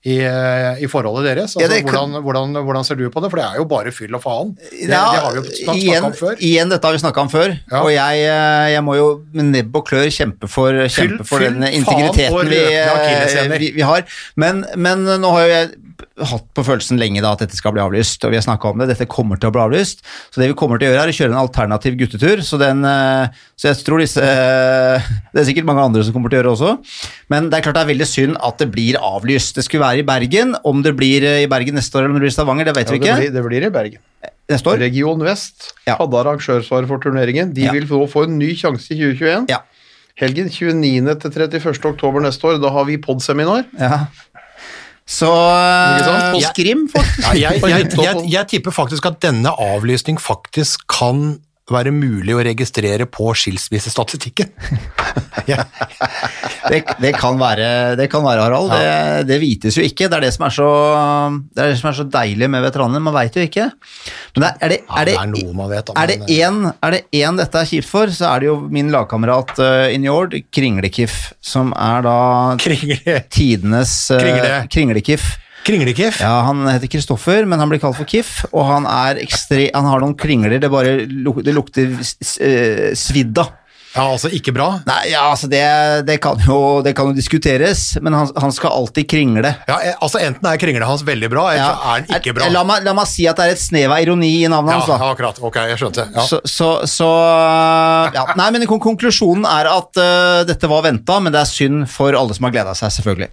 i, 0.00 0.14
eh, 0.24 0.78
i 0.80 0.86
forholdet 0.88 1.26
deres. 1.28 1.52
Altså, 1.56 1.60
Ja, 1.60 1.68
det 1.68 1.82
hvordan, 1.84 2.22
hvordan, 2.24 2.54
hvordan 2.64 2.84
ser 2.88 2.96
du 2.96 3.10
på 3.12 3.20
det? 3.20 3.28
For 3.30 3.36
det 3.36 3.44
er 3.50 3.58
jo 3.60 3.66
bare 3.68 3.92
fyll 3.92 4.14
og 4.16 4.22
faen. 4.24 4.54
Det, 4.56 4.88
Ja, 4.88 5.02
det 5.12 5.20
har 5.20 5.34
vi 5.34 5.40
jo 5.42 5.42
snakka 5.58 5.76
igjen, 5.76 6.04
om 6.08 6.12
før. 6.16 6.34
Igjen, 6.40 6.70
dette 6.72 6.88
har 6.88 6.96
vi 6.96 7.02
snakka 7.02 7.20
om 7.20 7.28
før, 7.28 7.52
Ja. 7.70 7.82
og 7.82 7.90
jeg, 7.92 8.24
eh, 8.24 8.70
jeg 8.72 8.82
må 8.86 8.96
jo 8.96 9.08
med 9.34 9.50
nebb 9.52 9.76
og 9.76 9.86
klør 9.90 10.08
kjempe 10.08 10.48
for, 10.48 10.72
kjempe 10.88 11.26
for 11.28 11.38
fyll, 11.44 11.52
den 11.60 11.68
integriteten 11.68 12.48
vi, 12.48 12.62
eh, 12.64 13.58
vi, 13.58 13.70
vi 13.76 13.80
har. 13.82 14.04
Men, 14.36 14.64
men 14.76 15.04
nå 15.04 15.30
har 15.36 15.46
jo 15.46 15.52
jeg 15.52 15.70
hatt 16.26 16.44
på 16.54 16.64
følelsen 16.66 16.98
lenge 17.00 17.22
da 17.24 17.32
at 17.34 17.42
dette 17.44 17.56
skal 17.58 17.72
bli 17.72 17.82
avlyst, 17.82 18.22
og 18.24 18.30
vi 18.32 18.38
har 18.38 18.44
snakka 18.44 18.70
om 18.72 18.78
det. 18.82 18.88
Dette 18.92 19.06
kommer 19.10 19.38
til 19.40 19.48
å 19.50 19.54
bli 19.54 19.62
avlyst. 19.62 20.02
Så 20.30 20.40
det 20.42 20.48
vi 20.50 20.56
kommer 20.58 20.78
til 20.80 20.88
å 20.88 20.92
gjøre, 20.92 21.04
er 21.08 21.12
å 21.12 21.16
kjøre 21.16 21.32
en 21.34 21.40
alternativ 21.42 21.96
guttetur. 22.00 22.42
Så, 22.46 22.58
den, 22.60 22.84
eh, 22.84 23.28
så 23.56 23.70
jeg 23.70 23.80
tror 23.86 24.02
disse 24.02 24.20
eh, 24.24 25.08
Det 25.32 25.42
er 25.42 25.48
sikkert 25.50 25.68
mange 25.68 25.82
andre 25.88 26.04
som 26.06 26.12
kommer 26.16 26.30
til 26.32 26.38
å 26.38 26.42
gjøre 26.42 26.50
det 26.50 26.56
også. 26.58 27.10
Men 27.32 27.48
det 27.50 27.58
er 27.60 27.66
klart 27.66 27.78
det 27.80 27.84
er 27.86 27.92
veldig 27.94 28.10
synd 28.10 28.36
at 28.50 28.58
det 28.62 28.70
blir 28.74 28.98
avlyst. 29.00 29.56
Det 29.56 29.64
skulle 29.66 29.86
være 29.86 30.04
i 30.04 30.08
Bergen. 30.12 30.54
Om 30.64 30.82
det 30.86 30.94
blir 30.98 31.26
eh, 31.26 31.42
i 31.44 31.50
Bergen 31.50 31.78
neste 31.78 31.96
år 31.98 32.04
eller 32.04 32.14
om 32.14 32.20
det 32.20 32.26
blir 32.26 32.34
i 32.34 32.36
Stavanger, 32.38 32.70
det 32.70 32.76
vet 32.76 32.86
Ja, 32.88 32.92
vi 32.92 32.98
det, 32.98 33.06
ikke. 33.08 33.18
blir, 33.24 33.34
det 33.38 33.46
blir 33.48 33.66
i 33.68 33.74
Bergen. 33.80 34.04
Neste 34.50 34.66
år? 34.72 34.80
Region 34.82 35.20
Vest 35.22 35.72
Ja. 35.86 35.94
hadde 36.00 36.18
arrangørsvaret 36.24 36.88
for 36.90 36.98
turneringen. 37.02 37.52
De 37.54 37.68
Ja. 37.68 37.72
vil 37.72 37.86
nå 37.86 38.04
få 38.10 38.24
en 38.26 38.38
ny 38.38 38.54
sjanse 38.58 38.90
i 38.90 38.98
2021. 38.98 39.46
Ja. 39.48 39.60
Helgen 40.20 40.50
29. 40.52 41.14
til 41.22 41.30
31. 41.32 41.86
oktober 41.94 42.20
neste 42.20 42.44
år. 42.44 42.58
Da 42.60 42.68
har 42.74 42.84
vi 42.84 42.98
podseminar. 43.00 43.62
Ja. 43.78 44.06
Så 45.10 45.26
På 46.30 46.40
Skrim, 46.52 46.86
faktisk. 46.96 47.28
Ja, 47.34 47.50
jeg, 47.50 47.62
jeg, 47.66 47.86
jeg, 48.06 48.24
jeg 48.30 48.46
tipper 48.52 48.74
faktisk 48.74 49.08
at 49.10 49.18
denne 49.24 49.50
avlysning 49.50 50.20
faktisk 50.22 50.86
kan 50.92 51.40
være 51.74 51.92
mulig 51.94 52.34
å 52.36 52.42
registrere 52.44 53.06
på 53.10 53.30
skilsmissestatistikken. 53.36 54.50
ja. 55.50 55.64
Det, 56.70 56.82
det, 57.00 57.12
kan 57.18 57.38
være, 57.40 57.96
det 57.98 58.08
kan 58.12 58.24
være, 58.24 58.44
Harald. 58.46 58.72
Det, 58.72 59.26
det 59.30 59.40
vites 59.42 59.78
jo 59.78 59.84
ikke. 59.86 60.08
Det 60.10 60.18
er 60.18 60.26
det 60.26 60.32
som 60.36 60.46
er 60.48 60.54
så, 60.54 60.70
det 61.54 61.64
er 61.64 61.72
det 61.72 61.80
som 61.80 61.90
er 61.90 61.98
så 62.00 62.06
deilig 62.10 62.50
med 62.52 62.64
veteranene. 62.66 63.02
Man 63.06 63.16
veit 63.16 63.36
jo 63.38 63.44
ikke. 63.46 63.70
Men 64.36 64.48
er, 64.50 64.74
det, 64.74 64.80
én 67.10 67.38
det 67.40 67.50
dette 67.50 67.62
er 67.62 67.70
kjipt 67.70 67.90
for, 67.90 68.10
så 68.14 68.30
er 68.30 68.42
det 68.42 68.50
jo 68.50 68.56
min 68.70 68.90
lagkamerat 68.94 69.54
uh, 69.58 69.86
in 69.92 70.04
Njord, 70.04 70.36
Kringlekiff, 70.54 71.32
som 71.42 71.74
er 71.76 72.04
da 72.06 72.18
Kringle, 72.62 73.20
tidenes 73.32 73.94
uh, 74.14 74.20
Kringle. 74.20 74.58
Kringlekiff. 74.70 75.32
Kringlekiff? 75.66 76.20
Ja, 76.24 76.40
Han 76.46 76.64
heter 76.68 76.88
Kristoffer, 76.90 77.44
men 77.46 77.60
han 77.60 77.68
blir 77.68 77.80
kalt 77.82 77.98
for 77.98 78.08
Kiff, 78.08 78.44
og 78.50 78.64
han 78.70 78.88
ekstre, 79.20 79.68
han 79.74 79.88
har 79.90 80.00
noen 80.02 80.16
kringler 80.18 80.58
det 80.62 80.70
bare 80.72 81.00
luk, 81.06 81.42
det 81.44 81.54
lukter 81.56 81.92
eh, 82.00 82.92
svidd 82.96 83.38
av. 83.42 83.56
Ja, 83.90 84.04
altså 84.06 84.28
ikke 84.30 84.52
bra. 84.54 84.68
Nei, 84.86 85.08
ja, 85.10 85.24
altså 85.32 85.48
det, 85.50 85.60
det, 86.06 86.20
kan 86.22 86.38
jo, 86.46 86.78
det 86.86 86.92
kan 86.94 87.08
jo 87.10 87.16
diskuteres, 87.16 87.96
men 87.98 88.14
han, 88.14 88.28
han 88.38 88.52
skal 88.54 88.70
alltid 88.70 89.08
kringle. 89.10 89.50
Ja, 89.66 89.80
eh, 89.82 89.96
altså 89.98 90.20
Enten 90.22 90.46
er 90.46 90.60
kringlet 90.62 90.86
hans 90.86 91.02
veldig 91.02 91.30
bra, 91.32 91.48
eller 91.50 91.64
Ja. 91.64 91.72
så 91.74 91.96
er 91.96 92.04
den 92.06 92.20
ikke 92.20 92.36
bra. 92.38 92.50
La 92.54 92.62
meg, 92.68 92.84
la 92.86 92.94
meg 92.94 93.10
si 93.10 93.26
at 93.26 93.40
det 93.42 93.48
er 93.48 93.56
et 93.56 93.62
snev 93.64 93.90
av 93.90 93.98
ironi 94.04 94.30
i 94.44 94.46
navnet 94.46 94.76
Ja, 94.76 94.78
hans. 94.78 94.92
da. 94.92 95.00
ja, 95.02 95.10
akkurat. 95.16 95.42
Ok, 95.42 95.58
jeg 95.72 95.82
skjønte. 95.82 96.06
Ja. 96.14 96.22
Så, 96.30 96.38
så, 96.46 96.70
så 96.86 97.10
ja. 98.14 98.24
Nei, 98.38 98.48
men 98.54 98.68
konklusjonen 98.70 99.42
er 99.50 99.72
at 99.74 99.98
uh, 99.98 100.46
dette 100.46 100.70
var 100.70 100.86
venta, 100.86 101.18
men 101.18 101.34
det 101.34 101.42
er 101.42 101.50
synd 101.50 101.88
for 101.90 102.14
alle 102.14 102.36
som 102.38 102.46
har 102.46 102.54
gleda 102.54 102.76
seg, 102.78 102.94
selvfølgelig. 103.00 103.32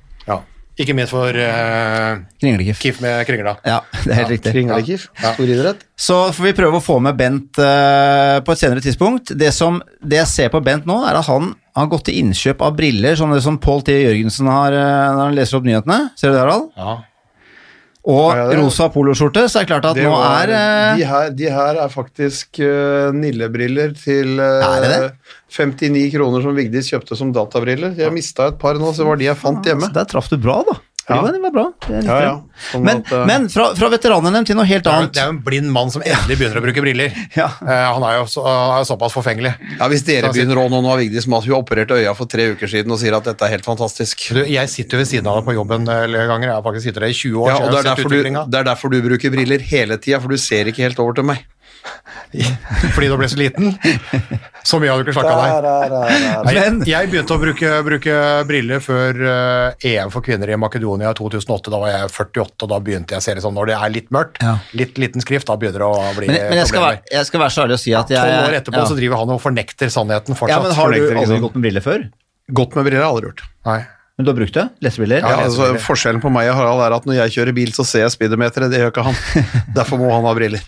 Ja. 0.78 0.84
Ikke 0.84 0.94
minst 0.94 1.10
for 1.10 1.34
uh, 1.34 2.20
Kringlekif. 2.38 2.78
Kiff 2.84 3.00
med 3.02 3.24
kringla. 3.26 3.56
Ja, 3.66 3.80
det 4.04 4.12
er 4.12 4.20
helt 4.20 4.34
riktig. 4.36 4.52
Kringlekiff. 4.54 5.08
Stor 5.18 5.50
idrett. 5.50 5.82
Så 5.98 6.18
får 6.38 6.46
vi 6.46 6.56
prøve 6.60 6.78
å 6.78 6.84
få 6.86 7.00
med 7.02 7.18
Bent 7.18 7.58
uh, 7.58 8.38
på 8.46 8.54
et 8.54 8.62
senere 8.62 8.84
tidspunkt. 8.86 9.34
Det, 9.34 9.50
som, 9.56 9.80
det 10.06 10.22
jeg 10.22 10.30
ser 10.30 10.52
på 10.54 10.62
Bent 10.62 10.86
nå, 10.86 11.00
er 11.10 11.18
at 11.18 11.26
han 11.32 11.56
har 11.78 11.90
gått 11.90 12.06
til 12.10 12.20
innkjøp 12.22 12.62
av 12.66 12.78
briller, 12.78 13.18
sånn 13.18 13.34
som 13.42 13.58
Pål 13.62 13.88
T. 13.90 13.98
Jørgensen 14.04 14.50
har 14.54 14.78
uh, 14.78 15.18
når 15.18 15.24
han 15.24 15.38
leser 15.40 15.58
opp 15.58 15.66
nyhetene. 15.66 16.00
Ser 16.14 16.30
du 16.30 16.38
det, 16.38 16.44
Harald? 16.46 16.70
Ja. 16.78 17.00
Og 18.08 18.32
Ja, 18.32 18.46
ja, 18.54 18.60
rosa 18.62 18.88
poloskjorte, 18.94 19.44
så 19.52 19.60
er 19.60 19.66
det 19.66 19.72
klart 19.74 19.86
at 19.90 19.98
Det 20.00 20.06
nå 20.08 20.14
var- 20.16 20.48
er 20.48 20.54
eh, 20.56 20.98
de, 21.02 21.04
her, 21.10 21.30
de 21.36 21.50
her 21.52 21.80
er 21.84 21.90
faktisk 21.92 22.60
uh, 22.64 23.12
Nille-briller 23.12 23.92
til 24.00 24.40
eh, 24.40 24.80
det 24.86 24.92
det? 24.94 25.12
59 25.52 26.12
kroner 26.16 26.42
som 26.46 26.56
Vigdis 26.56 26.88
kjøpte 26.92 27.18
som 27.20 27.34
databriller. 27.36 27.96
Jeg 28.00 28.14
mista 28.16 28.48
et 28.54 28.58
par 28.62 28.80
nå, 28.80 28.94
så 28.96 29.04
var 29.08 29.20
de 29.20 29.28
jeg 29.28 29.36
fant 29.40 29.64
hjemme. 29.68 29.90
Så 29.90 29.94
Der 30.00 30.06
traff 30.08 30.30
du 30.32 30.38
bra, 30.38 30.62
da. 30.68 30.78
Ja. 31.08 31.22
Det 31.32 31.40
var 31.40 31.52
bra. 31.56 31.66
Det 31.88 32.02
Ja, 32.04 32.16
ja. 32.22 32.32
Sånn 32.72 32.84
Men, 32.84 32.98
at, 33.00 33.12
eh, 33.16 33.26
men 33.30 33.46
fra, 33.50 33.70
fra 33.78 33.88
veteranene 33.94 34.42
til 34.46 34.58
noe 34.60 34.66
helt 34.68 34.84
Det 34.84 34.92
er, 34.92 34.98
annet. 34.98 35.14
det 35.16 35.22
er 35.22 35.30
jo 35.30 35.36
en 35.38 35.42
blind 35.46 35.72
mann 35.72 35.92
som 35.94 36.04
endelig 36.04 36.36
begynner 36.36 36.60
å 36.60 36.64
bruke 36.66 36.84
briller. 36.84 37.16
Ja. 37.38 37.48
Eh, 37.62 37.86
han 37.94 38.04
er 38.04 38.18
jo 38.18 38.26
så, 38.32 38.44
er 38.44 38.82
jo 38.82 38.88
såpass 38.90 39.16
forfengelig. 39.16 39.54
ja, 39.78 39.88
Hvis 39.88 40.04
dere 40.08 40.34
begynner 40.34 40.60
å 40.60 40.68
nå, 40.72 40.82
nå 40.84 40.92
har 40.92 41.00
Vigdis 41.00 41.28
hun 41.30 41.38
opererte 41.56 41.96
øya 41.96 42.16
for 42.18 42.28
tre 42.28 42.50
uker 42.56 42.68
siden 42.68 42.92
og 42.92 43.00
sier 43.00 43.16
at 43.16 43.24
dette 43.30 43.46
er 43.46 43.56
helt 43.56 43.68
fantastisk. 43.68 44.28
Du, 44.36 44.44
jeg 44.44 44.74
sitter 44.74 44.98
jo 44.98 45.04
ved 45.06 45.12
siden 45.14 45.32
av 45.32 45.40
deg 45.40 45.48
på 45.48 45.56
jobben 45.56 45.88
eh, 45.88 46.04
flere 46.08 46.28
ganger. 46.28 46.52
Jeg 46.52 46.58
har 46.60 46.66
faktisk 46.66 46.90
sittet 46.90 47.04
der 47.06 47.14
i 47.14 47.20
20 47.22 47.44
år. 47.44 47.52
Ja, 47.54 47.60
og 47.62 47.72
det 47.72 47.84
er, 47.86 48.04
du, 48.04 48.42
det 48.52 48.60
er 48.60 48.72
derfor 48.74 48.92
du 48.92 49.00
bruker 49.06 49.32
briller 49.32 49.64
hele 49.72 50.00
tida, 50.02 50.20
for 50.20 50.34
du 50.34 50.42
ser 50.42 50.68
ikke 50.74 50.84
helt 50.90 51.00
over 51.04 51.16
til 51.16 51.30
meg. 51.32 51.46
Fordi 52.96 53.08
du 53.10 53.16
ble 53.20 53.28
så 53.32 53.38
liten. 53.40 53.72
Så 54.68 54.80
mye 54.84 54.92
hadde 54.92 55.06
du 55.06 55.10
ikke 55.12 55.16
slakka 55.16 55.36
deg. 55.40 56.88
Jeg, 56.90 57.10
begynte 57.12 57.36
å 57.36 57.40
bruke, 57.42 57.72
bruke 57.88 58.16
briller 58.50 58.82
før 58.84 59.22
eh, 59.32 59.88
EM 59.94 60.12
for 60.14 60.26
kvinner 60.26 60.52
i 60.52 60.58
Makedonia 60.60 61.14
i 61.14 61.18
2008. 61.18 61.72
Da 61.74 61.80
var 61.82 61.94
jeg 61.94 62.12
48, 62.12 62.56
og 62.68 62.72
da 62.74 62.80
begynte 62.84 63.16
jeg 63.16 63.24
å 63.24 63.26
se 63.28 63.36
det 63.38 63.46
sånn 63.46 63.56
Når 63.58 63.72
det 63.72 63.78
er 63.80 63.94
litt 63.96 64.12
mørkt, 64.16 64.42
Ja. 64.44 64.58
litt 64.78 65.00
liten 65.02 65.24
skrift, 65.24 65.48
da 65.48 65.56
begynner 65.60 65.86
det 65.86 65.88
å 65.88 66.14
bli 66.20 66.28
Men, 66.30 66.40
men 66.52 66.62
jeg, 66.62 66.68
skal 66.70 66.84
problemer. 66.84 67.02
være, 67.02 67.18
jeg 67.18 67.32
skal 67.32 67.44
være 67.46 67.56
så 67.56 67.66
ærlig 67.66 67.78
å 67.80 67.84
si 67.84 67.96
at 67.98 68.16
jeg 68.16 68.24
Tolv 68.28 68.48
år 68.52 68.58
etterpå 68.62 68.82
ja. 68.84 68.88
så 68.92 68.98
driver 69.00 69.24
han 69.24 69.36
og 69.38 69.44
fornekter 69.44 69.94
sannheten 69.94 70.38
fortsatt. 70.38 70.58
ja, 70.58 70.64
men 70.68 70.76
Har 70.78 70.92
du 70.92 71.00
aldri 71.24 71.40
gått 71.48 71.56
med 71.56 71.68
briller 71.70 71.86
før? 71.86 72.10
Gått 72.60 72.76
med 72.78 72.88
briller 72.90 73.04
har 73.04 73.08
jeg 73.08 73.16
aldri 73.16 73.32
gjort. 73.32 73.48
Nei. 73.68 73.80
Men 74.18 74.26
du 74.26 74.32
har 74.32 74.38
brukt 74.40 74.56
det? 74.56 74.64
Lesebriller? 74.82 75.22
Ja, 75.22 75.44
altså, 75.46 75.68
forskjellen 75.78 76.18
på 76.24 76.32
meg 76.34 76.48
og 76.50 76.56
Harald 76.58 76.80
er 76.82 76.94
at 76.96 77.04
når 77.06 77.20
jeg 77.20 77.34
kjører 77.36 77.54
bil, 77.54 77.70
så 77.76 77.84
ser 77.86 78.02
jeg 78.02 78.14
speedometeret. 78.16 78.72
Det 78.74 78.80
gjør 78.82 78.90
ikke 78.90 79.04
han. 79.06 79.18
Derfor 79.78 80.00
må 80.02 80.08
han 80.10 80.26
ha 80.26 80.32
briller. 80.34 80.64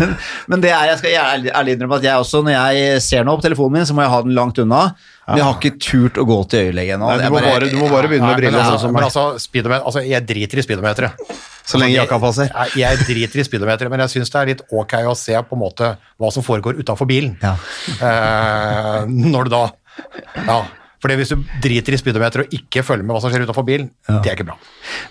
Men, 0.00 0.16
men 0.50 0.64
det 0.64 0.72
er, 0.74 0.88
jeg 0.90 0.98
skal 0.98 1.14
ærlig, 1.20 1.52
ærlig 1.60 1.76
innrømme 1.76 2.00
at 2.00 2.08
jeg 2.08 2.24
også, 2.24 2.40
når 2.42 2.56
jeg 2.56 3.04
ser 3.06 3.28
noe 3.28 3.38
på 3.38 3.44
telefonen 3.46 3.76
min, 3.78 3.86
så 3.86 3.94
må 3.94 4.02
jeg 4.02 4.10
ha 4.16 4.18
den 4.26 4.34
langt 4.34 4.58
unna. 4.58 4.80
Men 5.28 5.38
jeg 5.38 5.46
har 5.46 5.60
ikke 5.60 5.78
turt 5.84 6.18
å 6.18 6.24
gå 6.26 6.38
til 6.50 6.66
øyelegen 6.72 6.96
ennå. 6.98 7.12
Du, 7.22 7.28
må 7.36 7.42
bare, 7.44 7.68
du 7.70 7.76
må 7.78 7.90
bare 7.92 8.10
begynne 8.10 8.26
Nei, 8.26 8.32
med 8.34 8.42
briller. 8.42 8.72
altså, 8.72 8.90
men 8.90 9.06
altså, 9.06 9.24
speedometer, 9.46 9.86
altså, 9.92 10.02
jeg 10.08 10.26
driter 10.32 10.58
i 10.58 10.64
speedometeret. 10.66 11.30
Så 11.68 11.78
lenge 11.78 11.98
jakka 12.00 12.18
passer. 12.22 12.50
Jeg, 12.50 12.80
jeg 12.80 13.04
driter 13.04 13.42
i 13.42 13.46
speedometeret, 13.46 13.92
men 13.94 14.02
jeg 14.06 14.14
syns 14.16 14.34
det 14.34 14.40
er 14.42 14.50
litt 14.56 14.66
ok 14.74 14.96
å 15.06 15.14
se 15.20 15.38
på 15.38 15.54
en 15.54 15.62
måte 15.62 15.92
hva 16.18 16.32
som 16.34 16.42
foregår 16.46 16.80
utafor 16.82 17.06
bilen. 17.06 17.36
Ja. 17.44 17.54
Eh, 17.94 19.06
når 19.06 19.46
du 19.46 19.54
da 19.54 19.62
Ja. 20.48 20.58
For 20.98 21.14
hvis 21.14 21.30
du 21.30 21.42
driter 21.62 21.94
i 21.94 21.98
speedometer 22.00 22.42
og 22.42 22.54
ikke 22.56 22.82
følger 22.82 23.06
med 23.06 23.14
hva 23.14 23.20
som 23.22 23.30
skjer 23.30 23.44
utenfor 23.46 23.64
bilen, 23.68 23.90
det 24.08 24.32
er 24.32 24.34
ikke 24.34 24.48
bra. 24.48 24.56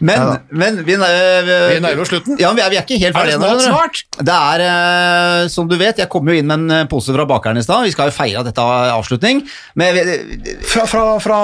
Men, 0.03 0.33
men 0.51 0.81
vi, 0.83 0.97
Vi 0.97 1.79
nærmer 1.79 2.01
oss 2.03 2.09
slutten. 2.11 2.35
Ja, 2.41 2.51
vi 2.57 2.61
er, 2.65 2.69
vi 2.73 2.79
er 2.79 2.83
ikke 2.83 2.97
helt 2.99 3.15
Er 3.15 3.29
det 3.29 3.37
ferdige 3.37 3.37
ennå. 3.37 3.61
snart. 3.63 4.01
Det 4.19 4.35
er, 4.35 4.63
eh, 4.67 5.47
som 5.53 5.69
du 5.69 5.77
vet, 5.79 6.01
jeg 6.03 6.09
kom 6.11 6.27
jo 6.27 6.35
inn 6.35 6.47
med 6.49 6.59
en 6.65 6.71
eh, 6.81 6.87
pose 6.91 7.13
fra 7.15 7.25
bakeren 7.29 7.57
i 7.61 7.63
stad. 7.63 7.85
Vi 7.87 7.93
skal 7.95 8.11
jo 8.11 8.15
feire 8.17 8.41
at 8.43 8.49
dette 8.49 8.59
er 8.59 8.91
avslutning. 8.97 9.43
Men 9.79 9.95
vi- 9.95 10.57
Fra, 10.67 10.83
fra, 10.89 11.05
fra, 11.23 11.39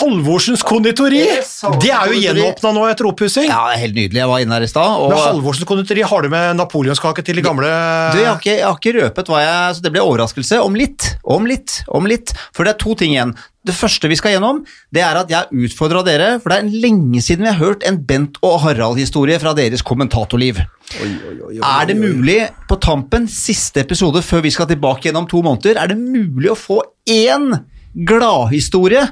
Halvorsens 0.00 0.62
konditori! 0.66 1.22
Det 1.22 1.90
er 1.94 2.10
jo 2.12 2.18
gjenåpna 2.20 2.72
nå 2.74 2.84
etter 2.90 3.08
oppussing. 3.08 3.48
ja, 3.48 3.60
det 3.70 3.76
er 3.78 3.82
helt 3.86 3.96
nydelig. 3.98 4.20
Jeg 4.20 4.28
var 4.30 4.42
inne 4.44 4.58
her 4.58 4.66
i 4.66 4.70
stad. 4.70 5.00
og- 5.00 5.14
Halvorsens 5.16 5.68
konditori 5.68 6.02
har 6.02 6.22
du 6.22 6.28
med 6.28 6.56
napoleonskake 6.58 7.24
til 7.24 7.36
de 7.36 7.42
gamle 7.42 7.70
Du, 8.12 8.18
jeg 8.18 8.26
har, 8.26 8.38
ikke, 8.38 8.56
jeg 8.58 8.66
har 8.66 8.76
ikke 8.76 8.94
røpet 9.00 9.26
hva 9.32 9.40
jeg 9.42 9.74
Så 9.76 9.82
det 9.82 9.92
blir 9.92 10.02
overraskelse 10.02 10.60
om 10.62 10.74
litt, 10.74 11.16
om 11.24 11.46
litt, 11.46 11.82
om 11.88 12.06
litt. 12.06 12.32
For 12.52 12.64
det 12.64 12.74
er 12.74 12.78
to 12.78 12.94
ting 12.94 13.12
igjen. 13.14 13.34
Det 13.62 13.74
første 13.78 14.08
vi 14.10 14.16
skal 14.18 14.32
gjennom, 14.34 14.64
det 14.90 15.04
er 15.06 15.18
at 15.20 15.30
jeg 15.30 15.66
utfordra 15.68 16.00
dere, 16.02 16.32
for 16.42 16.50
det 16.50 16.56
er 16.58 16.80
lenge 16.82 17.20
siden 17.22 17.46
vi 17.46 17.52
har 17.52 17.60
hørt 17.60 17.84
en 17.86 18.00
Bent 18.08 18.40
og 18.42 18.56
Harald-historie 18.64 19.38
fra 19.38 19.52
deres 19.54 19.84
kommentatorliv. 19.86 20.58
Er 20.98 21.86
det 21.86 21.94
mulig, 21.94 22.40
på 22.66 22.78
tampen, 22.82 23.28
siste 23.30 23.84
episode 23.84 24.24
før 24.26 24.42
vi 24.42 24.50
skal 24.50 24.66
tilbake 24.66 25.06
gjennom 25.06 25.28
to 25.30 25.44
måneder, 25.46 25.78
er 25.78 25.92
det 25.92 25.98
mulig 26.00 26.50
å 26.50 26.58
få 26.58 26.80
én 27.06 27.52
gladhistorie 27.94 29.04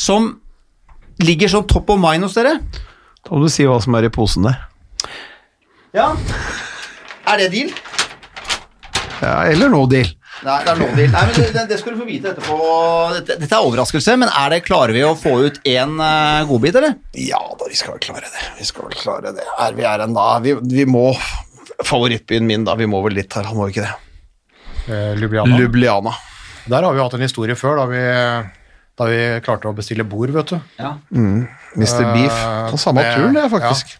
som 0.00 0.32
ligger 1.20 1.52
sånn 1.52 1.68
top 1.68 1.92
of 1.92 2.00
mind 2.00 2.24
hos 2.24 2.38
dere? 2.40 2.56
Da 3.20 3.34
må 3.34 3.44
du 3.44 3.52
si 3.52 3.68
hva 3.68 3.76
som 3.84 3.98
er 4.00 4.08
i 4.08 4.12
posen 4.14 4.48
der. 4.48 4.62
Ja. 5.92 6.14
Er 7.28 7.42
det 7.42 7.50
deal? 7.52 7.74
Ja, 9.20 9.42
eller 9.44 9.68
no 9.68 9.84
deal. 9.90 10.08
Nei, 10.40 10.56
det 10.64 10.72
er 10.72 10.78
no 10.80 10.86
deal. 10.96 11.10
Nei, 11.12 11.22
men 11.28 11.34
det, 11.52 11.64
det 11.68 11.76
skal 11.80 11.92
du 11.92 11.98
få 12.00 12.06
vite 12.08 12.30
etterpå. 12.32 12.56
Dette, 13.18 13.36
dette 13.42 13.56
er 13.58 13.66
overraskelse, 13.66 14.14
men 14.22 14.30
er 14.32 14.54
det, 14.54 14.62
klarer 14.64 14.96
vi 14.96 15.02
å 15.04 15.10
få 15.20 15.34
ut 15.44 15.58
én 15.68 15.96
uh, 16.00 16.40
godbit, 16.48 16.78
eller? 16.80 16.94
Ja 17.20 17.40
da, 17.60 17.68
vi 17.68 17.76
skal 17.76 17.98
vel 17.98 18.02
klare 18.06 18.24
det. 18.30 18.46
Vi 18.56 18.68
skal 18.68 18.88
vel 18.88 18.96
klare 18.96 19.34
det. 19.36 19.44
Er 19.60 19.76
vi 19.76 19.84
er 19.84 20.06
en 20.06 20.16
da? 20.16 20.30
Vi, 20.44 20.56
vi 20.72 20.86
må 20.88 21.10
Favorittbyen 21.84 22.44
min, 22.48 22.64
da. 22.64 22.74
Vi 22.76 22.88
må 22.88 23.02
vel 23.04 23.14
litt 23.20 23.36
her, 23.36 23.46
han 23.48 23.56
må 23.56 23.68
ikke 23.70 23.84
det? 23.84 23.92
eh, 24.88 25.12
Ljubljana. 25.20 25.60
Ljubljana. 25.60 26.14
Der 26.70 26.84
har 26.88 26.96
vi 26.96 27.00
hatt 27.04 27.14
en 27.16 27.24
historie 27.24 27.56
før, 27.56 27.80
da 27.80 27.86
vi, 27.90 28.00
da 29.00 29.06
vi 29.08 29.20
klarte 29.44 29.68
å 29.70 29.76
bestille 29.76 30.04
bord, 30.08 30.32
vet 30.34 30.52
du. 30.54 30.58
Ja. 30.80 30.94
Mr. 31.12 31.84
Eh, 31.84 32.12
Beef. 32.16 32.40
På 32.72 32.80
samme 32.80 33.04
turen, 33.12 33.36
det, 33.36 33.46
faktisk. 33.52 33.99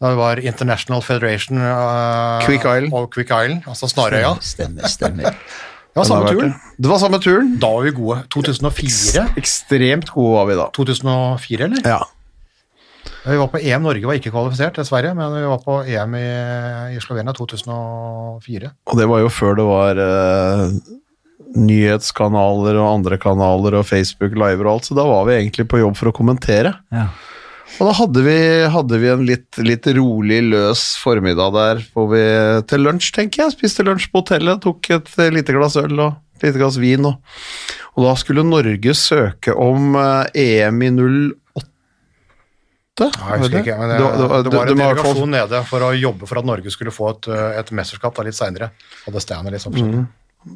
Da 0.00 0.10
det 0.12 0.18
var 0.18 0.40
International 0.44 1.00
Federation 1.02 1.56
uh, 1.58 2.42
Quick 2.44 2.64
Island. 2.66 2.92
og 2.92 3.08
Quick 3.14 3.30
Island, 3.32 3.62
altså 3.66 3.88
Snarøya. 3.88 4.34
Stemmer, 4.44 4.88
stemmer. 4.92 5.32
Det 5.96 6.02
var 6.02 6.08
samme 6.10 6.28
turen. 6.28 6.50
det. 6.52 6.82
Det 6.84 6.88
var 6.90 6.98
samme 7.00 7.18
turen. 7.24 7.46
Da 7.56 7.68
var 7.72 7.86
vi 7.86 7.90
gode. 7.96 8.18
2004? 8.34 9.22
Ekstremt 9.40 10.10
gode 10.12 10.34
var 10.34 10.44
vi 10.50 10.56
da. 10.58 10.66
2004, 10.76 11.64
eller? 11.64 11.86
Ja. 11.88 12.02
Vi 13.24 13.36
var 13.40 13.48
på 13.48 13.62
EM. 13.62 13.86
Norge 13.86 14.04
var 14.04 14.18
ikke 14.20 14.28
kvalifisert, 14.34 14.76
dessverre, 14.76 15.14
men 15.16 15.32
vi 15.32 15.46
var 15.48 15.62
på 15.64 15.78
EM 15.88 16.18
i, 16.20 16.26
i 16.98 17.00
Slovenia 17.00 17.32
2004. 17.32 18.74
Og 18.92 19.00
det 19.00 19.06
var 19.08 19.22
jo 19.24 19.30
før 19.32 19.56
det 19.56 19.66
var 19.70 20.02
uh, 20.04 20.76
nyhetskanaler 21.64 22.76
og 22.76 22.90
andre 22.90 23.16
kanaler 23.22 23.78
og 23.80 23.88
Facebook 23.88 24.36
Live 24.36 24.60
og 24.66 24.74
alt, 24.74 24.90
så 24.90 24.98
da 25.00 25.06
var 25.08 25.24
vi 25.30 25.38
egentlig 25.38 25.64
på 25.72 25.80
jobb 25.80 25.96
for 25.96 26.12
å 26.12 26.14
kommentere. 26.20 26.76
Ja. 26.92 27.08
Og 27.80 27.88
da 27.90 27.92
hadde 27.98 28.22
vi, 28.24 28.36
hadde 28.72 28.98
vi 29.02 29.08
en 29.12 29.24
litt, 29.28 29.58
litt 29.60 29.86
rolig, 29.98 30.38
løs 30.50 30.84
formiddag 31.02 31.52
der 31.56 31.80
vi 32.12 32.22
til 32.70 32.84
lunsj, 32.86 33.10
tenker 33.18 33.42
jeg. 33.44 33.54
Spiste 33.56 33.84
lunsj 33.84 34.06
på 34.12 34.22
hotellet, 34.22 34.62
tok 34.64 34.90
et 34.96 35.10
lite 35.34 35.52
glass 35.56 35.76
øl 35.82 35.98
og 35.98 36.14
et 36.38 36.46
lite 36.48 36.60
glass 36.62 36.78
vin. 36.80 37.04
Og, 37.10 37.18
og 37.96 38.06
da 38.06 38.14
skulle 38.20 38.44
Norge 38.46 38.94
søke 38.96 39.52
om 39.56 39.96
eh, 40.00 40.62
EM 40.62 40.82
i 40.86 40.90
08. 40.94 41.34
Jeg 42.96 43.40
husker 43.42 43.58
ikke, 43.60 43.74
men 43.76 43.90
det, 43.90 43.96
Det 43.98 44.04
var- 44.06 44.16
det 44.16 44.50
det 44.50 44.56
var 44.56 44.66
en 44.72 44.78
delegasjon 44.80 45.30
nede 45.36 45.64
for 45.68 45.80
å 45.84 45.90
jobbe 46.00 46.26
for 46.30 46.38
at 46.40 46.46
Norge 46.48 46.70
skulle 46.72 46.90
få 46.94 47.10
et, 47.10 47.28
eh, 47.28 47.58
et 47.60 47.70
mesterskap 47.76 48.14
da, 48.16 48.22
litt 48.24 48.34
seinere. 48.38 48.70
Hadde 49.04 49.20
standet 49.20 49.52
liksom. 49.52 49.74
Mm. 49.76 50.06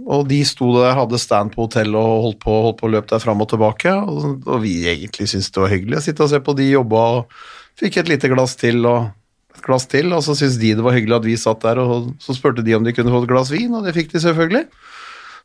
Og 0.07 0.27
de 0.31 0.41
sto 0.47 0.71
der, 0.77 0.95
hadde 0.99 1.19
stand 1.19 1.55
på 1.55 1.67
hotellet 1.67 1.99
og 1.99 2.27
holdt 2.27 2.43
på, 2.43 2.57
holdt 2.67 2.79
på 2.81 2.89
å 2.89 2.93
løpe 2.95 3.11
der 3.11 3.23
fram 3.23 3.43
og 3.43 3.51
tilbake. 3.51 3.93
Og, 3.93 4.45
og 4.47 4.63
vi 4.63 4.77
egentlig 4.91 5.29
syntes 5.31 5.51
det 5.55 5.65
var 5.65 5.73
hyggelig 5.75 5.99
å 5.99 6.05
sitte 6.05 6.27
og 6.27 6.33
se 6.33 6.43
på 6.47 6.55
de 6.59 6.69
jobba 6.71 7.07
og 7.17 7.41
fikk 7.81 8.01
et 8.01 8.13
lite 8.13 8.31
glass 8.33 8.57
til 8.61 8.85
og 8.87 9.11
et 9.57 9.65
glass 9.67 9.89
til. 9.91 10.13
Og 10.15 10.23
så 10.27 10.37
syntes 10.39 10.61
de 10.63 10.75
det 10.79 10.87
var 10.87 10.97
hyggelig 10.97 11.19
at 11.19 11.29
vi 11.29 11.37
satt 11.41 11.63
der, 11.67 11.83
og 11.83 12.13
så 12.23 12.37
spurte 12.37 12.65
de 12.67 12.77
om 12.79 12.87
de 12.87 12.95
kunne 12.97 13.13
få 13.13 13.25
et 13.25 13.31
glass 13.33 13.53
vin, 13.55 13.75
og 13.75 13.87
det 13.87 13.97
fikk 13.97 14.15
de 14.15 14.23
selvfølgelig. 14.23 14.67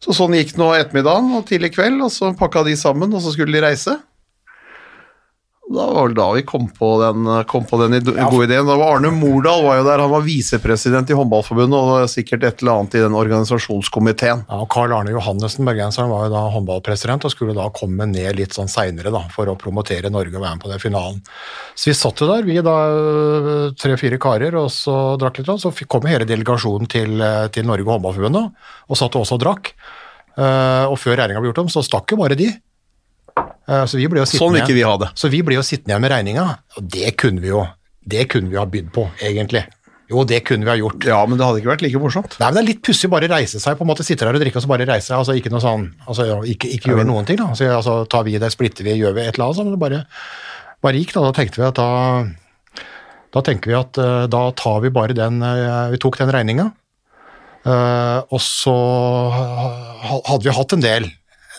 Så 0.04 0.14
sånn 0.14 0.36
gikk 0.38 0.54
nå 0.60 0.70
ettermiddagen 0.76 1.32
og 1.38 1.48
tidlig 1.50 1.74
kveld, 1.74 2.04
og 2.06 2.12
så 2.14 2.34
pakka 2.38 2.66
de 2.68 2.76
sammen, 2.78 3.14
og 3.16 3.24
så 3.24 3.34
skulle 3.34 3.56
de 3.56 3.64
reise. 3.66 3.96
Da 5.76 5.88
var 5.92 6.08
vel 6.08 6.16
da 6.18 6.28
vi 6.36 6.46
kom 6.48 6.70
på 6.72 6.92
den, 7.02 7.28
kom 7.52 7.68
på 7.68 7.80
den 7.84 8.00
gode 8.30 8.46
gode 8.46 8.54
ideen. 8.54 8.68
Da 8.68 8.78
var 8.80 8.96
Arne 8.96 9.12
Mordal 9.16 9.64
var 9.66 9.80
jo 9.80 9.86
der, 9.88 10.04
han 10.04 10.12
var 10.12 10.26
visepresident 10.26 11.10
i 11.12 11.18
Håndballforbundet 11.18 11.78
og 11.78 12.10
sikkert 12.12 12.46
et 12.48 12.64
eller 12.64 12.82
annet 12.82 12.98
i 12.98 13.04
den 13.04 13.18
organisasjonskomiteen. 13.18 14.46
Ja, 14.50 14.62
og 14.64 14.70
Karl 14.74 14.94
Arne 14.96 15.14
Johannessen, 15.16 15.66
bergenseren, 15.68 16.12
var 16.12 16.28
jo 16.28 16.34
da 16.36 16.44
håndballpresident 16.54 17.28
og 17.28 17.34
skulle 17.34 17.56
da 17.58 17.68
komme 17.76 18.08
ned 18.10 18.40
litt 18.40 18.56
sånn 18.56 18.72
seinere 18.72 19.14
for 19.34 19.50
å 19.50 19.58
promotere 19.60 20.12
Norge 20.14 20.36
og 20.36 20.44
være 20.44 20.58
med 20.58 20.66
på 20.66 20.72
den 20.72 20.84
finalen. 20.84 21.22
Så 21.76 21.92
vi 21.92 21.98
satt 21.98 22.22
jo 22.22 22.30
der, 22.30 22.48
vi 22.48 22.60
da 22.66 22.78
tre-fire 23.80 24.20
karer, 24.22 24.58
og 24.60 24.72
så 24.74 25.16
drakk 25.22 25.42
litt, 25.42 25.54
så 25.62 25.74
kom 25.90 26.08
hele 26.10 26.28
delegasjonen 26.28 26.90
til, 26.92 27.22
til 27.56 27.68
Norge 27.68 27.88
og 27.88 27.98
Håndballforbundet, 27.98 28.66
og 28.90 29.00
satt 29.00 29.20
også 29.20 29.40
og 29.40 29.44
drakk. 29.44 29.74
Eh, 30.36 30.86
og 30.90 30.98
før 31.00 31.22
regninga 31.22 31.42
ble 31.42 31.52
gjort 31.52 31.66
om, 31.66 31.72
så 31.72 31.84
stakk 31.86 32.12
jo 32.12 32.20
bare 32.20 32.38
de. 32.40 32.50
Eh, 33.36 33.86
så 33.90 33.98
vi 33.98 34.08
ble 34.12 34.22
jo 34.22 34.28
Sånn 34.28 34.38
sittende 34.38 34.54
vil 34.60 34.64
ikke 34.64 34.78
vi 34.78 34.86
ha 34.86 34.98
det. 35.02 35.10
Så 35.18 35.32
vi 35.34 35.42
ble 35.46 35.58
jo 35.58 35.64
sittende 35.66 35.96
igjen 35.96 36.06
med 36.06 36.14
regninga, 36.14 36.46
og 36.78 36.92
det 36.96 37.16
kunne 37.20 37.44
vi 37.44 37.52
jo 37.54 37.66
det 38.06 38.28
kunne 38.30 38.52
vi 38.52 38.60
ha 38.60 38.68
bydd 38.70 38.92
på, 38.94 39.08
egentlig. 39.26 39.64
Jo, 40.12 40.22
det 40.30 40.44
kunne 40.46 40.68
vi 40.68 40.70
ha 40.70 40.76
gjort. 40.78 41.06
Ja, 41.10 41.24
men 41.26 41.40
det 41.40 41.46
hadde 41.48 41.62
ikke 41.64 41.72
vært 41.72 41.82
like 41.82 41.98
morsomt. 41.98 42.36
Nei, 42.38 42.52
men 42.52 42.60
Det 42.60 42.62
er 42.62 42.68
litt 42.68 42.84
pussig 42.86 43.10
bare 43.10 43.30
reise 43.32 43.58
seg, 43.58 43.74
på 43.80 43.82
en 43.82 43.90
måte 43.90 44.06
sitte 44.06 44.28
der 44.28 44.38
og 44.38 44.44
drikke 44.44 44.60
og 44.62 44.66
så 44.68 44.70
bare 44.70 44.86
reise 44.86 45.10
seg. 45.10 45.18
altså 45.18 45.34
Ikke 45.34 45.50
noe 45.50 45.64
sånn, 45.64 45.88
altså 46.06 46.28
ikke, 46.46 46.70
ikke 46.76 46.92
gjøre 46.92 47.08
noen 47.10 47.26
ting. 47.26 47.40
da, 47.42 47.48
altså, 47.56 47.72
altså 47.74 47.96
Tar 48.06 48.28
vi 48.28 48.38
det, 48.38 48.52
splitter 48.54 48.86
vi, 48.86 48.94
gjør 49.02 49.16
vi 49.18 49.24
et 49.24 49.34
eller 49.34 49.48
annet, 49.48 49.58
så 49.58 49.66
men 49.66 49.74
det 49.74 49.82
bare, 49.82 50.04
bare 50.86 51.02
gikk. 51.02 51.16
Da 51.18 51.26
Da 51.26 51.34
tenkte 51.40 51.62
vi 51.64 51.66
at 51.66 51.82
da 51.82 51.90
da 53.36 53.42
tenker 53.44 53.68
vi 53.68 53.76
at 53.76 53.98
eh, 54.00 54.28
da 54.32 54.44
tar 54.56 54.78
vi 54.86 54.94
bare 54.96 55.12
den 55.18 55.42
eh, 55.44 55.90
Vi 55.92 55.98
tok 56.00 56.16
den 56.22 56.30
regninga. 56.32 56.70
Og 57.66 58.40
så 58.40 58.72
hadde 59.34 60.44
vi 60.46 60.54
hatt 60.54 60.76
en 60.78 60.84
del 60.86 61.08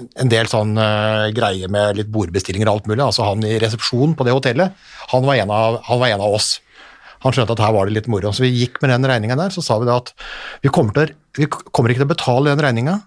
en 0.03 0.31
del 0.33 0.49
sånn 0.51 0.77
uh, 0.79 1.33
greie 1.35 1.69
med 1.73 1.99
litt 1.99 2.13
bordbestillinger 2.13 2.69
og 2.69 2.79
alt 2.79 2.91
mulig. 2.91 3.03
altså 3.05 3.27
Han 3.29 3.45
i 3.47 3.57
resepsjonen 3.63 4.15
på 4.19 4.27
det 4.27 4.37
hotellet, 4.37 4.87
han 5.13 5.27
var 5.27 5.41
en 5.41 5.53
av, 5.55 5.81
han 5.89 6.01
var 6.03 6.13
en 6.13 6.25
av 6.27 6.39
oss. 6.39 6.57
Han 7.25 7.35
skjønte 7.35 7.57
at 7.57 7.65
her 7.65 7.75
var 7.75 7.89
det 7.89 7.97
litt 7.97 8.11
moro. 8.13 8.33
Så 8.35 8.45
vi 8.45 8.53
gikk 8.55 8.81
med 8.83 8.93
den 8.93 9.09
regninga 9.09 9.39
der, 9.39 9.55
så 9.55 9.65
sa 9.65 9.79
vi 9.81 9.89
da 9.89 9.99
at 10.03 10.13
vi 10.63 10.73
kommer, 10.73 10.95
til, 10.97 11.17
vi 11.39 11.49
kommer 11.49 11.93
ikke 11.93 12.05
til 12.05 12.09
å 12.09 12.15
betale 12.15 12.53
den 12.53 12.65
regninga, 12.67 13.01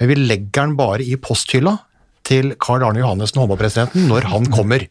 men 0.00 0.10
vi 0.10 0.18
legger 0.18 0.64
den 0.64 0.76
bare 0.78 1.06
i 1.06 1.16
posthylla 1.22 1.78
til 2.26 2.54
Carl 2.60 2.84
Arne 2.86 3.02
Johannessen, 3.02 3.40
håndballpresidenten, 3.42 4.08
når 4.10 4.28
han 4.32 4.48
kommer. 4.52 4.86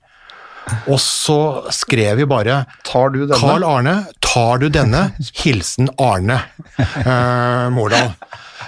Og 0.87 0.99
så 1.01 1.37
skrev 1.75 2.21
vi 2.21 2.27
bare 2.29 2.61
Tar 2.87 3.11
du 3.11 3.25
denne? 3.25 3.39
Carl 3.41 3.65
Arne, 3.67 3.95
tar 4.23 4.61
du 4.61 4.69
denne? 4.71 5.09
Hilsen 5.41 5.89
Arne 5.99 6.39
eh, 6.79 7.67
Mordal. 7.73 8.13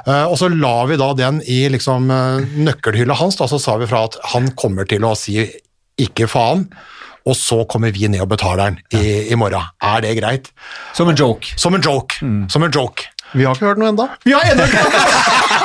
Eh, 0.07 0.25
og 0.25 0.35
så 0.39 0.49
la 0.51 0.75
vi 0.89 0.97
da 0.99 1.11
den 1.17 1.41
i 1.47 1.63
liksom 1.73 2.09
eh, 2.13 2.57
nøkkelhylla 2.67 3.17
hans, 3.19 3.39
da, 3.39 3.47
så 3.51 3.59
sa 3.61 3.77
vi 3.81 3.87
fra 3.89 4.05
at 4.09 4.19
han 4.33 4.51
kommer 4.59 4.87
til 4.89 5.05
å 5.07 5.15
si 5.19 5.39
ikke 6.01 6.27
faen, 6.27 6.67
og 7.25 7.33
så 7.39 7.63
kommer 7.71 7.93
vi 7.95 8.05
ned 8.11 8.21
og 8.21 8.29
betaler 8.35 8.75
den 8.75 8.99
i, 8.99 9.31
i 9.33 9.37
morgen. 9.39 9.63
Er 9.81 10.03
det 10.05 10.13
greit? 10.19 10.51
Som 10.93 11.09
en 11.09 11.17
joke. 11.17 11.55
Som 11.57 11.73
en 11.77 11.81
joke. 11.81 12.19
Som 12.51 12.67
en 12.67 12.73
joke. 12.75 13.07
Vi 13.33 13.43
har 13.47 13.57
ikke 13.57 13.71
hørt 13.71 13.79
noe 13.81 13.89
enda. 13.89 14.05
Vi 14.23 14.35
har 14.35 14.45
ennå 14.51 14.67
ikke 14.69 14.83
Og 14.85 15.64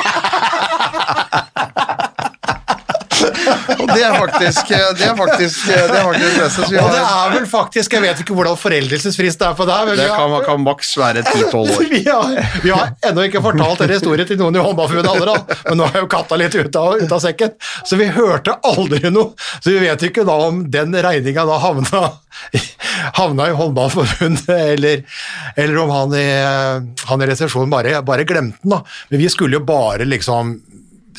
det 3.95 4.05
er 4.07 4.17
faktisk 4.19 4.71
det 4.71 5.05
er 5.07 5.15
faktisk, 5.17 5.67
det 5.67 5.97
er 5.97 6.05
faktisk 6.07 6.61
beste. 6.61 6.83
Og 6.83 6.91
det 6.91 7.01
er 7.01 7.33
vel 7.35 7.47
faktisk, 7.49 7.95
jeg 7.95 8.03
vet 8.05 8.21
ikke 8.23 8.35
hvordan 8.37 8.57
foreldelsesfrist 8.59 9.43
er 9.45 9.55
på 9.57 9.67
deg, 9.69 9.91
det 9.99 10.07
kan, 10.11 10.35
kan 10.45 10.63
maks 10.63 10.93
være 10.99 11.23
10-12 11.25 11.55
år. 11.61 11.85
vi 11.95 12.01
har, 12.07 12.35
vi 12.63 12.73
har 12.73 12.93
ennå 13.09 13.25
ikke 13.27 13.43
fortalt 13.43 13.83
den 13.83 13.93
historien 13.95 14.29
til 14.29 14.39
noen 14.41 14.57
i 14.57 14.63
Håndballforbundet 14.63 15.11
allerede, 15.11 15.59
men 15.67 15.81
nå 15.81 15.89
er 15.89 16.03
jo 16.03 16.09
katta 16.11 16.39
litt 16.39 16.57
ute 16.57 16.81
av, 16.81 16.97
ut 17.01 17.15
av 17.17 17.23
sekken. 17.23 17.55
Så 17.87 17.99
vi 17.99 18.09
hørte 18.15 18.57
aldri 18.67 19.11
noe. 19.13 19.33
Så 19.59 19.73
vi 19.73 19.81
vet 19.83 20.07
ikke 20.07 20.25
da 20.27 20.37
om 20.47 20.63
den 20.71 20.95
regninga 21.05 21.45
da 21.47 21.59
havna, 21.61 22.03
havna 23.19 23.49
i 23.51 23.55
Håndballforbundet, 23.57 24.51
eller, 24.75 25.05
eller 25.55 25.81
om 25.85 25.95
han 25.95 26.17
i, 26.17 26.27
han 27.07 27.23
i 27.23 27.31
resepsjonen 27.31 27.71
bare, 27.73 27.99
bare 28.07 28.27
glemte 28.27 28.61
den. 28.61 28.75
da. 28.75 28.83
Men 29.09 29.23
vi 29.23 29.31
skulle 29.31 29.59
jo 29.59 29.65
bare 29.65 30.07
liksom 30.07 30.59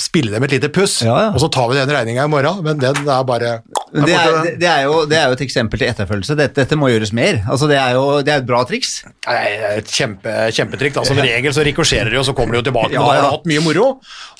spille 0.00 0.32
dem 0.32 0.44
et 0.46 0.52
lite 0.54 0.68
puss, 0.72 1.00
Ja, 1.04 1.14
ja. 1.26 1.28
og 1.34 1.40
så 1.42 1.48
tar 1.52 1.68
vi 1.70 1.76
den 1.76 1.90
regninga 1.92 2.24
i 2.24 2.30
morgen, 2.30 2.62
men 2.64 2.78
den 2.80 3.02
er 3.02 3.24
bare 3.28 3.50
det, 3.92 4.14
er, 4.16 4.36
det, 4.56 4.68
er 4.68 4.86
jo, 4.86 5.02
det 5.08 5.18
er 5.18 5.26
jo 5.28 5.36
et 5.36 5.42
eksempel 5.44 5.80
til 5.80 5.90
etterfølgelse. 5.90 6.36
Dette, 6.38 6.62
dette 6.62 6.78
må 6.80 6.88
gjøres 6.88 7.10
mer. 7.12 7.42
Altså, 7.44 7.68
det 7.68 7.76
er 7.76 7.92
jo 7.98 8.04
det 8.24 8.32
er 8.32 8.40
et 8.40 8.46
bra 8.48 8.62
triks. 8.68 8.92
Nei, 9.26 9.34
det 9.60 9.66
er 9.68 9.80
et 9.82 9.90
kjempe, 9.92 10.36
kjempetrikk. 10.56 10.94
da. 10.96 11.04
Som 11.08 11.20
regel 11.20 11.52
så 11.52 11.64
rikosjerer 11.66 12.08
det 12.08 12.20
og 12.22 12.24
så 12.24 12.32
kommer 12.36 12.56
det 12.56 12.62
jo 12.62 12.68
tilbake. 12.70 12.94
Ja, 12.94 13.02
ja. 13.02 13.04
da 13.04 13.18
har 13.18 13.26
du 13.26 13.34
hatt 13.36 13.50
mye 13.52 13.64
moro. 13.66 13.88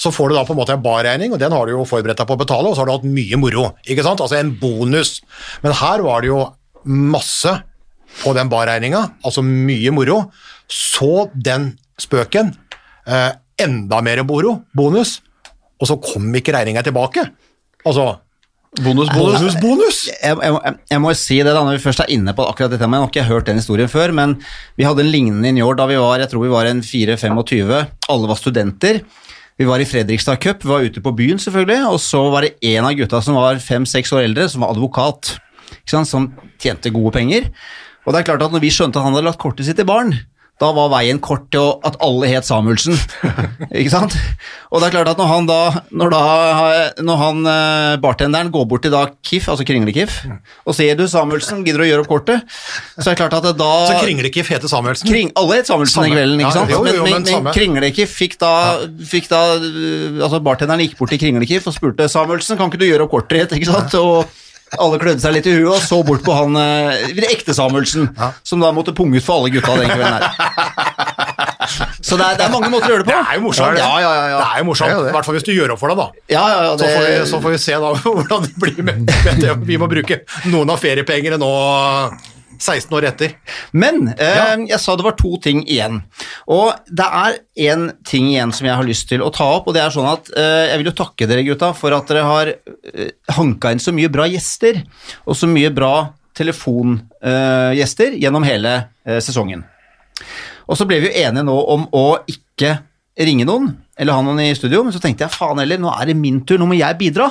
Så 0.01 0.13
får 0.15 0.33
du 0.33 0.37
da 0.39 0.47
på 0.49 0.57
en 0.57 0.61
måte 0.63 0.73
en 0.77 0.85
barregning, 0.85 1.35
og 1.37 1.43
den 1.43 1.53
har 1.53 1.69
du 1.69 1.75
jo 1.75 1.85
forberedt 1.89 2.23
deg 2.23 2.31
på 2.31 2.39
å 2.39 2.41
betale, 2.41 2.71
og 2.71 2.79
så 2.79 2.83
har 2.85 2.89
du 2.89 2.95
hatt 2.97 3.11
mye 3.19 3.41
moro. 3.43 3.67
ikke 3.85 4.07
sant? 4.07 4.25
Altså 4.25 4.39
en 4.41 4.55
bonus. 4.63 5.19
Men 5.67 5.77
her 5.83 6.05
var 6.07 6.25
det 6.25 6.33
jo 6.33 6.41
masse 6.89 7.53
på 8.23 8.33
den 8.37 8.49
barregninga, 8.53 9.03
altså 9.25 9.45
mye 9.45 9.93
moro. 9.95 10.23
Så 10.73 11.29
den 11.37 11.75
spøken, 12.01 12.55
eh, 13.07 13.31
enda 13.61 14.01
mer 14.03 14.25
moro, 14.25 14.63
bonus, 14.75 15.19
og 15.83 15.89
så 15.91 15.99
kom 15.99 16.29
ikke 16.39 16.55
regninga 16.55 16.85
tilbake. 16.87 17.27
Altså 17.83 18.13
Bonus, 18.73 19.11
bonus. 19.13 19.35
bonus, 19.37 19.57
bonus! 19.61 19.97
jeg, 20.09 20.33
jeg, 20.33 20.77
jeg 20.89 21.01
må 21.05 21.11
jo 21.13 21.17
si 21.21 21.37
det 21.45 21.53
da, 21.53 21.61
når 21.61 21.75
vi 21.77 21.83
først 21.83 22.01
er 22.07 22.13
inne 22.15 22.33
på 22.33 22.47
akkurat 22.49 22.73
dette, 22.73 22.87
men 22.89 23.03
jeg 23.03 23.05
har 23.05 23.11
ikke 23.11 23.25
hørt 23.29 23.51
den 23.51 23.59
historien 23.61 23.91
før, 23.93 24.15
men 24.17 24.39
vi 24.81 24.87
hadde 24.89 25.05
en 25.05 25.11
lignende 25.13 25.51
i 25.51 25.53
Njord 25.59 25.77
da 25.77 25.85
vi 25.91 25.99
var, 26.01 26.23
jeg 26.23 26.31
tror 26.33 26.47
vi 26.47 26.53
var 26.55 26.71
en 26.71 26.81
4-25, 26.81 27.75
alle 28.15 28.31
var 28.31 28.41
studenter. 28.41 29.03
Vi 29.61 29.69
var 29.69 29.85
i 29.85 29.85
Fredrikstad 29.85 30.41
Cup, 30.41 30.65
vi 30.65 30.73
var 30.73 30.87
ute 30.89 31.03
på 31.05 31.13
byen 31.19 31.43
selvfølgelig, 31.43 31.83
og 31.91 32.01
så 32.01 32.23
var 32.33 32.47
det 32.47 32.55
en 32.73 32.89
av 32.89 32.97
gutta 32.97 33.21
som 33.21 33.37
var 33.37 33.61
5-6 33.61 34.15
år 34.17 34.25
eldre, 34.31 34.49
som 34.49 34.65
var 34.65 34.73
advokat, 34.73 35.35
ikke 35.83 35.93
sant, 35.99 36.09
som 36.09 36.31
tjente 36.57 36.95
gode 36.97 37.13
penger. 37.19 37.53
Og 38.07 38.15
det 38.15 38.23
er 38.23 38.31
klart 38.31 38.47
at 38.49 38.57
når 38.57 38.65
vi 38.65 38.73
skjønte 38.73 38.97
at 38.97 39.05
han 39.05 39.13
hadde 39.13 39.29
lagt 39.29 39.43
kortet 39.43 39.69
sitt 39.69 39.85
i 39.85 39.87
baren, 39.87 40.17
da 40.63 40.69
var 40.77 40.91
veien 40.95 41.19
kort 41.23 41.49
til 41.53 41.73
at 41.85 41.97
alle 42.07 42.29
het 42.31 42.47
Samuelsen. 42.47 42.95
ikke 43.79 43.91
sant? 43.93 44.15
Og 44.71 44.79
det 44.81 44.89
er 44.89 44.95
klart 44.95 45.11
at 45.13 45.19
når 45.21 45.29
han 45.33 45.49
da, 45.49 45.59
når 45.91 46.13
da 46.15 46.21
når 47.03 47.19
han 47.21 47.41
eh, 47.51 47.97
bartenderen 48.03 48.53
går 48.55 48.69
bort 48.71 48.85
til 48.87 48.95
da 48.95 49.03
KIF, 49.27 49.49
altså 49.53 49.67
Kringle-KIF, 49.69 50.21
og 50.65 50.77
sier 50.79 50.95
du 50.99 51.05
Samuelsen, 51.11 51.65
gidder 51.67 51.83
du 51.83 51.87
å 51.87 51.91
gjøre 51.91 52.05
opp 52.07 52.13
kortet? 52.13 52.47
Så 52.97 53.09
er 53.11 53.17
det 53.17 53.19
klart 53.25 53.35
at 53.41 53.49
det 53.51 53.55
da 53.61 53.71
Så 53.91 53.99
Kringlekif 54.05 54.53
heter 54.55 54.71
Samuelsen. 54.71 55.11
Kring, 55.11 55.33
alle 55.43 55.59
het 55.61 55.69
Samuelsen 55.71 55.99
Samme. 55.99 56.13
den 56.13 56.17
kvelden, 56.17 56.45
ikke 56.45 56.49
Ja, 56.49 56.57
sant? 56.61 56.71
jo, 56.73 56.81
jo, 56.87 57.05
men, 57.11 57.27
men 57.27 57.49
men. 57.49 57.53
Kringlekif 57.57 58.15
fikk 58.23 58.39
da, 58.41 58.53
fikk 59.13 59.29
da 59.33 59.43
øh, 59.59 60.23
Altså 60.23 60.41
bartenderen 60.45 60.85
gikk 60.87 60.95
bort 61.01 61.11
til 61.13 61.21
Kringlekif 61.23 61.67
og 61.69 61.75
spurte 61.77 62.07
Samuelsen, 62.13 62.57
kan 62.61 62.71
ikke 62.71 62.81
du 62.85 62.87
gjøre 62.89 63.09
opp 63.09 63.17
kortet 63.19 63.43
ditt, 63.51 63.59
ikke 63.61 63.73
sant? 63.75 63.99
Og 63.99 64.31
alle 64.81 65.01
klødde 65.03 65.21
seg 65.21 65.35
litt 65.37 65.49
i 65.51 65.57
huet 65.59 65.75
og 65.75 65.83
så 65.85 65.99
bort 66.07 66.25
på 66.25 66.37
han 66.37 66.57
det 66.57 67.29
ekte 67.29 67.55
Samuelsen, 67.57 68.09
som 68.47 68.63
da 68.63 68.73
måtte 68.73 68.95
punge 68.97 69.19
ut 69.19 69.27
for 69.27 69.43
alle 69.43 69.53
gutta 69.53 69.77
den 69.77 69.91
kvelden 69.93 70.17
her. 70.17 71.43
Så 72.03 72.19
det 72.19 72.27
er, 72.27 72.39
det 72.39 72.45
er 72.47 72.53
mange 72.53 72.69
måter 72.73 72.91
å 72.91 72.97
gjøre 72.97 73.05
det 73.05 73.09
på. 73.09 73.15
Det 73.15 73.31
er 73.33 73.39
jo 73.39 73.45
morsomt. 73.47 73.79
Ja, 73.79 73.91
ja, 74.03 74.11
ja, 74.13 74.25
ja. 74.33 74.39
Det 74.41 74.49
er 74.49 74.63
jo 74.63 74.67
morsomt, 74.69 74.93
i 74.93 75.15
hvert 75.15 75.29
fall 75.29 75.37
hvis 75.39 75.47
du 75.47 75.53
gjør 75.55 75.75
opp 75.75 75.81
for 75.81 75.93
deg, 75.93 76.01
da. 76.03 76.25
Ja, 76.33 76.43
ja, 76.51 76.59
ja, 76.67 76.73
Så 76.77 76.89
får, 76.91 77.07
vi, 77.07 77.15
så 77.31 77.41
får 77.45 77.55
vi 77.55 77.61
se 77.63 77.79
da 77.85 77.93
hvordan 78.03 78.47
det 78.49 78.53
blir 78.65 78.83
med, 78.83 79.03
med 79.09 79.41
det. 79.45 79.55
Vi 79.69 79.79
må 79.81 79.89
bruke 79.91 80.23
noen 80.53 80.75
av 80.75 80.83
feriepengene 80.83 81.39
nå 81.41 81.53
16 82.63 82.95
år 82.97 83.09
etter. 83.11 83.35
Men 83.75 84.13
eh, 84.15 84.65
jeg 84.71 84.79
sa 84.81 84.95
det 84.97 85.07
var 85.07 85.17
to 85.19 85.35
ting 85.43 85.65
igjen. 85.67 86.01
Og 86.53 86.71
det 86.87 87.09
er 87.23 87.39
én 87.69 87.89
ting 88.09 88.31
igjen 88.31 88.55
som 88.55 88.69
jeg 88.69 88.79
har 88.79 88.87
lyst 88.87 89.09
til 89.11 89.25
å 89.25 89.33
ta 89.35 89.49
opp, 89.59 89.69
og 89.69 89.77
det 89.77 89.83
er 89.83 89.95
sånn 89.95 90.09
at 90.11 90.31
eh, 90.39 90.71
jeg 90.71 90.81
vil 90.81 90.93
jo 90.93 90.97
takke 91.03 91.29
dere 91.31 91.47
gutta 91.47 91.73
for 91.77 91.95
at 91.97 92.09
dere 92.11 92.25
har 92.29 92.53
eh, 92.55 93.13
hanka 93.37 93.75
inn 93.75 93.83
så 93.83 93.95
mye 93.95 94.13
bra 94.13 94.29
gjester, 94.31 94.83
og 95.27 95.39
så 95.39 95.51
mye 95.51 95.73
bra 95.75 95.95
telefongjester 96.39 98.17
gjennom 98.17 98.47
hele 98.49 98.77
eh, 99.05 99.21
sesongen. 99.25 99.67
Og 100.71 100.79
så 100.79 100.87
ble 100.89 101.03
vi 101.03 101.11
jo 101.11 101.25
enige 101.27 101.45
nå 101.45 101.57
om 101.75 101.89
å 101.99 102.07
ikke 102.31 102.79
ringe 103.21 103.45
noen, 103.45 103.73
eller 103.99 104.17
ha 104.17 104.25
noen 104.25 104.41
i 104.47 104.53
studio, 104.57 104.85
men 104.87 104.95
så 104.95 105.03
tenkte 105.03 105.27
jeg 105.27 105.35
faen 105.35 105.61
heller, 105.61 105.81
nå 105.83 105.91
er 105.93 106.09
det 106.09 106.17
min 106.17 106.41
tur, 106.47 106.61
nå 106.61 106.69
må 106.71 106.79
jeg 106.79 106.99
bidra. 107.01 107.29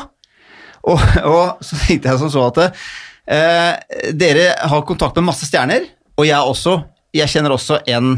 Og, 0.89 1.01
og 1.29 1.63
så 1.65 1.79
tenkte 1.83 2.11
jeg 2.11 2.21
som 2.21 2.31
så 2.33 2.47
at 2.49 2.61
eh, 2.65 2.85
dere 3.27 4.47
har 4.71 4.85
kontakt 4.87 5.15
med 5.19 5.29
masse 5.29 5.47
stjerner, 5.47 5.85
og 6.17 6.27
jeg 6.27 6.51
også. 6.53 6.77
Jeg 7.15 7.29
kjenner 7.31 7.53
også 7.53 7.81
en 7.91 8.15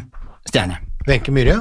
stjerne. 0.47 0.79
Wenche 1.07 1.33
Myhre. 1.33 1.59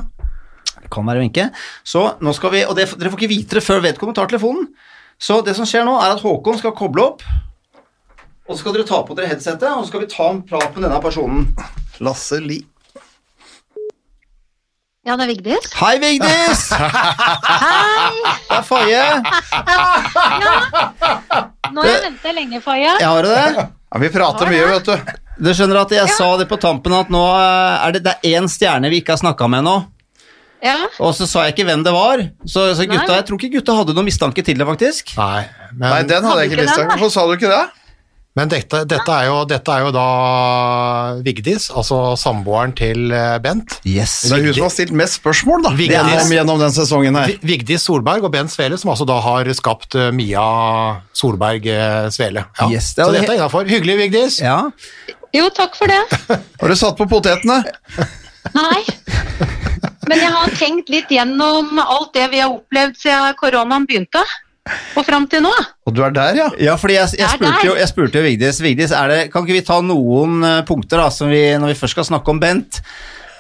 Det 0.83 0.91
kan 0.93 1.07
være 1.07 1.23
Wenche. 1.25 1.49
Så 1.85 2.05
nå 2.23 2.35
skal 2.37 2.53
vi, 2.55 2.65
og 2.69 2.77
det, 2.79 2.89
dere 2.99 3.13
får 3.13 3.21
ikke 3.21 3.33
vite 3.33 3.59
det 3.59 3.65
før 3.65 3.83
vedkommende 3.85 4.21
tar 4.21 4.31
telefonen. 4.31 4.69
Så 5.23 5.41
det 5.47 5.55
som 5.59 5.69
skjer 5.69 5.87
nå, 5.87 5.95
er 6.03 6.17
at 6.17 6.23
Håkon 6.23 6.59
skal 6.59 6.75
koble 6.77 7.05
opp, 7.13 7.23
og 8.49 8.57
så 8.57 8.65
skal 8.65 8.75
dere 8.75 8.89
ta 8.89 8.99
på 9.07 9.15
dere 9.17 9.31
headsetet, 9.31 9.69
og 9.71 9.85
så 9.85 9.93
skal 9.93 10.03
vi 10.03 10.11
ta 10.11 10.29
en 10.33 10.43
prat 10.47 10.75
med 10.75 10.85
denne 10.85 10.99
personen. 11.03 11.47
Lasse 12.03 12.41
Li. 12.43 12.59
Ja, 15.03 15.17
det 15.19 15.25
er 15.25 15.31
Vigdis. 15.33 15.65
Hei, 15.75 15.97
Vigdis! 15.99 16.61
Hei! 16.79 18.21
Det 18.23 18.55
er 18.55 18.63
Faye. 18.63 19.01
Nå 21.73 21.83
har 21.83 21.89
jeg 21.89 22.05
ventet 22.05 22.37
lenge, 22.37 22.61
Faye. 22.63 22.93
Jeg 23.01 23.09
har 23.09 23.27
det. 23.27 23.41
Ja, 23.59 23.99
vi 23.99 24.11
prater 24.15 24.53
mye, 24.53 24.69
vet 24.71 24.87
du. 24.87 25.11
Du 25.43 25.51
skjønner 25.59 25.81
at 25.81 25.95
jeg 25.97 26.13
sa 26.15 26.29
det 26.39 26.47
på 26.47 26.55
tampen 26.63 26.95
at 26.95 27.11
nå 27.11 27.23
er 27.35 27.97
det, 27.97 28.05
det 28.07 28.15
er 28.15 28.39
én 28.39 28.47
stjerne 28.53 28.93
vi 28.93 29.01
ikke 29.03 29.17
har 29.17 29.23
snakka 29.25 29.49
med 29.51 29.67
nå. 29.67 29.75
Ja, 30.63 30.77
Og 31.03 31.11
så 31.19 31.27
sa 31.27 31.49
jeg 31.49 31.57
ikke 31.57 31.67
hvem 31.67 31.83
det 31.83 31.91
var. 31.97 32.23
Så, 32.47 32.69
så 32.79 32.87
gutta, 32.87 33.17
jeg 33.19 33.27
tror 33.27 33.41
ikke 33.41 33.57
gutta 33.57 33.75
hadde 33.81 33.97
noen 33.99 34.07
mistanke 34.07 34.45
til 34.47 34.55
det, 34.61 34.69
faktisk. 34.71 35.17
Nei, 35.19 35.43
men, 35.73 35.89
Nei, 35.89 36.03
den 36.13 36.29
hadde 36.31 36.45
jeg 36.45 36.53
ikke 36.53 36.63
mistanke. 36.69 36.95
Hvorfor 37.01 37.11
sa 37.17 37.27
du 37.27 37.35
ikke 37.35 37.51
det? 37.51 37.65
Men 38.33 38.49
dette, 38.49 38.79
dette, 38.89 39.13
er 39.13 39.27
jo, 39.29 39.43
dette 39.45 39.75
er 39.75 39.83
jo 39.85 39.91
da 39.93 40.05
Vigdis, 41.25 41.67
altså 41.69 42.15
samboeren 42.17 42.73
til 42.77 43.13
eh, 43.13 43.35
Bent. 43.45 43.75
Yes. 43.85 44.23
Det 44.25 44.39
er 44.39 44.47
hun 44.47 44.57
som 44.57 44.65
har 44.65 44.73
stilt 44.73 44.95
mest 44.97 45.19
spørsmål 45.21 45.67
da, 45.67 45.73
Vigdis. 45.77 45.99
gjennom, 45.99 46.33
gjennom 46.39 46.63
den 46.63 46.73
sesongen 46.73 47.19
her. 47.21 47.35
Vigdis 47.45 47.85
Solberg 47.85 48.25
og 48.25 48.33
Bent 48.33 48.55
Svele, 48.55 48.79
som 48.81 48.95
altså 48.95 49.05
da 49.09 49.19
har 49.21 49.51
skapt 49.59 49.99
eh, 50.01 50.09
Mia 50.17 50.47
Solberg 51.13 51.69
eh, 51.69 52.09
Svele. 52.15 52.47
Ja. 52.57 52.71
Yes, 52.73 52.95
det 52.97 53.05
Så 53.05 53.13
dette 53.19 53.29
er 53.35 53.37
innafor. 53.37 53.69
Hyggelig, 53.69 53.99
Vigdis. 54.07 54.41
Ja. 54.41 54.63
jo, 55.37 55.51
takk 55.53 55.77
for 55.77 55.93
det. 55.93 56.01
Har 56.63 56.73
du 56.73 56.79
satt 56.81 56.97
på 56.97 57.09
potetene? 57.13 57.61
Nei. 58.57 58.81
Men 60.09 60.19
jeg 60.19 60.33
har 60.35 60.57
tenkt 60.59 60.89
litt 60.91 61.13
gjennom 61.13 61.77
alt 61.85 62.11
det 62.17 62.31
vi 62.33 62.41
har 62.43 62.51
opplevd 62.57 62.97
siden 62.99 63.37
koronaen 63.39 63.85
begynte, 63.87 64.25
og 64.97 65.07
fram 65.07 65.25
til 65.31 65.43
nå. 65.43 65.53
Og 65.89 65.95
du 65.95 66.03
er 66.07 66.13
der, 66.15 66.37
ja. 66.39 66.51
Ja, 66.63 66.77
fordi 66.79 66.99
jeg, 66.99 67.17
jeg, 67.19 67.31
spurte 67.35 67.65
jo, 67.67 67.79
jeg 67.79 67.91
spurte 67.91 68.21
jo 68.21 68.27
Vigdis, 68.27 68.61
Vigdis 68.63 68.95
er 68.95 69.11
det, 69.11 69.23
kan 69.33 69.47
ikke 69.47 69.59
vi 69.59 69.65
ta 69.67 69.81
noen 69.83 70.45
eh, 70.47 70.61
punkter 70.69 71.03
da, 71.03 71.09
som 71.15 71.33
vi, 71.33 71.43
når 71.59 71.75
vi 71.75 71.81
først 71.81 71.99
skal 71.99 72.09
snakke 72.13 72.31
om 72.31 72.39
Bent? 72.43 72.79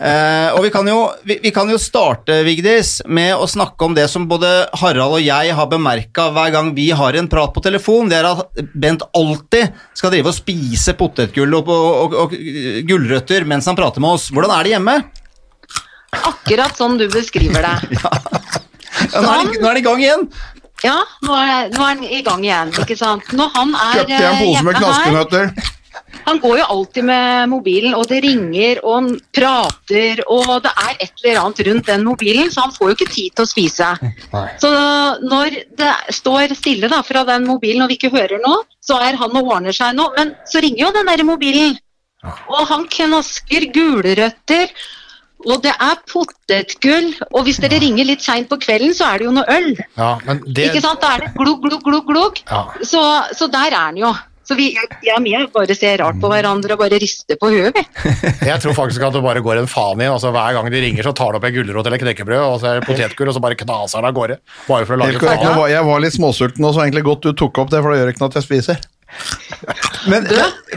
Eh, 0.02 0.48
og 0.56 0.64
vi 0.64 0.72
kan, 0.74 0.88
jo, 0.90 1.04
vi, 1.28 1.36
vi 1.44 1.52
kan 1.54 1.70
jo 1.70 1.78
starte, 1.78 2.40
Vigdis, 2.42 2.96
med 3.06 3.36
å 3.38 3.46
snakke 3.46 3.86
om 3.86 3.94
det 3.94 4.08
som 4.10 4.26
både 4.30 4.50
Harald 4.80 5.20
og 5.20 5.22
jeg 5.22 5.54
har 5.54 5.70
bemerka 5.70 6.26
hver 6.34 6.50
gang 6.56 6.72
vi 6.74 6.88
har 6.90 7.18
en 7.20 7.30
prat 7.30 7.54
på 7.54 7.62
telefon, 7.62 8.10
det 8.10 8.18
er 8.18 8.32
at 8.32 8.62
Bent 8.74 9.06
alltid 9.14 9.70
skal 9.94 10.10
drive 10.14 10.32
og 10.32 10.38
spise 10.40 10.96
potetgull 10.98 11.54
og, 11.60 11.70
og, 11.70 11.92
og, 12.02 12.18
og 12.24 12.36
gulrøtter 12.88 13.46
mens 13.46 13.70
han 13.70 13.78
prater 13.78 14.02
med 14.02 14.18
oss. 14.18 14.26
Hvordan 14.34 14.56
er 14.56 14.66
det 14.66 14.74
hjemme? 14.74 14.98
Akkurat 16.18 16.76
sånn 16.76 16.98
du 16.98 17.06
beskriver 17.12 17.70
det. 17.70 18.02
Ja, 18.92 19.22
nå, 19.24 19.30
er 19.32 19.48
det, 19.48 19.60
nå 19.62 19.68
er 19.70 19.78
det 19.78 19.80
i 19.80 19.84
gang 19.86 20.02
igjen. 20.02 20.26
Ja, 20.82 20.96
nå 21.22 21.36
er, 21.38 21.68
nå 21.70 21.82
er 21.82 21.92
han 21.92 22.02
i 22.02 22.22
gang 22.26 22.42
igjen, 22.42 22.72
ikke 22.82 22.98
sant. 22.98 23.28
Når 23.36 23.54
han 23.54 23.76
er 23.78 24.00
Kjøpte 24.00 24.18
en 24.18 24.26
eh, 24.32 24.42
pose 24.42 24.66
med 24.66 24.80
knaskenøtter. 24.80 25.70
Han 26.26 26.38
går 26.42 26.58
jo 26.60 26.66
alltid 26.74 27.06
med 27.06 27.50
mobilen, 27.50 27.94
og 27.98 28.06
det 28.10 28.20
ringer, 28.24 28.80
og 28.84 28.94
han 28.94 29.08
prater, 29.34 30.22
og 30.30 30.52
det 30.64 30.72
er 30.84 30.92
et 31.06 31.22
eller 31.22 31.40
annet 31.42 31.62
rundt 31.68 31.90
den 31.90 32.04
mobilen, 32.06 32.50
så 32.52 32.66
han 32.66 32.74
får 32.74 32.90
jo 32.90 32.96
ikke 32.96 33.10
tid 33.10 33.34
til 33.34 33.44
å 33.44 33.50
spise. 33.50 33.88
Så 34.62 34.72
når 35.26 35.58
det 35.78 35.92
står 36.14 36.54
stille 36.58 36.90
da, 36.92 37.02
fra 37.06 37.24
den 37.28 37.46
mobilen, 37.48 37.82
og 37.84 37.90
vi 37.90 37.98
ikke 37.98 38.12
hører 38.14 38.42
noe, 38.44 38.62
så 38.82 39.00
er 39.02 39.18
han 39.18 39.34
og 39.38 39.50
ordner 39.56 39.74
seg 39.76 39.96
nå, 39.98 40.08
men 40.18 40.34
så 40.48 40.62
ringer 40.62 40.86
jo 40.86 40.92
den 40.98 41.10
der 41.10 41.24
mobilen. 41.26 41.78
Og 42.22 42.66
han 42.70 42.86
knasker 42.90 43.66
gulrøtter, 43.74 44.70
og 45.46 45.62
det 45.64 45.72
er 45.74 46.00
potetgull, 46.10 47.12
og 47.32 47.46
hvis 47.46 47.60
dere 47.62 47.78
ringer 47.82 48.06
litt 48.08 48.22
seint 48.24 48.48
på 48.50 48.58
kvelden, 48.62 48.92
så 48.96 49.10
er 49.12 49.22
det 49.22 49.28
jo 49.30 49.36
noe 49.36 49.46
øl. 49.50 49.70
Ja, 49.98 50.16
men 50.26 50.42
det, 50.46 50.70
Ikke 50.70 50.82
sant? 50.84 51.00
Da 51.02 51.14
er 51.16 51.26
det 51.26 51.32
glugg, 51.38 51.62
glugg, 51.64 51.82
glugg, 51.86 52.04
glugg. 52.08 52.42
Ja. 52.50 52.66
Så, 52.86 53.00
så 53.38 53.48
der 53.52 53.70
er 53.72 53.90
den 53.92 54.02
jo. 54.04 54.12
Så 54.42 54.56
vi, 54.58 54.72
jeg, 54.74 54.88
og 55.14 55.20
Mia 55.22 55.44
bare 55.54 55.74
ser 55.78 56.00
rart 56.02 56.16
på 56.20 56.26
hverandre 56.28 56.74
og 56.74 56.80
bare 56.80 56.98
rister 56.98 57.38
på 57.38 57.46
huet, 57.52 57.76
vi. 57.78 57.82
Jeg 58.50 58.58
tror 58.64 58.74
faktisk 58.74 59.04
at 59.06 59.14
det 59.14 59.22
bare 59.22 59.40
går 59.44 59.60
en 59.60 59.68
faen 59.70 60.02
i. 60.02 60.08
altså 60.10 60.32
Hver 60.34 60.56
gang 60.56 60.66
de 60.74 60.80
ringer, 60.82 61.06
så 61.06 61.12
tar 61.14 61.30
de 61.30 61.38
opp 61.38 61.46
en 61.46 61.54
gulrot 61.54 61.86
eller 61.86 62.02
knekkebrød 62.02 62.42
og 62.42 62.56
så 62.58 62.72
er 62.72 62.80
det 62.80 62.88
potetgull, 62.88 63.30
og 63.30 63.36
så 63.38 63.42
bare 63.44 63.56
knaser 63.60 64.02
det 64.02 64.10
av 64.10 64.16
gårde. 64.18 64.38
Bare 64.66 64.88
for 64.88 64.98
å 64.98 65.00
lage 65.04 65.22
faen. 65.22 65.46
Jeg, 65.46 65.70
Jeg 65.76 65.86
var 65.86 66.02
litt 66.02 66.16
småsulten, 66.18 66.66
og 66.66 66.74
så 66.74 66.82
egentlig 66.82 67.04
godt 67.06 67.28
du 67.30 67.32
tok 67.38 67.62
opp 67.62 67.70
det, 67.70 67.84
for 67.86 67.94
det 67.94 68.02
gjør 68.02 68.12
ikke 68.16 68.24
noe 68.24 68.32
at 68.34 68.40
jeg 68.40 68.48
spiser. 68.48 68.82
Men, 70.10 70.26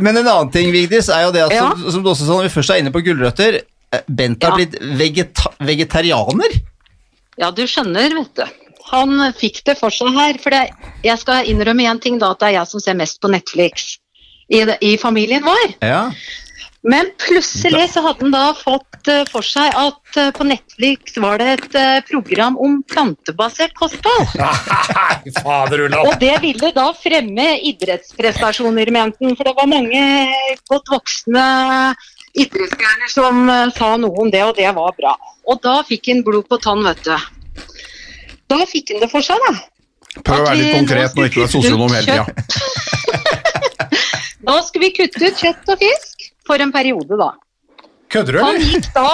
men 0.03 0.17
en 0.21 0.27
annen 0.27 0.51
ting, 0.53 0.69
Vigdis, 0.75 1.09
er 1.09 1.25
jo 1.25 1.33
det 1.33 1.45
at 1.47 1.53
Ja. 1.55 1.65
som, 1.73 1.85
som 1.97 2.03
du 2.05 2.09
også 2.13 2.27
sa 2.27 2.35
når 2.37 2.47
vi 2.49 2.53
først 2.59 2.73
er 2.75 2.81
inne 2.83 2.93
på 2.93 3.01
gulrøtter 3.05 3.63
Bent 4.07 4.43
har 4.43 4.55
Ja. 4.55 4.55
blitt 4.61 4.77
vegeta 4.99 5.51
vegetarianer. 5.59 6.55
Ja, 7.38 7.51
du 7.51 7.65
skjønner, 7.67 8.15
vet 8.15 8.35
du. 8.35 8.45
Han 8.91 9.17
fikk 9.34 9.63
det 9.65 9.77
for 9.80 9.89
seg 9.89 10.13
her. 10.13 10.38
For 10.41 10.53
det, 10.53 10.69
jeg 11.03 11.17
skal 11.19 11.45
innrømme 11.49 11.88
én 11.89 11.99
ting, 12.01 12.19
da, 12.22 12.31
at 12.31 12.39
det 12.39 12.51
er 12.51 12.57
jeg 12.59 12.67
som 12.67 12.80
ser 12.80 12.93
mest 12.99 13.19
på 13.22 13.31
Netflix 13.34 13.97
i, 14.49 14.61
i 14.81 14.95
familien 15.01 15.43
vår. 15.43 15.76
Ja. 15.81 16.11
Men 16.85 17.07
plutselig 17.17 17.88
så 17.95 18.03
hadde 18.05 18.22
han 18.27 18.34
da 18.35 18.53
fått 18.53 19.07
eh, 19.09 19.23
for 19.31 19.41
seg 19.41 19.73
at 19.73 20.17
eh, 20.22 20.30
på 20.38 20.45
Netflix 20.45 21.15
var 21.17 21.41
det 21.41 21.47
et 21.55 21.77
eh, 21.81 22.01
program 22.05 22.59
om 22.61 22.84
plantebasert 22.85 23.73
kosthold. 23.73 24.35
Fader 25.41 25.81
Ulla. 25.88 26.03
Og 26.05 26.19
det 26.22 26.35
ville 26.43 26.69
da 26.76 26.91
fremme 26.93 27.47
idrettsprestasjoner, 27.72 28.91
mente 28.93 29.26
han. 29.26 29.34
For 29.34 29.49
det 29.49 29.55
var 29.57 29.72
mange 29.72 30.03
godt 30.69 30.93
voksne 30.93 31.47
idrettsstjerner 32.36 33.12
som 33.12 33.45
eh, 33.49 33.70
sa 33.78 33.94
noe 34.02 34.26
om 34.26 34.32
det, 34.34 34.44
og 34.48 34.57
det 34.60 34.68
var 34.76 34.95
bra. 34.98 35.16
Og 35.45 35.62
da 35.64 35.80
fikk 35.88 36.12
han 36.12 36.24
blod 36.26 36.48
på 36.52 36.60
tann, 36.64 36.84
vet 36.86 37.02
du. 37.06 37.16
Da 38.52 38.60
fikk 38.70 38.94
han 38.94 39.06
det 39.06 39.12
for 39.14 39.26
seg, 39.26 39.41
da. 39.48 39.56
Prøv 40.22 40.44
å 40.44 40.48
være 40.48 40.60
litt 40.62 40.76
konkret 40.78 41.16
nå 41.16 41.22
når 41.22 41.32
ikke 41.32 41.41
du 41.41 41.45
er 41.45 41.53
sosionom 41.56 41.95
hele 41.95 42.07
tida. 42.07 42.26
Da 44.45 44.60
skulle 44.62 44.91
vi 44.91 44.94
kutte 44.94 45.26
ut 45.26 45.40
kjøtt 45.41 45.70
og 45.74 45.80
fisk 45.82 46.28
for 46.45 46.62
en 46.62 46.70
periode, 46.74 47.18
da. 47.18 47.32
Kødder 48.14 48.36
du, 48.36 48.40
eller? 48.40 48.60
Han 48.60 48.68
gikk 48.70 48.90
da 48.94 49.07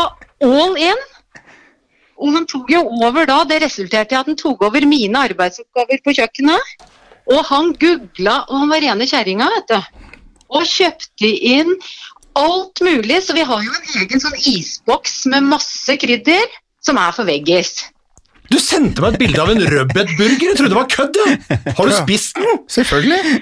all 0.44 0.76
in. 0.76 1.06
Og 2.22 2.36
han 2.36 2.46
tok 2.50 2.70
jo 2.70 2.82
over 3.02 3.26
da, 3.30 3.40
det 3.50 3.62
resulterte 3.64 4.14
i 4.14 4.20
at 4.20 4.28
han 4.30 4.38
tok 4.38 4.66
over 4.68 4.86
mine 4.86 5.24
arbeidsoppgaver 5.30 6.04
på 6.06 6.14
kjøkkenet. 6.20 6.76
Og 7.32 7.40
han 7.48 7.72
googla, 7.80 8.42
og 8.50 8.64
han 8.64 8.74
var 8.74 8.84
rene 8.84 9.08
kjerringa, 9.10 9.48
vet 9.56 9.72
du. 9.72 10.04
Og 10.52 10.68
kjøpte 10.68 11.32
inn 11.48 11.72
alt 12.40 12.82
mulig, 12.86 13.22
så 13.26 13.36
vi 13.38 13.44
har 13.48 13.64
jo 13.66 13.74
en 13.76 14.04
egen 14.04 14.24
sånn 14.24 14.38
isboks 14.54 15.26
med 15.32 15.50
masse 15.52 15.98
krydder 16.02 16.48
som 16.84 17.00
er 17.02 17.12
for 17.16 17.28
veggis. 17.30 17.76
Du 18.52 18.58
sendte 18.60 19.04
meg 19.04 19.16
et 19.16 19.22
bilde 19.22 19.44
av 19.44 19.52
en 19.54 19.62
rødbetburger. 19.64 20.50
Jeg 20.52 20.58
trodde 20.60 20.74
det 20.74 20.80
var 20.80 20.90
kødd. 20.92 21.20
ja. 21.24 21.76
Har 21.78 21.88
du 21.88 21.94
spist 21.96 22.36
den? 22.40 22.66
Selvfølgelig. 22.72 23.38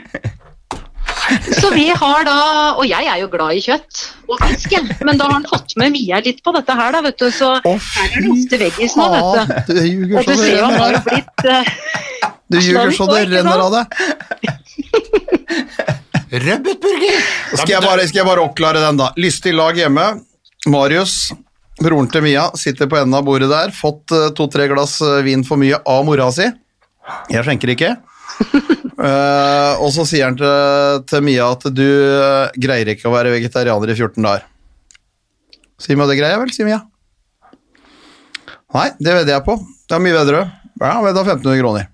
Så 1.59 1.69
vi 1.73 1.87
har 1.93 2.23
da, 2.25 2.35
og 2.77 2.85
jeg 2.87 3.05
er 3.09 3.17
jo 3.21 3.29
glad 3.31 3.57
i 3.57 3.61
kjøtt 3.61 4.01
og 4.29 4.39
fisk, 4.43 4.73
men 5.05 5.17
da 5.19 5.27
har 5.27 5.35
han 5.39 5.47
fått 5.49 5.75
med 5.81 5.93
Mia 5.93 6.19
litt 6.25 6.41
på 6.45 6.53
dette 6.55 6.75
her, 6.77 6.93
da, 6.95 7.01
vet 7.05 7.17
du. 7.21 7.27
Så 7.33 7.51
Å, 7.57 7.73
her 7.73 8.15
er 8.17 8.25
det 8.25 8.31
ofte 8.33 8.59
veggis 8.61 8.95
nå, 8.97 9.07
vet 9.13 9.25
du. 9.25 9.81
Og 10.13 10.23
så 10.23 10.25
du 10.25 10.31
det 10.31 10.37
ser 10.39 10.55
jo 10.55 10.65
han 10.65 10.77
renner 10.77 10.97
har 10.97 11.05
blitt 11.09 11.45
eh, 11.49 11.73
Du 12.49 12.59
ljuger 12.61 12.93
så 12.97 13.09
det 13.11 13.23
renner 13.33 13.65
av 13.65 13.77
deg. 13.77 13.85
Rødbetburger! 16.29 17.21
Skal 17.55 17.73
jeg, 17.73 17.81
bare, 17.81 18.05
skal 18.05 18.21
jeg 18.21 18.27
bare 18.27 18.43
oppklare 18.45 18.81
den, 18.83 18.99
da. 18.99 19.09
Lystig 19.17 19.55
lag 19.57 19.77
hjemme. 19.77 20.05
Marius, 20.69 21.31
broren 21.81 22.09
til 22.11 22.25
Mia, 22.25 22.49
sitter 22.59 22.89
på 22.91 22.99
enden 22.99 23.17
av 23.17 23.25
bordet 23.25 23.49
der. 23.49 23.73
Fått 23.73 24.13
eh, 24.13 24.29
to-tre 24.37 24.67
glass 24.69 24.99
eh, 25.05 25.23
vin 25.25 25.45
for 25.47 25.61
mye 25.61 25.79
av 25.89 26.05
mora 26.05 26.29
si. 26.35 26.45
Jeg 27.33 27.45
skjenker 27.47 27.73
ikke. 27.73 27.95
uh, 29.01 29.73
og 29.83 29.89
så 29.95 30.05
sier 30.07 30.29
han 30.29 30.37
til, 30.37 31.01
til 31.09 31.25
Mia 31.25 31.49
at 31.49 31.65
du 31.73 31.87
greier 32.61 32.93
ikke 32.93 33.09
å 33.09 33.15
være 33.15 33.33
vegetarianer 33.33 33.89
i 33.89 33.97
14 33.97 34.21
dager. 34.21 34.45
Sier 35.81 35.97
Mia 35.97 36.09
det 36.11 36.19
greier 36.19 36.37
jeg 36.37 36.43
vel, 36.43 36.53
sier 36.53 36.69
Mia. 36.69 36.83
Nei, 38.77 38.91
det 39.01 39.15
vedder 39.15 39.39
jeg 39.39 39.47
på. 39.47 39.57
Det 39.89 39.97
er 39.97 40.05
mye 40.05 40.19
bedre. 40.19 40.43
Ja, 40.77 40.99
vedda 41.01 41.25
1500 41.25 41.63
kroner. 41.63 41.89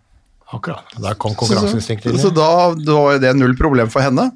Akkurat. 0.53 0.93
Der 1.01 1.17
kom 1.17 1.33
konkurranseinstinktet 1.35 2.11
inn. 2.13 2.21
Så 2.21 2.29
da, 2.29 2.47
da 2.77 2.95
var 2.99 3.15
jo 3.17 3.21
det 3.23 3.33
null 3.37 3.55
problem 3.57 3.89
for 3.91 4.05
henne. 4.05 4.29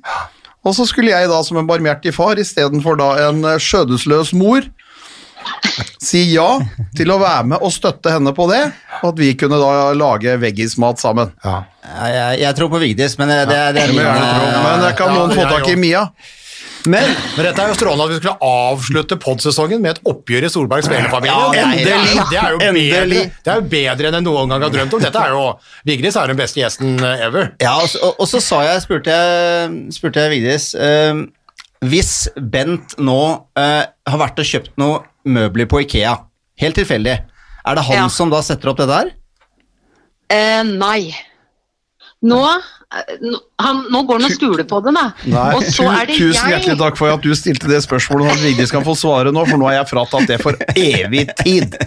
Og 0.65 0.73
så 0.75 0.83
skulle 0.89 1.13
jeg 1.13 1.29
da 1.31 1.39
som 1.45 1.59
en 1.61 1.67
barmhjertig 1.69 2.11
far, 2.15 2.39
istedenfor 2.41 2.97
da 2.99 3.09
en 3.29 3.43
eh, 3.47 3.59
skjødesløs 3.61 4.33
mor, 4.35 4.65
si 6.03 6.25
ja 6.33 6.47
til 6.97 7.11
å 7.13 7.19
være 7.21 7.45
med 7.53 7.63
og 7.63 7.71
støtte 7.71 8.11
henne 8.11 8.33
på 8.35 8.47
det, 8.51 8.59
og 8.99 9.13
at 9.13 9.21
vi 9.21 9.29
kunne 9.39 9.59
da 9.61 9.93
lage 9.95 10.35
veggismat 10.41 10.99
sammen. 10.99 11.31
Ja. 11.45 11.61
Ja, 11.89 12.09
jeg, 12.13 12.41
jeg 12.43 12.57
tror 12.57 12.69
på 12.73 12.81
Vigdis, 12.81 13.15
men 13.17 13.31
det, 13.31 13.39
det, 13.49 13.61
det 13.75 13.81
er 13.81 13.87
Det 13.89 13.95
må 13.95 14.03
jeg 14.03 14.09
gjerne 14.09 14.35
tro, 14.35 14.49
min, 14.49 14.65
Men 14.65 14.83
det 14.83 14.91
kan 14.99 15.09
Ja, 15.09 15.15
noen 15.15 15.31
få 15.33 15.45
tak 15.49 15.69
i. 15.71 15.77
Mia. 15.79 16.03
Men 16.87 17.09
Men 17.35 17.45
dette 17.49 17.59
er 17.63 17.71
jo 17.73 17.75
strålende 17.75 18.05
at 18.05 18.11
vi 18.13 18.17
skulle 18.21 18.49
avslutte 18.71 19.17
podsesongen 19.19 19.81
med 19.83 19.97
et 19.97 20.03
oppgjør 20.07 20.45
i 20.47 20.51
Solbergs 20.53 20.87
Ja, 20.87 21.01
det 21.11 21.23
er- 21.25 21.59
Endelig! 21.59 22.29
Det 22.29 22.37
er 22.39 22.51
jo 22.53 22.59
bedre, 22.59 23.05
det 23.43 23.51
er 23.51 23.55
jo 23.59 23.65
bedre 23.73 24.07
enn 24.07 24.13
jeg 24.19 24.23
noen 24.23 24.49
gang 24.53 24.61
har 24.63 24.69
drømt 24.71 24.93
om. 24.95 25.01
Dette 25.03 25.19
er 25.25 25.29
jo, 25.35 25.41
Vigdis 25.85 26.15
er 26.15 26.27
den 26.31 26.37
beste 26.39 26.61
gjesten 26.61 26.95
eh, 27.03 27.25
ever. 27.27 27.51
Ja, 27.61 27.75
og, 27.81 27.89
så- 27.91 28.13
og, 28.17 28.25
så 28.27 28.39
sa 28.41 28.61
jeg, 28.63 28.81
spurte 28.85 29.11
jeg, 29.11 29.93
spurte 29.93 30.23
jeg 30.23 30.31
Vigdis 30.37 30.69
eh, 30.75 31.13
Hvis 31.83 32.13
Bent 32.35 32.95
nå 32.99 33.19
eh, 33.59 33.83
har 34.07 34.17
vært 34.23 34.39
og 34.39 34.45
kjøpt 34.45 34.71
noe 34.77 35.03
møbler 35.25 35.67
på 35.69 35.81
Ikea, 35.83 36.15
helt 36.59 36.75
tilfeldig, 36.79 37.17
er 37.65 37.75
det 37.75 37.83
han 37.85 37.95
Ja. 38.05 38.07
som 38.07 38.29
da 38.31 38.39
setter 38.41 38.69
opp 38.71 38.77
det 38.77 38.87
der? 38.87 39.11
eh, 40.29 40.63
Nei. 40.63 41.11
Nå- 42.23 42.61
han, 42.89 43.83
nå 43.93 44.01
går 44.07 44.17
han 44.17 44.25
og 44.25 44.33
skuler 44.33 44.65
på 44.65 44.79
det, 44.81 44.93
da. 44.97 45.05
Nei, 45.29 45.45
og 45.53 45.65
så 45.69 45.85
er 45.91 46.09
det 46.09 46.17
tusen 46.17 46.39
jeg 46.41 46.55
hjertelig 46.55 46.77
takk 46.79 46.97
for 46.97 47.13
at 47.13 47.21
du 47.21 47.29
stilte 47.37 47.69
det 47.69 47.83
spørsmålet, 47.85 48.25
og 48.25 48.33
at 48.33 48.41
Vigdis 48.41 48.73
kan 48.73 48.85
få 48.85 48.95
svare 48.97 49.33
nå, 49.35 49.43
for 49.45 49.61
nå 49.61 49.69
har 49.69 49.79
jeg 49.81 49.89
fratatt 49.91 50.29
det 50.31 50.39
for 50.41 50.57
evig 50.73 51.27
tid. 51.43 51.77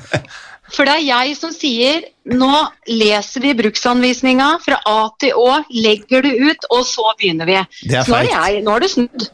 For 0.72 0.88
det 0.88 0.94
er 1.00 1.04
jeg 1.04 1.34
som 1.36 1.52
sier 1.52 2.06
nå 2.32 2.50
leser 2.88 3.42
vi 3.44 3.52
bruksanvisninga 3.58 4.54
fra 4.62 4.78
A 4.88 5.00
til 5.20 5.34
Å, 5.36 5.62
legger 5.74 6.22
det 6.24 6.36
ut, 6.38 6.68
og 6.72 6.84
så 6.88 7.10
begynner 7.18 7.50
vi. 7.50 7.58
Det 7.82 7.98
er 7.98 8.06
så 8.06 8.14
nå 8.14 8.20
er, 8.22 8.30
jeg, 8.30 8.62
nå 8.64 8.76
er 8.76 8.86
det 8.86 8.92
snudd. 8.94 9.26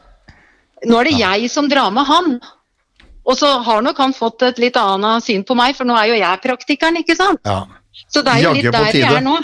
Nå 0.88 1.02
er 1.02 1.10
det 1.10 1.18
jeg 1.18 1.52
som 1.52 1.68
drar 1.70 1.92
med 1.94 2.08
han. 2.08 2.38
Og 3.28 3.36
så 3.36 3.52
har 3.60 3.84
nok 3.84 4.00
han 4.00 4.16
fått 4.16 4.46
et 4.48 4.58
litt 4.62 4.78
annet 4.80 5.26
syn 5.26 5.44
på 5.44 5.54
meg, 5.58 5.76
for 5.76 5.88
nå 5.88 5.94
er 6.00 6.14
jo 6.14 6.18
jeg 6.18 6.42
praktikeren, 6.42 6.96
ikke 7.02 7.18
sant? 7.18 7.44
Ja. 7.44 7.66
Så 8.08 8.24
det 8.24 8.38
er 8.38 8.46
jo 8.46 8.56
litt 8.56 8.72
der 8.72 8.90
vi 8.94 9.04
er 9.04 9.20
nå. 9.22 9.36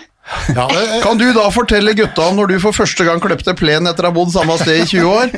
Ja, 0.54 0.68
Kan 1.04 1.18
du 1.20 1.26
da 1.36 1.48
fortelle 1.52 1.94
gutta 1.96 2.28
om 2.30 2.38
når 2.38 2.54
du 2.54 2.56
for 2.62 2.76
første 2.76 3.04
gang 3.06 3.20
kløpte 3.22 3.54
plen 3.58 3.88
etter 3.90 4.06
å 4.06 4.12
ha 4.12 4.16
bodd 4.16 4.32
samme 4.34 4.56
sted 4.60 4.84
i 4.84 4.88
20 4.88 5.10
år? 5.10 5.34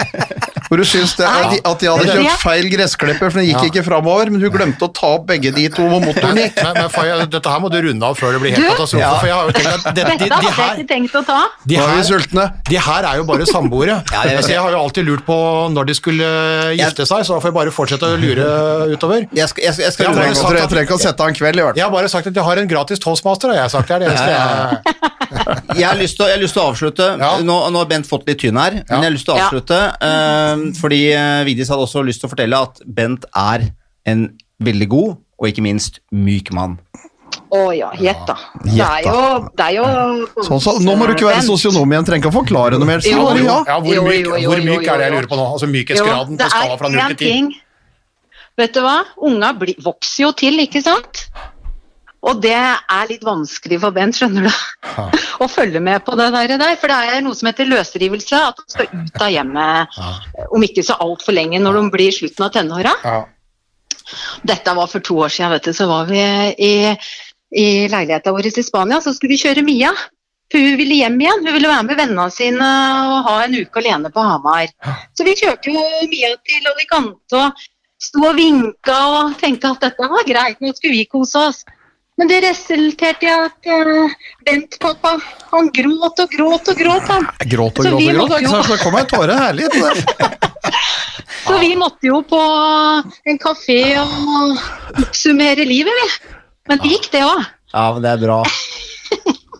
Hvor 0.68 0.80
du 0.80 0.84
syns 0.88 1.12
det, 1.18 1.26
at, 1.28 1.51
de, 1.52 1.59
at 1.62 1.78
de 1.82 1.86
hadde 1.86 2.06
kjøpt 2.10 2.40
feil 2.43 2.66
gressklipper, 2.72 3.30
for 3.30 3.38
den 3.38 3.47
gikk 3.51 3.60
Ja. 3.62 3.68
ikke 3.70 3.84
framover, 3.86 4.30
men 4.32 4.40
du 4.43 4.48
glemte 4.51 4.82
å 4.88 4.93
ta 4.93 5.12
opp 5.16 5.26
begge 5.28 5.52
de 5.55 5.68
to 5.70 5.82
hvor 5.86 6.01
motoren 6.02 6.36
gikk. 6.40 6.56
men, 6.62 6.72
men 6.74 6.88
for, 6.90 7.26
dette 7.36 7.52
her 7.52 7.60
må 7.62 7.70
du 7.70 7.78
runde 7.86 8.02
av 8.09 8.16
før 8.18 8.32
det 8.36 8.40
blir 8.43 8.55
helt 8.56 8.64
Du? 8.64 8.70
katastrofe. 8.74 9.02
Ja. 9.05 9.12
For 9.20 9.26
jeg 9.30 9.36
har 9.36 9.47
jo 9.47 9.55
tenkt 9.56 9.70
at 9.72 9.84
det, 9.86 9.94
de, 9.94 10.10
Dette 10.10 10.24
de, 10.26 10.30
hadde 10.34 10.48
jeg 10.51 10.56
her, 10.59 10.74
ikke 10.82 10.88
tenkt 10.94 11.14
å 11.14 11.22
ta. 11.26 11.38
de, 11.66 11.76
er 11.76 11.86
her, 11.86 12.52
de 12.70 12.78
her 12.88 13.09
er 13.12 13.16
jo 13.22 13.24
bare 13.30 13.47
samboere. 13.47 13.98
Ja, 14.16 14.22
jeg 14.26 14.36
altså, 14.40 14.56
har 14.64 14.70
jo 14.72 14.78
alltid 14.82 15.05
lurt 15.06 15.24
på 15.26 15.36
når 15.76 15.86
de 15.90 15.94
skulle 15.98 16.28
gifte 16.80 17.06
seg, 17.06 17.24
så 17.28 17.36
da 17.36 17.40
får 17.44 17.51
jeg 17.52 17.56
bare 17.60 17.74
fortsette 17.74 18.10
å 18.10 18.16
lure 18.18 18.47
utover. 18.97 19.26
Jeg 19.36 19.48
skal, 19.52 19.62
jeg 19.68 19.74
skal, 19.76 19.84
jeg 19.86 19.93
skal 19.93 20.06
Jeg 20.06 20.14
trenger, 20.16 20.34
ikke- 20.34 20.68
trenger 20.72 20.86
ikke 20.88 20.98
å 20.98 21.02
sette 21.06 21.20
av 21.22 21.28
en 21.28 21.34
kveld, 21.38 21.60
i 21.60 21.66
hvert 21.66 21.76
Jeg 21.76 21.84
har 21.86 21.93
bare 21.94 22.09
sagt 22.09 22.26
at 22.26 22.34
jeg 22.34 22.44
har 22.44 22.56
en 22.64 22.68
gratis 22.70 22.98
toastmaster, 23.02 23.52
har 23.55 23.62
jeg 23.66 23.70
sagt. 23.76 23.88
Det 23.88 23.94
er 23.94 23.98
det 23.98 24.09
eneste 24.10 24.30
jeg 24.34 25.12
jeg 25.76 25.84
har 25.84 25.97
lyst 25.98 26.16
til, 26.16 26.24
å- 26.24 26.28
jeg 26.30 26.36
har 26.38 26.43
lyst 26.43 26.55
til 26.55 26.62
å 26.62 26.66
avslutte. 26.70 27.06
Ja. 27.18 27.30
Nå, 27.43 27.56
nå 27.74 27.78
har 27.82 27.88
Bent 27.90 28.06
fått 28.09 28.26
litt 28.28 28.38
tynn 28.40 28.56
her, 28.56 28.72
Ja. 28.78 28.82
men 28.94 29.02
jeg 29.02 29.10
har 29.10 29.14
lyst 29.16 29.26
til 29.26 29.34
å 29.34 29.38
Ja. 29.38 29.47
avslutte. 29.51 29.78
Eh, 30.56 30.72
fordi 30.80 31.00
Vidis 31.10 31.46
Vigdis 31.50 31.72
hadde 31.72 31.86
også 31.86 32.02
lyst 32.06 32.22
til 32.22 32.30
å 32.30 32.32
fortelle 32.32 32.62
at 32.68 32.80
Bent 32.86 33.28
er 33.36 33.70
en 34.08 34.28
veldig 34.62 34.88
god, 34.88 35.16
og 35.36 35.48
ikke 35.50 35.64
minst 35.64 36.00
myk 36.14 36.52
mann. 36.56 36.78
Å 37.54 37.60
ja, 37.76 37.90
gjett 38.00 38.22
da. 38.26 38.34
Det 38.64 38.82
er 38.82 39.04
jo, 39.06 39.18
det 39.54 39.66
er 39.68 39.74
jo 39.76 39.84
Sånn, 40.46 40.60
så, 40.62 40.72
nå 40.82 40.96
må 40.98 41.06
du 41.06 41.14
ikke 41.14 41.28
være 41.28 41.44
sosionom 41.46 41.92
igjen, 41.92 42.06
trenger 42.08 42.24
ikke 42.24 42.32
å 42.32 42.36
forklare 42.40 42.80
noe 42.80 42.88
mer. 42.88 43.04
Så, 43.04 43.12
Jo, 43.12 43.28
jo. 43.36 43.44
ja. 43.46 43.58
Ja, 43.68 43.76
hvor 43.82 44.08
myk, 44.08 44.30
hvor 44.46 44.62
myk 44.64 44.88
er 44.88 45.02
det 45.02 45.08
jeg 45.08 45.14
lurer 45.14 45.28
på 45.30 45.38
nå? 45.38 45.46
Altså 45.54 45.68
mykhetsgraden 45.70 46.40
på 46.40 46.50
skala 46.50 46.80
fra 46.80 46.90
er 46.90 46.96
0 46.96 47.16
til 47.20 47.30
10. 47.52 47.62
Vet 48.56 48.72
du 48.72 48.80
hva? 48.82 48.96
Unga 49.28 49.52
bli, 49.58 49.76
vokser 49.84 50.26
jo 50.26 50.32
til, 50.36 50.58
ikke 50.64 50.80
sant? 50.84 51.26
Og 52.26 52.40
det 52.42 52.56
er 52.56 53.10
litt 53.10 53.22
vanskelig 53.26 53.78
for 53.82 53.94
Bent, 53.94 54.16
skjønner 54.18 54.48
du. 54.48 54.54
Å 55.44 55.46
følge 55.50 55.82
med 55.82 56.02
på 56.06 56.16
det 56.18 56.30
der. 56.34 56.74
For 56.80 56.90
det 56.90 57.14
er 57.14 57.22
noe 57.22 57.38
som 57.38 57.50
heter 57.50 57.70
løsrivelse. 57.70 58.40
At 58.50 58.58
de 58.58 58.74
skal 58.74 58.90
ut 58.90 59.22
av 59.22 59.30
hjemmet 59.30 60.00
om 60.50 60.66
ikke 60.66 60.84
så 60.86 60.98
altfor 61.02 61.36
lenge, 61.36 61.60
når 61.62 61.78
de 61.78 61.84
blir 61.94 62.14
slutten 62.14 62.48
av 62.48 62.52
tenåra. 62.56 62.96
Dette 64.46 64.74
var 64.74 64.90
for 64.90 65.04
to 65.06 65.20
år 65.26 65.32
siden, 65.34 65.54
vet 65.54 65.70
du. 65.70 65.72
Så 65.76 65.86
var 65.90 66.10
vi 66.10 66.18
i, 66.18 66.74
i 67.54 67.66
leiligheta 67.92 68.34
vår 68.34 68.50
i 68.50 68.66
Spania, 68.66 69.00
så 69.02 69.14
skulle 69.14 69.36
vi 69.36 69.42
kjøre 69.46 69.66
Mia. 69.66 69.94
Hun 70.54 70.76
ville 70.78 71.00
hjem 71.00 71.20
igjen. 71.20 71.46
Hun 71.46 71.56
ville 71.56 71.70
være 71.70 71.86
med 71.88 71.98
vennene 71.98 72.26
sine 72.34 72.66
og 73.06 73.16
ha 73.26 73.38
en 73.44 73.56
uke 73.58 73.82
alene 73.82 74.12
på 74.14 74.22
Hamar. 74.22 74.70
Så 75.14 75.26
vi 75.26 75.34
kjørte 75.38 75.74
jo 75.74 75.82
Mia 76.10 76.34
til 76.46 76.70
Alicante 76.74 77.40
og 77.40 77.66
sto 78.02 78.22
og 78.28 78.36
vinka 78.38 78.96
og 79.14 79.34
tenkte 79.40 79.72
at 79.72 79.88
dette 79.88 80.10
var 80.12 80.26
greit, 80.28 80.60
nå 80.60 80.74
skulle 80.76 80.98
vi 80.98 81.08
kose 81.10 81.48
oss. 81.48 81.64
Men 82.16 82.28
det 82.30 82.38
resulterte 82.47 83.26
i 83.26 83.30
at 83.32 83.66
eh, 83.68 84.14
Bent 84.47 84.78
pappa, 84.80 85.16
han 85.52 85.66
gråt 85.76 86.22
og 86.24 86.30
gråt 86.32 86.70
og 86.72 86.78
gråt. 86.80 87.09
Han. 87.12 87.26
Gråt 87.51 87.78
og 87.82 87.84
Så 87.84 87.90
gråt 87.93 88.22
og 88.22 88.30
gråt. 88.30 88.40
ikke 88.40 88.52
sant? 88.55 88.66
Så 88.66 88.72
det 88.76 88.82
kommer 88.84 89.02
en 89.05 89.10
tåre. 89.10 89.36
Herlig. 89.36 89.66
Så 91.47 91.59
vi 91.62 91.76
måtte 91.78 92.09
jo 92.09 92.22
på 92.26 92.40
en 93.30 93.38
kafé 93.38 93.78
og 94.01 94.56
oppsummere 95.05 95.66
livet, 95.68 95.93
vi. 96.01 96.09
Men 96.70 96.80
det 96.82 96.90
gikk, 96.97 97.10
det 97.12 97.20
òg. 97.22 97.44
Ja, 97.76 97.84
men 97.94 98.02
det 98.06 98.14
er 98.16 98.22
bra. 98.26 98.40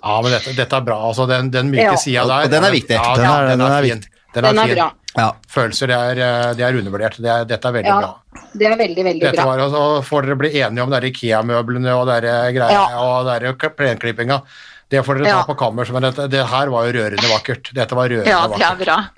Ja, 0.07 0.21
men 0.23 0.31
dette, 0.31 0.53
dette 0.55 0.77
er 0.79 0.85
bra. 0.87 0.97
Altså, 1.09 1.25
den, 1.27 1.49
den 1.51 1.67
myke 1.73 1.83
Ja. 1.89 1.95
sida 1.99 2.23
der 2.29 2.45
og 2.47 2.51
den 2.53 2.63
er 2.69 2.71
viktig. 2.71 2.95
Ja, 2.95 3.15
Den 3.19 3.25
er- 3.27 3.49
den 3.49 3.59
den 3.59 3.67
er 3.67 3.73
er 3.81 3.87
fin. 3.89 4.03
Den 4.37 4.45
er, 4.45 4.53
Den 4.53 4.59
er 4.63 4.75
bra. 4.77 4.85
Ja. 5.17 5.31
Følelser, 5.49 5.87
det 5.89 5.97
er, 5.97 6.19
eh, 6.27 6.55
det 6.59 6.65
er 6.67 6.77
undervurdert. 6.81 7.17
Det 7.23 7.31
er, 7.33 7.45
dette 7.49 7.69
er 7.69 7.73
veldig 7.73 7.89
Ja, 7.89 7.99
bra. 8.01 8.43
det 8.53 8.67
er 8.67 8.77
veldig, 8.77 9.05
veldig 9.05 9.21
Dette 9.23 9.43
bra. 9.43 9.57
var, 9.57 10.03
får 10.03 10.23
dere 10.27 10.37
bli 10.37 10.51
enige 10.61 10.83
om 10.83 10.91
Ikea-møblene 11.11 11.93
og 11.97 12.07
dere 12.07 12.53
der 12.53 12.71
Ja. 12.71 12.87
og 13.01 13.25
dere 13.27 13.55
der 13.57 13.71
plenklippinga. 13.71 14.43
Det 14.91 15.03
får 15.05 15.15
dere 15.19 15.25
ta 15.25 15.39
Ja. 15.39 15.43
på 15.45 15.57
kammers, 15.57 15.91
men 15.91 16.03
dette, 16.03 16.29
det 16.29 16.47
her 16.47 16.67
var 16.69 16.85
jo 16.87 16.93
rørende 16.93 17.29
vakkert. 17.33 17.73
Dette 17.75 17.95
var 17.95 18.09
rørende 18.09 18.27
Ja, 18.27 18.47
det 18.47 18.61
er 18.61 18.77
vakkert. 18.77 18.85
bra. 18.85 19.09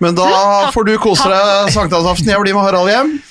Men 0.00 0.14
da 0.14 0.70
får 0.72 0.84
du 0.86 0.98
kose 0.98 1.28
deg 1.28 1.70
sankthansaften. 1.72 2.26
Jeg 2.26 2.40
blir 2.40 2.54
med 2.54 2.62
Harald 2.64 2.88
hjem. 2.88 3.22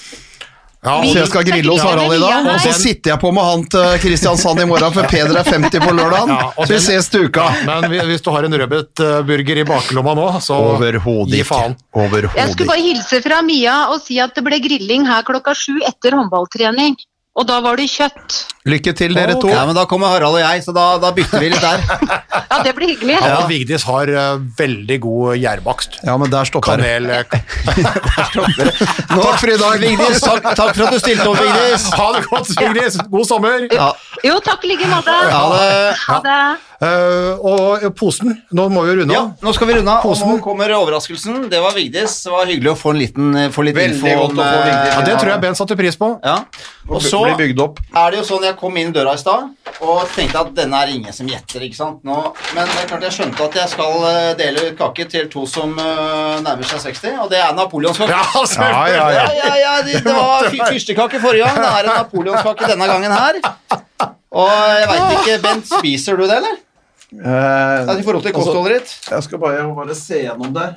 Ja, 0.82 0.95
Så 1.06 1.14
jeg 1.20 1.28
skal 1.30 1.44
grille 1.45 1.70
hos 1.76 1.84
Harald 1.86 2.16
i 2.16 2.18
dag. 2.18 2.48
Og 2.56 2.64
så 2.64 2.72
sitter 2.74 3.12
jeg 3.12 3.20
på 3.22 3.30
med 3.36 3.45
han 3.45 3.66
til 3.70 3.99
Kristiansand 4.02 4.64
i 4.64 4.66
morgen, 4.66 4.94
for 4.95 5.06
Peder 5.12 5.38
er 5.38 5.45
50 5.45 5.84
på 5.84 5.91
lørdagen. 5.94 6.32
Ja, 6.34 6.66
vi 6.72 6.80
ses 6.82 7.10
til 7.14 7.28
uka. 7.30 7.45
Men 7.68 7.86
hvis 8.10 8.24
du 8.26 8.32
har 8.34 8.48
en 8.48 8.58
rødbetburger 8.64 9.62
i 9.62 9.66
baklomma 9.70 10.16
nå, 10.18 10.26
så 10.41 10.58
Overhodet 10.72 11.36
gi 11.36 11.44
ikke. 11.44 11.49
faen. 11.52 11.78
Jeg 11.94 12.49
skulle 12.49 12.49
ikke. 12.49 12.70
bare 12.72 12.82
hilse 12.88 13.22
fra 13.22 13.41
Mia 13.45 13.78
og 13.94 14.02
si 14.02 14.18
at 14.24 14.34
det 14.34 14.44
ble 14.48 14.58
grilling 14.64 15.06
her 15.06 15.22
klokka 15.28 15.53
sju 15.53 15.78
etter 15.86 16.18
håndballtrening. 16.18 16.98
Og 17.42 17.48
da 17.50 17.58
var 17.66 17.80
det 17.80 17.88
kjøtt. 17.90 18.36
Lykke 18.70 18.92
til, 18.94 19.16
dere 19.18 19.34
to. 19.42 19.50
Ja, 19.50 19.64
men 19.66 19.74
da 19.74 19.88
kommer 19.90 20.12
Harald 20.14 20.38
og 20.38 20.44
jeg, 20.44 20.62
så 20.62 20.74
da, 20.76 20.84
da 21.02 21.10
bytter 21.16 21.42
vi 21.42 21.50
litt 21.50 21.64
der. 21.64 21.82
Ja, 22.52 22.58
det 22.66 22.74
blir 22.76 22.90
hyggelig. 22.92 23.16
Ja. 23.16 23.38
og 23.40 23.46
Vigdis 23.48 23.86
har 23.88 24.10
uh, 24.12 24.42
veldig 24.58 24.98
god 25.02 25.38
gjærbakst. 25.40 26.02
Ja, 26.04 26.18
men 26.20 26.30
der 26.34 26.50
stopper 26.50 26.82
det. 26.82 26.84
Kanel 26.84 27.08
eh, 27.16 27.24
Takk 28.12 29.40
for 29.40 29.54
i 29.54 29.56
dag. 29.62 29.80
Vigdis, 29.80 30.20
takk, 30.20 30.50
takk 30.60 30.76
for 30.76 30.90
at 30.90 30.98
du 30.98 31.00
stilte 31.00 31.30
opp, 31.32 31.40
Vigdis. 31.40 31.88
Ha 31.96 32.10
det 32.18 32.26
godt, 32.28 32.52
Vigdis! 32.60 33.00
God 33.14 33.30
sommer! 33.30 33.66
Ja, 33.72 33.94
Jo, 34.28 34.36
takk 34.44 34.68
i 34.68 34.74
like 34.76 34.92
måte. 34.92 35.16
ha 35.32 35.46
det. 35.56 35.96
Ha 36.10 36.20
det. 36.28 36.70
Eh, 36.82 37.38
og 37.45 37.84
posen, 37.94 38.32
nå 38.58 38.64
må 38.74 38.82
vi 38.88 38.95
runde 38.98 39.14
Ja, 39.14 39.20
av. 39.28 39.34
nå 39.45 39.52
skal 39.53 39.68
vi 39.70 39.74
runde 39.78 39.91
av, 39.94 39.99
og 40.02 40.16
Posen. 40.16 40.32
nå 40.32 40.40
kommer 40.41 40.72
overraskelsen. 40.74 41.44
Det 41.52 41.60
var 41.62 41.76
Vigdis. 41.78 42.16
Det 42.26 42.32
var 42.34 42.48
hyggelig 42.49 42.72
å 42.72 42.78
få, 42.80 42.90
en 42.95 42.98
liten, 42.98 43.28
få 43.53 43.66
litt 43.68 43.76
Veldig 43.78 43.99
info 43.99 44.16
godt 44.24 44.32
å 44.34 44.41
få 44.41 44.64
eh, 44.66 44.88
Ja, 44.90 45.02
det 45.06 45.18
tror 45.22 45.30
jeg 45.30 45.41
Ben 45.44 45.58
satte 45.60 45.78
pris 45.78 45.95
på. 46.02 46.10
Ja. 46.26 46.40
Og 46.90 47.03
så 47.06 47.20
er 47.30 47.38
det 47.38 48.18
jo 48.18 48.24
sånn, 48.26 48.48
jeg 48.49 48.58
kom 48.58 48.80
inn 48.82 48.90
døra 48.95 49.14
i 49.14 49.22
stad 49.22 49.52
og 49.86 50.10
tenkte 50.16 50.41
at 50.41 50.49
denne 50.58 50.80
er 50.82 50.90
ingen 50.95 51.14
som 51.14 51.30
gjetter, 51.30 51.62
ikke 51.68 51.78
sant? 51.78 52.02
Nå, 52.03 52.18
men 52.56 52.66
det 52.74 52.82
er 52.82 52.90
klart 52.90 53.06
jeg 53.06 53.14
skjønte 53.20 53.45
at 53.45 53.60
jeg 53.62 53.70
skal 53.76 53.94
eh, 54.10 54.32
dele 54.41 54.66
ut 54.72 54.82
kake 54.82 55.06
til 55.14 55.30
to 55.30 55.45
som 55.49 55.78
uh, 55.78 56.41
nærmer 56.41 56.66
seg 56.66 56.82
60, 56.88 57.14
og 57.22 57.30
det 57.30 57.40
er 57.45 57.53
napoleonskake. 57.62 58.10
Ja, 58.18 58.26
Ja, 58.58 58.82
ja, 58.90 59.06
Ja, 59.20 59.30
ja, 59.38 59.53
ja, 59.62 59.76
det, 59.86 60.02
det 60.10 60.18
var 60.18 60.49
fy- 60.49 60.66
fyrstekake 60.66 61.22
forrige 61.22 61.45
gang. 61.45 61.62
Det 61.62 61.72
er 61.78 61.91
en 61.94 62.02
napoleonskake 62.02 62.74
denne 62.74 62.90
gangen 62.90 63.14
her. 63.14 63.40
Og 64.32 64.49
jeg 64.49 64.90
veit 64.90 65.16
ikke, 65.20 65.40
Bent, 65.45 65.72
spiser 65.78 66.18
du 66.18 66.26
det, 66.26 66.41
eller? 66.41 66.60
Eh, 67.12 68.00
I 68.00 68.04
forhold 68.06 68.24
til 68.24 68.32
altså, 68.32 68.38
kostholdet 68.40 68.78
ditt? 68.80 68.94
Jeg 69.12 69.24
skal 69.28 69.40
bare, 69.42 69.58
jeg 69.60 69.66
må 69.68 69.76
bare 69.76 69.96
se 70.00 70.22
gjennom 70.24 70.54
der. 70.56 70.76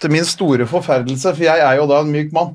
Til 0.00 0.12
min 0.14 0.24
store 0.28 0.66
forferdelse, 0.70 1.32
for 1.34 1.42
jeg 1.48 1.58
er 1.64 1.80
jo 1.80 1.88
da 1.90 2.02
en 2.04 2.12
myk 2.14 2.30
mann, 2.34 2.54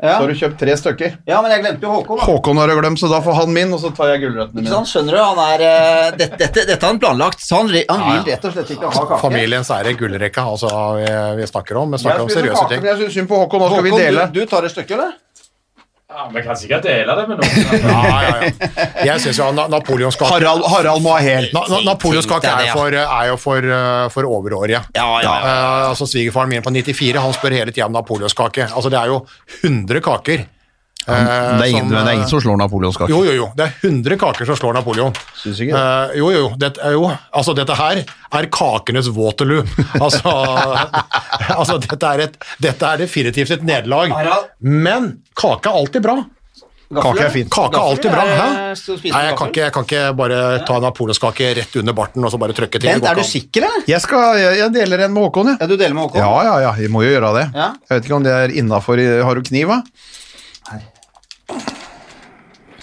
Ja. 0.00 0.14
så 0.16 0.22
har 0.22 0.28
du 0.30 0.34
kjøpt 0.38 0.56
tre 0.58 0.74
stykker. 0.80 1.16
ja, 1.28 1.42
men 1.42 1.50
jeg 1.52 1.60
glemte 1.60 1.82
jo 1.84 1.90
Håkon, 1.92 2.16
da. 2.16 2.24
Håkon 2.24 2.56
har 2.56 2.68
jeg 2.72 2.78
glemt, 2.78 2.98
så 3.02 3.08
da 3.10 3.18
får 3.20 3.34
han 3.36 3.52
min, 3.52 3.72
og 3.76 3.80
så 3.82 3.90
tar 3.92 4.08
jeg 4.14 4.22
gulrøttene 4.22 4.62
mine. 4.62 4.70
Sånn, 4.72 4.86
skjønner 4.88 5.12
du? 5.12 5.18
Han 5.20 5.40
er, 5.44 5.60
eh, 5.66 6.10
dette, 6.16 6.38
dette, 6.40 6.64
dette 6.70 6.80
har 6.86 6.92
han 6.94 7.00
planlagt, 7.02 7.42
så 7.44 7.58
han, 7.58 7.68
han 7.68 8.06
vil 8.06 8.32
rett 8.32 8.44
og 8.48 8.54
slett 8.54 8.70
ikke 8.76 8.88
ha 8.88 9.02
kake. 9.04 9.18
Familiens 9.20 9.68
ære, 9.70 9.92
gullrekka, 10.00 10.46
altså 10.54 10.70
vi, 10.96 11.10
vi 11.42 11.46
snakker 11.52 11.76
om. 11.82 11.90
Vi 11.92 11.98
snakker 12.00 12.22
om 12.22 12.30
seriøse 12.32 12.62
kake, 12.62 12.68
ting. 12.70 12.80
men 12.86 12.90
jeg 12.94 13.02
syns 13.02 13.18
synd 13.18 13.28
på 13.28 13.42
Håkon. 13.42 13.60
Nå 13.60 13.68
skal 13.74 13.84
vi 13.84 13.90
dele. 13.98 14.26
Du, 14.32 14.40
du 14.40 14.46
tar 14.46 14.64
et 14.64 14.72
stykke, 14.72 14.94
eller? 14.96 15.12
Ja, 16.10 16.30
Vi 16.34 16.42
kan 16.42 16.56
sikkert 16.58 16.82
dele 16.82 17.14
det 17.14 17.26
med 17.30 17.38
noen. 17.38 17.50
Ja, 17.86 18.00
ja, 18.10 18.30
ja. 18.42 18.86
Jeg 19.06 19.22
syns 19.22 19.38
jo 19.38 19.46
na 19.54 19.68
napoleonskake 19.70 20.26
Harald, 20.32 20.64
Harald 20.72 21.04
må 21.04 21.12
ha 21.14 21.20
helt 21.22 21.52
na, 21.54 21.62
na, 21.70 21.78
Napoleonskake 21.92 22.50
er, 22.50 22.70
for, 22.74 22.96
er 22.98 23.28
jo 23.30 23.36
for, 23.38 23.68
eh, 23.76 24.06
for 24.10 24.26
overårige. 24.26 24.82
Ja, 24.98 25.08
ja, 25.22 25.34
Eh, 25.40 25.88
altså 25.92 26.08
Svigerfaren 26.10 26.50
min 26.50 26.64
på 26.66 26.72
94 26.74 27.22
han 27.22 27.36
spør 27.36 27.54
hele 27.60 27.70
tida 27.74 27.86
om 27.86 27.94
napoleonskake. 27.94 28.66
Altså 28.74 28.90
Det 28.90 28.98
er 28.98 29.12
jo 29.12 29.20
100 29.62 30.02
kaker. 30.04 30.44
Eh, 31.06 31.58
Det 31.58 31.64
er 31.64 31.70
ingen, 31.70 31.86
som, 31.86 31.92
men 31.94 31.98
det 31.98 32.02
er 32.02 32.12
eh, 32.12 32.18
ingen 32.18 32.30
som 32.30 32.42
slår 32.44 32.58
napoleonskake. 32.60 33.10
Jo, 33.12 33.20
jo, 33.26 33.36
jo. 33.38 33.48
Det 33.56 33.66
er 33.66 33.86
100 33.88 34.18
kaker 34.20 34.50
som 34.50 34.58
slår 34.58 34.76
Napoleon. 34.78 35.14
Syns 35.40 35.62
ikke 35.64 35.76
det. 35.76 35.84
Eh, 35.84 36.18
jo, 36.20 36.32
jo, 36.34 36.42
jo. 36.44 36.50
Dette, 36.60 36.92
jo. 36.96 37.06
Altså, 37.32 37.54
dette 37.58 37.76
her 37.78 38.02
er 38.04 38.50
kakenes 38.58 39.12
Waterloo. 39.16 39.64
Altså, 40.00 40.32
altså 41.54 41.78
dette, 41.82 42.10
er 42.14 42.26
et, 42.26 42.36
dette 42.62 42.92
er 42.92 43.00
definitivt 43.02 43.56
et 43.56 43.64
nederlag. 43.66 44.12
Men 44.60 45.16
kake 45.38 45.70
er 45.70 45.80
alltid 45.82 46.04
bra. 46.04 46.20
Kake 46.90 47.22
er 47.22 47.30
fint. 47.30 47.50
Kake 47.54 47.78
er 47.78 47.84
alltid 47.86 48.10
bra. 48.10 48.24
Nei, 48.26 48.72
jeg 48.74 49.34
kan, 49.38 49.50
ikke, 49.52 49.62
jeg 49.62 49.74
kan 49.76 49.84
ikke 49.86 50.00
bare 50.18 50.38
ta 50.66 50.78
en 50.80 50.86
napoleonskake 50.88 51.50
rett 51.60 51.76
under 51.78 51.94
barten 51.94 52.26
og 52.26 52.32
så 52.32 52.40
bare 52.42 52.56
trykke 52.56 52.80
til. 52.80 52.88
Bent, 52.88 53.06
er 53.06 53.20
du 53.20 53.26
sikker, 53.26 53.66
eller? 53.68 53.84
Jeg, 53.86 54.02
skal, 54.02 54.40
jeg, 54.40 54.56
jeg 54.58 54.74
deler 54.74 55.04
en 55.06 55.14
med 55.14 55.28
Håkon, 55.28 55.52
jeg. 55.52 55.60
Ja, 55.62 55.68
du 55.70 55.76
deler 55.76 55.94
med 55.94 56.08
Håkon? 56.08 56.22
Ja, 56.24 56.32
ja, 56.48 56.56
ja, 56.66 56.72
vi 56.80 56.88
må 56.90 57.04
jo 57.06 57.12
gjøre 57.12 57.30
det. 57.38 57.44
Ja. 57.54 57.68
Jeg 57.86 58.00
vet 58.00 58.08
ikke 58.08 58.18
om 58.18 58.26
det 58.26 58.34
er 58.34 58.56
innafor 58.62 59.04
Har 59.28 59.38
du 59.38 59.46
kniv, 59.46 59.70
da? 59.70 60.16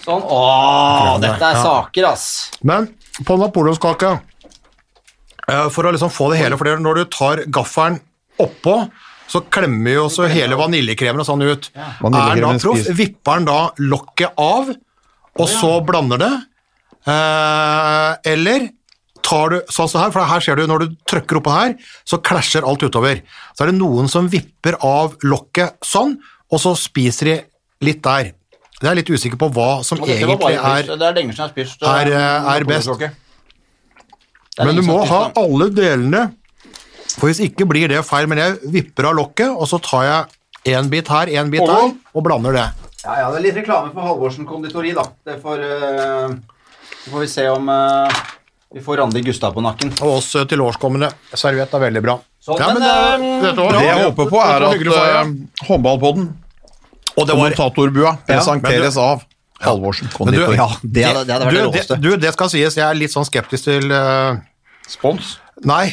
Sånn. 0.08 0.24
Åh, 0.24 1.18
dette 1.20 1.44
er 1.52 1.58
saker, 1.60 2.06
ass. 2.14 2.28
Men 2.64 2.88
på 3.28 3.36
napoleonskake, 3.42 4.14
eh, 5.50 5.68
for 5.74 5.84
å 5.84 5.92
liksom 5.92 6.14
få 6.14 6.32
det 6.32 6.40
hele, 6.40 6.58
for 6.60 6.80
når 6.80 7.02
du 7.02 7.06
tar 7.12 7.44
gaffelen 7.52 8.00
oppå, 8.40 8.90
så 9.28 9.42
klemmer 9.52 9.98
jo 9.98 10.06
også 10.08 10.30
hele 10.32 10.56
vaniljekremen 10.56 11.20
og 11.20 11.28
sånn 11.28 11.44
ut. 11.44 11.70
Er 11.76 12.40
da 12.40 12.54
proff, 12.64 12.86
vipper 12.96 13.42
den 13.42 13.46
da 13.50 13.60
lokket 13.80 14.32
av, 14.40 14.70
og 15.38 15.48
så 15.52 15.74
blander 15.86 16.18
det, 16.24 16.32
eh, 17.12 18.16
eller 18.32 18.70
tar 19.22 19.50
du, 19.50 19.62
sånn 19.70 19.90
som 19.92 20.02
her, 20.06 20.12
for 20.16 20.24
her 20.24 20.40
ser 20.40 20.56
du, 20.56 20.66
når 20.66 20.86
du 20.86 20.96
trykker 21.06 21.42
oppå 21.42 21.52
her, 21.52 21.76
så 22.08 22.22
klasjer 22.24 22.64
alt 22.64 22.80
utover. 22.80 23.22
Så 23.58 23.66
er 23.66 23.74
det 23.74 23.80
noen 23.82 24.08
som 24.08 24.30
vipper 24.32 24.78
av 24.82 25.18
lokket 25.28 25.76
sånn, 25.84 26.16
og 26.50 26.60
så 26.64 26.72
spiser 26.80 27.26
de 27.26 27.38
litt 27.84 28.02
der. 28.02 28.32
Det 28.78 28.90
er 28.92 28.98
litt 29.00 29.10
usikker 29.10 29.40
på 29.42 29.50
hva 29.56 29.70
som 29.86 29.98
egentlig 30.06 30.54
er. 30.54 30.90
Det 30.92 31.02
er 31.02 31.16
lenge 31.18 31.34
siden 31.34 31.42
jeg 31.42 31.46
har 31.48 31.54
spist 31.54 31.86
er, 31.88 32.12
eh, 32.14 32.50
er 32.54 32.66
best. 32.70 33.08
Men 34.62 34.78
du 34.78 34.84
må 34.86 35.00
ha 35.06 35.22
alle 35.38 35.70
delene, 35.74 36.28
for 37.16 37.30
hvis 37.30 37.42
ikke 37.48 37.66
blir 37.70 37.90
det 37.90 38.04
feil. 38.06 38.30
Men 38.30 38.42
jeg 38.44 38.74
vipper 38.76 39.10
av 39.10 39.18
lokket, 39.18 39.50
og 39.50 39.66
så 39.70 39.82
tar 39.82 40.06
jeg 40.06 40.78
en 40.78 40.92
bit 40.94 41.10
her, 41.10 41.34
en 41.42 41.50
bit 41.54 41.66
der, 41.66 41.96
og 42.14 42.26
blander 42.26 42.54
det. 42.54 42.68
Ja, 43.04 43.18
ja, 43.22 43.28
det 43.32 43.40
er 43.40 43.46
litt 43.48 43.60
reklame 43.62 43.94
for 43.96 44.06
Halvorsen 44.06 44.46
konditori, 44.46 44.94
da. 44.94 45.06
Det 45.26 45.38
får, 45.42 45.62
uh, 45.64 46.34
får 47.08 47.24
vi 47.24 47.30
se 47.32 47.46
om 47.50 47.70
uh, 47.72 48.24
vi 48.74 48.82
får 48.84 48.98
Randi 49.02 49.22
Gustav 49.26 49.54
på 49.56 49.64
nakken. 49.64 49.94
Og 50.02 50.18
oss 50.20 50.34
tilårskommende. 50.34 50.50
til 50.50 50.66
årskommende. 50.66 51.12
Serviett 51.34 51.74
er 51.74 51.86
veldig 51.88 52.04
bra. 52.04 52.18
Så, 52.42 52.58
ja, 52.60 52.74
men 52.74 52.84
men, 52.84 53.44
det, 53.44 53.54
det, 53.56 53.70
Det 53.78 53.86
jeg 53.86 54.04
håper 54.04 54.30
på, 54.34 54.42
er 54.44 54.66
at 54.68 54.90
uh, 54.92 55.32
håndballpodden, 55.70 56.28
Og 57.18 57.26
det 57.26 57.34
var 57.34 57.50
kommentatorbua, 57.50 58.14
presenteres 58.28 58.96
men 58.96 59.04
av 59.04 59.26
Halvorsen 59.66 60.12
Men 60.22 60.36
du, 60.36 60.42
ja, 60.54 60.68
det 60.84 61.04
hadde, 61.08 61.24
det 61.26 61.34
hadde 61.34 61.48
vært 61.48 61.56
du, 61.56 61.58
det 61.58 61.66
råeste. 61.66 61.98
du, 61.98 62.10
det 62.22 62.32
skal 62.36 62.52
sies, 62.54 62.78
jeg 62.78 62.86
er 62.86 62.98
litt 62.98 63.14
sånn 63.14 63.26
skeptisk 63.26 63.66
til 63.66 63.90
uh, 63.90 64.38
Spons. 64.88 65.38
Nei, 65.66 65.90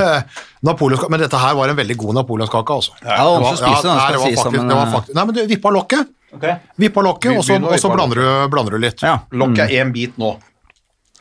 napoleonskake, 0.68 1.12
men 1.12 1.20
dette 1.20 1.36
her 1.36 1.56
var 1.58 1.68
en 1.68 1.76
veldig 1.76 1.96
god 2.00 2.16
napoleonskake, 2.22 2.78
altså. 2.80 2.96
Ja, 3.04 3.26
det 3.28 3.42
var 3.44 3.58
skal 3.60 3.76
det 3.84 3.92
var 3.92 4.24
sies, 4.24 4.40
faktisk, 4.40 4.56
men, 4.56 4.70
det 4.72 4.78
var 4.78 4.86
eh, 4.86 4.94
faktisk, 4.96 5.18
Nei, 5.18 5.26
men 5.28 5.36
du 5.36 5.42
vippa 5.52 5.74
lokket, 5.74 6.12
Okay. 6.34 6.56
vippa 6.82 7.02
lokket, 7.06 7.36
og 7.38 7.44
så, 7.46 7.90
blander, 7.92 8.18
du, 8.18 8.48
blander 8.50 8.74
du 8.74 8.80
litt. 8.82 9.04
Ja, 9.06 9.20
Lokk 9.38 9.60
er 9.62 9.70
én 9.78 9.92
bit 9.94 10.16
nå. 10.18 10.32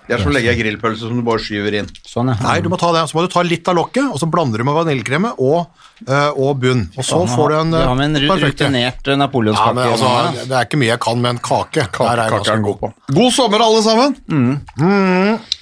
Det 0.03 0.17
er 0.17 0.19
som 0.19 0.31
å 0.31 0.35
legge 0.35 0.51
ei 0.51 0.57
grillpølse 0.59 1.07
som 1.07 1.15
du 1.15 1.23
bare 1.23 1.39
skyver 1.39 1.77
inn. 1.79 1.85
sånn, 2.03 2.27
ja. 2.33 2.35
Nei, 2.43 2.57
du 2.59 2.67
må 2.67 2.75
ta 2.79 2.89
det. 2.91 3.05
Så 3.07 3.15
må 3.15 3.21
du 3.23 3.29
ta 3.31 3.39
litt 3.47 3.67
av 3.71 3.77
lokket, 3.77 4.09
og 4.11 4.19
så 4.19 4.27
blander 4.27 4.59
du 4.59 4.65
med 4.67 4.75
vaniljekreme 4.75 5.29
og, 5.39 5.69
eh, 6.03 6.31
og 6.35 6.57
bunn. 6.59 6.81
Og 6.99 7.05
så 7.07 7.21
får 7.31 7.53
du 7.53 7.55
en 7.61 7.71
eh, 7.79 7.85
har 7.87 7.95
med 7.95 8.09
en 8.17 8.27
perfekt 8.27 8.59
rutinert 8.65 9.07
napoleonskake. 9.21 9.69
ja, 9.69 9.73
men 9.77 9.93
altså. 9.93 10.43
Det 10.49 10.57
er 10.59 10.67
ikke 10.67 10.79
mye 10.81 10.91
jeg 10.91 10.99
kan 11.07 11.21
med 11.23 11.29
en 11.37 11.39
kake. 11.47 11.87
Der 11.95 12.23
er 12.25 12.33
Kake 12.35 12.51
er 12.51 12.59
god 12.65 12.79
god. 12.81 12.81
på. 12.83 13.15
God 13.21 13.31
sommer, 13.37 13.63
alle 13.63 13.81
sammen! 13.87 14.17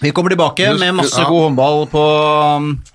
Vi 0.01 0.11
kommer 0.17 0.33
tilbake 0.33 0.71
med 0.79 0.95
masse 0.97 1.21
god 1.29 1.45
håndball 1.45 1.85
på, 1.93 2.03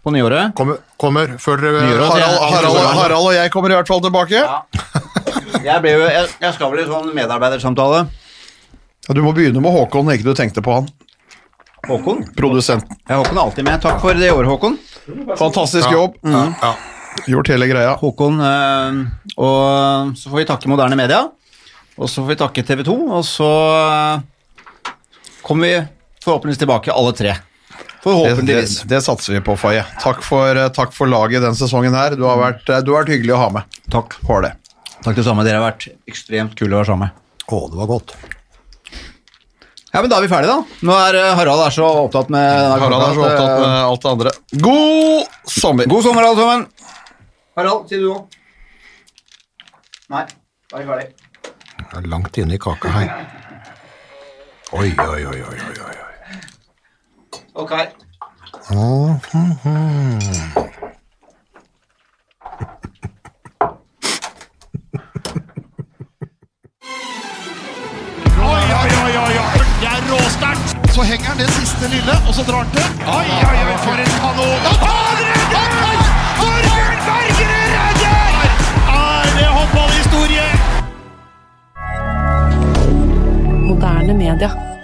på 0.03 0.15
nyåret. 0.19 0.51
Kommer, 0.59 0.83
kommer 0.99 1.37
før 1.39 1.63
dere 1.63 1.87
Nyåret, 1.87 2.11
Harald, 2.11 2.39
Harald, 2.57 2.83
Harald 2.99 3.31
og 3.31 3.35
jeg 3.39 3.55
kommer 3.55 3.71
i 3.71 3.79
hvert 3.79 3.89
fall 3.95 4.03
tilbake. 4.03 4.43
Jeg, 5.67 5.81
ble 5.83 5.95
jeg, 5.95 6.29
jeg 6.43 6.55
skal 6.59 6.71
vel 6.75 6.83
i 6.83 6.91
sånn 6.91 7.15
medarbeidersamtale. 7.15 8.05
Ja, 9.07 9.15
Du 9.15 9.23
må 9.23 9.31
begynne 9.37 9.63
med 9.63 9.71
Håkon, 9.75 10.11
ikke 10.15 10.27
du 10.27 10.35
tenkte 10.35 10.63
på 10.67 10.75
han. 10.81 10.89
Håkon? 11.87 12.25
Produsenten. 12.37 12.97
Ja, 13.09 13.21
Håkon 13.21 13.37
er 13.39 13.43
alltid 13.43 13.65
med. 13.67 13.81
Takk 13.83 14.01
for 14.03 14.15
det 14.19 14.31
året, 14.33 14.49
Håkon. 14.51 14.79
Fantastisk 15.39 15.91
jobb. 15.93 16.17
Ja, 16.27 16.45
ja. 16.63 16.75
Gjort 17.27 17.49
hele 17.49 17.67
greia. 17.71 17.95
Håkon, 17.97 18.41
øh, 18.45 18.99
og 19.41 20.17
så 20.19 20.31
får 20.33 20.41
vi 20.43 20.47
takke 20.51 20.69
moderne 20.69 20.99
media. 20.99 21.23
Og 21.97 22.11
så 22.13 22.21
får 22.21 22.29
vi 22.35 22.37
takke 22.43 22.65
TV 22.69 22.83
2, 22.85 22.97
og 23.17 23.23
så 23.25 23.47
eh, 23.81 24.93
kommer 25.47 25.65
vi 25.71 25.79
forhåpentligvis 26.27 26.61
tilbake 26.61 26.93
alle 26.93 27.15
tre. 27.17 27.33
Det, 27.37 27.79
det, 27.79 28.03
Forhåpentligvis. 28.13 28.75
det 28.91 29.01
satser 29.03 29.33
vi 29.39 29.41
på, 29.47 29.57
Faye. 29.59 29.83
Takk 30.03 30.21
for, 30.23 30.53
eh, 30.61 30.69
takk 30.77 30.93
for 30.95 31.09
laget 31.11 31.43
den 31.43 31.57
sesongen 31.59 31.97
her. 31.97 32.19
Du 32.19 32.27
har 32.29 32.37
vært, 32.43 32.67
du 32.67 32.93
har 32.93 33.01
vært 33.01 33.15
hyggelig 33.17 33.35
å 33.35 33.41
ha 33.47 33.49
med. 33.57 33.79
Takk. 33.91 34.19
For 34.27 34.45
det. 34.45 34.53
Takk 35.07 35.17
det 35.17 35.25
samme. 35.27 35.47
Dere 35.47 35.63
har 35.63 35.71
vært 35.71 35.89
ekstremt 36.11 36.55
kule 36.59 36.77
å 36.77 36.83
være 36.83 36.91
sammen 36.93 37.09
med. 37.09 37.23
Å, 37.47 37.63
det 37.73 37.81
var 37.81 37.91
godt. 37.97 38.17
Ja, 39.97 40.03
men 40.03 40.11
Da 40.13 40.19
er 40.19 40.27
vi 40.27 40.29
ferdige, 40.29 40.53
da. 40.53 40.81
Nå 40.85 40.93
er 40.93 41.17
eh, 41.17 41.31
Harald 41.39 41.63
er 41.65 41.73
så 41.73 41.87
opptatt 42.03 42.29
med 42.29 42.43
denne 42.45 42.75
Harald 42.83 43.05
er 43.07 43.15
så 43.17 43.23
at, 43.25 43.31
opptatt 43.33 43.55
med 43.63 43.71
eh, 43.71 43.85
alt 43.89 44.03
det 44.03 44.11
andre. 44.11 44.33
God 44.67 45.49
sommer! 45.49 45.89
God 45.89 46.03
sommer, 46.05 46.27
alle 46.29 46.43
sammen. 46.43 46.67
Harald, 47.57 47.87
sier 47.89 48.03
du 48.05 48.11
òg. 48.13 48.37
Nei, 50.13 50.21
da 50.69 50.77
er 50.77 50.85
vi 50.85 50.91
ferdig. 50.91 51.09
Det 51.81 52.03
er 52.03 52.11
langt 52.13 52.37
inne 52.43 52.59
i 52.59 52.61
kaka 52.61 52.93
her. 52.93 53.09
Oi, 54.77 54.91
oi, 54.93 55.23
oi, 55.33 55.41
oi, 55.49 55.59
oi, 55.65 55.79
oi. 55.89 55.97
Ok. 57.65 57.73
Mhm. 58.69 60.21
råsterkt. 70.13 70.69
Så 70.95 71.03
henger 71.03 71.27
han 71.27 71.39
det 71.39 71.51
siste 71.59 71.89
lille, 71.95 72.15
og 72.29 72.35
så 72.35 72.43
drar 72.49 72.63
han 72.65 72.71
til. 72.77 72.87
Oi, 73.19 73.29
oi, 73.51 73.59
oi, 73.71 73.77
for 73.87 73.97
en 74.05 74.13
kanon! 74.21 74.59
Da 74.67 74.73
tar 74.85 75.17
redder! 75.23 75.99
Torbjørn 76.39 77.01
Bergerud 77.09 77.69
redder! 77.77 78.47
Er 79.01 79.29
det 79.39 79.49
håndballhistorie? 79.57 80.47
Moderne 83.69 84.15
media. 84.25 84.76